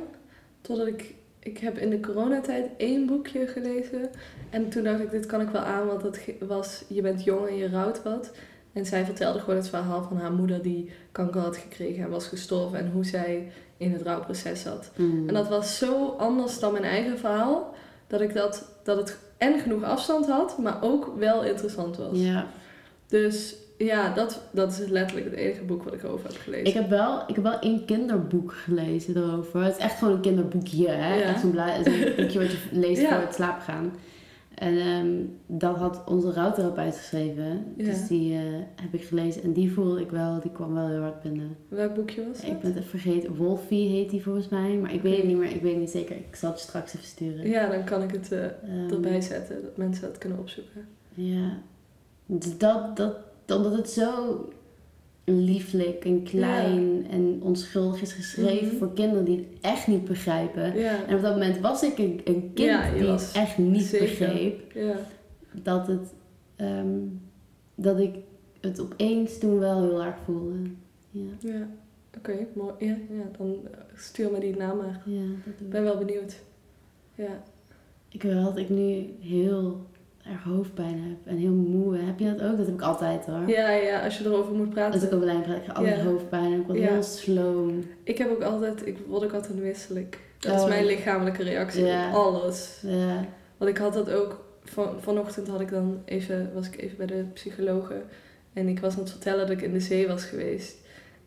totdat 0.61 0.87
ik, 0.87 1.15
ik 1.47 1.57
heb 1.57 1.77
in 1.77 1.89
de 1.89 1.99
coronatijd 1.99 2.69
één 2.77 3.05
boekje 3.05 3.47
gelezen. 3.47 4.09
En 4.49 4.69
toen 4.69 4.83
dacht 4.83 4.99
ik, 4.99 5.11
dit 5.11 5.25
kan 5.25 5.41
ik 5.41 5.49
wel 5.49 5.61
aan, 5.61 5.87
want 5.87 6.01
dat 6.01 6.19
was, 6.39 6.83
je 6.87 7.01
bent 7.01 7.23
jong 7.23 7.47
en 7.47 7.55
je 7.55 7.69
rouwt 7.69 8.03
wat. 8.03 8.31
En 8.73 8.85
zij 8.85 9.05
vertelde 9.05 9.39
gewoon 9.39 9.55
het 9.55 9.69
verhaal 9.69 10.03
van 10.03 10.17
haar 10.17 10.31
moeder 10.31 10.61
die 10.61 10.91
kanker 11.11 11.41
had 11.41 11.57
gekregen 11.57 12.03
en 12.03 12.09
was 12.09 12.27
gestorven. 12.27 12.79
En 12.79 12.91
hoe 12.91 13.05
zij 13.05 13.51
in 13.77 13.91
het 13.91 14.01
rouwproces 14.01 14.61
zat. 14.61 14.91
Mm. 14.95 15.27
En 15.27 15.33
dat 15.33 15.47
was 15.47 15.77
zo 15.77 16.15
anders 16.17 16.59
dan 16.59 16.71
mijn 16.71 16.83
eigen 16.83 17.17
verhaal. 17.17 17.75
Dat 18.07 18.21
ik 18.21 18.33
dat, 18.33 18.71
dat 18.83 18.97
het 18.97 19.17
en 19.37 19.59
genoeg 19.59 19.83
afstand 19.83 20.27
had, 20.27 20.57
maar 20.57 20.77
ook 20.81 21.13
wel 21.17 21.43
interessant 21.43 21.97
was. 21.97 22.19
Ja, 22.19 22.47
Dus 23.07 23.55
ja, 23.77 24.13
dat, 24.13 24.41
dat 24.51 24.71
is 24.71 24.87
letterlijk 24.87 25.29
het 25.29 25.39
enige 25.39 25.63
boek 25.63 25.83
wat 25.83 25.93
ik 25.93 26.03
erover 26.03 26.27
heb 26.29 26.37
gelezen. 26.37 26.65
ik 26.65 26.73
heb, 26.73 26.89
wel, 26.89 27.21
ik 27.27 27.35
heb 27.35 27.43
wel 27.43 27.59
één 27.59 27.85
kinderboek 27.85 28.53
gelezen 28.53 29.17
erover. 29.17 29.63
Het 29.63 29.75
is 29.77 29.83
echt 29.83 29.97
gewoon 29.97 30.13
een 30.13 30.21
kinderboekje, 30.21 30.87
hè? 30.87 31.15
Ja. 31.15 31.21
Echt 31.21 31.39
zo'n 31.41 31.51
bla- 31.51 31.83
zo'n 31.83 31.99
boekje 32.17 32.39
wat 32.39 32.51
je 32.51 32.57
leest 32.85 33.01
Ja. 33.01 33.09
voor 33.15 33.25
het 33.25 33.33
slapen 33.35 33.61
gaan. 33.61 33.91
En 34.55 34.77
ehm, 34.77 35.07
dat 35.47 35.75
had 35.75 36.03
onze 36.07 36.31
rouwtherapeut 36.31 36.95
geschreven. 36.95 37.65
Ja. 37.77 37.83
Dus 37.83 38.07
die 38.07 38.33
eh, 38.33 38.39
heb 38.81 38.93
ik 38.93 39.03
gelezen. 39.03 39.43
En 39.43 39.53
die 39.53 39.71
voelde 39.71 40.01
ik 40.01 40.09
wel, 40.11 40.39
die 40.41 40.51
kwam 40.51 40.73
wel 40.73 40.87
heel 40.87 41.01
hard 41.01 41.21
binnen. 41.21 41.55
Welk 41.67 41.95
boekje 41.95 42.27
was 42.27 42.39
Ik 42.41 42.51
dat? 42.51 42.61
ben 42.61 42.73
het 42.73 42.85
vergeten. 42.85 43.35
Wolfie 43.35 43.89
heet 43.89 44.09
die 44.09 44.23
volgens 44.23 44.49
mij. 44.49 44.73
Maar 44.77 44.93
ik 44.93 45.01
weet 45.01 45.17
het 45.17 45.25
niet 45.25 45.37
meer. 45.37 45.49
Ik 45.51 45.61
weet 45.61 45.71
het 45.71 45.79
niet 45.81 45.89
zeker. 45.89 46.15
Ik 46.15 46.35
zal 46.35 46.49
het 46.51 46.59
straks 46.59 46.93
even 46.95 47.07
sturen. 47.07 47.49
Ja, 47.49 47.69
dan 47.69 47.83
kan 47.83 48.01
ik 48.03 48.11
het 48.11 48.31
eh, 48.31 48.43
Ehm, 48.45 48.91
erbij 48.93 49.21
zetten, 49.21 49.61
dat 49.61 49.77
mensen 49.77 50.01
dat 50.03 50.17
kunnen 50.17 50.39
opzoeken. 50.39 50.87
Ja. 51.13 51.57
Dus 52.25 52.57
dat, 52.57 52.97
dat, 53.47 53.57
omdat 53.57 53.77
het 53.77 53.89
zo 53.89 54.45
lieflijk 55.25 56.05
en 56.05 56.23
klein 56.23 57.07
en 57.09 57.39
onschuldig 57.41 58.01
is 58.01 58.13
geschreven 58.13 58.67
Mhm. 58.67 58.75
voor 58.77 58.93
kinderen 58.93 59.25
die 59.25 59.37
het 59.37 59.47
echt 59.61 59.87
niet 59.87 60.05
begrijpen. 60.05 60.75
Ja, 60.79 61.05
En 61.07 61.15
op 61.15 61.21
dat 61.21 61.33
moment 61.33 61.59
was 61.59 61.83
ik 61.83 61.97
een, 61.97 62.21
een 62.25 62.51
kind 62.53 62.57
Ja, 62.69 62.91
die 62.91 63.05
het 63.07 63.31
echt 63.35 63.57
niet 63.57 63.81
zeker. 63.83 64.05
begreep. 64.07 64.71
ja. 64.73 64.95
Dat, 65.63 65.87
het, 65.87 66.13
ehm, 66.55 66.97
dat 67.75 67.99
ik 67.99 68.15
het 68.61 68.79
opeens 68.79 69.37
toen 69.37 69.59
wel 69.59 69.81
heel 69.81 70.03
erg 70.03 70.15
voelde. 70.25 70.55
Ja, 71.09 71.21
ja. 71.39 71.67
Oké, 72.17 72.47
mooi. 72.55 72.73
Ja, 72.79 72.95
ja, 73.09 73.29
dan 73.37 73.55
eh, 73.71 73.77
stuur 73.95 74.31
me 74.31 74.39
die 74.39 74.55
naam 74.55 74.77
maar. 74.77 75.01
ja 75.05 75.21
dat 75.45 75.57
doe 75.57 75.67
Ik 75.67 75.69
ben 75.69 75.83
wel 75.83 75.97
benieuwd. 75.97 76.35
Ja. 77.15 77.43
Ik 78.09 78.21
weet 78.23 78.43
dat 78.43 78.57
ik 78.57 78.69
nu 78.69 79.05
heel 79.19 79.85
erg 80.31 80.43
hoofdpijn 80.43 81.03
heb 81.03 81.17
en 81.33 81.37
heel 81.37 81.53
moe. 81.53 81.97
Heb 81.97 82.19
je 82.19 82.25
dat 82.35 82.41
ook? 82.41 82.57
Dat 82.57 82.65
heb 82.65 82.75
ik 82.75 82.81
altijd 82.81 83.25
hoor. 83.25 83.47
ja, 83.49 83.69
ja, 83.71 84.03
als 84.03 84.17
je 84.17 84.25
erover 84.25 84.53
moet 84.53 84.69
praten. 84.69 84.93
Als 84.93 85.03
ik 85.03 85.09
de 85.09 85.25
lijn 85.25 85.41
praat, 85.41 85.57
ik 85.57 85.65
heb 85.65 85.75
altijd 85.75 85.95
Ja. 85.97 86.03
hoofdpijn 86.03 86.53
en 86.53 86.59
ik 86.59 86.65
word 86.65 86.79
Ja. 86.79 86.87
heel 86.87 87.03
sloom. 87.03 87.83
Ik 88.03 88.17
heb 88.17 88.29
ook 88.29 88.41
altijd, 88.43 88.87
ik 88.87 88.97
word 89.07 89.23
ook 89.23 89.33
altijd 89.33 89.59
misselijk. 89.63 90.19
Dat 90.39 90.55
is 90.55 90.61
Oh. 90.61 90.67
mijn 90.67 90.85
lichamelijke 90.85 91.43
reactie 91.43 91.85
Ja. 91.85 92.07
op 92.09 92.15
alles. 92.15 92.79
Ja. 92.81 93.25
Want 93.57 93.71
ik 93.71 93.77
had 93.77 93.93
dat 93.93 94.11
ook, 94.11 94.45
van, 94.63 94.89
vanochtend 95.01 95.47
had 95.47 95.61
ik 95.61 95.69
dan 95.69 96.01
even, 96.05 96.51
was 96.53 96.67
ik 96.67 96.81
even 96.81 96.97
bij 96.97 97.05
de 97.05 97.23
psychologe. 97.33 98.01
En 98.53 98.67
ik 98.67 98.79
was 98.79 98.93
aan 98.93 98.99
het 98.99 99.09
vertellen 99.11 99.39
dat 99.47 99.49
ik 99.57 99.61
in 99.61 99.73
de 99.73 99.79
zee 99.79 100.07
was 100.07 100.23
geweest. 100.23 100.75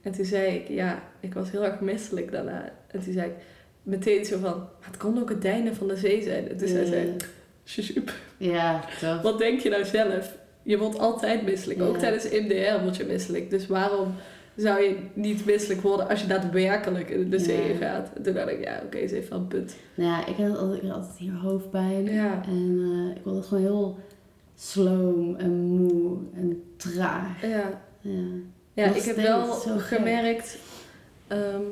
En 0.03 0.13
toen 0.13 0.25
zei 0.25 0.55
ik, 0.55 0.69
ja, 0.69 1.03
ik 1.21 1.35
was 1.35 1.51
heel 1.51 1.65
erg 1.65 1.81
misselijk 1.81 2.33
daarna. 2.33 2.73
En 2.87 3.01
toen 3.03 3.13
zei 3.13 3.27
ik 3.27 3.35
meteen 3.83 4.25
zo 4.25 4.39
van, 4.39 4.57
maar 4.59 4.89
het 4.89 4.97
kon 4.97 5.19
ook 5.21 5.29
het 5.29 5.43
deinen 5.43 5.75
van 5.75 5.89
de 5.89 5.97
zee 5.97 6.23
zijn. 6.23 6.49
En 6.49 6.57
toen 6.57 6.69
zei 6.69 6.87
zij, 6.87 7.17
"Sjoesjoep, 7.65 8.13
Ja, 8.41 8.80
toch. 9.01 9.22
wat 9.22 9.38
denk 9.38 9.61
je 9.61 9.68
nou 9.70 9.84
zelf? 9.84 10.36
Je 10.62 10.78
wordt 10.78 10.99
altijd 10.99 11.43
misselijk. 11.43 11.82
Ook 11.82 11.97
tijdens 11.99 12.24
MDR 12.30 12.82
word 12.82 12.97
je 12.97 13.05
misselijk. 13.05 13.51
Dus 13.51 13.66
waarom 13.66 14.14
zou 14.57 14.82
je 14.82 14.97
niet 15.12 15.45
misselijk 15.47 15.80
worden 15.80 16.09
als 16.09 16.20
je 16.20 16.26
daadwerkelijk 16.26 17.11
in 17.11 17.30
de 17.30 17.38
zee 17.38 17.72
Ja. 17.72 17.76
gaat? 17.76 18.11
En 18.16 18.22
toen 18.22 18.34
dacht 18.34 18.49
ik, 18.51 18.64
ja, 18.64 18.80
oké, 18.84 19.07
ze 19.09 19.14
heeft 19.14 19.28
wel 19.28 19.38
een 19.38 19.47
punt. 19.47 19.74
Nou 19.95 20.11
ja, 20.11 20.26
ik 20.26 20.36
had 20.36 20.59
altijd, 20.59 20.82
ik 20.82 20.88
had 20.88 20.97
altijd 20.97 21.16
hier 21.18 21.32
hoofdpijn. 21.34 22.05
Ja. 22.12 22.43
En 22.47 22.80
eh, 23.11 23.16
ik 23.16 23.22
word 23.24 23.47
gewoon 23.47 23.62
heel 23.62 23.99
sloom 24.57 25.36
en 25.36 25.51
moe 25.53 26.16
en 26.34 26.62
traag. 26.76 27.43
Ja, 27.43 27.80
Ja. 28.01 28.22
ja 28.72 28.84
ik 28.95 29.03
heb 29.03 29.16
wel 29.16 29.53
gemerkt, 29.78 30.59
ehm, 31.26 31.62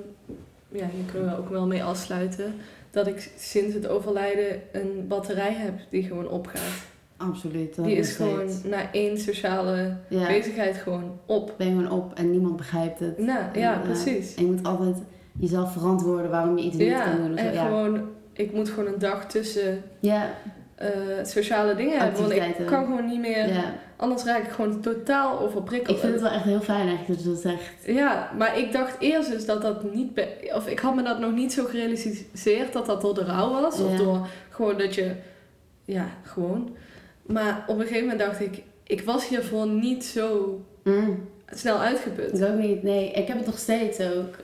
ja, 0.73 0.87
hier 0.95 1.05
kunnen 1.13 1.31
we 1.31 1.39
ook 1.39 1.49
wel 1.51 1.67
mee 1.67 1.83
afsluiten, 1.85 2.55
dat 2.91 3.07
ik 3.07 3.31
sinds 3.39 3.75
het 3.75 3.89
overlijden 3.89 4.61
een 4.73 5.05
batterij 5.09 5.53
heb 5.53 5.75
die 5.91 6.03
gewoon 6.03 6.29
opgaat. 6.29 6.87
Absoluut. 7.17 7.85
Die 7.85 7.97
is 7.97 8.13
gewoon 8.17 8.49
na 8.65 8.93
één 8.93 9.19
sociale 9.19 9.97
Ja, 10.09 10.27
bezigheid 10.27 10.77
gewoon 10.77 11.19
op. 11.27 11.55
ben 11.57 11.67
je 11.69 11.75
gewoon 11.75 11.91
op 11.91 12.13
en 12.15 12.31
niemand 12.31 12.57
begrijpt 12.57 13.01
het. 13.01 13.19
Nou, 13.19 13.41
En, 13.53 13.61
ja, 13.61 13.75
eh, 13.75 13.81
precies. 13.83 14.35
En 14.35 14.45
je 14.47 14.51
moet 14.53 14.67
altijd 14.67 14.97
jezelf 15.39 15.73
verantwoorden 15.73 16.31
waarom 16.31 16.59
je 16.59 16.65
iets 16.65 16.77
niet 16.77 16.87
Ja, 16.89 17.03
kan 17.05 17.17
doen. 17.23 17.33
of 17.33 17.39
zo. 17.41 17.47
en 17.47 17.53
Ja. 17.53 17.67
gewoon, 17.67 18.01
ik 18.33 18.53
moet 18.53 18.69
gewoon 18.69 18.93
een 18.93 18.99
dag 18.99 19.27
tussen 19.27 19.83
ja, 20.01 20.31
eh, 20.79 20.91
sociale 21.23 21.75
dingen 21.75 21.99
hebben. 21.99 22.21
Want 22.21 22.33
ik 22.33 22.67
kan 22.67 22.85
gewoon 22.85 23.07
niet 23.07 23.21
meer, 23.21 23.49
ja. 23.49 23.75
anders 23.97 24.25
raak 24.25 24.43
ik 24.43 24.51
gewoon 24.51 24.81
totaal 24.81 25.41
overprikkeld. 25.41 25.97
Ik 25.97 26.03
vind 26.03 26.13
het 26.13 26.23
wel 26.23 26.33
echt 26.33 26.45
heel 26.45 26.61
fijn 26.61 26.89
eigenlijk 26.89 27.09
dat 27.09 27.23
je 27.23 27.29
dat 27.29 27.41
zegt. 27.41 27.97
Ja, 27.97 28.31
maar 28.39 28.59
ik 28.59 28.73
dacht 28.73 28.97
eerst 28.99 29.31
dus 29.31 29.47
dat 29.47 29.63
dat 29.63 29.95
niet... 29.95 30.21
Of 30.55 30.67
ik 30.67 30.79
had 30.79 30.95
me 30.95 31.03
dat 31.03 31.19
nog 31.19 31.33
niet 31.33 31.53
zo 31.53 31.65
gerealiseerd 31.65 32.73
dat 32.73 32.87
dat 32.87 33.01
door 33.01 33.15
de 33.15 33.25
rouw 33.25 33.51
was. 33.51 33.81
Of 33.81 33.97
door 33.97 34.27
gewoon 34.49 34.79
dat 34.79 34.95
je... 34.95 35.13
Ja, 35.85 36.07
gewoon. 36.23 36.77
Maar 37.23 37.65
op 37.67 37.79
een 37.79 37.87
gegeven 37.87 38.09
moment 38.09 38.21
dacht 38.21 38.41
ik... 38.41 38.63
Ik 38.83 39.03
was 39.03 39.29
hiervoor 39.29 39.67
niet 39.67 40.05
zo 40.05 40.61
Mm, 40.89 41.29
snel 41.55 41.79
uitgeput. 41.79 42.41
ik 42.41 42.45
ook 42.49 42.59
niet. 42.59 42.83
Nee, 42.83 43.11
ik 43.11 43.27
heb 43.29 43.37
het 43.37 43.47
nog 43.47 43.59
steeds 43.59 44.01
ook. 44.01 44.35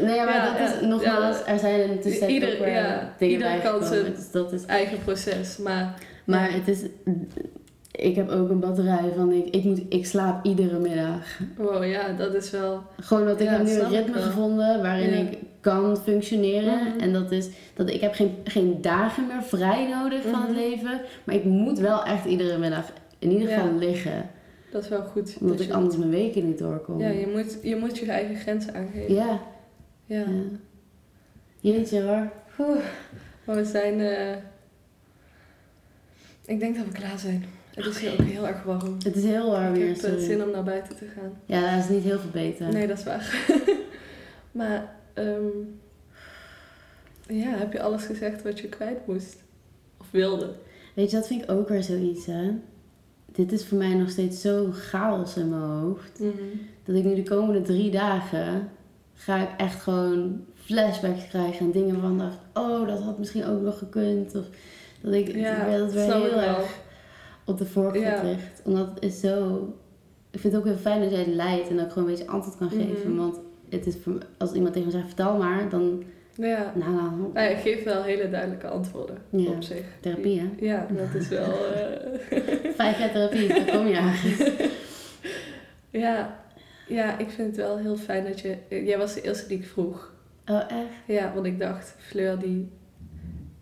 Nee, 0.00 0.16
maar 0.16 0.34
Ja, 0.34 0.44
dat 0.50 0.58
ja, 0.58 0.64
is 0.74 0.86
nogmaals, 0.86 1.36
er 1.46 1.58
zijn 1.58 1.80
in 1.82 1.88
de 1.90 1.98
tussentijd 1.98 2.30
Ieder- 2.30 2.52
ook 2.52 2.58
weer 2.64 2.68
ja, 2.72 3.14
dingen 3.18 3.34
ieder 3.34 3.48
kan 3.48 3.60
bijgekomen. 3.60 3.88
zijn- 3.88 4.14
Dus 4.14 4.30
dat 4.30 4.52
is, 4.52 4.64
Eigen 4.66 4.98
proces. 5.04 5.56
Maar 5.56 5.94
maar 6.24 6.52
het 6.52 6.68
is, 6.68 6.80
ik 7.92 8.16
heb 8.16 8.28
ook 8.30 8.50
een 8.50 8.60
batterij 8.60 9.12
van, 9.16 9.32
ik, 9.32 9.54
ik, 9.54 9.64
moet, 9.64 9.80
ik 9.88 10.06
slaap 10.06 10.44
iedere 10.44 10.78
middag. 10.78 11.38
wow, 11.56 11.84
ja, 11.84 12.12
dat 12.12 12.34
is 12.34 12.50
wel... 12.50 12.82
Gewoon 13.00 13.26
dat 13.26 13.40
ik 13.40 13.48
heb 13.48 13.62
nu 13.62 13.70
een 13.72 13.88
ritme 13.88 14.12
wel. 14.14 14.22
gevonden 14.22 14.82
waarin 14.82 15.12
ik 15.12 15.38
kan 15.60 15.96
functioneren. 15.96 16.78
Mhm. 16.86 16.98
En 17.00 17.12
dat 17.12 17.30
is 17.32 17.48
dat 17.74 17.90
ik 17.90 18.00
heb 18.00 18.14
geen, 18.14 18.34
geen 18.44 18.78
dagen 18.82 19.26
meer 19.26 19.42
vrij 19.42 19.88
nodig 19.88 20.22
van 20.30 20.40
het 20.40 20.50
Mhm. 20.50 20.58
leven. 20.58 21.00
Maar 21.24 21.34
ik 21.34 21.44
moet 21.44 21.78
wel 21.78 22.04
echt 22.04 22.24
iedere 22.24 22.58
middag 22.58 22.84
in 23.18 23.30
ieder 23.30 23.48
geval 23.48 23.78
liggen. 23.78 24.30
Dat 24.70 24.82
is 24.82 24.88
wel 24.88 25.02
goed. 25.02 25.36
Omdat 25.40 25.58
dat 25.58 25.66
ik 25.66 25.72
anders 25.72 25.96
mijn 25.96 26.10
weken 26.10 26.46
niet 26.46 26.58
doorkom. 26.58 27.00
Ja, 27.00 27.08
je 27.08 27.26
moet, 27.26 27.58
je 27.62 27.76
moet 27.76 27.98
je 27.98 28.06
eigen 28.10 28.36
grenzen 28.36 28.74
aangeven. 28.74 29.14
ja. 29.14 29.40
Ja. 30.06 30.18
ja. 30.18 30.26
Jeetje 31.60 32.02
hoor. 32.02 32.30
Oeh, 32.58 32.80
maar 33.44 33.56
we 33.56 33.64
zijn... 33.64 34.00
eh, 34.00 34.36
Ik 36.44 36.60
denk 36.60 36.76
dat 36.76 36.86
we 36.86 36.92
klaar 36.92 37.18
zijn. 37.18 37.44
Het 37.74 37.86
is 37.86 37.98
hier 37.98 38.12
ook 38.12 38.20
heel 38.26 38.46
erg 38.46 38.62
warm. 38.62 38.96
Het 39.04 39.16
is 39.16 39.24
heel 39.24 39.50
warm 39.50 39.74
ik 39.74 39.76
hier. 39.76 39.86
heb 39.86 39.96
eh, 39.96 40.02
sorry. 40.02 40.20
zin 40.24 40.42
om 40.42 40.50
naar 40.50 40.62
buiten 40.64 40.96
te 40.96 41.06
gaan. 41.14 41.32
Ja, 41.46 41.74
dat 41.76 41.84
is 41.84 41.90
niet 41.90 42.02
heel 42.04 42.18
veel 42.18 42.30
beter. 42.30 42.68
Nee, 42.72 42.86
dat 42.86 42.98
is 42.98 43.04
waar. 43.04 43.46
maar 44.52 44.94
ehm, 45.14 45.46
ja, 47.26 47.48
heb 47.56 47.72
je 47.72 47.82
alles 47.82 48.04
gezegd 48.04 48.42
wat 48.42 48.58
je 48.60 48.68
kwijt 48.68 49.06
moest? 49.06 49.36
Of 50.00 50.06
wilde? 50.10 50.54
Weet 50.94 51.10
je, 51.10 51.16
dat 51.16 51.26
vind 51.26 51.42
ik 51.42 51.50
ook 51.50 51.68
weer 51.68 51.82
zoiets, 51.82 52.26
hè. 52.26 52.50
Dit 53.32 53.52
is 53.52 53.66
voor 53.66 53.78
mij 53.78 53.94
nog 53.94 54.10
steeds 54.10 54.40
zo 54.40 54.68
chaos 54.72 55.36
in 55.36 55.48
mijn 55.48 55.62
hoofd. 55.62 56.18
Mhm. 56.20 56.30
Dat 56.84 56.96
ik 56.96 57.04
nu 57.04 57.14
de 57.14 57.22
komende 57.22 57.62
drie 57.62 57.90
dagen 57.90 58.68
ga 59.14 59.36
ik 59.42 59.48
echt 59.56 59.82
gewoon 59.82 60.44
flashbacks 60.54 61.28
krijgen 61.28 61.66
en 61.66 61.72
dingen 61.72 62.00
van 62.00 62.18
dacht, 62.18 62.38
oh, 62.54 62.86
dat 62.88 63.02
had 63.02 63.18
misschien 63.18 63.44
ook 63.46 63.60
nog 63.62 63.78
gekund. 63.78 64.34
Of 64.34 64.44
dat 65.00 65.12
ik 65.14 65.34
Ja, 65.36 65.78
dat 65.78 65.92
weer 65.92 66.14
heel 66.14 66.40
erg 66.40 66.78
op 67.44 67.58
de 67.58 67.66
voorgrond 67.66 68.04
Ja. 68.06 68.22
ligt. 68.22 68.62
Omdat 68.64 68.88
het 68.94 69.04
is 69.04 69.20
zo. 69.20 69.68
Ik 70.30 70.40
vind 70.40 70.52
het 70.52 70.62
ook 70.62 70.68
heel 70.68 70.78
fijn 70.78 71.00
dat 71.00 71.10
jij 71.10 71.18
het 71.18 71.34
leidt 71.34 71.68
en 71.68 71.76
dat 71.76 71.86
ik 71.86 71.92
gewoon 71.92 72.08
een 72.08 72.14
beetje 72.14 72.30
antwoord 72.30 72.56
kan 72.56 72.66
Mhm. 72.66 72.76
geven. 72.78 73.16
Want 73.16 73.38
het 73.68 73.86
is 73.86 73.94
als 74.38 74.52
iemand 74.52 74.72
tegen 74.72 74.88
me 74.88 74.94
zegt, 74.94 75.06
vertel 75.06 75.36
maar, 75.38 75.68
dan 75.68 76.02
Ja. 76.40 76.72
Nou, 76.74 76.92
nou, 76.92 77.30
Hij 77.32 77.56
geeft 77.56 77.84
wel 77.84 78.02
hele 78.02 78.30
duidelijke 78.30 78.68
antwoorden 78.68 79.18
Ja. 79.30 79.50
op 79.50 79.62
zich. 79.62 79.84
therapie 80.00 80.40
hè? 80.40 80.48
Ja, 80.66 80.86
dat 80.90 81.22
is 81.22 81.28
wel... 81.28 81.54
eh, 81.74 82.70
Vijf 82.74 82.98
jaar 82.98 83.12
therapie, 83.12 83.48
daar 83.48 83.64
kom 83.76 83.86
je 83.86 84.68
ja. 86.04 86.40
ja, 86.88 87.18
ik 87.18 87.30
vind 87.30 87.46
het 87.46 87.56
wel 87.56 87.78
heel 87.78 87.96
fijn 87.96 88.24
dat 88.24 88.40
je... 88.40 88.56
Jij 88.68 88.98
was 88.98 89.14
de 89.14 89.22
eerste 89.22 89.48
die 89.48 89.58
ik 89.58 89.66
vroeg. 89.66 90.12
Oh, 90.46 90.60
echt? 90.60 90.90
Ja, 91.06 91.32
want 91.34 91.46
ik 91.46 91.58
dacht, 91.58 91.94
Fleur 91.98 92.38
die, 92.38 92.68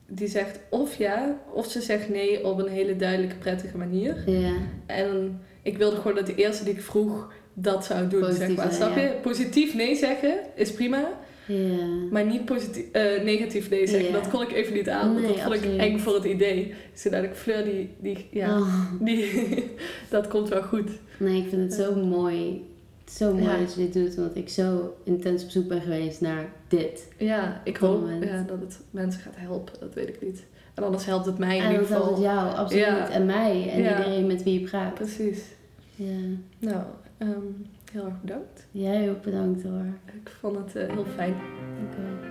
die 0.06 0.28
zegt 0.28 0.60
of 0.70 0.96
ja, 0.96 1.38
of 1.52 1.70
ze 1.70 1.80
zegt 1.80 2.08
nee 2.08 2.44
op 2.44 2.58
een 2.58 2.68
hele 2.68 2.96
duidelijke, 2.96 3.36
prettige 3.36 3.76
manier. 3.76 4.30
Ja. 4.30 4.52
En 4.86 5.40
ik 5.62 5.78
wilde 5.78 5.96
gewoon 5.96 6.14
dat 6.14 6.26
de 6.26 6.34
eerste 6.34 6.64
die 6.64 6.74
ik 6.74 6.82
vroeg 6.82 7.32
dat 7.54 7.84
zou 7.84 8.08
doen, 8.08 8.20
Positief 8.20 8.46
zeg 8.46 8.56
maar. 8.56 8.72
Snap 8.72 8.96
ja. 8.96 9.02
je? 9.02 9.08
Positief 9.22 9.74
nee 9.74 9.96
zeggen 9.96 10.38
is 10.54 10.72
prima, 10.72 11.18
Ja. 11.48 11.86
maar 12.10 12.26
niet 12.26 12.44
positief, 12.44 12.84
eh, 12.92 13.22
negatief 13.22 13.70
nee 13.70 13.86
zeggen. 13.86 14.12
Dat 14.12 14.28
kon 14.28 14.42
ik 14.42 14.52
even 14.52 14.74
niet 14.74 14.88
aan, 14.88 15.12
want 15.12 15.20
Nee, 15.26 15.32
dat 15.32 15.40
vond 15.42 15.54
ik 15.54 15.76
eng 15.76 15.98
voor 15.98 16.14
het 16.14 16.24
idee. 16.24 16.74
Dus 16.92 17.02
toen 17.02 17.12
dacht 17.12 17.24
ik, 17.24 17.34
Fleur, 17.34 17.64
die, 17.64 17.90
die, 18.00 18.28
ja, 18.30 18.58
Oh. 18.58 18.84
die, 19.00 19.64
dat 20.10 20.28
komt 20.28 20.48
wel 20.48 20.62
goed. 20.62 20.90
Nee, 21.18 21.42
ik 21.42 21.48
vind 21.48 21.62
het 21.62 21.74
zo 21.80 21.94
mooi. 21.94 22.66
Zo 23.10 23.32
mooi 23.32 23.44
Ja. 23.44 23.58
dat 23.58 23.74
je 23.74 23.80
dit 23.80 23.92
doet, 23.92 24.16
omdat 24.16 24.36
ik 24.36 24.48
zo 24.48 24.94
intens 25.04 25.42
op 25.44 25.50
zoek 25.50 25.68
ben 25.68 25.80
geweest 25.80 26.20
naar 26.20 26.52
dit. 26.68 27.08
Ja, 27.18 27.60
ik 27.64 27.74
Op 27.74 27.80
dat 27.80 27.90
hoop 27.90 28.22
ja, 28.22 28.44
dat 28.46 28.60
het 28.60 28.78
mensen 28.90 29.20
gaat 29.20 29.36
helpen, 29.36 29.74
dat 29.80 29.94
weet 29.94 30.08
ik 30.08 30.22
niet. 30.22 30.42
En 30.74 30.84
anders 30.84 31.04
helpt 31.04 31.26
het 31.26 31.38
mij 31.38 31.56
in 31.56 31.62
En 31.62 31.70
ieder 31.70 31.88
dat 31.88 31.88
helpt 31.88 32.04
geval. 32.06 32.22
het 32.24 32.34
jou, 32.34 32.54
absoluut. 32.56 32.84
Ja. 32.84 33.10
En 33.10 33.26
mij 33.26 33.70
en 33.70 33.76
iedereen 33.78 34.26
met 34.26 34.42
wie 34.42 34.60
je 34.60 34.66
praat. 34.68 34.94
Precies. 34.94 35.38
Ja. 35.94 36.14
Nou, 36.58 36.82
ehm, 37.18 37.30
heel 37.98 38.06
erg 38.06 38.20
bedankt. 38.20 38.66
Jij 38.70 39.10
ook 39.10 39.22
bedankt 39.22 39.62
hoor. 39.62 39.84
Ik 40.06 40.30
vond 40.40 40.56
het 40.56 40.76
eh, 40.76 40.94
heel 40.94 41.04
fijn. 41.14 41.36
Dank 41.76 41.92
wel. 41.96 42.30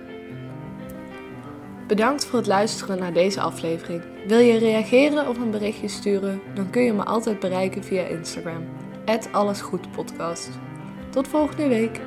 Bedankt 1.86 2.24
voor 2.24 2.38
het 2.38 2.48
luisteren 2.48 2.98
naar 2.98 3.12
deze 3.12 3.40
aflevering. 3.40 4.02
Wil 4.26 4.38
je 4.38 4.58
reageren 4.58 5.28
of 5.28 5.38
een 5.38 5.50
berichtje 5.50 5.88
sturen? 5.88 6.40
Dan 6.54 6.70
kun 6.70 6.82
je 6.82 6.92
me 6.92 7.04
altijd 7.04 7.40
bereiken 7.40 7.84
via 7.84 8.02
Instagram. 8.02 8.64
Allesgoedpodcast. 9.32 10.50
Tot 11.10 11.28
volgende 11.28 11.68
week. 11.68 12.00